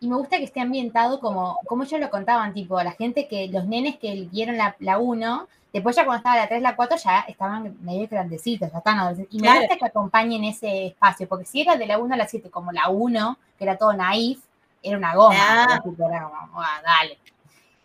Y 0.00 0.08
me 0.08 0.16
gusta 0.16 0.36
que 0.36 0.44
esté 0.44 0.60
ambientado 0.60 1.18
como, 1.20 1.58
como 1.66 1.84
ellos 1.84 2.00
lo 2.00 2.10
contaban, 2.10 2.52
tipo, 2.52 2.82
la 2.82 2.92
gente 2.92 3.26
que, 3.26 3.48
los 3.48 3.64
nenes 3.64 3.96
que 3.98 4.28
vieron 4.30 4.58
la, 4.58 4.76
la 4.80 4.98
1, 4.98 5.48
después 5.72 5.96
ya 5.96 6.04
cuando 6.04 6.18
estaba 6.18 6.36
la 6.36 6.46
3, 6.48 6.60
la 6.60 6.76
4, 6.76 6.98
ya 6.98 7.20
estaban 7.20 7.76
medio 7.82 8.06
grandecitos, 8.08 8.70
ya 8.70 8.78
estaban 8.78 9.00
adolescentes. 9.00 9.34
Y 9.34 9.38
me 9.38 9.46
Claro. 9.48 9.60
gusta 9.60 9.76
que 9.78 9.86
acompañen 9.86 10.44
ese 10.44 10.86
espacio, 10.88 11.26
porque 11.26 11.46
si 11.46 11.62
era 11.62 11.76
de 11.76 11.86
la 11.86 11.98
1 11.98 12.12
a 12.14 12.18
la 12.18 12.28
7, 12.28 12.50
como 12.50 12.70
la 12.70 12.90
1, 12.90 13.38
que 13.56 13.64
era 13.64 13.78
todo 13.78 13.94
naif, 13.94 14.40
era 14.82 14.98
una 14.98 15.14
goma. 15.14 15.64
Era 15.66 15.80
tipo, 15.80 16.06
era 16.06 16.24
como, 16.24 16.60
"Ah, 16.60 16.82
dale. 16.84 17.18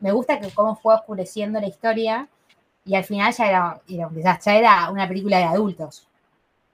Me 0.01 0.11
gusta 0.11 0.39
que 0.41 0.49
cómo 0.49 0.75
fue 0.75 0.95
oscureciendo 0.95 1.61
la 1.61 1.67
historia, 1.67 2.27
y 2.89 2.95
al 2.95 3.03
final 3.03 3.31
ya 3.31 3.47
era, 3.47 3.81
era 3.87 4.89
una 4.89 5.07
película 5.07 5.37
de 5.37 5.43
adultos. 5.43 6.07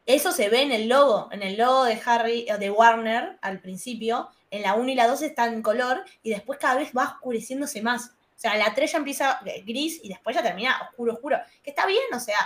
Eso 0.05 0.31
se 0.31 0.47
ve 0.47 0.61
en 0.61 0.71
el 0.71 0.87
logo, 0.87 1.27
en 1.33 1.43
el 1.43 1.57
logo 1.57 1.83
de 1.83 1.99
Harry, 2.05 2.45
eh, 2.47 2.57
de 2.57 2.71
Warner 2.71 3.37
al 3.41 3.59
principio. 3.59 4.29
En 4.49 4.61
la 4.61 4.75
1 4.75 4.91
y 4.91 4.95
la 4.95 5.07
2 5.07 5.23
está 5.23 5.47
en 5.47 5.61
color 5.61 6.05
y 6.23 6.29
después 6.29 6.57
cada 6.57 6.75
vez 6.75 6.93
va 6.97 7.03
oscureciéndose 7.15 7.81
más. 7.81 8.11
O 8.11 8.39
sea, 8.39 8.55
la 8.55 8.73
3 8.73 8.93
ya 8.93 8.97
empieza 8.97 9.41
eh, 9.45 9.61
gris 9.65 9.99
y 10.03 10.07
después 10.07 10.33
ya 10.33 10.41
termina 10.41 10.79
oscuro, 10.87 11.15
oscuro. 11.15 11.37
Que 11.61 11.71
está 11.71 11.85
bien, 11.85 12.03
o 12.13 12.19
sea, 12.21 12.39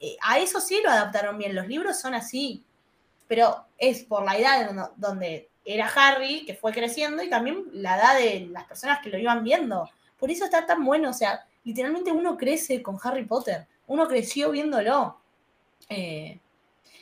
eh, 0.00 0.16
a 0.20 0.40
eso 0.40 0.60
sí 0.60 0.80
lo 0.82 0.90
adaptaron 0.90 1.38
bien. 1.38 1.54
Los 1.54 1.68
libros 1.68 2.00
son 2.00 2.14
así. 2.14 2.64
Pero 3.28 3.64
es 3.76 4.02
por 4.02 4.24
la 4.24 4.36
edad 4.36 4.90
donde 4.96 5.50
era 5.64 5.86
Harry, 5.86 6.44
que 6.46 6.54
fue 6.54 6.72
creciendo, 6.72 7.22
y 7.22 7.30
también 7.30 7.64
la 7.74 7.96
edad 7.96 8.18
de 8.18 8.48
las 8.50 8.64
personas 8.64 8.98
que 9.00 9.10
lo 9.10 9.18
iban 9.18 9.44
viendo. 9.44 9.88
Por 10.18 10.32
eso 10.32 10.46
está 10.46 10.66
tan 10.66 10.84
bueno. 10.84 11.10
O 11.10 11.12
sea, 11.12 11.46
literalmente 11.64 12.12
uno 12.12 12.36
crece 12.36 12.82
con 12.82 12.98
Harry 13.02 13.24
Potter. 13.24 13.66
Uno 13.86 14.06
creció 14.08 14.50
viéndolo. 14.50 15.18
Eh, 15.88 16.38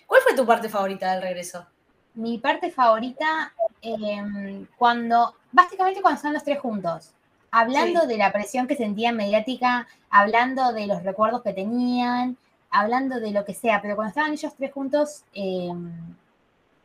¿Cuál 0.07 0.21
fue 0.23 0.35
tu 0.35 0.47
parte 0.47 0.69
favorita 0.69 1.13
del 1.13 1.23
regreso? 1.23 1.67
Mi 2.15 2.39
parte 2.39 2.71
favorita, 2.71 3.53
em, 3.83 4.67
cuando, 4.79 5.35
básicamente 5.53 6.01
cuando 6.01 6.17
están 6.17 6.33
los 6.33 6.45
tres 6.45 6.59
juntos, 6.61 7.13
hablando 7.51 8.03
Sí. 8.03 8.07
de 8.07 8.17
la 8.19 8.33
presión 8.33 8.67
que 8.67 8.77
sentían 8.77 9.17
mediática, 9.17 9.87
hablando 10.11 10.73
de 10.73 10.87
los 10.87 11.03
recuerdos 11.03 11.43
que 11.43 11.53
tenían, 11.53 12.37
hablando 12.71 13.21
de 13.21 13.33
lo 13.33 13.45
que 13.45 13.55
sea, 13.55 13.83
pero 13.83 13.97
cuando 13.97 14.11
estaban 14.11 14.33
ellos 14.33 14.55
tres 14.57 14.73
juntos, 14.73 15.25
em, 15.35 15.93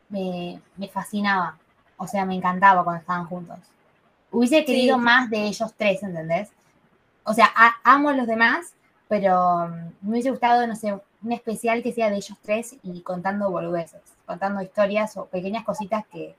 me, 0.09 0.61
me 0.77 0.87
fascinaba, 0.89 1.57
o 1.97 2.07
sea, 2.07 2.25
me 2.25 2.35
encantaba 2.35 2.83
cuando 2.83 3.01
estaban 3.01 3.25
juntos. 3.27 3.59
Hubiese 4.31 4.65
querido 4.65 4.97
Sí. 4.97 5.01
más 5.01 5.29
de 5.29 5.43
ellos 5.45 5.73
tres, 5.77 6.03
¿entendés? 6.03 6.49
O 7.23 7.33
sea, 7.33 7.51
amo 7.83 8.09
a 8.09 8.13
los 8.13 8.27
demás, 8.27 8.73
pero 9.07 9.67
mm, 9.67 10.07
me 10.07 10.11
hubiese 10.11 10.31
gustado, 10.31 10.65
no 10.65 10.75
sé, 10.75 10.93
un 10.93 11.31
especial 11.31 11.83
que 11.83 11.93
sea 11.93 12.09
de 12.09 12.17
ellos 12.17 12.37
tres 12.41 12.75
y 12.83 13.01
contando 13.01 13.51
boludeces, 13.51 14.01
contando 14.25 14.61
historias 14.61 15.15
o 15.17 15.25
pequeñas 15.25 15.63
cositas 15.63 16.05
que, 16.11 16.35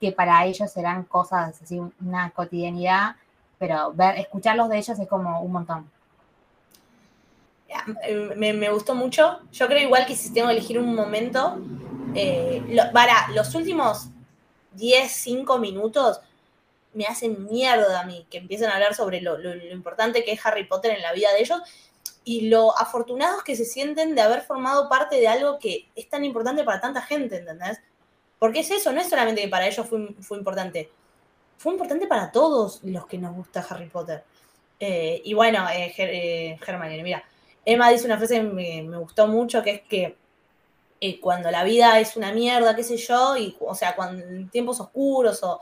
que 0.00 0.12
para 0.12 0.44
ellos 0.44 0.70
serán 0.70 1.04
cosas 1.04 1.60
así, 1.62 1.80
una 2.00 2.30
cotidianidad, 2.30 3.16
pero 3.58 3.92
ver, 3.92 4.18
escucharlos 4.18 4.68
de 4.68 4.78
ellos 4.78 4.98
es 4.98 5.08
como 5.08 5.40
un 5.40 5.52
montón. 5.52 5.90
Eh, 8.04 8.34
Me, 8.36 8.70
gustó 8.70 8.94
mucho. 8.94 9.40
Yo 9.52 9.66
creo 9.66 9.80
igual 9.80 10.06
que 10.06 10.16
si 10.16 10.32
tengo 10.32 10.48
que 10.48 10.54
elegir 10.54 10.78
un 10.78 10.94
momento, 10.94 11.58
eh, 12.14 12.62
para 12.92 13.28
los 13.28 13.54
últimos 13.54 14.08
10, 14.74 15.10
5 15.10 15.58
minutos 15.58 16.20
me 16.96 17.06
hacen 17.06 17.46
mierda 17.46 18.00
a 18.00 18.04
mí 18.04 18.26
que 18.30 18.38
empiecen 18.38 18.68
a 18.70 18.74
hablar 18.74 18.94
sobre 18.94 19.20
lo, 19.20 19.38
importante 19.70 20.24
que 20.24 20.32
es 20.32 20.44
Harry 20.44 20.64
Potter 20.66 20.92
en 20.92 21.02
la 21.02 21.12
vida 21.12 21.32
de 21.32 21.40
ellos 21.40 21.60
y 22.24 22.48
lo 22.48 22.76
afortunados 22.76 23.44
que 23.44 23.54
se 23.54 23.64
sienten 23.64 24.14
de 24.14 24.22
haber 24.22 24.42
formado 24.42 24.88
parte 24.88 25.16
de 25.16 25.28
algo 25.28 25.58
que 25.58 25.88
es 25.94 26.08
tan 26.08 26.24
importante 26.24 26.64
para 26.64 26.80
tanta 26.80 27.02
gente, 27.02 27.36
¿entendés? 27.36 27.80
Porque 28.38 28.60
es 28.60 28.70
eso, 28.70 28.92
no 28.92 29.00
es 29.00 29.08
solamente 29.08 29.42
que 29.42 29.48
para 29.48 29.66
ellos 29.66 29.86
fue, 29.86 30.08
fue 30.20 30.38
importante, 30.38 30.90
fue 31.56 31.72
importante 31.72 32.06
para 32.06 32.32
todos 32.32 32.82
los 32.82 33.06
que 33.06 33.18
nos 33.18 33.34
gusta 33.34 33.64
Harry 33.68 33.88
Potter. 33.88 34.24
Eh, 34.80 35.22
y 35.24 35.34
bueno, 35.34 35.66
eh, 35.70 35.94
eh, 35.96 36.58
mira, 37.02 37.24
Emma 37.64 37.90
dice 37.90 38.06
una 38.06 38.18
frase 38.18 38.36
que 38.36 38.42
me, 38.42 38.82
me 38.82 38.96
gustó 38.98 39.26
mucho, 39.26 39.62
que 39.62 39.70
es 39.70 39.80
que 39.82 40.16
eh, 41.00 41.20
cuando 41.20 41.50
la 41.50 41.62
vida 41.62 42.00
es 42.00 42.16
una 42.16 42.32
mierda, 42.32 42.74
qué 42.74 42.82
sé 42.82 42.96
yo, 42.96 43.36
y, 43.36 43.54
o 43.60 43.74
sea, 43.74 43.94
cuando 43.94 44.24
en 44.24 44.48
tiempos 44.48 44.80
oscuros 44.80 45.42
o, 45.42 45.60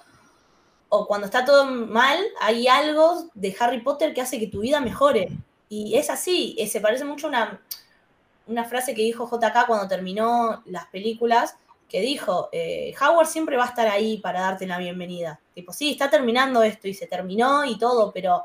o 0.95 1.07
cuando 1.07 1.27
está 1.27 1.45
todo 1.45 1.65
mal, 1.67 2.19
hay 2.41 2.69
algo 2.69 3.29
de 3.35 3.55
Harry 3.59 3.81
Potter 3.81 4.15
que 4.15 4.21
hace 4.21 4.39
que 4.39 4.47
tu 4.47 4.61
vida 4.61 4.81
mejore. 4.81 5.29
Y 5.69 5.97
es 5.97 6.09
así, 6.09 6.55
eh, 6.57 6.69
se 6.69 6.81
parece 6.81 7.05
mucho 7.05 7.27
a 7.27 7.31
una, 7.31 7.61
una 8.47 8.65
frase 8.65 8.95
que 8.95 9.03
dijo 9.03 9.29
JK 9.29 9.67
cuando 9.67 9.89
terminó 9.89 10.63
las 10.67 10.87
películas, 10.87 11.57
que 11.89 12.01
dijo, 12.01 12.49
eh, 12.53 12.95
Howard 13.01 13.27
siempre 13.27 13.57
va 13.57 13.65
a 13.65 13.69
estar 13.69 13.89
ahí 13.89 14.19
para 14.19 14.41
darte 14.41 14.67
la 14.67 14.79
bienvenida. 14.79 15.41
Tipo, 15.53 15.73
sí, 15.73 15.91
está 15.91 16.09
terminando 16.09 16.63
esto 16.63 16.87
y 16.87 16.95
se 16.95 17.09
terminó 17.09 17.65
y 17.65 17.77
todo, 17.77 18.13
pero 18.13 18.45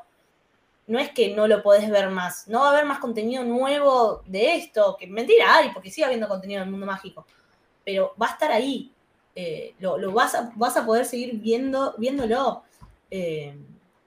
no 0.88 0.98
es 0.98 1.12
que 1.12 1.36
no 1.36 1.48
lo 1.48 1.62
podés 1.62 1.88
ver 1.90 2.10
más. 2.10 2.48
No 2.48 2.62
va 2.62 2.70
a 2.70 2.72
haber 2.72 2.86
más 2.86 2.98
contenido 2.98 3.44
nuevo 3.44 4.24
de 4.26 4.56
esto, 4.56 4.98
que 5.00 5.06
mentira 5.06 5.56
hay, 5.56 5.70
porque 5.72 5.92
sigue 5.92 6.06
habiendo 6.06 6.28
contenido 6.28 6.62
en 6.62 6.68
el 6.68 6.72
mundo 6.72 6.88
mágico. 6.88 7.28
Pero 7.86 8.16
va 8.20 8.28
a 8.28 8.32
estar 8.32 8.52
ahí. 8.52 8.92
Eh, 9.42 9.74
lo, 9.80 9.98
lo 9.98 10.12
vas, 10.12 10.36
a, 10.36 10.52
vas 10.56 10.76
a 10.76 10.86
poder 10.86 11.06
seguir 11.06 11.36
viendo, 11.36 11.96
viéndolo. 11.98 12.64
Eh, 13.10 13.56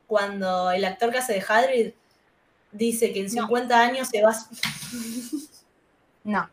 cuando 0.06 0.70
el 0.70 0.84
actor 0.84 1.10
que 1.10 1.18
hace 1.18 1.32
de 1.32 1.44
Hagrid 1.48 1.92
dice 2.70 3.14
que 3.14 3.20
en 3.20 3.26
No. 3.26 3.46
50 3.46 3.80
años 3.80 4.08
se 4.08 4.22
va... 4.22 4.34
No, 6.24 6.48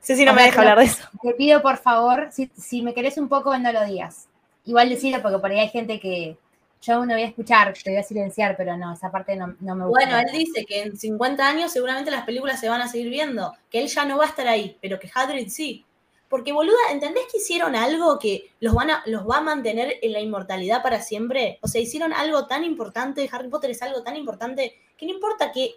Sí, 0.00 0.16
sí, 0.16 0.24
no 0.24 0.32
me 0.32 0.42
deja 0.42 0.60
hablar 0.60 0.78
de 0.78 0.84
eso. 0.86 1.06
te 1.20 1.34
pido 1.34 1.60
por 1.60 1.76
favor, 1.76 2.28
si, 2.32 2.50
si 2.56 2.80
me 2.80 2.94
querés 2.94 3.18
un 3.18 3.28
poco, 3.28 3.56
no 3.58 3.70
lo 3.70 3.84
digas. 3.84 4.26
Igual 4.64 4.88
decirlo 4.88 5.20
porque 5.20 5.38
por 5.38 5.50
ahí 5.50 5.58
hay 5.58 5.68
gente 5.68 6.00
que 6.00 6.38
yo 6.80 7.04
no 7.04 7.12
voy 7.12 7.24
a 7.24 7.26
escuchar, 7.26 7.74
te 7.74 7.90
voy 7.90 7.98
a 7.98 8.02
silenciar, 8.02 8.56
pero 8.56 8.74
no, 8.78 8.94
esa 8.94 9.10
parte 9.10 9.36
no, 9.36 9.54
no 9.60 9.74
me 9.74 9.84
gusta. 9.84 10.06
Bueno, 10.06 10.18
él 10.18 10.32
dice 10.32 10.64
que 10.64 10.80
en 10.80 10.96
50 10.96 11.46
años 11.46 11.72
seguramente 11.72 12.10
las 12.10 12.24
películas 12.24 12.58
se 12.58 12.70
van 12.70 12.80
a 12.80 12.88
seguir 12.88 13.10
viendo, 13.10 13.54
que 13.70 13.82
él 13.82 13.88
ya 13.88 14.06
no 14.06 14.16
va 14.16 14.24
a 14.24 14.28
estar 14.28 14.48
ahí, 14.48 14.78
pero 14.80 14.98
que 14.98 15.10
Hagrid 15.14 15.50
sí. 15.50 15.84
Porque, 16.28 16.52
boluda, 16.52 16.76
¿entendés 16.92 17.24
que 17.32 17.38
hicieron 17.38 17.74
algo 17.74 18.18
que 18.18 18.50
los, 18.60 18.74
van 18.74 18.90
a, 18.90 19.02
los 19.06 19.26
va 19.28 19.38
a 19.38 19.40
mantener 19.40 19.96
en 20.02 20.12
la 20.12 20.20
inmortalidad 20.20 20.82
para 20.82 21.00
siempre? 21.00 21.58
O 21.62 21.68
sea, 21.68 21.80
hicieron 21.80 22.12
algo 22.12 22.46
tan 22.46 22.64
importante, 22.64 23.28
Harry 23.32 23.48
Potter 23.48 23.70
es 23.70 23.80
algo 23.82 24.02
tan 24.02 24.14
importante, 24.16 24.74
que 24.96 25.06
no 25.06 25.12
importa 25.12 25.52
qué 25.52 25.76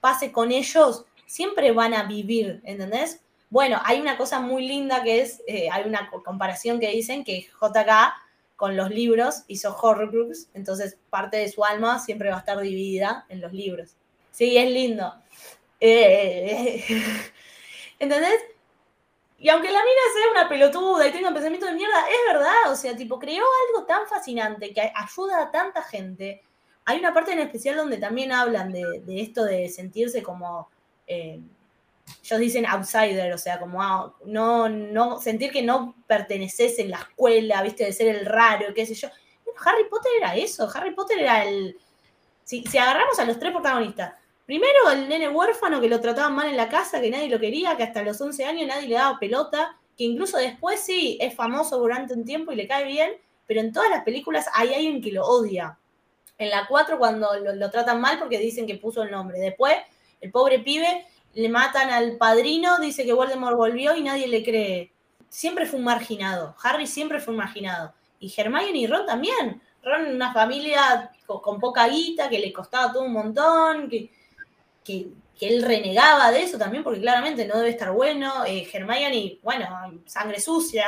pase 0.00 0.32
con 0.32 0.52
ellos, 0.52 1.04
siempre 1.26 1.70
van 1.72 1.92
a 1.94 2.04
vivir, 2.04 2.60
¿entendés? 2.64 3.20
Bueno, 3.50 3.78
hay 3.84 4.00
una 4.00 4.16
cosa 4.16 4.40
muy 4.40 4.66
linda 4.66 5.02
que 5.02 5.20
es, 5.20 5.42
eh, 5.46 5.68
hay 5.70 5.84
una 5.86 6.08
co- 6.10 6.22
comparación 6.22 6.80
que 6.80 6.88
dicen 6.90 7.22
que 7.24 7.42
JK 7.60 8.14
con 8.56 8.76
los 8.76 8.90
libros 8.90 9.42
hizo 9.48 9.76
Horrocrux, 9.76 10.48
entonces 10.54 10.96
parte 11.10 11.36
de 11.36 11.50
su 11.50 11.64
alma 11.64 11.98
siempre 11.98 12.30
va 12.30 12.36
a 12.36 12.40
estar 12.40 12.58
dividida 12.60 13.26
en 13.28 13.40
los 13.40 13.52
libros. 13.52 13.96
Sí, 14.32 14.56
es 14.56 14.70
lindo. 14.70 15.14
Eh, 15.80 16.84
¿Entendés? 17.98 18.40
Y 19.44 19.50
aunque 19.50 19.70
la 19.70 19.80
mina 19.80 20.00
sea 20.14 20.30
una 20.30 20.48
pelotuda 20.48 21.06
y 21.06 21.12
tenga 21.12 21.28
un 21.28 21.34
pensamiento 21.34 21.66
de 21.66 21.74
mierda, 21.74 22.00
es 22.08 22.32
verdad, 22.32 22.72
o 22.72 22.74
sea, 22.74 22.96
tipo, 22.96 23.18
creó 23.18 23.44
algo 23.68 23.84
tan 23.84 24.06
fascinante 24.06 24.72
que 24.72 24.90
ayuda 24.94 25.42
a 25.42 25.50
tanta 25.50 25.82
gente. 25.82 26.40
Hay 26.86 26.98
una 26.98 27.12
parte 27.12 27.32
en 27.32 27.40
especial 27.40 27.76
donde 27.76 27.98
también 27.98 28.32
hablan 28.32 28.72
de, 28.72 29.02
esto 29.06 29.44
de 29.44 29.68
sentirse 29.68 30.22
como, 30.22 30.70
eh, 31.06 31.42
ellos 32.22 32.40
dicen 32.40 32.64
outsider, 32.64 33.34
o 33.34 33.36
sea, 33.36 33.60
como 33.60 33.82
ah, 33.82 34.14
no, 34.24 34.70
no, 34.70 35.20
sentir 35.20 35.52
que 35.52 35.60
no 35.60 35.94
perteneces 36.06 36.78
en 36.78 36.88
la 36.88 37.00
escuela, 37.00 37.60
viste, 37.60 37.84
de 37.84 37.92
ser 37.92 38.16
el 38.16 38.24
raro, 38.24 38.72
qué 38.74 38.86
sé 38.86 38.94
yo. 38.94 39.08
Harry 39.62 39.86
Potter 39.90 40.10
era 40.16 40.36
eso, 40.36 40.70
Harry 40.74 40.94
Potter 40.94 41.18
era 41.18 41.44
el... 41.44 41.76
Si, 42.44 42.64
si 42.64 42.78
agarramos 42.78 43.18
a 43.18 43.26
los 43.26 43.38
tres 43.38 43.52
protagonistas, 43.52 44.14
Primero, 44.46 44.90
el 44.92 45.08
nene 45.08 45.28
huérfano 45.28 45.80
que 45.80 45.88
lo 45.88 46.00
trataban 46.00 46.34
mal 46.34 46.48
en 46.48 46.56
la 46.56 46.68
casa, 46.68 47.00
que 47.00 47.10
nadie 47.10 47.30
lo 47.30 47.40
quería, 47.40 47.76
que 47.76 47.82
hasta 47.82 48.02
los 48.02 48.20
11 48.20 48.44
años 48.44 48.66
nadie 48.66 48.88
le 48.88 48.94
daba 48.96 49.18
pelota, 49.18 49.78
que 49.96 50.04
incluso 50.04 50.36
después 50.36 50.80
sí 50.80 51.16
es 51.20 51.34
famoso 51.34 51.78
durante 51.78 52.12
un 52.12 52.24
tiempo 52.24 52.52
y 52.52 52.56
le 52.56 52.68
cae 52.68 52.84
bien, 52.84 53.12
pero 53.46 53.60
en 53.60 53.72
todas 53.72 53.88
las 53.88 54.04
películas 54.04 54.46
hay 54.52 54.74
alguien 54.74 55.00
que 55.00 55.12
lo 55.12 55.24
odia. 55.24 55.78
En 56.36 56.50
la 56.50 56.66
4 56.66 56.98
cuando 56.98 57.28
lo, 57.38 57.70
tratan 57.70 58.00
mal 58.00 58.18
porque 58.18 58.38
dicen 58.38 58.66
que 58.66 58.76
puso 58.76 59.02
el 59.02 59.10
nombre. 59.10 59.38
Después, 59.38 59.76
el 60.20 60.30
pobre 60.30 60.58
pibe 60.58 61.06
le 61.32 61.48
matan 61.48 61.90
al 61.90 62.16
padrino, 62.18 62.78
dice 62.80 63.04
que 63.04 63.12
Voldemort 63.12 63.56
volvió 63.56 63.96
y 63.96 64.02
nadie 64.02 64.26
le 64.28 64.44
cree. 64.44 64.92
Siempre 65.30 65.64
fue 65.64 65.78
un 65.78 65.84
marginado. 65.86 66.54
Harry 66.62 66.86
siempre 66.86 67.18
fue 67.18 67.32
un 67.32 67.38
marginado. 67.38 67.94
Y 68.20 68.32
Hermione 68.36 68.78
y 68.78 68.86
Ron 68.86 69.06
también. 69.06 69.62
Ron 69.82 70.14
una 70.14 70.32
familia 70.32 71.12
con, 71.26 71.40
con 71.40 71.60
poca 71.60 71.88
guita, 71.88 72.28
que 72.28 72.38
le 72.38 72.52
costaba 72.52 72.92
todo 72.92 73.04
un 73.04 73.12
montón, 73.12 73.88
que, 73.88 74.10
que, 74.84 75.08
él 75.40 75.62
renegaba 75.62 76.30
de 76.30 76.42
eso 76.42 76.56
también, 76.56 76.82
porque 76.82 77.00
claramente 77.00 77.44
no 77.46 77.58
debe 77.58 77.70
estar 77.70 77.90
bueno. 77.90 78.44
Eh, 78.46 78.66
Hermione, 78.72 79.38
bueno, 79.42 80.00
sangre 80.06 80.40
sucia. 80.40 80.86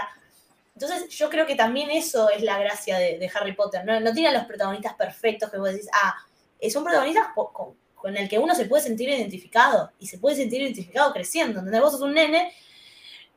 Entonces, 0.74 1.08
yo 1.10 1.28
creo 1.28 1.46
que 1.46 1.56
también 1.56 1.90
eso 1.90 2.30
es 2.30 2.42
la 2.42 2.58
gracia 2.58 2.96
de, 2.96 3.30
Harry 3.34 3.52
Potter. 3.52 3.84
No, 3.84 3.98
no 4.00 4.12
tiene 4.12 4.32
los 4.32 4.44
protagonistas 4.44 4.94
perfectos 4.94 5.50
que 5.50 5.58
vos 5.58 5.72
decís, 5.72 5.88
ah, 5.92 6.14
son 6.70 6.84
protagonistas 6.84 7.26
po- 7.34 7.52
con, 7.52 7.74
con 7.94 8.16
el 8.16 8.28
que 8.28 8.38
uno 8.38 8.54
se 8.54 8.66
puede 8.66 8.84
sentir 8.84 9.08
identificado 9.08 9.90
y 9.98 10.06
se 10.06 10.18
puede 10.18 10.36
sentir 10.36 10.62
identificado 10.62 11.12
creciendo. 11.12 11.58
¿entendés? 11.58 11.82
Vos 11.82 11.92
sos 11.92 12.02
un 12.02 12.14
nene 12.14 12.52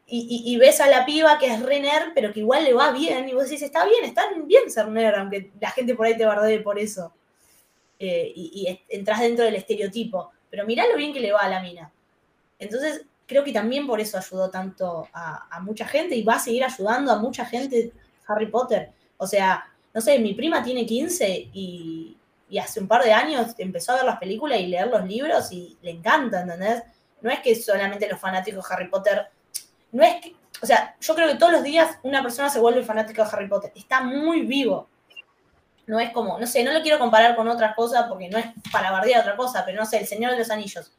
y, 0.05 0.43
y- 0.45 0.57
ves 0.57 0.81
a 0.81 0.87
la 0.87 1.05
piba 1.05 1.37
que 1.37 1.47
es 1.47 1.61
re 1.61 1.81
pero 2.15 2.33
que 2.33 2.39
igual 2.39 2.63
le 2.63 2.73
va 2.73 2.91
bien, 2.91 3.29
y 3.29 3.33
vos 3.33 3.43
decís, 3.43 3.61
está 3.61 3.85
bien, 3.85 4.03
está 4.05 4.23
bien 4.45 4.69
ser 4.71 4.87
nerd, 4.87 5.19
aunque 5.19 5.51
la 5.59 5.69
gente 5.71 5.93
por 5.95 6.05
ahí 6.07 6.17
te 6.17 6.25
bardee 6.25 6.59
por 6.59 6.79
eso. 6.79 7.13
Eh, 7.99 8.31
y, 8.35 8.79
entras 8.89 9.19
dentro 9.19 9.45
del 9.45 9.55
estereotipo. 9.55 10.31
Pero 10.49 10.65
mirá 10.65 10.87
lo 10.87 10.95
bien 10.95 11.13
que 11.13 11.19
le 11.19 11.31
va 11.31 11.39
a 11.39 11.49
la 11.49 11.61
mina. 11.61 11.91
Entonces, 12.57 13.05
creo 13.29 13.43
que 13.43 13.53
también 13.53 13.85
por 13.85 14.01
eso 14.01 14.17
ayudó 14.17 14.49
tanto 14.49 15.07
a, 15.13 15.59
mucha 15.61 15.85
gente 15.87 16.15
y 16.15 16.23
va 16.23 16.35
a 16.35 16.39
seguir 16.39 16.63
ayudando 16.63 17.11
a 17.11 17.19
mucha 17.19 17.45
gente 17.45 17.93
Harry 18.27 18.47
Potter. 18.47 18.91
O 19.17 19.27
sea, 19.27 19.63
no 19.93 20.01
sé, 20.01 20.17
mi 20.19 20.33
prima 20.33 20.63
tiene 20.63 20.85
15 20.85 21.49
y, 21.53 22.17
y 22.49 22.57
hace 22.57 22.79
un 22.79 22.87
par 22.87 23.03
de 23.03 23.13
años 23.13 23.53
empezó 23.59 23.91
a 23.91 23.97
ver 23.97 24.05
las 24.05 24.17
películas 24.17 24.59
y 24.59 24.67
leer 24.67 24.87
los 24.87 25.05
libros 25.05 25.51
y 25.51 25.77
le 25.81 25.91
encanta, 25.91 26.41
¿entendés? 26.41 26.83
No 27.21 27.29
es 27.29 27.39
que 27.39 27.55
solamente 27.55 28.09
los 28.09 28.19
fanáticos 28.19 28.67
de 28.67 28.73
Harry 28.73 28.89
Potter, 28.89 29.27
no 29.91 30.03
es 30.03 30.21
que, 30.21 30.35
o 30.61 30.65
sea, 30.65 30.95
yo 30.99 31.15
creo 31.15 31.27
que 31.27 31.35
todos 31.35 31.51
los 31.51 31.63
días 31.63 31.97
una 32.03 32.23
persona 32.23 32.49
se 32.49 32.59
vuelve 32.59 32.83
fanática 32.83 33.23
de 33.23 33.29
Harry 33.31 33.47
Potter, 33.47 33.71
está 33.75 34.01
muy 34.01 34.41
vivo. 34.41 34.87
No 35.89 35.99
es 35.99 36.11
como, 36.11 36.37
no 36.37 36.45
sé, 36.45 36.63
no 36.63 36.71
lo 36.71 36.83
quiero 36.83 36.99
comparar 36.99 37.35
con 37.35 37.47
otras 37.47 37.75
cosas 37.75 38.05
porque 38.07 38.29
no 38.29 38.37
es 38.37 38.45
para 38.71 38.91
bardear 38.91 39.21
otra 39.21 39.35
cosa, 39.35 39.63
pero 39.65 39.79
no 39.79 39.87
sé, 39.87 39.97
El 39.97 40.05
Señor 40.05 40.33
de 40.33 40.37
los 40.37 40.51
Anillos. 40.51 40.91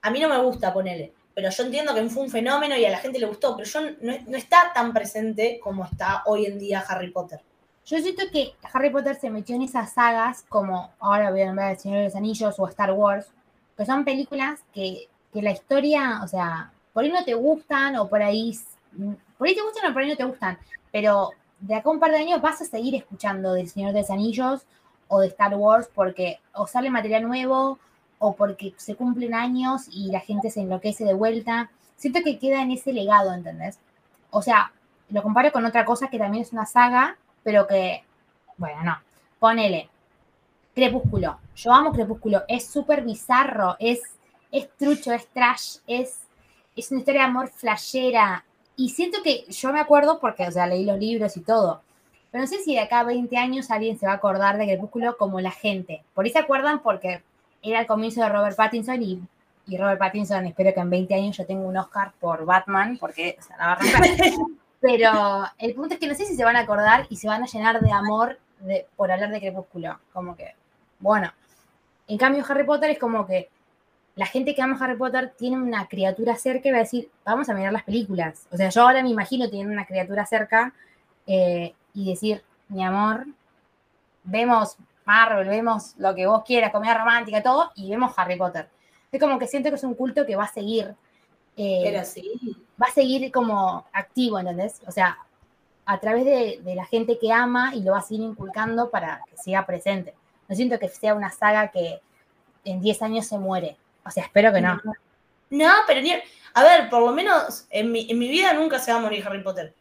A 0.00 0.10
mí 0.10 0.18
no 0.18 0.30
me 0.30 0.38
gusta 0.38 0.72
ponerle, 0.72 1.12
pero 1.34 1.50
yo 1.50 1.62
entiendo 1.62 1.94
que 1.94 2.08
fue 2.08 2.22
un 2.22 2.30
fenómeno 2.30 2.74
y 2.74 2.86
a 2.86 2.90
la 2.90 3.00
gente 3.00 3.18
le 3.18 3.26
gustó, 3.26 3.54
pero 3.54 3.68
yo 3.68 3.80
no, 4.00 4.12
no 4.26 4.38
está 4.38 4.72
tan 4.74 4.94
presente 4.94 5.60
como 5.62 5.84
está 5.84 6.22
hoy 6.24 6.46
en 6.46 6.58
día 6.58 6.82
Harry 6.88 7.10
Potter. 7.10 7.42
Yo 7.84 7.98
siento 7.98 8.22
que 8.32 8.54
Harry 8.72 8.88
Potter 8.88 9.14
se 9.14 9.28
metió 9.28 9.56
en 9.56 9.62
esas 9.62 9.92
sagas 9.92 10.46
como 10.48 10.90
ahora 11.00 11.30
voy 11.30 11.42
a 11.42 11.46
nombrar 11.46 11.72
El 11.72 11.78
Señor 11.78 11.98
de 11.98 12.04
los 12.04 12.16
Anillos 12.16 12.54
o 12.58 12.66
Star 12.66 12.92
Wars, 12.92 13.26
que 13.76 13.84
son 13.84 14.06
películas 14.06 14.60
que, 14.72 15.06
que 15.34 15.42
la 15.42 15.50
historia, 15.50 16.22
o 16.24 16.28
sea, 16.28 16.72
por 16.94 17.04
ahí 17.04 17.12
no 17.12 17.22
te 17.26 17.34
gustan 17.34 17.96
o 17.96 18.08
por 18.08 18.22
ahí, 18.22 18.58
por 19.36 19.46
ahí 19.46 19.54
te 19.54 19.60
gustan 19.60 19.90
o 19.90 19.92
por 19.92 20.00
ahí 20.00 20.08
no 20.08 20.16
te 20.16 20.24
gustan, 20.24 20.58
pero 20.90 21.32
de 21.60 21.74
acá 21.74 21.90
un 21.90 21.98
par 21.98 22.10
de 22.10 22.18
años 22.18 22.40
vas 22.40 22.60
a 22.60 22.64
seguir 22.64 22.94
escuchando 22.94 23.52
del 23.52 23.68
Señor 23.68 23.92
de 23.92 24.00
los 24.00 24.10
Anillos 24.10 24.62
o 25.08 25.20
de 25.20 25.28
Star 25.28 25.54
Wars 25.54 25.88
porque 25.94 26.40
o 26.52 26.66
sale 26.66 26.90
material 26.90 27.24
nuevo 27.24 27.78
o 28.18 28.34
porque 28.34 28.74
se 28.76 28.96
cumplen 28.96 29.34
años 29.34 29.88
y 29.90 30.10
la 30.10 30.20
gente 30.20 30.50
se 30.50 30.60
enloquece 30.60 31.04
de 31.04 31.14
vuelta. 31.14 31.70
Siento 31.96 32.20
que 32.22 32.38
queda 32.38 32.62
en 32.62 32.72
ese 32.72 32.92
legado, 32.92 33.32
¿entendés? 33.32 33.78
O 34.30 34.42
sea, 34.42 34.72
lo 35.10 35.22
comparo 35.22 35.52
con 35.52 35.64
otra 35.64 35.84
cosa 35.84 36.08
que 36.08 36.18
también 36.18 36.42
es 36.42 36.52
una 36.52 36.66
saga, 36.66 37.16
pero 37.42 37.66
que, 37.66 38.04
bueno, 38.56 38.82
no, 38.84 38.98
ponele. 39.38 39.88
Crepúsculo. 40.74 41.38
Yo 41.56 41.72
amo 41.72 41.92
Crepúsculo. 41.92 42.42
Es 42.46 42.66
súper 42.66 43.02
bizarro, 43.02 43.76
es, 43.78 44.00
es 44.52 44.68
trucho, 44.76 45.12
es 45.12 45.26
trash, 45.28 45.78
es, 45.86 46.20
es 46.76 46.90
una 46.90 47.00
historia 47.00 47.22
de 47.22 47.28
amor 47.28 47.48
flashera. 47.48 48.44
Y 48.78 48.90
siento 48.90 49.18
que 49.24 49.44
yo 49.48 49.72
me 49.72 49.80
acuerdo 49.80 50.20
porque, 50.20 50.46
o 50.46 50.52
sea, 50.52 50.68
leí 50.68 50.84
los 50.84 51.00
libros 51.00 51.36
y 51.36 51.40
todo. 51.40 51.82
Pero 52.30 52.42
no 52.42 52.48
sé 52.48 52.58
si 52.60 52.74
de 52.74 52.80
acá 52.80 53.00
a 53.00 53.04
20 53.04 53.36
años 53.36 53.72
alguien 53.72 53.98
se 53.98 54.06
va 54.06 54.12
a 54.12 54.14
acordar 54.16 54.56
de 54.56 54.66
Crepúsculo 54.66 55.16
como 55.16 55.40
la 55.40 55.50
gente. 55.50 56.04
Por 56.14 56.24
ahí 56.24 56.30
se 56.30 56.38
acuerdan 56.38 56.80
porque 56.80 57.20
era 57.60 57.80
el 57.80 57.88
comienzo 57.88 58.22
de 58.22 58.28
Robert 58.28 58.56
Pattinson 58.56 59.02
y, 59.02 59.20
y 59.66 59.76
Robert 59.76 59.98
Pattinson, 59.98 60.46
espero 60.46 60.72
que 60.72 60.78
en 60.78 60.90
20 60.90 61.12
años 61.12 61.36
yo 61.36 61.44
tenga 61.44 61.66
un 61.66 61.76
Oscar 61.76 62.12
por 62.20 62.44
Batman, 62.44 62.98
porque 63.00 63.36
o 63.36 63.42
sea, 63.42 63.56
la 63.56 63.66
va 63.66 63.72
a 63.72 63.76
romper. 63.76 64.32
Pero 64.80 65.10
el 65.58 65.74
punto 65.74 65.94
es 65.94 66.00
que 66.00 66.06
no 66.06 66.14
sé 66.14 66.24
si 66.24 66.36
se 66.36 66.44
van 66.44 66.54
a 66.54 66.60
acordar 66.60 67.08
y 67.10 67.16
se 67.16 67.26
van 67.26 67.42
a 67.42 67.46
llenar 67.46 67.80
de 67.80 67.90
amor 67.90 68.38
de, 68.60 68.86
por 68.94 69.10
hablar 69.10 69.30
de 69.30 69.40
Crepúsculo. 69.40 69.98
Como 70.12 70.36
que, 70.36 70.54
bueno. 71.00 71.32
En 72.06 72.16
cambio, 72.16 72.44
Harry 72.48 72.64
Potter 72.64 72.90
es 72.90 72.98
como 73.00 73.26
que 73.26 73.48
la 74.18 74.26
gente 74.26 74.52
que 74.52 74.60
ama 74.62 74.76
Harry 74.80 74.96
Potter 74.96 75.32
tiene 75.38 75.56
una 75.56 75.86
criatura 75.86 76.36
cerca 76.36 76.68
y 76.68 76.72
va 76.72 76.78
a 76.78 76.80
decir, 76.80 77.08
vamos 77.24 77.48
a 77.48 77.54
mirar 77.54 77.72
las 77.72 77.84
películas. 77.84 78.48
O 78.50 78.56
sea, 78.56 78.68
yo 78.68 78.82
ahora 78.82 79.00
me 79.00 79.10
imagino 79.10 79.48
teniendo 79.48 79.72
una 79.72 79.86
criatura 79.86 80.26
cerca 80.26 80.74
eh, 81.24 81.72
y 81.94 82.10
decir, 82.10 82.42
mi 82.68 82.84
amor, 82.84 83.26
vemos 84.24 84.76
Marvel, 85.04 85.46
vemos 85.48 85.94
lo 85.98 86.16
que 86.16 86.26
vos 86.26 86.42
quieras, 86.44 86.72
comedia 86.72 86.94
romántica, 86.98 87.42
todo, 87.44 87.70
y 87.76 87.88
vemos 87.88 88.12
Harry 88.16 88.36
Potter. 88.36 88.68
Es 89.12 89.20
como 89.20 89.38
que 89.38 89.46
siento 89.46 89.68
que 89.68 89.76
es 89.76 89.84
un 89.84 89.94
culto 89.94 90.26
que 90.26 90.34
va 90.34 90.44
a 90.44 90.52
seguir. 90.52 90.96
eh, 91.56 91.80
Pero 91.84 92.04
sí. 92.04 92.56
va 92.82 92.86
a 92.88 92.92
seguir 92.92 93.30
como 93.30 93.86
activo, 93.92 94.40
¿entendés? 94.40 94.80
O 94.88 94.90
sea, 94.90 95.16
a 95.86 96.00
través 96.00 96.24
de, 96.24 96.60
de 96.64 96.74
la 96.74 96.86
gente 96.86 97.18
que 97.20 97.32
ama 97.32 97.72
y 97.72 97.82
lo 97.82 97.92
va 97.92 97.98
a 97.98 98.02
seguir 98.02 98.24
inculcando 98.24 98.90
para 98.90 99.22
que 99.30 99.36
siga 99.36 99.64
presente. 99.64 100.12
No 100.48 100.56
siento 100.56 100.76
que 100.80 100.88
sea 100.88 101.14
una 101.14 101.30
saga 101.30 101.68
que 101.68 102.00
en 102.64 102.80
10 102.80 103.02
años 103.02 103.26
se 103.26 103.38
muere. 103.38 103.76
O 104.04 104.10
sea, 104.10 104.24
espero 104.24 104.52
que 104.52 104.60
no. 104.60 104.80
No, 105.50 105.72
pero 105.86 106.00
ni. 106.00 106.12
A 106.54 106.62
ver, 106.64 106.88
por 106.90 107.02
lo 107.02 107.12
menos 107.12 107.66
en 107.70 107.92
mi, 107.92 108.10
en 108.10 108.18
mi 108.18 108.28
vida 108.28 108.52
nunca 108.52 108.78
se 108.78 108.92
va 108.92 108.98
a 108.98 109.02
morir 109.02 109.24
Harry 109.26 109.42
Potter. 109.42 109.74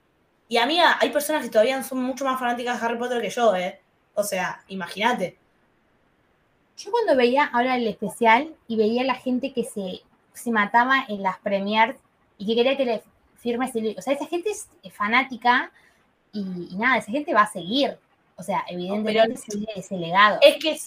Y 0.47 0.57
amiga, 0.57 0.97
hay 0.99 1.09
personas 1.09 1.43
que 1.43 1.49
todavía 1.49 1.81
son 1.83 2.01
mucho 2.03 2.23
más 2.23 2.39
fanáticas 2.39 2.79
de 2.79 2.85
Harry 2.85 2.97
Potter 2.97 3.21
que 3.21 3.29
yo, 3.29 3.55
¿eh? 3.55 3.79
O 4.13 4.23
sea, 4.23 4.61
imagínate. 4.67 5.37
Yo 6.77 6.91
cuando 6.91 7.15
veía 7.15 7.45
ahora 7.45 7.75
el 7.75 7.87
especial 7.87 8.53
y 8.67 8.75
veía 8.75 9.01
a 9.01 9.05
la 9.05 9.15
gente 9.15 9.51
que 9.51 9.63
se, 9.63 10.01
se 10.33 10.51
mataba 10.51 11.05
en 11.07 11.23
las 11.23 11.39
premiers 11.39 11.95
y 12.37 12.45
que 12.45 12.55
quería 12.55 12.77
que 12.77 12.85
le 12.85 13.03
firmes 13.37 13.75
el 13.75 13.83
libro. 13.83 13.99
O 13.99 14.01
sea, 14.01 14.13
esa 14.13 14.27
gente 14.27 14.51
es 14.51 14.67
fanática 14.93 15.71
y, 16.31 16.67
y 16.71 16.75
nada, 16.77 16.97
esa 16.97 17.11
gente 17.11 17.33
va 17.33 17.41
a 17.41 17.51
seguir. 17.51 17.97
O 18.35 18.43
sea, 18.43 18.63
evidentemente 18.67 19.39
pero- 19.47 19.59
sigue 19.59 19.67
ese 19.75 19.97
legado. 19.97 20.37
Es 20.41 20.57
que, 20.63 20.79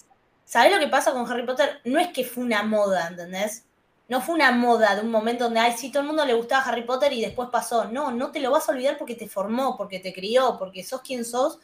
¿sabes 0.45 0.71
lo 0.71 0.79
que 0.79 0.87
pasa 0.87 1.11
con 1.13 1.29
Harry 1.31 1.45
Potter? 1.45 1.81
No 1.85 1.99
es 1.99 2.09
que 2.09 2.23
fue 2.23 2.43
una 2.43 2.63
moda, 2.63 3.07
¿entendés? 3.07 3.65
No 4.09 4.21
fue 4.21 4.35
una 4.35 4.51
moda 4.51 4.95
de 4.95 5.01
un 5.01 5.11
momento 5.11 5.45
donde, 5.45 5.61
ay, 5.61 5.73
sí, 5.77 5.89
todo 5.91 6.01
el 6.01 6.07
mundo 6.07 6.25
le 6.25 6.33
gustaba 6.33 6.63
Harry 6.65 6.83
Potter 6.83 7.13
y 7.13 7.21
después 7.21 7.49
pasó. 7.51 7.85
No, 7.85 8.11
no 8.11 8.31
te 8.31 8.39
lo 8.41 8.51
vas 8.51 8.67
a 8.67 8.73
olvidar 8.73 8.97
porque 8.97 9.15
te 9.15 9.27
formó, 9.29 9.77
porque 9.77 9.99
te 9.99 10.13
crió, 10.13 10.57
porque 10.59 10.83
sos 10.83 11.01
quien 11.01 11.23
sos, 11.25 11.59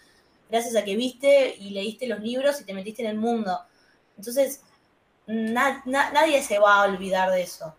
gracias 0.49 0.75
a 0.75 0.83
que 0.85 0.95
viste 0.95 1.55
y 1.59 1.71
leíste 1.71 2.07
los 2.07 2.19
libros 2.21 2.61
y 2.61 2.65
te 2.65 2.73
metiste 2.73 3.03
en 3.03 3.09
el 3.09 3.17
mundo. 3.17 3.59
Entonces, 4.17 4.61
na- 5.27 5.81
na- 5.85 6.11
nadie 6.11 6.41
se 6.43 6.59
va 6.59 6.81
a 6.81 6.83
olvidar 6.85 7.31
de 7.31 7.41
eso. 7.43 7.75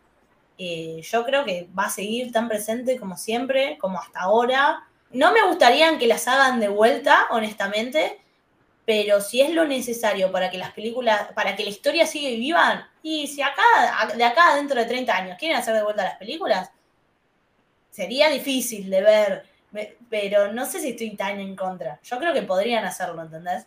Eh, 0.58 1.02
yo 1.02 1.24
creo 1.24 1.44
que 1.44 1.68
va 1.78 1.84
a 1.86 1.90
seguir 1.90 2.32
tan 2.32 2.48
presente 2.48 2.98
como 2.98 3.16
siempre, 3.16 3.78
como 3.78 4.00
hasta 4.00 4.20
ahora. 4.20 4.84
No 5.12 5.32
me 5.32 5.46
gustaría 5.46 5.98
que 5.98 6.06
las 6.06 6.28
hagan 6.28 6.60
de 6.60 6.68
vuelta, 6.68 7.26
honestamente, 7.30 8.20
pero 8.88 9.20
si 9.20 9.42
es 9.42 9.50
lo 9.50 9.66
necesario 9.66 10.32
para 10.32 10.48
que 10.48 10.56
las 10.56 10.72
películas, 10.72 11.30
para 11.34 11.54
que 11.54 11.62
la 11.62 11.68
historia 11.68 12.06
siga 12.06 12.30
viva, 12.30 12.88
y 13.02 13.26
si 13.26 13.42
acá, 13.42 13.62
de 14.16 14.24
acá 14.24 14.56
dentro 14.56 14.80
de 14.80 14.86
30 14.86 15.14
años 15.14 15.36
quieren 15.38 15.58
hacer 15.58 15.74
de 15.74 15.82
vuelta 15.82 16.04
las 16.04 16.16
películas, 16.16 16.70
sería 17.90 18.30
difícil 18.30 18.88
de 18.88 19.02
ver, 19.02 19.46
pero 20.08 20.54
no 20.54 20.64
sé 20.64 20.80
si 20.80 20.88
estoy 20.92 21.14
tan 21.16 21.38
en 21.38 21.54
contra. 21.54 22.00
Yo 22.02 22.18
creo 22.18 22.32
que 22.32 22.40
podrían 22.40 22.86
hacerlo, 22.86 23.20
¿entendés? 23.20 23.66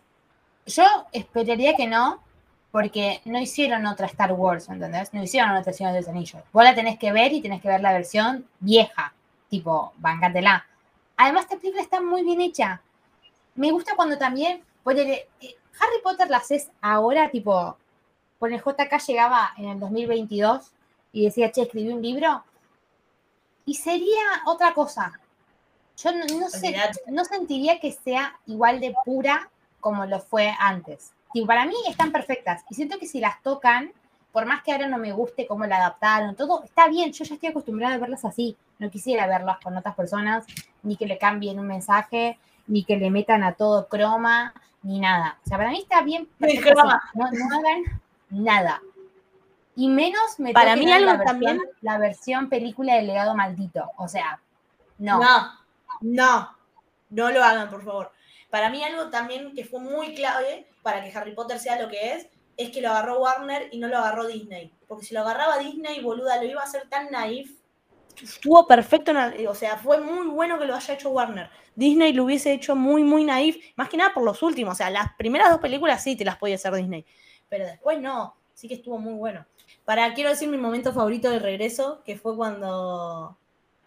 Yo 0.66 0.86
esperaría 1.12 1.76
que 1.76 1.86
no, 1.86 2.24
porque 2.72 3.22
no 3.26 3.40
hicieron 3.40 3.86
otra 3.86 4.08
Star 4.08 4.34
Wars, 4.34 4.70
¿entendés? 4.70 5.14
No 5.14 5.22
hicieron 5.22 5.52
otra 5.52 5.72
Señor 5.72 5.94
de 5.94 6.00
los 6.00 6.10
Anillos. 6.10 6.42
Vos 6.52 6.64
la 6.64 6.74
tenés 6.74 6.98
que 6.98 7.12
ver 7.12 7.32
y 7.32 7.42
tenés 7.42 7.62
que 7.62 7.68
ver 7.68 7.82
la 7.82 7.94
versión 7.94 8.48
vieja, 8.60 9.14
tipo, 9.52 9.94
bancátela. 9.98 10.66
Además, 11.16 11.44
esta 11.44 11.58
película 11.58 11.84
está 11.84 12.02
muy 12.02 12.24
bien 12.24 12.42
hecha. 12.42 12.82
Me 13.54 13.70
gusta 13.70 13.96
cuando 13.96 14.18
también, 14.18 14.64
ponele, 14.84 15.30
eh, 15.42 15.56
Harry 15.80 16.02
Potter 16.04 16.30
la 16.30 16.38
haces 16.38 16.70
ahora, 16.82 17.30
tipo, 17.30 17.78
el 18.42 18.62
JK 18.62 18.98
llegaba 19.08 19.52
en 19.58 19.70
el 19.70 19.80
2022 19.80 20.72
y 21.14 21.26
decía, 21.26 21.52
che, 21.52 21.64
escribí 21.64 21.90
un 21.90 22.02
libro, 22.02 22.44
y 23.66 23.76
sería 23.76 24.44
otra 24.46 24.74
cosa. 24.74 25.20
Yo 25.98 26.12
no, 26.12 26.26
no 26.40 26.50
sé, 26.50 26.76
no 27.08 27.26
sentiría 27.26 27.80
que 27.80 27.92
sea 27.92 28.40
igual 28.48 28.80
de 28.80 28.96
pura 29.06 29.50
como 29.80 30.06
lo 30.06 30.20
fue 30.20 30.54
antes. 30.60 31.12
Tipo, 31.34 31.48
para 31.48 31.66
mí 31.66 31.76
están 31.88 32.12
perfectas. 32.12 32.64
Y 32.70 32.76
siento 32.76 32.98
que 33.00 33.08
si 33.08 33.20
las 33.20 33.42
tocan, 33.42 33.92
por 34.32 34.46
más 34.46 34.64
que 34.64 34.72
ahora 34.72 34.88
no 34.88 34.98
me 34.98 35.12
guste 35.12 35.48
cómo 35.48 35.66
la 35.66 35.78
adaptaron, 35.78 36.36
todo 36.36 36.64
está 36.64 36.88
bien, 36.88 37.12
yo 37.12 37.24
ya 37.24 37.36
estoy 37.36 37.50
acostumbrada 37.50 37.96
a 37.96 38.00
verlas 38.00 38.26
así. 38.26 38.56
No 38.80 38.90
quisiera 38.90 39.28
verlas 39.28 39.60
con 39.64 39.78
otras 39.78 39.96
personas, 39.96 40.46
ni 40.84 40.96
que 40.96 41.06
le 41.06 41.18
cambien 41.18 41.60
un 41.60 41.68
mensaje, 41.68 42.38
ni 42.68 42.84
que 42.84 42.98
le 42.98 43.12
metan 43.12 43.44
a 43.44 43.54
todo 43.54 43.88
croma, 43.88 44.54
ni 44.84 45.00
nada. 45.00 45.38
O 45.46 45.48
sea, 45.48 45.58
para 45.58 45.70
mí 45.70 45.80
está 45.80 46.02
bien. 46.02 46.28
Perfecto. 46.40 46.84
No, 47.14 47.32
no 47.32 47.60
hagan 47.60 48.02
nada. 48.30 48.82
Y 49.76 49.88
menos 49.90 50.40
me 50.40 50.54
Para 50.54 50.76
mí 50.76 50.92
algo 50.92 51.06
la 51.12 51.18
versión, 51.18 51.26
también- 51.28 51.62
la 51.82 51.98
versión 51.98 52.50
película 52.50 52.96
del 52.96 53.08
legado 53.08 53.36
maldito. 53.36 53.90
O 53.98 54.08
sea, 54.08 54.40
no. 54.98 55.20
No, 55.20 55.60
no, 56.02 56.58
no 57.10 57.32
lo 57.32 57.44
hagan, 57.44 57.70
por 57.70 57.84
favor. 57.84 58.12
Para 58.50 58.70
mí 58.70 58.84
algo 58.84 59.10
también 59.10 59.54
que 59.56 59.64
fue 59.64 59.80
muy 59.80 60.14
clave 60.14 60.68
para 60.82 61.04
que 61.04 61.18
Harry 61.18 61.34
Potter 61.34 61.58
sea 61.60 61.82
lo 61.82 61.88
que 61.88 62.16
es, 62.16 62.28
es 62.58 62.70
que 62.72 62.82
lo 62.82 62.90
agarró 62.90 63.20
Warner 63.20 63.70
y 63.72 63.80
no 63.80 63.88
lo 63.88 63.98
agarró 63.98 64.28
Disney. 64.28 64.74
Porque 64.88 65.06
si 65.06 65.14
lo 65.14 65.22
agarraba 65.22 65.58
Disney, 65.58 66.02
boluda, 66.02 66.38
lo 66.38 66.50
iba 66.50 66.62
a 66.62 66.66
hacer 66.66 66.88
tan 66.90 67.10
naif. 67.10 67.61
Estuvo 68.22 68.68
perfecto, 68.68 69.12
o 69.48 69.56
sea, 69.56 69.78
fue 69.78 70.00
muy 70.00 70.28
bueno 70.28 70.58
que 70.60 70.66
lo 70.66 70.76
haya 70.76 70.94
hecho 70.94 71.10
Warner. 71.10 71.50
Disney 71.76 72.14
lo 72.14 72.26
hubiese 72.26 72.54
hecho 72.54 72.76
muy, 72.76 73.04
muy 73.04 73.24
naif, 73.24 73.58
más 73.76 73.90
que 73.90 73.98
nada 73.98 74.14
por 74.14 74.24
los 74.24 74.42
últimos. 74.44 74.74
O 74.74 74.76
sea, 74.76 74.90
las 74.90 75.14
primeras 75.18 75.50
dos 75.50 75.60
películas 75.60 76.04
sí 76.04 76.16
te 76.16 76.26
las 76.26 76.38
podía 76.38 76.56
hacer 76.56 76.74
Disney, 76.74 77.06
pero 77.50 77.66
después 77.66 78.00
no. 78.00 78.36
Sí 78.54 78.68
que 78.68 78.76
estuvo 78.76 78.98
muy 78.98 79.14
bueno. 79.14 79.46
Para, 79.86 80.14
quiero 80.14 80.30
decir 80.30 80.48
mi 80.50 80.58
momento 80.58 80.94
favorito 80.94 81.30
del 81.30 81.40
regreso, 81.40 82.02
que 82.06 82.16
fue 82.18 82.36
cuando 82.36 83.38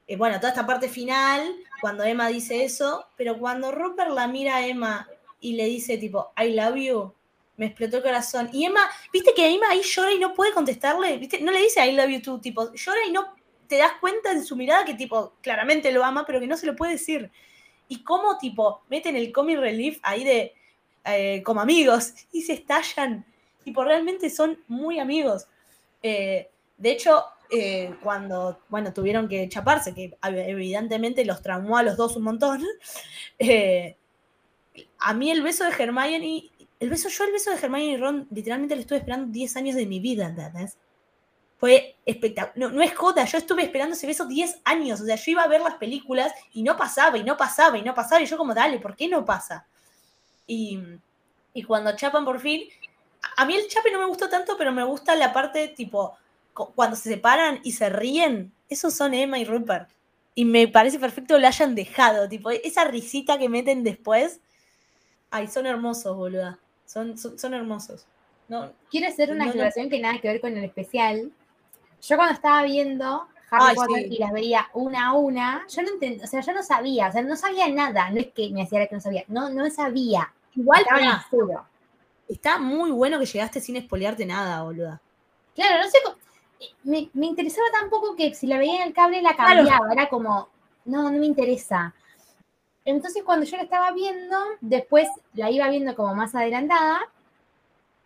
eh, 0.07 0.17
bueno, 0.17 0.37
toda 0.37 0.51
esta 0.51 0.67
parte 0.67 0.89
final, 0.89 1.55
cuando 1.81 2.05
Emma 2.05 2.29
dice 2.29 2.65
eso, 2.65 3.07
pero 3.17 3.39
cuando 3.39 3.73
Rupert 3.73 4.11
la 4.11 4.27
mira 4.27 4.57
a 4.57 4.67
Emma 4.67 5.09
y 5.41 5.55
le 5.55 5.65
dice 5.65 5.97
tipo, 5.97 6.33
I 6.37 6.53
love 6.53 6.77
you, 6.77 7.15
me 7.57 7.67
explotó 7.67 7.99
el 7.99 8.03
corazón. 8.03 8.51
Y 8.53 8.67
Emma, 8.67 8.89
viste 9.13 9.33
que 9.35 9.55
Emma 9.55 9.71
ahí 9.71 9.83
llora 9.83 10.13
y 10.13 10.19
no 10.19 10.35
puede 10.35 10.53
contestarle, 10.53 11.17
viste, 11.17 11.41
no 11.41 11.53
le 11.53 11.61
dice 11.61 11.87
I 11.87 11.93
love 11.93 12.11
you 12.11 12.21
too, 12.21 12.41
tipo, 12.41 12.73
llora 12.75 12.99
y 13.09 13.13
no 13.13 13.35
te 13.69 13.79
das 13.79 13.93
cuenta 14.01 14.33
en 14.33 14.45
su 14.45 14.57
mirada 14.57 14.85
que 14.85 14.95
tipo, 14.95 15.35
claramente 15.43 15.93
lo 15.93 16.05
ama, 16.05 16.25
pero 16.27 16.41
que 16.41 16.47
no 16.47 16.57
se 16.57 16.67
lo 16.67 16.77
puede 16.77 16.93
decir. 16.93 17.31
Y 17.89 18.03
cómo 18.03 18.39
tipo, 18.39 18.83
meten 18.89 19.17
el 19.17 19.33
comic 19.33 19.59
relief 19.59 19.99
ahí 20.03 20.25
de 20.25 20.55
eh, 21.05 21.43
como 21.45 21.61
amigos 21.61 22.15
y 22.33 22.43
se 22.43 22.55
estallan. 22.55 23.25
Tipo, 23.65 23.85
realmente 23.85 24.31
son 24.31 24.59
muy 24.69 24.99
amigos. 24.99 25.47
Eh, 26.03 26.51
de 26.79 26.91
hecho, 26.91 27.25
eh, 27.51 27.95
cuando, 28.03 28.61
bueno, 28.69 28.93
tuvieron 28.93 29.29
que 29.29 29.49
chaparse, 29.49 29.95
que 29.95 30.13
ev- 30.23 30.49
evidentemente 30.49 31.25
los 31.25 31.43
traumó 31.43 31.77
a 31.79 31.83
los 31.83 31.97
dos 31.97 32.17
un 32.17 32.25
montón, 32.25 32.63
a 34.99 35.15
mí 35.15 35.31
el 35.31 35.43
beso 35.43 35.65
de 35.65 35.71
Hermione, 35.71 36.51
el 36.81 36.91
beso, 36.91 37.09
yo 37.09 37.25
el 37.25 37.33
beso 37.33 37.51
de 37.51 37.57
Hermione 37.57 37.85
y 37.93 37.97
Ron, 37.97 38.27
literalmente 38.31 38.75
lo 38.75 38.81
estuve 38.81 38.99
esperando 38.99 39.31
10 39.33 39.57
años 39.57 39.77
de 39.77 39.87
mi 39.87 40.01
vida, 40.01 40.27
¿entendés? 40.27 40.77
Fue 41.59 41.97
espectacular. 42.05 42.53
No, 42.57 42.71
no 42.75 42.83
es 42.83 42.95
joda, 42.95 43.25
yo 43.25 43.39
estuve 43.39 43.63
esperando 43.63 43.95
ese 43.95 44.07
beso 44.07 44.27
10 44.27 44.61
años, 44.65 45.01
o 45.01 45.05
sea, 45.05 45.17
yo 45.17 45.31
iba 45.33 45.43
a 45.43 45.49
ver 45.49 45.61
las 45.61 45.77
películas 45.77 46.33
y 46.53 46.63
no 46.63 46.77
pasaba, 46.77 47.17
y 47.17 47.25
no 47.25 47.37
pasaba, 47.37 47.79
y 47.79 47.83
no 47.83 47.95
pasaba, 47.95 48.21
y 48.23 48.27
yo 48.27 48.37
como, 48.37 48.55
dale, 48.55 48.79
¿por 48.81 48.95
qué 48.97 49.09
no 49.09 49.25
pasa? 49.25 49.67
Y, 50.47 50.79
y 51.55 51.63
cuando 51.63 51.97
chapan 51.97 52.25
por 52.25 52.41
fin, 52.41 52.65
a- 53.37 53.45
mí 53.47 53.55
el 53.55 53.67
chape 53.69 53.91
no 53.93 53.99
me 54.01 54.07
gustó 54.07 54.29
tanto, 54.29 54.57
pero 54.59 54.73
me 54.73 54.85
gusta 54.85 55.15
la 55.15 55.33
parte 55.33 55.69
tipo, 55.69 56.17
cu- 56.53 56.73
cuando 56.75 56.97
se 56.97 57.09
separan 57.09 57.61
y 57.63 57.73
se 57.73 57.89
ríen, 57.89 58.53
esos 58.69 58.93
son 58.95 59.15
Emma 59.15 59.39
y 59.39 59.45
Rupert. 59.45 59.89
Y 60.35 60.45
me 60.45 60.67
parece 60.67 60.99
perfecto 60.99 61.39
lo 61.39 61.47
hayan 61.47 61.75
dejado, 61.77 62.29
tipo, 62.29 62.51
esa 62.51 62.85
risita 62.85 63.39
que 63.39 63.49
meten 63.49 63.85
después. 63.85 64.41
Ay, 65.31 65.47
son 65.49 65.65
hermosos, 65.67 66.17
boluda. 66.17 66.59
Son, 66.85 67.17
son, 67.17 67.39
son 67.39 67.55
hermosos. 67.55 68.05
No, 68.49 68.73
Quiero 68.91 69.09
hacer 69.09 69.31
una 69.31 69.39
No, 69.39 69.45
no. 69.47 69.51
aclaración 69.53 69.89
que 69.89 70.01
nada 70.01 70.21
que 70.21 70.29
ver 70.29 70.41
con 70.41 70.57
el 70.57 70.65
especial. 70.65 71.31
Yo 72.07 72.17
cuando 72.17 72.35
estaba 72.35 72.63
viendo 72.65 73.27
Harry 73.51 73.65
Ay, 73.69 73.75
Potter 73.77 74.03
sí. 74.03 74.15
y 74.15 74.19
las 74.19 74.33
veía 74.33 74.69
una 74.75 75.09
a 75.09 75.13
una, 75.13 75.67
yo 75.69 75.83
no 75.83 75.89
entendía, 75.91 76.25
o 76.25 76.27
sea, 76.27 76.41
yo 76.41 76.53
no 76.53 76.63
sabía, 76.63 77.09
o 77.09 77.13
sea, 77.13 77.23
no 77.23 77.37
sabía 77.37 77.69
nada, 77.69 78.11
no 78.11 78.19
es 78.21 78.29
que 78.33 78.51
me 78.51 78.63
hacía 78.63 78.81
la 78.81 78.87
que 78.89 78.95
no 78.97 79.01
sabía, 79.01 79.25
no, 79.29 79.49
no 79.51 79.71
sabía. 79.71 80.33
igual 80.55 80.81
Estaba 80.83 81.25
cero. 81.31 81.65
está 82.29 82.59
muy 82.59 82.91
bueno 82.91 83.19
que 83.19 83.27
llegaste 83.27 83.61
sin 83.61 83.77
espolearte 83.77 84.27
nada, 84.27 84.63
boluda. 84.63 85.01
Claro, 85.55 85.83
no 85.85 85.91
sé, 85.91 85.99
cómo- 86.05 86.17
me, 86.85 87.11
me 87.15 87.27
interesaba 87.27 87.67
tampoco 87.79 88.17
que 88.17 88.35
si 88.35 88.47
la 88.47 88.59
veía 88.59 88.77
en 88.77 88.89
el 88.89 88.95
cable 88.95 89.21
la 89.23 89.35
Claro. 89.35 89.57
cambiaba, 89.57 89.93
era 89.93 90.09
como, 90.09 90.49
no, 90.87 91.11
no 91.11 91.19
me 91.19 91.27
interesa. 91.27 91.95
Entonces 92.85 93.23
cuando 93.25 93.47
yo 93.47 93.57
la 93.57 93.63
estaba 93.63 93.91
viendo, 93.93 94.37
después 94.61 95.09
la 95.35 95.51
iba 95.51 95.69
viendo 95.69 95.95
como 95.95 96.15
más 96.15 96.35
adelantada, 96.35 97.01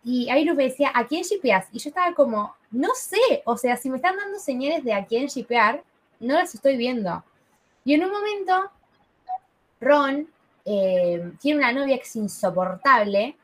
y 0.03 0.29
Airus 0.29 0.55
me 0.55 0.63
decía, 0.63 0.91
¿a 0.93 1.05
quién 1.05 1.23
shipeas? 1.23 1.67
Y 1.71 1.79
yo 1.79 1.89
estaba 1.89 2.13
como, 2.13 2.55
no 2.71 2.89
sé, 2.95 3.43
o 3.45 3.57
sea, 3.57 3.75
si 3.75 3.89
me 3.89 3.97
están 3.97 4.15
dando 4.15 4.39
señales 4.39 4.83
de 4.83 4.93
a 4.93 5.05
quién 5.05 5.27
shipear, 5.27 5.83
no 6.19 6.35
las 6.35 6.55
estoy 6.55 6.77
viendo. 6.77 7.23
Y 7.83 7.93
en 7.93 8.05
un 8.05 8.11
momento, 8.11 8.71
Ron 9.81 10.27
eh, 10.65 11.31
tiene 11.39 11.59
una 11.59 11.71
novia 11.71 11.97
que 11.97 12.03
es 12.03 12.15
insoportable, 12.15 13.35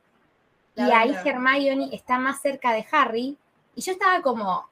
La 0.76 0.88
y 0.88 0.92
ahí. 0.92 1.16
Hermione 1.26 1.90
está 1.92 2.20
más 2.20 2.42
cerca 2.42 2.72
de 2.72 2.86
Harry, 2.92 3.38
y 3.76 3.82
yo 3.82 3.92
estaba 3.92 4.22
como, 4.22 4.68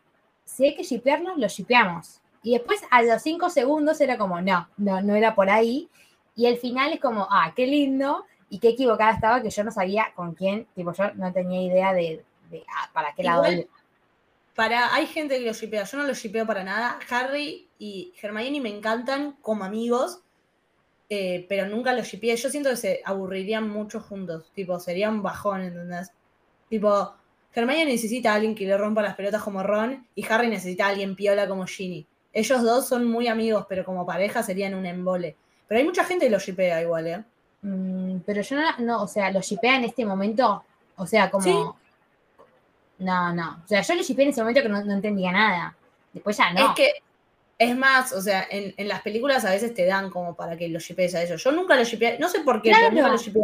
si 0.46 0.66
hay 0.66 0.76
que 0.76 0.84
shipearnos, 0.84 1.38
lo 1.38 1.48
shipeamos. 1.48 2.22
Y 2.42 2.54
después 2.54 2.82
a 2.92 3.02
los 3.02 3.22
cinco 3.22 3.50
segundos 3.50 4.00
era 4.02 4.18
como, 4.18 4.42
no, 4.42 4.68
no, 4.78 5.02
no 5.02 5.16
era 5.16 5.36
por 5.36 5.50
ahí. 5.50 5.90
Y 6.36 6.48
el 6.48 6.58
final 6.58 6.94
es 6.94 7.00
como, 7.00 7.28
ah, 7.30 7.54
qué 7.56 7.68
lindo, 7.68 8.26
y 8.50 8.60
qué 8.60 8.70
equivocada 8.70 9.14
estaba 9.14 9.42
que 9.42 9.50
yo 9.50 9.64
no 9.64 9.72
sabía 9.72 10.08
con 10.16 10.34
quién, 10.34 10.68
tipo, 10.76 10.94
yo 10.94 11.14
no 11.16 11.32
tenía 11.34 11.62
idea 11.62 11.94
de, 11.94 12.24
de, 12.50 12.64
ah, 12.68 12.90
para 12.94 13.14
qué 13.14 13.24
lado. 13.24 13.44
Para, 14.56 14.94
hay 14.94 15.08
gente 15.08 15.40
que 15.40 15.46
lo 15.46 15.54
shipea, 15.54 15.84
yo 15.84 15.98
no 15.98 16.04
lo 16.04 16.14
shipeo 16.14 16.46
para 16.46 16.64
nada. 16.64 17.00
Harry 17.10 17.68
y 17.80 18.14
Hermione 18.22 18.62
me 18.62 18.70
encantan 18.70 19.36
como 19.42 19.64
amigos, 19.64 20.20
eh, 21.10 21.46
pero 21.50 21.68
nunca 21.68 21.94
los 21.94 22.08
shipeé. 22.08 22.36
Yo 22.36 22.50
siento 22.50 22.70
que 22.70 22.78
se 22.78 23.02
aburrirían 23.04 23.68
mucho 23.68 24.00
juntos, 24.00 24.52
tipo, 24.54 24.80
sería 24.80 25.10
un 25.10 25.24
bajón, 25.24 25.62
¿entendés? 25.62 26.12
Tipo, 26.70 27.16
Hermione 27.54 27.86
necesita 27.86 28.32
a 28.32 28.36
alguien 28.36 28.56
que 28.56 28.66
le 28.66 28.78
rompa 28.78 29.02
las 29.02 29.16
pelotas 29.16 29.42
como 29.42 29.64
Ron 29.64 30.08
y 30.16 30.26
Harry 30.32 30.48
necesita 30.48 30.86
a 30.86 30.90
alguien 30.90 31.16
piola 31.16 31.48
como 31.48 31.66
Ginny. 31.66 32.06
Ellos 32.32 32.64
dos 32.64 32.88
son 32.88 33.08
muy 33.08 33.28
amigos, 33.28 33.66
pero 33.70 33.86
como 33.86 34.06
pareja 34.06 34.42
serían 34.42 34.74
un 34.74 34.86
embole. 34.86 35.36
Pero 35.68 35.80
hay 35.80 35.86
mucha 35.86 36.04
gente 36.04 36.26
que 36.26 36.32
lo 36.32 36.40
shipea 36.40 36.82
igual, 36.82 37.08
¿eh? 37.08 37.24
Mm, 37.64 38.18
pero 38.26 38.42
yo 38.42 38.56
no, 38.56 38.78
no, 38.80 39.02
o 39.04 39.08
sea, 39.08 39.32
lo 39.32 39.42
shipea 39.42 39.78
en 39.78 39.86
este 39.86 40.06
momento, 40.06 40.64
o 40.98 41.08
sea, 41.08 41.32
como... 41.32 41.44
Sí. 41.44 41.56
No, 43.00 43.34
no, 43.34 43.62
o 43.64 43.68
sea, 43.68 43.82
yo 43.82 43.96
lo 43.96 44.04
shipeé 44.04 44.26
en 44.26 44.30
ese 44.30 44.42
momento 44.42 44.62
que 44.62 44.70
no, 44.70 44.84
no 44.84 44.94
entendía 44.94 45.32
nada. 45.32 45.76
Después 46.14 46.38
ya 46.38 46.54
no. 46.54 46.70
Es 46.70 46.76
que, 46.76 46.92
es 47.58 47.76
más, 47.76 48.14
o 48.14 48.22
sea, 48.22 48.46
en, 48.50 48.74
en 48.78 48.88
las 48.88 49.02
películas 49.02 49.44
a 49.46 49.50
veces 49.50 49.74
te 49.74 49.86
dan 49.86 50.10
como 50.10 50.36
para 50.36 50.56
que 50.56 50.70
lo 50.70 50.80
shipees 50.80 51.16
a 51.16 51.24
ellos. 51.24 51.44
Yo 51.44 51.52
nunca 51.52 51.76
lo 51.76 51.84
shipeé, 51.84 52.20
no 52.20 52.30
sé 52.30 52.42
por 52.42 52.62
qué, 52.62 52.70
pero 52.72 52.92
Claro. 52.92 52.96
nunca 52.96 53.08
lo 53.10 53.18
shipeé. 53.18 53.44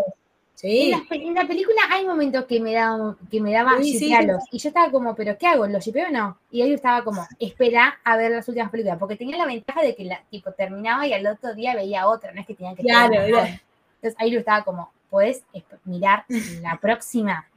Sí. 0.59 0.91
en 1.11 1.33
la 1.33 1.47
película 1.47 1.79
hay 1.89 2.05
momentos 2.05 2.43
que 2.43 2.59
me 2.59 2.73
daba, 2.73 3.15
que 3.31 3.39
me 3.39 3.53
daba 3.53 3.77
Sí, 3.77 3.97
sí. 3.97 4.13
Y 4.51 4.59
yo 4.59 4.67
estaba 4.67 4.91
como, 4.91 5.15
¿pero 5.15 5.37
qué 5.37 5.47
hago? 5.47 5.65
¿Lo 5.67 5.79
shipeo 5.79 6.07
o 6.07 6.11
no? 6.11 6.37
Y 6.51 6.61
ahí 6.61 6.73
estaba 6.73 7.01
como, 7.05 7.25
espera 7.39 7.97
a 8.03 8.17
ver 8.17 8.31
las 8.31 8.47
últimas 8.49 8.69
películas. 8.69 8.97
Porque 8.99 9.15
tenía 9.15 9.37
la 9.37 9.45
ventaja 9.45 9.81
de 9.81 9.95
que 9.95 10.03
la, 10.03 10.21
tipo 10.29 10.51
terminaba 10.51 11.07
y 11.07 11.13
al 11.13 11.25
otro 11.25 11.53
día 11.53 11.75
veía 11.75 12.09
otra. 12.09 12.33
No 12.33 12.41
es 12.41 12.47
que 12.47 12.55
tenían 12.55 12.75
que 12.75 12.83
Claro, 12.83 13.13
Entonces 14.01 14.15
ahí 14.19 14.31
lo 14.31 14.39
estaba 14.39 14.63
como, 14.63 14.91
¿podés 15.09 15.43
mirar 15.85 16.25
la 16.61 16.77
próxima? 16.81 17.49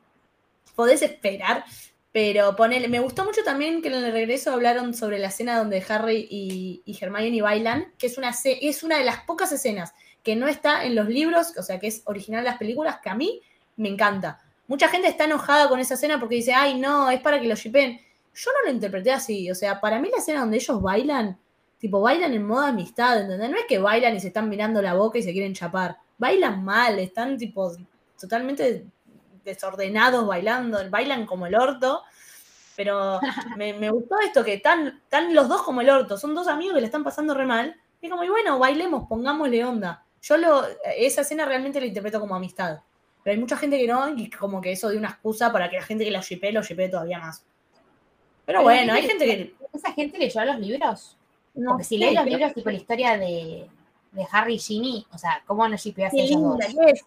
podés 0.75 1.03
esperar. 1.03 1.65
Pero 2.13 2.55
ponele, 2.57 2.89
me 2.89 3.01
gustó 3.01 3.25
mucho 3.25 3.43
también 3.43 3.81
que 3.81 3.89
en 3.89 3.95
el 3.95 4.13
regreso 4.13 4.53
hablaron 4.53 4.93
sobre 4.93 5.19
la 5.19 5.29
escena 5.29 5.57
donde 5.57 5.83
Harry 5.89 6.27
y, 6.31 6.83
y 6.85 6.99
Hermione 7.03 7.41
bailan, 7.41 7.93
que 7.97 8.07
es 8.07 8.19
una, 8.19 8.35
es 8.45 8.83
una 8.83 8.99
de 8.99 9.05
las 9.05 9.21
pocas 9.21 9.51
escenas 9.51 9.95
que 10.23 10.37
no 10.37 10.47
está 10.47 10.85
en 10.85 10.95
los 10.95 11.09
libros, 11.09 11.57
o 11.57 11.63
sea, 11.63 11.81
que 11.81 11.87
es 11.87 12.03
original 12.05 12.45
de 12.45 12.51
las 12.51 12.59
películas, 12.59 12.99
que 13.03 13.09
a 13.09 13.15
mí 13.15 13.41
me 13.77 13.89
encanta. 13.89 14.41
Mucha 14.69 14.89
gente 14.89 15.09
está 15.09 15.25
enojada 15.25 15.71
con 15.71 15.81
esa 15.81 15.95
escena 15.95 16.21
porque 16.21 16.37
dice, 16.37 16.53
ay, 16.53 16.79
no, 16.79 17.11
es 17.11 17.21
para 17.21 17.41
que 17.41 17.49
lo 17.49 17.55
shipen. 17.55 17.99
Yo 18.35 18.51
no 18.53 18.69
lo 18.69 18.75
interpreté 18.75 19.11
así, 19.11 19.51
o 19.51 19.55
sea, 19.55 19.81
para 19.81 19.99
mí 19.99 20.11
la 20.11 20.19
escena 20.19 20.41
donde 20.41 20.59
ellos 20.59 20.83
bailan, 20.83 21.39
tipo, 21.79 22.01
bailan 22.03 22.35
en 22.35 22.47
modo 22.47 22.67
amistad, 22.67 23.23
¿entendés? 23.23 23.51
No 23.51 23.57
es 23.57 23.65
que 23.67 23.79
bailan 23.79 24.15
y 24.15 24.21
se 24.21 24.29
están 24.29 24.51
mirando 24.51 24.83
la 24.83 24.95
boca 24.95 25.19
y 25.19 25.23
se 25.23 25.33
quieren 25.33 25.55
chapar. 25.55 25.97
Bailan 26.23 26.65
mal, 26.65 27.01
están, 27.01 27.37
tipo, 27.37 27.73
totalmente 28.21 28.87
desordenados 29.45 30.25
bailando, 30.25 30.79
bailan 30.89 31.27
como 31.27 31.49
el 31.49 31.57
orto. 31.57 32.03
Pero 32.77 33.19
me, 33.57 33.73
me 33.73 33.91
gustó 33.91 34.21
esto, 34.21 34.45
que 34.45 34.55
están, 34.55 35.01
están 35.03 35.35
los 35.35 35.49
dos 35.49 35.63
como 35.63 35.81
el 35.81 35.91
orto, 35.91 36.17
son 36.17 36.33
dos 36.33 36.47
amigos 36.47 36.75
que 36.75 36.81
le 36.81 36.87
están 36.87 37.03
pasando 37.03 37.35
re 37.35 37.45
mal. 37.45 37.75
Y 38.01 38.09
como, 38.09 38.23
y 38.23 38.29
bueno, 38.29 38.61
bailemos, 38.61 39.09
pongámosle 39.09 39.65
onda. 39.65 40.05
Yo 40.23 40.37
lo, 40.37 40.65
esa 40.97 41.23
escena 41.23 41.45
realmente 41.45 41.81
la 41.81 41.87
interpreto 41.87 42.21
como 42.21 42.37
amistad. 42.37 42.79
Pero 43.25 43.35
hay 43.35 43.41
mucha 43.41 43.57
gente 43.57 43.77
que 43.79 43.89
no, 43.89 44.17
y 44.17 44.31
como 44.31 44.61
que 44.61 44.71
eso 44.71 44.89
de 44.91 44.99
una 44.99 45.09
excusa 45.09 45.51
para 45.51 45.69
que 45.69 45.77
la 45.77 45.83
gente 45.83 46.05
que 46.05 46.11
la 46.13 46.21
shipee 46.21 46.53
lo 46.53 46.63
shipee 46.63 46.89
todavía 46.89 47.19
más. 47.19 47.45
Pero 48.47 48.61
Pero 48.61 48.63
bueno, 48.63 48.93
hay 48.93 49.03
gente 49.03 49.25
que. 49.25 49.55
¿Esa 49.73 49.93
gente 49.93 50.19
leyó 50.19 50.45
los 50.45 50.59
libros? 50.59 51.17
No 51.55 51.71
Porque 51.71 51.85
si 51.85 51.99
lee 51.99 52.15
los 52.15 52.25
libros, 52.25 52.55
tipo 52.55 52.71
la 52.71 52.77
historia 52.77 53.19
de, 53.19 53.67
de 54.13 54.27
Harry 54.31 54.55
y 54.55 54.59
Ginny, 54.59 55.07
o 55.13 55.19
sea, 55.19 55.43
¿cómo 55.47 55.67
no 55.69 55.77
shipeas 55.77 56.13
Qué 56.13 56.23
linda 56.23 56.67
que 56.67 56.91
es. 56.91 57.05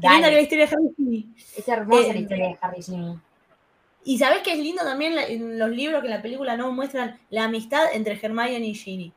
Qué 0.00 0.08
linda 0.08 0.28
que 0.28 0.34
la 0.34 0.40
historia 0.40 0.66
de 0.66 0.76
Harry. 0.76 1.28
es 1.56 1.68
hermosa 1.68 2.02
Eh, 2.08 2.12
la 2.14 2.20
historia 2.20 2.46
de 2.48 2.58
Harry 2.60 2.78
y 2.80 2.82
Ginny. 2.82 3.18
Y 4.04 4.18
sabés 4.18 4.42
que 4.42 4.52
es 4.52 4.58
lindo 4.58 4.82
también 4.82 5.14
la- 5.14 5.26
en 5.26 5.58
los 5.58 5.70
libros 5.70 6.00
que 6.00 6.08
en 6.08 6.14
la 6.14 6.22
película 6.22 6.56
no 6.56 6.72
muestran 6.72 7.18
la 7.30 7.44
amistad 7.44 7.84
entre 7.92 8.18
Hermione 8.20 8.58
y 8.66 8.74
Ginny. 8.74 9.12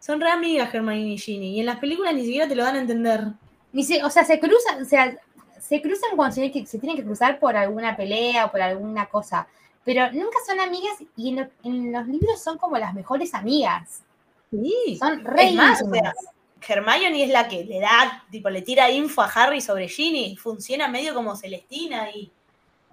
Son 0.00 0.20
re 0.20 0.30
amigas 0.30 0.72
Hermione 0.72 1.00
y 1.14 1.18
Ginny. 1.18 1.56
Y 1.56 1.60
en 1.60 1.66
las 1.66 1.78
películas 1.78 2.14
ni 2.14 2.24
siquiera 2.24 2.46
te 2.46 2.54
lo 2.54 2.62
dan 2.62 2.76
a 2.76 2.80
entender. 2.80 3.24
Ni 3.72 3.82
se- 3.84 4.04
o 4.04 4.10
sea, 4.10 4.24
se 4.24 4.38
cruzan, 4.38 4.82
o 4.82 4.84
sea, 4.84 5.16
se 5.58 5.80
cruzan 5.82 6.10
cuando 6.14 6.34
se, 6.34 6.42
tienen 6.42 6.52
que- 6.64 6.66
se 6.70 6.78
tienen 6.78 6.96
que 6.96 7.04
cruzar 7.04 7.38
por 7.40 7.56
alguna 7.56 7.96
pelea 7.96 8.46
o 8.46 8.50
por 8.50 8.60
alguna 8.62 9.06
cosa. 9.06 9.48
Pero 9.84 10.12
nunca 10.12 10.36
son 10.46 10.60
amigas 10.60 10.92
y 11.16 11.30
en, 11.30 11.36
lo- 11.36 11.48
en 11.64 11.92
los 11.92 12.06
libros 12.06 12.40
son 12.42 12.58
como 12.58 12.76
las 12.78 12.92
mejores 12.94 13.32
amigas. 13.34 14.02
Sí. 14.50 14.96
Son 14.98 15.24
re 15.24 15.48
Es 15.48 15.54
más, 15.54 15.80
o 15.82 15.84
íntimas. 15.86 16.14
sea, 16.14 16.30
Hermione 16.66 17.24
es 17.24 17.30
la 17.30 17.48
que 17.48 17.64
le 17.64 17.80
da, 17.80 18.24
tipo, 18.30 18.50
le 18.50 18.62
tira 18.62 18.90
info 18.90 19.22
a 19.22 19.26
Harry 19.26 19.60
sobre 19.60 19.88
Ginny. 19.88 20.36
Funciona 20.36 20.88
medio 20.88 21.14
como 21.14 21.36
Celestina 21.36 22.10
y, 22.10 22.30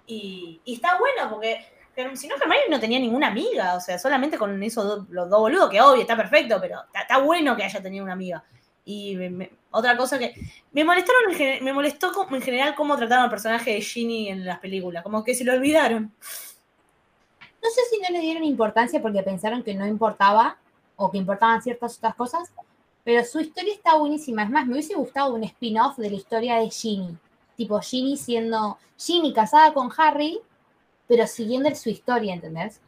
y, 0.06 0.60
está 0.66 0.98
bueno 0.98 1.30
porque 1.30 1.64
si 2.14 2.28
no, 2.28 2.36
Hermione 2.36 2.68
no 2.70 2.80
tenía 2.80 2.98
ninguna 2.98 3.28
amiga. 3.28 3.74
O 3.76 3.80
sea, 3.80 3.98
solamente 3.98 4.38
con 4.38 4.62
esos 4.62 5.08
los 5.08 5.30
dos 5.30 5.40
boludos, 5.40 5.70
que 5.70 5.80
obvio, 5.80 6.02
está 6.02 6.16
perfecto, 6.16 6.58
pero 6.60 6.80
está, 6.94 7.18
bueno 7.18 7.56
que 7.56 7.64
haya 7.64 7.82
tenido 7.82 8.04
una 8.04 8.12
amiga. 8.12 8.44
Y 8.84 9.16
me- 9.16 9.50
otra 9.70 9.96
cosa 9.96 10.18
que 10.18 10.34
me 10.72 10.84
molestaron, 10.84 11.32
en 11.38 11.64
me 11.64 11.72
molestó 11.72 12.12
en 12.30 12.42
general 12.42 12.74
cómo 12.74 12.96
trataron 12.96 13.24
al 13.24 13.30
personaje 13.30 13.72
de 13.72 13.80
Ginny 13.80 14.28
en 14.28 14.44
las 14.44 14.58
películas, 14.58 15.02
como 15.02 15.24
que 15.24 15.34
se 15.34 15.44
lo 15.44 15.52
olvidaron. 15.52 16.12
No 17.62 17.70
sé 17.70 17.80
si 17.90 17.98
no 18.00 18.08
le 18.10 18.20
dieron 18.20 18.44
importancia 18.44 19.02
porque 19.02 19.22
pensaron 19.22 19.62
que 19.62 19.74
no 19.74 19.86
importaba 19.86 20.56
o 20.94 21.10
que 21.10 21.18
importaban 21.18 21.60
ciertas 21.62 21.98
otras 21.98 22.14
cosas, 22.14 22.52
pero 23.06 23.24
su 23.24 23.38
historia 23.38 23.72
está 23.72 23.94
buenísima. 23.94 24.42
Es 24.42 24.50
más, 24.50 24.66
me 24.66 24.72
hubiese 24.72 24.96
gustado 24.96 25.32
un 25.32 25.44
spin-off 25.44 25.96
de 25.96 26.10
la 26.10 26.16
historia 26.16 26.56
de 26.56 26.68
Ginny. 26.68 27.16
Tipo 27.56 27.78
Ginny 27.78 28.16
siendo 28.16 28.78
Ginny 28.98 29.32
casada 29.32 29.72
con 29.72 29.92
Harry, 29.96 30.40
pero 31.06 31.24
siguiendo 31.28 31.72
su 31.76 31.88
historia, 31.88 32.34
¿entendés? 32.34 32.80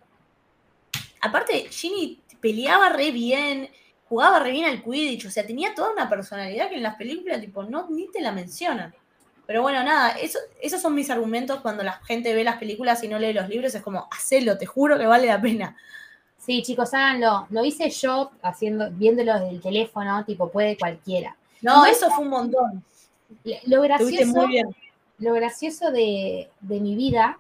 Aparte, 1.21 1.69
Ginny 1.71 2.21
peleaba 2.41 2.89
re 2.89 3.13
bien, 3.13 3.71
jugaba 4.09 4.41
re 4.41 4.51
bien 4.51 4.65
al 4.65 4.83
Quidditch, 4.83 5.27
o 5.27 5.31
sea, 5.31 5.47
tenía 5.47 5.73
toda 5.73 5.93
una 5.93 6.11
personalidad 6.11 6.69
que 6.69 6.79
en 6.79 6.83
las 6.83 6.97
películas, 6.97 7.41
tipo, 7.41 7.63
no, 7.63 7.89
ni 7.89 8.11
te 8.11 8.21
la 8.21 8.33
mencionan. 8.33 8.93
Pero 9.47 9.63
bueno, 9.63 9.85
nada, 9.85 10.19
eso, 10.19 10.41
esos 10.61 10.83
son 10.83 10.97
mis 10.97 11.11
argumentos 11.11 11.61
cuando 11.61 11.85
la 11.85 11.93
gente 11.93 12.35
ve 12.35 12.43
las 12.43 12.59
películas 12.59 13.05
y 13.05 13.09
no 13.09 13.21
lee 13.21 13.35
los 13.35 13.49
libros, 13.49 13.73
es 13.73 13.83
como, 13.83 14.09
hacelo, 14.11 14.59
te 14.59 14.67
juro 14.67 14.99
que 14.99 15.07
vale 15.07 15.29
la 15.29 15.41
pena. 15.41 15.77
Sí, 16.49 16.63
chicos, 16.63 16.95
háganlo. 16.95 17.47
Lo 17.51 17.63
hice 17.63 17.91
yo 17.91 18.31
haciendo, 18.41 18.89
viéndolo 18.91 19.35
desde 19.35 19.51
el 19.51 19.61
teléfono, 19.61 20.25
tipo, 20.25 20.49
puede 20.49 20.79
cualquiera. 20.79 21.37
No, 21.61 21.85
eso 21.85 22.11
fue 22.11 22.25
un 22.25 22.31
montón. 22.31 22.85
Lo 23.67 23.83
gracioso, 23.83 24.49
lo 25.19 25.35
gracioso 25.35 25.91
de, 25.91 26.49
de 26.61 26.81
mi 26.81 26.97
vida 26.97 27.39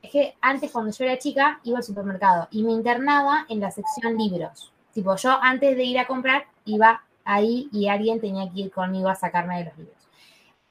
es 0.00 0.10
que 0.10 0.36
antes, 0.40 0.70
cuando 0.70 0.90
yo 0.90 1.04
era 1.04 1.18
chica, 1.18 1.60
iba 1.64 1.76
al 1.76 1.84
supermercado 1.84 2.48
y 2.50 2.62
me 2.62 2.72
internaba 2.72 3.44
en 3.50 3.60
la 3.60 3.70
sección 3.70 4.16
libros. 4.16 4.72
Tipo, 4.94 5.14
yo 5.16 5.38
antes 5.42 5.76
de 5.76 5.84
ir 5.84 5.98
a 5.98 6.06
comprar, 6.06 6.46
iba 6.64 7.04
ahí 7.26 7.68
y 7.72 7.88
alguien 7.88 8.22
tenía 8.22 8.50
que 8.50 8.60
ir 8.60 8.70
conmigo 8.70 9.10
a 9.10 9.16
sacarme 9.16 9.58
de 9.58 9.64
los 9.66 9.76
libros. 9.76 9.98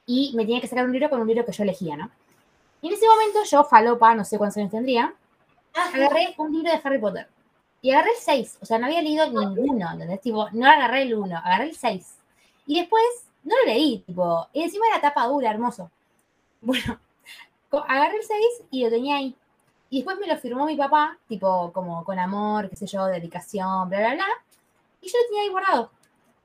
Y 0.06 0.32
me 0.34 0.42
tenía 0.44 0.60
que 0.60 0.66
sacar 0.66 0.86
un 0.86 0.92
libro 0.92 1.08
con 1.08 1.20
un 1.20 1.28
libro 1.28 1.46
que 1.46 1.52
yo 1.52 1.62
elegía, 1.62 1.96
¿no? 1.96 2.10
Y 2.82 2.88
en 2.88 2.94
ese 2.94 3.06
momento 3.06 3.44
yo, 3.48 3.62
falopa, 3.62 4.12
no 4.16 4.24
sé 4.24 4.38
cuántos 4.38 4.56
años 4.56 4.72
tendría, 4.72 5.14
agarré 5.72 6.34
un 6.36 6.52
libro 6.52 6.72
de 6.72 6.80
Harry 6.82 6.98
Potter. 6.98 7.28
Y 7.82 7.90
agarré 7.90 8.10
el 8.10 8.16
6. 8.20 8.58
O 8.60 8.66
sea, 8.66 8.78
no 8.78 8.86
había 8.86 9.02
leído 9.02 9.28
ninguno, 9.28 9.92
¿entendés? 9.92 10.20
Tipo, 10.20 10.48
no 10.52 10.66
agarré 10.66 11.02
el 11.02 11.14
1, 11.14 11.36
agarré 11.36 11.64
el 11.64 11.76
6. 11.76 12.18
Y 12.66 12.80
después 12.80 13.02
no 13.44 13.54
lo 13.56 13.72
leí, 13.72 14.00
tipo, 14.00 14.48
y 14.52 14.62
encima 14.62 14.86
era 14.88 15.00
tapa 15.00 15.26
dura, 15.26 15.50
hermoso. 15.50 15.90
Bueno, 16.60 16.98
agarré 17.86 18.16
el 18.16 18.24
6 18.24 18.40
y 18.70 18.84
lo 18.84 18.90
tenía 18.90 19.16
ahí. 19.16 19.34
Y 19.90 19.98
después 19.98 20.18
me 20.18 20.26
lo 20.26 20.36
firmó 20.38 20.66
mi 20.66 20.76
papá, 20.76 21.16
tipo, 21.28 21.70
como 21.72 22.04
con 22.04 22.18
amor, 22.18 22.68
qué 22.68 22.76
sé 22.76 22.86
yo, 22.86 23.06
dedicación, 23.06 23.88
bla, 23.88 23.98
bla, 23.98 24.14
bla. 24.14 24.24
Y 25.00 25.06
yo 25.08 25.18
lo 25.18 25.26
tenía 25.28 25.42
ahí 25.42 25.48
guardado. 25.50 25.90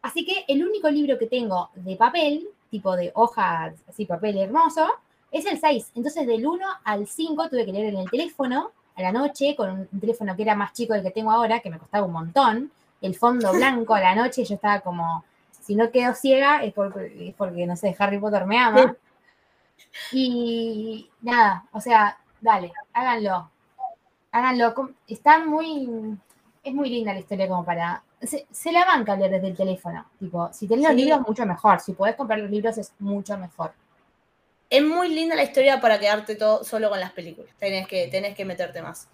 Así 0.01 0.25
que 0.25 0.45
el 0.47 0.63
único 0.63 0.89
libro 0.89 1.17
que 1.17 1.27
tengo 1.27 1.69
de 1.75 1.95
papel, 1.95 2.47
tipo 2.69 2.95
de 2.95 3.11
hojas, 3.15 3.73
así, 3.87 4.05
papel 4.05 4.37
hermoso, 4.37 4.87
es 5.31 5.45
el 5.45 5.59
6. 5.59 5.91
Entonces, 5.95 6.27
del 6.27 6.45
1 6.45 6.65
al 6.83 7.07
5 7.07 7.49
tuve 7.49 7.65
que 7.65 7.71
leer 7.71 7.93
en 7.93 8.01
el 8.01 8.09
teléfono 8.09 8.71
a 9.01 9.11
la 9.11 9.19
noche, 9.19 9.55
con 9.55 9.69
un, 9.71 9.99
teléfono 9.99 10.35
que 10.35 10.43
era 10.43 10.55
más 10.55 10.73
chico 10.73 10.93
del 10.93 11.03
que 11.03 11.11
tengo 11.11 11.31
ahora, 11.31 11.59
que 11.59 11.69
me 11.69 11.79
costaba 11.79 12.05
un 12.05 12.13
montón. 12.13 12.71
El 13.01 13.15
fondo 13.15 13.51
blanco 13.51 13.95
a 13.95 13.99
la 13.99 14.15
noche, 14.15 14.45
yo 14.45 14.55
estaba 14.55 14.79
como, 14.81 15.23
si 15.59 15.75
no 15.75 15.91
quedo 15.91 16.13
ciega, 16.13 16.63
es 16.63 16.73
porque, 16.73 17.29
es 17.29 17.35
porque 17.35 17.65
no 17.65 17.75
sé, 17.75 17.95
Harry 17.97 18.19
Potter 18.19 18.45
me 18.45 18.59
ama. 18.59 18.95
Y 20.11 21.09
nada, 21.21 21.65
o 21.71 21.81
sea, 21.81 22.17
dale, 22.39 22.71
háganlo. 22.93 23.49
Háganlo. 24.31 24.93
Está 25.07 25.39
muy. 25.39 26.17
Es 26.63 26.73
muy 26.73 26.89
linda 26.89 27.13
la 27.13 27.19
historia 27.19 27.47
como 27.47 27.65
para. 27.65 28.03
Se, 28.21 28.45
se 28.51 28.71
la 28.71 28.85
banca 28.85 29.15
leer 29.15 29.31
desde 29.31 29.47
el 29.47 29.57
teléfono. 29.57 30.05
Tipo, 30.19 30.49
si 30.53 30.67
tenés 30.67 30.85
los 30.85 30.95
libros, 30.95 31.21
mucho 31.21 31.45
mejor. 31.45 31.79
Si 31.79 31.93
podés 31.93 32.15
comprar 32.15 32.39
los 32.39 32.49
libros, 32.49 32.77
es 32.77 32.93
mucho 32.99 33.37
mejor. 33.37 33.73
Es 34.71 34.81
muy 34.81 35.09
linda 35.09 35.35
la 35.35 35.43
historia 35.43 35.81
para 35.81 35.99
quedarte 35.99 36.35
todo 36.35 36.63
solo 36.63 36.89
con 36.89 36.97
las 37.01 37.11
películas. 37.11 37.53
Tenés 37.59 37.85
que, 37.89 38.07
tenés 38.07 38.35
que 38.35 38.45
meterte 38.45 38.81
más. 38.81 39.09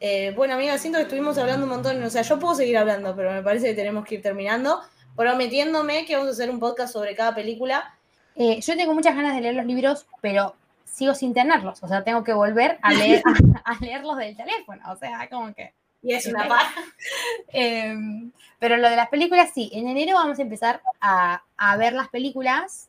Eh, 0.00 0.32
bueno, 0.34 0.54
amiga, 0.54 0.76
siento 0.78 0.98
que 0.98 1.04
estuvimos 1.04 1.38
hablando 1.38 1.62
un 1.64 1.70
montón. 1.70 2.02
O 2.02 2.10
sea, 2.10 2.22
yo 2.22 2.40
puedo 2.40 2.56
seguir 2.56 2.76
hablando, 2.76 3.14
pero 3.14 3.30
me 3.30 3.40
parece 3.40 3.68
que 3.68 3.74
tenemos 3.74 4.04
que 4.04 4.16
ir 4.16 4.22
terminando. 4.22 4.80
Prometiéndome 5.14 6.04
que 6.06 6.16
vamos 6.16 6.30
a 6.30 6.32
hacer 6.32 6.50
un 6.50 6.58
podcast 6.58 6.92
sobre 6.92 7.14
cada 7.14 7.36
película. 7.36 7.94
Eh, 8.34 8.60
yo 8.60 8.76
tengo 8.76 8.94
muchas 8.94 9.14
ganas 9.14 9.36
de 9.36 9.42
leer 9.42 9.54
los 9.54 9.64
libros, 9.64 10.06
pero 10.20 10.56
sigo 10.84 11.14
sin 11.14 11.32
tenerlos. 11.32 11.80
O 11.84 11.86
sea, 11.88 12.02
tengo 12.02 12.24
que 12.24 12.32
volver 12.32 12.76
a 12.82 12.92
leer, 12.92 13.22
a, 13.64 13.76
leerlos 13.80 14.16
del 14.16 14.36
teléfono. 14.36 14.82
O 14.90 14.96
sea, 14.96 15.28
como 15.30 15.54
que. 15.54 15.72
Y 16.02 16.14
es 16.14 16.26
una 16.26 16.42
Ok. 16.42 16.48
paja. 16.48 16.80
Eh, 17.52 17.94
pero 18.58 18.76
lo 18.76 18.90
de 18.90 18.96
las 18.96 19.08
películas, 19.08 19.50
sí. 19.54 19.70
En 19.72 19.86
enero 19.86 20.14
vamos 20.14 20.40
a 20.40 20.42
empezar 20.42 20.82
a, 21.00 21.44
a 21.56 21.76
ver 21.76 21.92
las 21.92 22.08
películas 22.08 22.88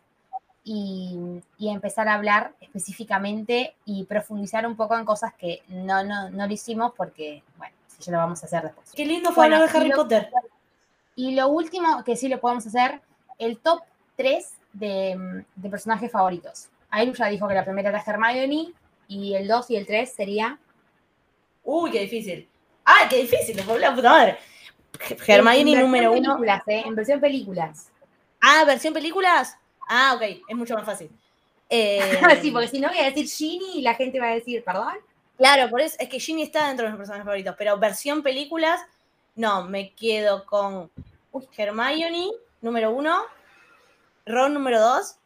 y, 0.69 1.69
empezar 1.69 2.09
a 2.09 2.15
hablar 2.15 2.53
específicamente 2.59 3.75
y 3.85 4.03
profundizar 4.03 4.67
un 4.67 4.75
poco 4.75 4.97
en 4.97 5.05
cosas 5.05 5.33
que 5.33 5.63
no, 5.69 6.03
no, 6.03 6.29
no 6.29 6.45
lo 6.45 6.53
hicimos 6.53 6.91
porque, 6.97 7.41
bueno, 7.57 7.73
si 7.87 8.03
ya 8.03 8.11
lo 8.11 8.17
vamos 8.17 8.43
a 8.43 8.47
hacer 8.47 8.63
después. 8.63 8.91
Qué 8.93 9.05
lindo 9.05 9.31
fue 9.31 9.43
Bueno, 9.47 9.55
hablar 9.55 9.71
de 9.71 9.77
y 9.77 9.81
Harry 9.81 9.89
lo- 9.89 9.95
Potter. 9.95 10.29
Y 11.15 11.35
lo 11.35 11.47
último 11.47 12.03
que 12.03 12.15
sí 12.17 12.27
lo 12.27 12.39
podemos 12.39 12.67
hacer, 12.67 13.01
el 13.39 13.59
top 13.59 13.81
3 14.17 14.53
de, 14.73 15.45
de 15.55 15.69
personajes 15.69 16.11
favoritos. 16.11 16.67
Ailu 16.89 17.13
ya 17.13 17.27
dijo 17.27 17.47
que 17.47 17.53
la 17.53 17.63
primera 17.63 17.89
era 17.89 18.03
Hermione 18.05 18.73
y 19.07 19.33
el 19.35 19.47
2 19.47 19.71
y 19.71 19.75
el 19.77 19.85
3 19.85 20.13
sería... 20.13 20.59
Uy, 21.63 21.91
qué 21.91 22.01
difícil. 22.01 22.47
¡Ay, 22.83 23.07
qué 23.09 23.17
difícil! 23.21 23.61
Por 23.63 23.79
la 23.79 23.95
puta 23.95 24.09
madre. 24.09 24.37
Hermione 25.27 25.79
número 25.81 26.11
uno. 26.11 26.21
películas, 26.33 26.61
¿eh? 26.67 26.83
En 26.85 26.95
versión 26.95 27.19
películas. 27.21 27.89
Ah, 28.41 28.63
versión 28.65 28.93
películas. 28.93 29.57
Ah, 29.87 30.13
ok, 30.15 30.41
es 30.47 30.55
mucho 30.55 30.75
más 30.75 30.85
fácil. 30.85 31.09
Eh, 31.69 32.21
sí, 32.41 32.49
porque 32.49 32.69
si 32.69 32.79
no 32.79 32.87
voy 32.87 32.97
a 32.99 33.11
decir 33.11 33.27
Ginny 33.27 33.79
y 33.79 33.81
la 33.81 33.93
gente 33.93 34.21
va 34.21 34.27
a 34.27 34.35
decir, 34.35 34.63
perdón. 34.63 34.93
Claro, 35.35 35.69
por 35.69 35.81
eso 35.81 35.97
es 35.99 36.07
que 36.07 36.17
Ginny 36.17 36.43
está 36.43 36.69
dentro 36.69 36.85
de 36.85 36.93
mis 36.93 36.97
personajes 36.97 37.25
favoritos, 37.25 37.55
pero 37.57 37.77
versión 37.77 38.23
películas, 38.23 38.79
no, 39.35 39.65
me 39.65 39.91
quedo 39.91 40.45
con 40.45 40.89
Hermione, 41.57 42.29
número 42.61 42.91
uno, 42.91 43.21
Ron, 44.25 44.53
número 44.53 44.79
dos, 44.79 45.17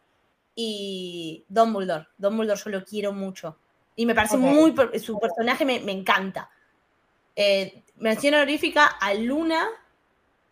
y 0.56 1.44
Dumbledore. 1.48 2.08
Dumbledore 2.18 2.60
yo 2.64 2.72
lo 2.72 2.84
quiero 2.84 3.14
mucho. 3.14 3.58
Y 3.96 4.06
me 4.06 4.16
parece 4.16 4.38
muy, 4.38 4.74
su 5.00 5.20
personaje 5.20 5.64
me, 5.64 5.80
me 5.80 5.92
encanta. 5.92 6.50
Eh, 7.36 7.84
mención 7.98 8.34
honorífica 8.34 8.86
a 8.86 9.14
Luna, 9.14 9.68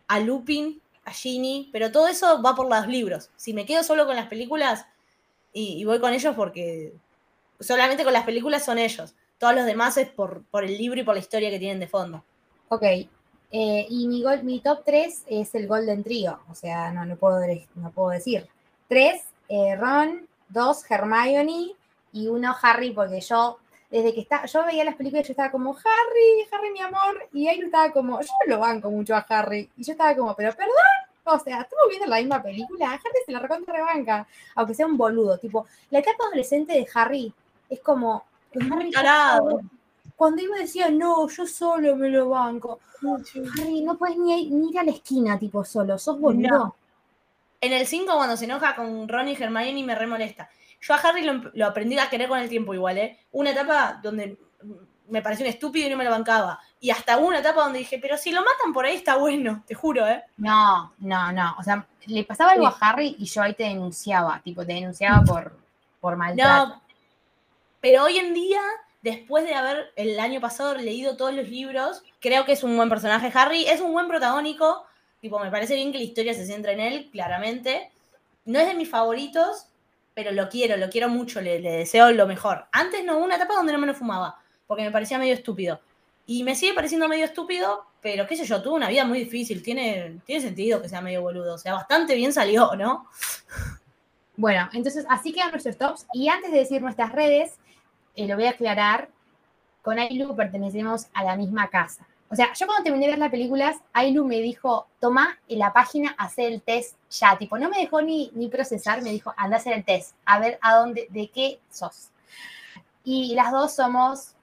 a 0.08 0.20
Lupin, 0.20 0.80
Ginny, 1.10 1.68
pero 1.72 1.92
todo 1.92 2.08
eso 2.08 2.42
va 2.42 2.54
por 2.54 2.68
los 2.68 2.86
libros. 2.86 3.30
Si 3.36 3.52
me 3.54 3.66
quedo 3.66 3.82
solo 3.82 4.06
con 4.06 4.16
las 4.16 4.28
películas 4.28 4.86
y, 5.52 5.84
voy 5.84 6.00
con 6.00 6.12
ellos 6.12 6.34
porque 6.36 6.92
solamente 7.58 8.04
con 8.04 8.12
las 8.12 8.24
películas 8.24 8.64
son 8.64 8.78
ellos. 8.78 9.14
Todos 9.38 9.54
los 9.54 9.66
demás 9.66 9.96
es 9.96 10.08
por, 10.08 10.44
el 10.52 10.78
libro 10.78 11.00
y 11.00 11.04
por 11.04 11.14
la 11.14 11.20
historia 11.20 11.50
que 11.50 11.58
tienen 11.58 11.80
de 11.80 11.88
fondo. 11.88 12.24
Ok. 12.68 12.82
eh, 12.82 13.86
y 13.88 14.06
mi, 14.06 14.22
gol- 14.22 14.44
mi 14.44 14.60
top 14.60 14.82
3 14.84 15.24
es 15.26 15.54
el 15.54 15.66
Golden 15.66 16.04
Trio. 16.04 16.40
O 16.48 16.54
sea, 16.54 16.92
no, 16.92 17.04
no, 17.04 17.16
puedo, 17.16 17.40
no 17.74 17.90
puedo 17.90 18.10
decir. 18.10 18.48
3, 18.88 19.22
Ron. 19.78 20.28
2, 20.50 20.90
Hermione. 20.90 21.72
Y 22.12 22.26
uno, 22.26 22.54
Harry, 22.60 22.90
porque 22.90 23.20
yo, 23.20 23.58
desde 23.90 24.14
que 24.14 24.20
está, 24.20 24.46
yo 24.46 24.64
veía 24.64 24.84
las 24.84 24.94
películas, 24.94 25.26
yo 25.26 25.32
estaba 25.32 25.50
como, 25.50 25.72
Harry, 25.72 26.48
Harry, 26.52 26.70
mi 26.70 26.80
amor. 26.80 27.28
Y 27.32 27.48
ahí 27.48 27.58
estaba 27.58 27.92
como, 27.92 28.20
yo 28.20 28.28
no 28.46 28.54
lo 28.54 28.60
banco 28.60 28.90
mucho 28.90 29.16
a 29.16 29.26
Harry. 29.28 29.68
Y 29.76 29.82
yo 29.82 29.92
estaba 29.92 30.14
como, 30.14 30.34
pero 30.36 30.54
perdón. 30.54 30.74
O 31.24 31.38
sea, 31.38 31.60
estamos 31.60 31.84
viendo 31.88 32.06
la 32.06 32.16
misma 32.16 32.42
película. 32.42 32.92
Harry 32.92 33.18
se 33.26 33.32
la 33.32 33.40
recontra 33.40 33.74
rebanca. 33.74 34.26
Aunque 34.54 34.74
sea 34.74 34.86
un 34.86 34.96
boludo. 34.96 35.38
Tipo, 35.38 35.66
la 35.90 35.98
etapa 35.98 36.24
adolescente 36.26 36.72
de 36.72 36.86
Harry 36.94 37.32
es 37.68 37.80
como. 37.80 38.24
Harry. 38.54 38.92
Cuando 40.16 40.42
iba 40.42 40.56
decía, 40.56 40.88
no, 40.90 41.28
yo 41.28 41.46
solo 41.46 41.96
me 41.96 42.08
lo 42.10 42.30
banco. 42.30 42.80
Harry, 43.58 43.80
no 43.82 43.96
puedes 43.96 44.16
ni, 44.16 44.50
ni 44.50 44.70
ir 44.70 44.78
a 44.78 44.84
la 44.84 44.92
esquina, 44.92 45.38
tipo, 45.38 45.64
solo. 45.64 45.98
Sos 45.98 46.18
boludo. 46.18 46.48
No. 46.48 46.76
En 47.60 47.72
el 47.72 47.86
5, 47.86 48.12
cuando 48.14 48.36
se 48.36 48.46
enoja 48.46 48.74
con 48.74 49.06
Ron 49.08 49.28
y 49.28 49.34
Hermione, 49.34 49.84
me 49.84 49.94
remolesta. 49.94 50.48
Yo 50.80 50.94
a 50.94 50.96
Harry 50.98 51.22
lo, 51.22 51.50
lo 51.54 51.66
aprendí 51.66 51.98
a 51.98 52.08
querer 52.08 52.28
con 52.28 52.38
el 52.38 52.48
tiempo 52.48 52.72
igual, 52.74 52.98
¿eh? 52.98 53.18
Una 53.32 53.50
etapa 53.50 54.00
donde 54.02 54.38
me 55.08 55.22
pareció 55.22 55.44
un 55.44 55.50
estúpido 55.50 55.86
y 55.86 55.90
no 55.90 55.96
me 55.96 56.04
lo 56.04 56.10
bancaba. 56.10 56.60
Y 56.78 56.90
hasta 56.90 57.18
hubo 57.18 57.26
una 57.28 57.40
etapa 57.40 57.62
donde 57.62 57.80
dije, 57.80 57.98
pero 58.00 58.16
si 58.16 58.30
lo 58.30 58.40
matan 58.42 58.72
por 58.72 58.84
ahí 58.86 58.94
está 58.94 59.16
bueno, 59.16 59.62
te 59.66 59.74
juro, 59.74 60.06
¿eh? 60.06 60.22
No, 60.36 60.94
no, 60.98 61.32
no. 61.32 61.56
O 61.58 61.62
sea, 61.62 61.86
le 62.06 62.24
pasaba 62.24 62.52
algo 62.52 62.68
Sí. 62.70 62.76
a 62.80 62.88
Harry 62.88 63.16
y 63.18 63.24
yo 63.26 63.42
ahí 63.42 63.54
te 63.54 63.64
denunciaba, 63.64 64.40
tipo, 64.42 64.64
te 64.64 64.72
denunciaba 64.74 65.22
por, 65.24 65.58
por 66.00 66.16
maltrato. 66.16 66.66
No, 66.74 66.82
pero 67.80 68.04
hoy 68.04 68.18
en 68.18 68.32
día, 68.34 68.60
después 69.02 69.44
de 69.44 69.54
haber 69.54 69.92
el 69.96 70.18
año 70.20 70.40
pasado 70.40 70.74
leído 70.76 71.16
todos 71.16 71.34
los 71.34 71.48
libros, 71.48 72.02
creo 72.20 72.44
que 72.44 72.52
es 72.52 72.62
un 72.62 72.76
buen 72.76 72.88
personaje. 72.88 73.30
Harry 73.34 73.66
es 73.66 73.80
un 73.80 73.92
buen 73.92 74.06
protagónico. 74.08 74.86
Tipo, 75.20 75.38
me 75.40 75.50
parece 75.50 75.74
bien 75.74 75.90
que 75.92 75.98
la 75.98 76.04
historia 76.04 76.32
se 76.34 76.46
centra 76.46 76.72
en 76.72 76.80
él, 76.80 77.08
claramente. 77.12 77.90
No 78.44 78.58
es 78.60 78.66
de 78.68 78.74
mis 78.74 78.88
favoritos, 78.88 79.66
pero 80.14 80.32
lo 80.32 80.48
quiero, 80.48 80.76
lo 80.76 80.90
quiero 80.90 81.08
mucho, 81.08 81.40
le, 81.40 81.60
deseo 81.60 82.10
lo 82.12 82.26
mejor. 82.26 82.66
Antes 82.72 83.04
no 83.04 83.18
una 83.18 83.36
etapa 83.36 83.54
donde 83.54 83.72
no 83.72 83.78
me 83.78 83.86
lo 83.86 83.94
fumaba, 83.94 84.36
porque 84.66 84.82
me 84.82 84.90
parecía 84.90 85.18
medio 85.18 85.34
estúpido. 85.34 85.80
Y 86.26 86.44
me 86.44 86.54
sigue 86.54 86.74
pareciendo 86.74 87.08
medio 87.08 87.24
estúpido, 87.24 87.84
pero 88.00 88.26
qué 88.26 88.36
sé 88.36 88.44
yo, 88.44 88.62
tuvo 88.62 88.74
una 88.74 88.88
vida 88.88 89.04
muy 89.04 89.20
difícil. 89.20 89.62
Tiene, 89.62 90.20
tiene 90.24 90.40
sentido 90.40 90.80
que 90.80 90.88
sea 90.88 91.00
medio 91.00 91.22
boludo. 91.22 91.54
O 91.54 91.58
sea, 91.58 91.74
bastante 91.74 92.14
bien 92.14 92.32
salió, 92.32 92.74
¿no? 92.76 93.08
Bueno, 94.36 94.68
entonces 94.72 95.04
así 95.08 95.32
quedan 95.32 95.50
nuestros 95.50 95.76
tops. 95.76 96.06
Y 96.12 96.28
antes 96.28 96.50
de 96.52 96.58
decir 96.58 96.80
nuestras 96.80 97.12
redes, 97.12 97.58
eh, 98.16 98.26
lo 98.26 98.36
voy 98.36 98.46
a 98.46 98.50
aclarar. 98.50 99.08
Con 99.82 99.98
Ailu 99.98 100.36
pertenecemos 100.36 101.06
a 101.14 101.24
la 101.24 101.36
misma 101.36 101.68
casa. 101.68 102.06
O 102.30 102.36
sea, 102.36 102.52
yo 102.52 102.66
cuando 102.66 102.84
terminé 102.84 103.06
de 103.06 103.12
ver 103.12 103.18
las 103.18 103.30
películas, 103.30 103.76
Ailu 103.92 104.24
me 104.24 104.40
dijo, 104.40 104.86
toma 105.00 105.38
en 105.48 105.58
la 105.58 105.72
página, 105.72 106.14
hacer 106.16 106.52
el 106.52 106.62
test 106.62 106.96
ya. 107.10 107.36
Tipo, 107.36 107.58
no 107.58 107.68
me 107.68 107.78
dejó 107.78 108.02
ni, 108.02 108.30
ni 108.34 108.48
procesar, 108.48 109.02
me 109.02 109.10
dijo, 109.10 109.34
anda 109.36 109.56
a 109.56 109.58
hacer 109.58 109.72
el 109.72 109.84
test, 109.84 110.14
a 110.24 110.38
ver 110.38 110.58
a 110.62 110.76
dónde, 110.76 111.08
de 111.10 111.28
qué 111.28 111.58
sos. 111.70 112.10
Y 113.02 113.34
las 113.34 113.50
dos 113.50 113.74
somos 113.74 114.34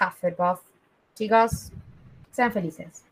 Hufflepuff. 0.00 0.60
Chicos, 1.14 1.72
sean 2.30 2.52
felices. 2.52 3.04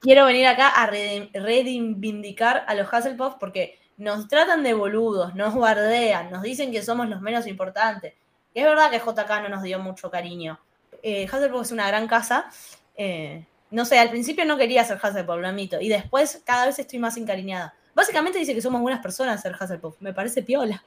quiero 0.00 0.24
venir 0.26 0.46
acá 0.46 0.68
a 0.68 0.86
reivindicar 0.86 2.64
a 2.66 2.74
los 2.74 2.92
Hasselhoff 2.92 3.36
porque 3.38 3.78
nos 3.96 4.26
tratan 4.28 4.62
de 4.64 4.74
boludos, 4.74 5.34
nos 5.34 5.54
bardean, 5.54 6.30
nos 6.30 6.42
dicen 6.42 6.72
que 6.72 6.82
somos 6.82 7.08
los 7.08 7.20
menos 7.20 7.46
importantes. 7.46 8.14
Y 8.54 8.60
es 8.60 8.64
verdad 8.66 8.90
que 8.90 8.98
JK 8.98 9.42
no 9.42 9.48
nos 9.48 9.62
dio 9.62 9.78
mucho 9.78 10.10
cariño. 10.10 10.58
Eh, 11.02 11.28
Hasselhoff 11.30 11.66
es 11.66 11.72
una 11.72 11.86
gran 11.86 12.08
casa. 12.08 12.50
Eh, 12.96 13.46
no 13.70 13.84
sé, 13.84 13.98
al 13.98 14.10
principio 14.10 14.44
no 14.44 14.58
quería 14.58 14.84
ser 14.84 14.98
Hasselhoff, 15.02 15.40
lo 15.40 15.48
admito. 15.48 15.80
Y 15.80 15.88
después 15.88 16.42
cada 16.44 16.66
vez 16.66 16.78
estoy 16.78 16.98
más 16.98 17.16
encariñada. 17.16 17.74
Básicamente 17.94 18.38
dice 18.38 18.54
que 18.54 18.62
somos 18.62 18.80
buenas 18.80 19.02
personas 19.02 19.40
ser 19.40 19.56
Hasselhoff. 19.58 20.00
Me 20.00 20.12
parece 20.12 20.42
piola. 20.42 20.84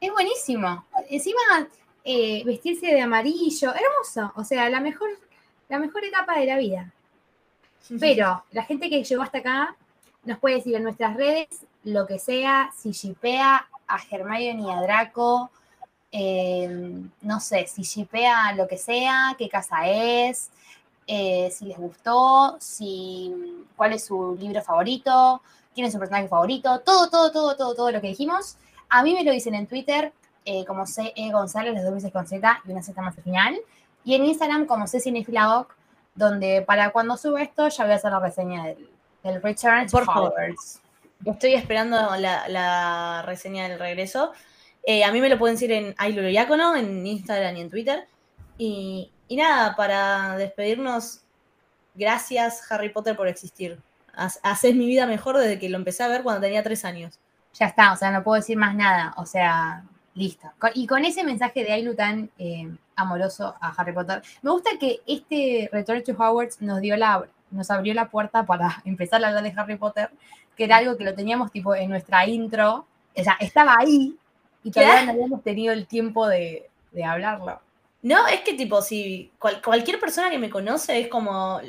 Es 0.00 0.10
buenísimo. 0.10 0.84
Encima, 1.08 1.68
eh, 2.04 2.42
vestirse 2.44 2.86
de 2.86 3.00
amarillo, 3.00 3.72
hermoso. 3.74 4.32
O 4.36 4.44
sea, 4.44 4.68
la 4.68 4.80
mejor, 4.80 5.08
la 5.68 5.78
mejor 5.78 6.04
etapa 6.04 6.38
de 6.38 6.46
la 6.46 6.58
vida. 6.58 6.92
Pero 8.00 8.44
la 8.50 8.64
gente 8.64 8.90
que 8.90 9.04
llegó 9.04 9.22
hasta 9.22 9.38
acá 9.38 9.76
nos 10.24 10.38
puede 10.38 10.56
decir 10.56 10.74
en 10.74 10.82
nuestras 10.82 11.16
redes 11.16 11.48
lo 11.84 12.06
que 12.06 12.18
sea, 12.18 12.70
si 12.76 12.92
shipea 12.92 13.68
a 13.86 13.98
Hermione 14.10 14.62
y 14.62 14.70
a 14.70 14.80
Draco, 14.80 15.50
eh, 16.16 16.68
no 17.22 17.40
sé, 17.40 17.66
si 17.66 17.82
shipea 17.82 18.52
lo 18.52 18.68
que 18.68 18.78
sea, 18.78 19.34
qué 19.36 19.48
casa 19.48 19.88
es, 19.88 20.48
eh, 21.08 21.50
si 21.50 21.64
les 21.64 21.76
gustó, 21.76 22.56
si 22.60 23.66
cuál 23.76 23.94
es 23.94 24.04
su 24.06 24.36
libro 24.38 24.62
favorito, 24.62 25.42
quién 25.74 25.88
es 25.88 25.92
su 25.92 25.98
personaje 25.98 26.28
favorito, 26.28 26.78
todo, 26.82 27.10
todo, 27.10 27.32
todo, 27.32 27.56
todo, 27.56 27.74
todo 27.74 27.90
lo 27.90 28.00
que 28.00 28.06
dijimos. 28.06 28.56
A 28.88 29.02
mí 29.02 29.12
me 29.12 29.24
lo 29.24 29.32
dicen 29.32 29.56
en 29.56 29.66
Twitter 29.66 30.12
eh, 30.44 30.64
como 30.66 30.86
C. 30.86 31.12
E. 31.16 31.32
González, 31.32 31.74
las 31.74 31.82
dos 31.82 31.94
veces 31.94 32.12
con 32.12 32.28
Z 32.28 32.62
y 32.64 32.70
una 32.70 32.84
Z 32.84 33.02
más 33.02 33.18
al 33.18 33.24
final. 33.24 33.58
Y 34.04 34.14
en 34.14 34.24
Instagram 34.24 34.66
como 34.66 34.86
C. 34.86 35.00
Cinefiladoc, 35.00 35.74
donde 36.14 36.62
para 36.62 36.90
cuando 36.90 37.16
suba 37.16 37.42
esto 37.42 37.66
ya 37.66 37.82
voy 37.82 37.92
a 37.92 37.96
hacer 37.96 38.12
la 38.12 38.20
reseña 38.20 38.66
del, 38.66 38.88
del 39.24 39.42
Return 39.42 39.88
Por 39.90 40.04
favor. 40.04 40.30
Hogwarts. 40.30 40.80
Estoy 41.24 41.54
esperando 41.54 41.96
la, 42.18 42.48
la 42.48 43.22
reseña 43.26 43.68
del 43.68 43.80
regreso. 43.80 44.30
Eh, 44.86 45.04
a 45.04 45.12
mí 45.12 45.20
me 45.20 45.28
lo 45.28 45.38
pueden 45.38 45.56
decir 45.56 45.72
en 45.72 45.94
Ailulo 45.96 46.28
Diácono, 46.28 46.76
en 46.76 47.06
Instagram 47.06 47.56
y 47.56 47.60
en 47.60 47.70
Twitter. 47.70 48.06
Y, 48.58 49.10
y 49.28 49.36
nada, 49.36 49.74
para 49.76 50.36
despedirnos, 50.36 51.22
gracias 51.94 52.70
Harry 52.70 52.90
Potter 52.90 53.16
por 53.16 53.28
existir. 53.28 53.80
Haces 54.14 54.76
mi 54.76 54.86
vida 54.86 55.06
mejor 55.06 55.38
desde 55.38 55.58
que 55.58 55.68
lo 55.68 55.76
empecé 55.76 56.04
a 56.04 56.08
ver 56.08 56.22
cuando 56.22 56.42
tenía 56.42 56.62
tres 56.62 56.84
años. 56.84 57.18
Ya 57.54 57.66
está, 57.66 57.92
o 57.92 57.96
sea, 57.96 58.10
no 58.10 58.22
puedo 58.22 58.36
decir 58.36 58.56
más 58.56 58.74
nada. 58.74 59.14
O 59.16 59.26
sea, 59.26 59.84
listo. 60.14 60.52
Y 60.74 60.86
con 60.86 61.04
ese 61.04 61.24
mensaje 61.24 61.64
de 61.64 61.72
Ailu 61.72 61.94
tan 61.94 62.30
eh, 62.38 62.68
amoroso 62.96 63.54
a 63.60 63.70
Harry 63.70 63.92
Potter, 63.92 64.22
me 64.42 64.50
gusta 64.50 64.70
que 64.78 65.00
este 65.06 65.68
Return 65.72 66.04
to 66.04 66.12
Hogwarts 66.12 66.60
nos 66.60 66.80
dio 66.80 66.96
la, 66.96 67.24
nos 67.50 67.70
abrió 67.70 67.94
la 67.94 68.08
puerta 68.08 68.46
para 68.46 68.80
empezar 68.84 69.24
a 69.24 69.28
hablar 69.28 69.42
de 69.42 69.54
Harry 69.56 69.76
Potter, 69.76 70.10
que 70.56 70.64
era 70.64 70.76
algo 70.76 70.96
que 70.96 71.04
lo 71.04 71.14
teníamos 71.14 71.50
tipo 71.50 71.74
en 71.74 71.90
nuestra 71.90 72.26
intro. 72.26 72.86
O 73.16 73.22
sea, 73.22 73.36
estaba 73.40 73.76
ahí 73.78 74.16
y 74.64 74.70
todavía 74.72 74.94
Claro. 74.94 75.06
no 75.06 75.12
habíamos 75.12 75.42
tenido 75.44 75.72
el 75.72 75.86
tiempo 75.86 76.26
de, 76.26 76.68
de 76.90 77.04
hablarlo. 77.04 77.60
No, 78.02 78.26
es 78.26 78.40
que 78.40 78.54
tipo, 78.54 78.82
si 78.82 79.30
cual- 79.38 79.62
cualquier 79.62 80.00
persona 80.00 80.28
que 80.30 80.38
me 80.38 80.50
conoce 80.50 80.98
es 81.00 81.08
como 81.08 81.60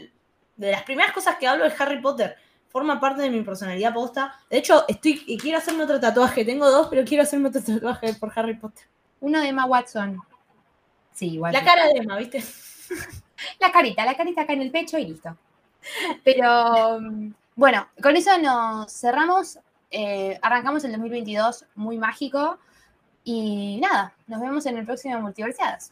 de 0.57 0.71
las 0.71 0.83
primeras 0.83 1.11
cosas 1.13 1.35
que 1.37 1.47
hablo 1.47 1.65
es 1.65 1.79
Harry 1.79 2.01
Potter. 2.01 2.35
Forma 2.69 2.99
parte 2.99 3.21
de 3.21 3.29
mi 3.29 3.41
personalidad 3.41 3.93
posta. 3.93 4.37
De 4.49 4.57
hecho, 4.57 4.83
estoy 4.87 5.23
y 5.27 5.37
quiero 5.37 5.59
hacerme 5.59 5.83
otro 5.83 5.99
tatuaje. 5.99 6.43
Tengo 6.43 6.69
dos, 6.69 6.87
pero 6.89 7.05
quiero 7.05 7.23
hacerme 7.23 7.49
otro 7.49 7.61
tatuaje 7.61 8.13
por 8.15 8.31
Harry 8.35 8.55
Potter. 8.55 8.85
Uno 9.21 9.39
de 9.39 9.47
Emma 9.47 9.65
Watson. 9.65 10.19
Sí, 11.13 11.33
igual. 11.35 11.53
La 11.53 11.63
cara 11.63 11.85
de 11.87 11.99
Emma, 11.99 12.17
¿viste? 12.17 12.43
La 13.59 13.71
carita, 13.71 14.03
la 14.05 14.15
carita 14.15 14.41
acá 14.41 14.53
en 14.53 14.61
el 14.61 14.71
pecho 14.71 14.97
y 14.97 15.05
listo. 15.05 15.37
Pero 16.23 16.99
mm, 16.99 17.33
bueno, 17.55 17.87
con 18.01 18.15
eso 18.15 18.37
nos 18.37 18.91
cerramos. 18.91 19.59
eh, 19.91 20.37
arrancamos 20.41 20.83
el 20.83 20.91
2022 20.91 21.65
muy 21.75 21.97
mágico. 21.97 22.57
Y 23.25 23.79
nada, 23.81 24.13
nos 24.27 24.39
vemos 24.39 24.65
en 24.67 24.77
el 24.77 24.85
próximo 24.85 25.19
Multiversiadas. 25.19 25.91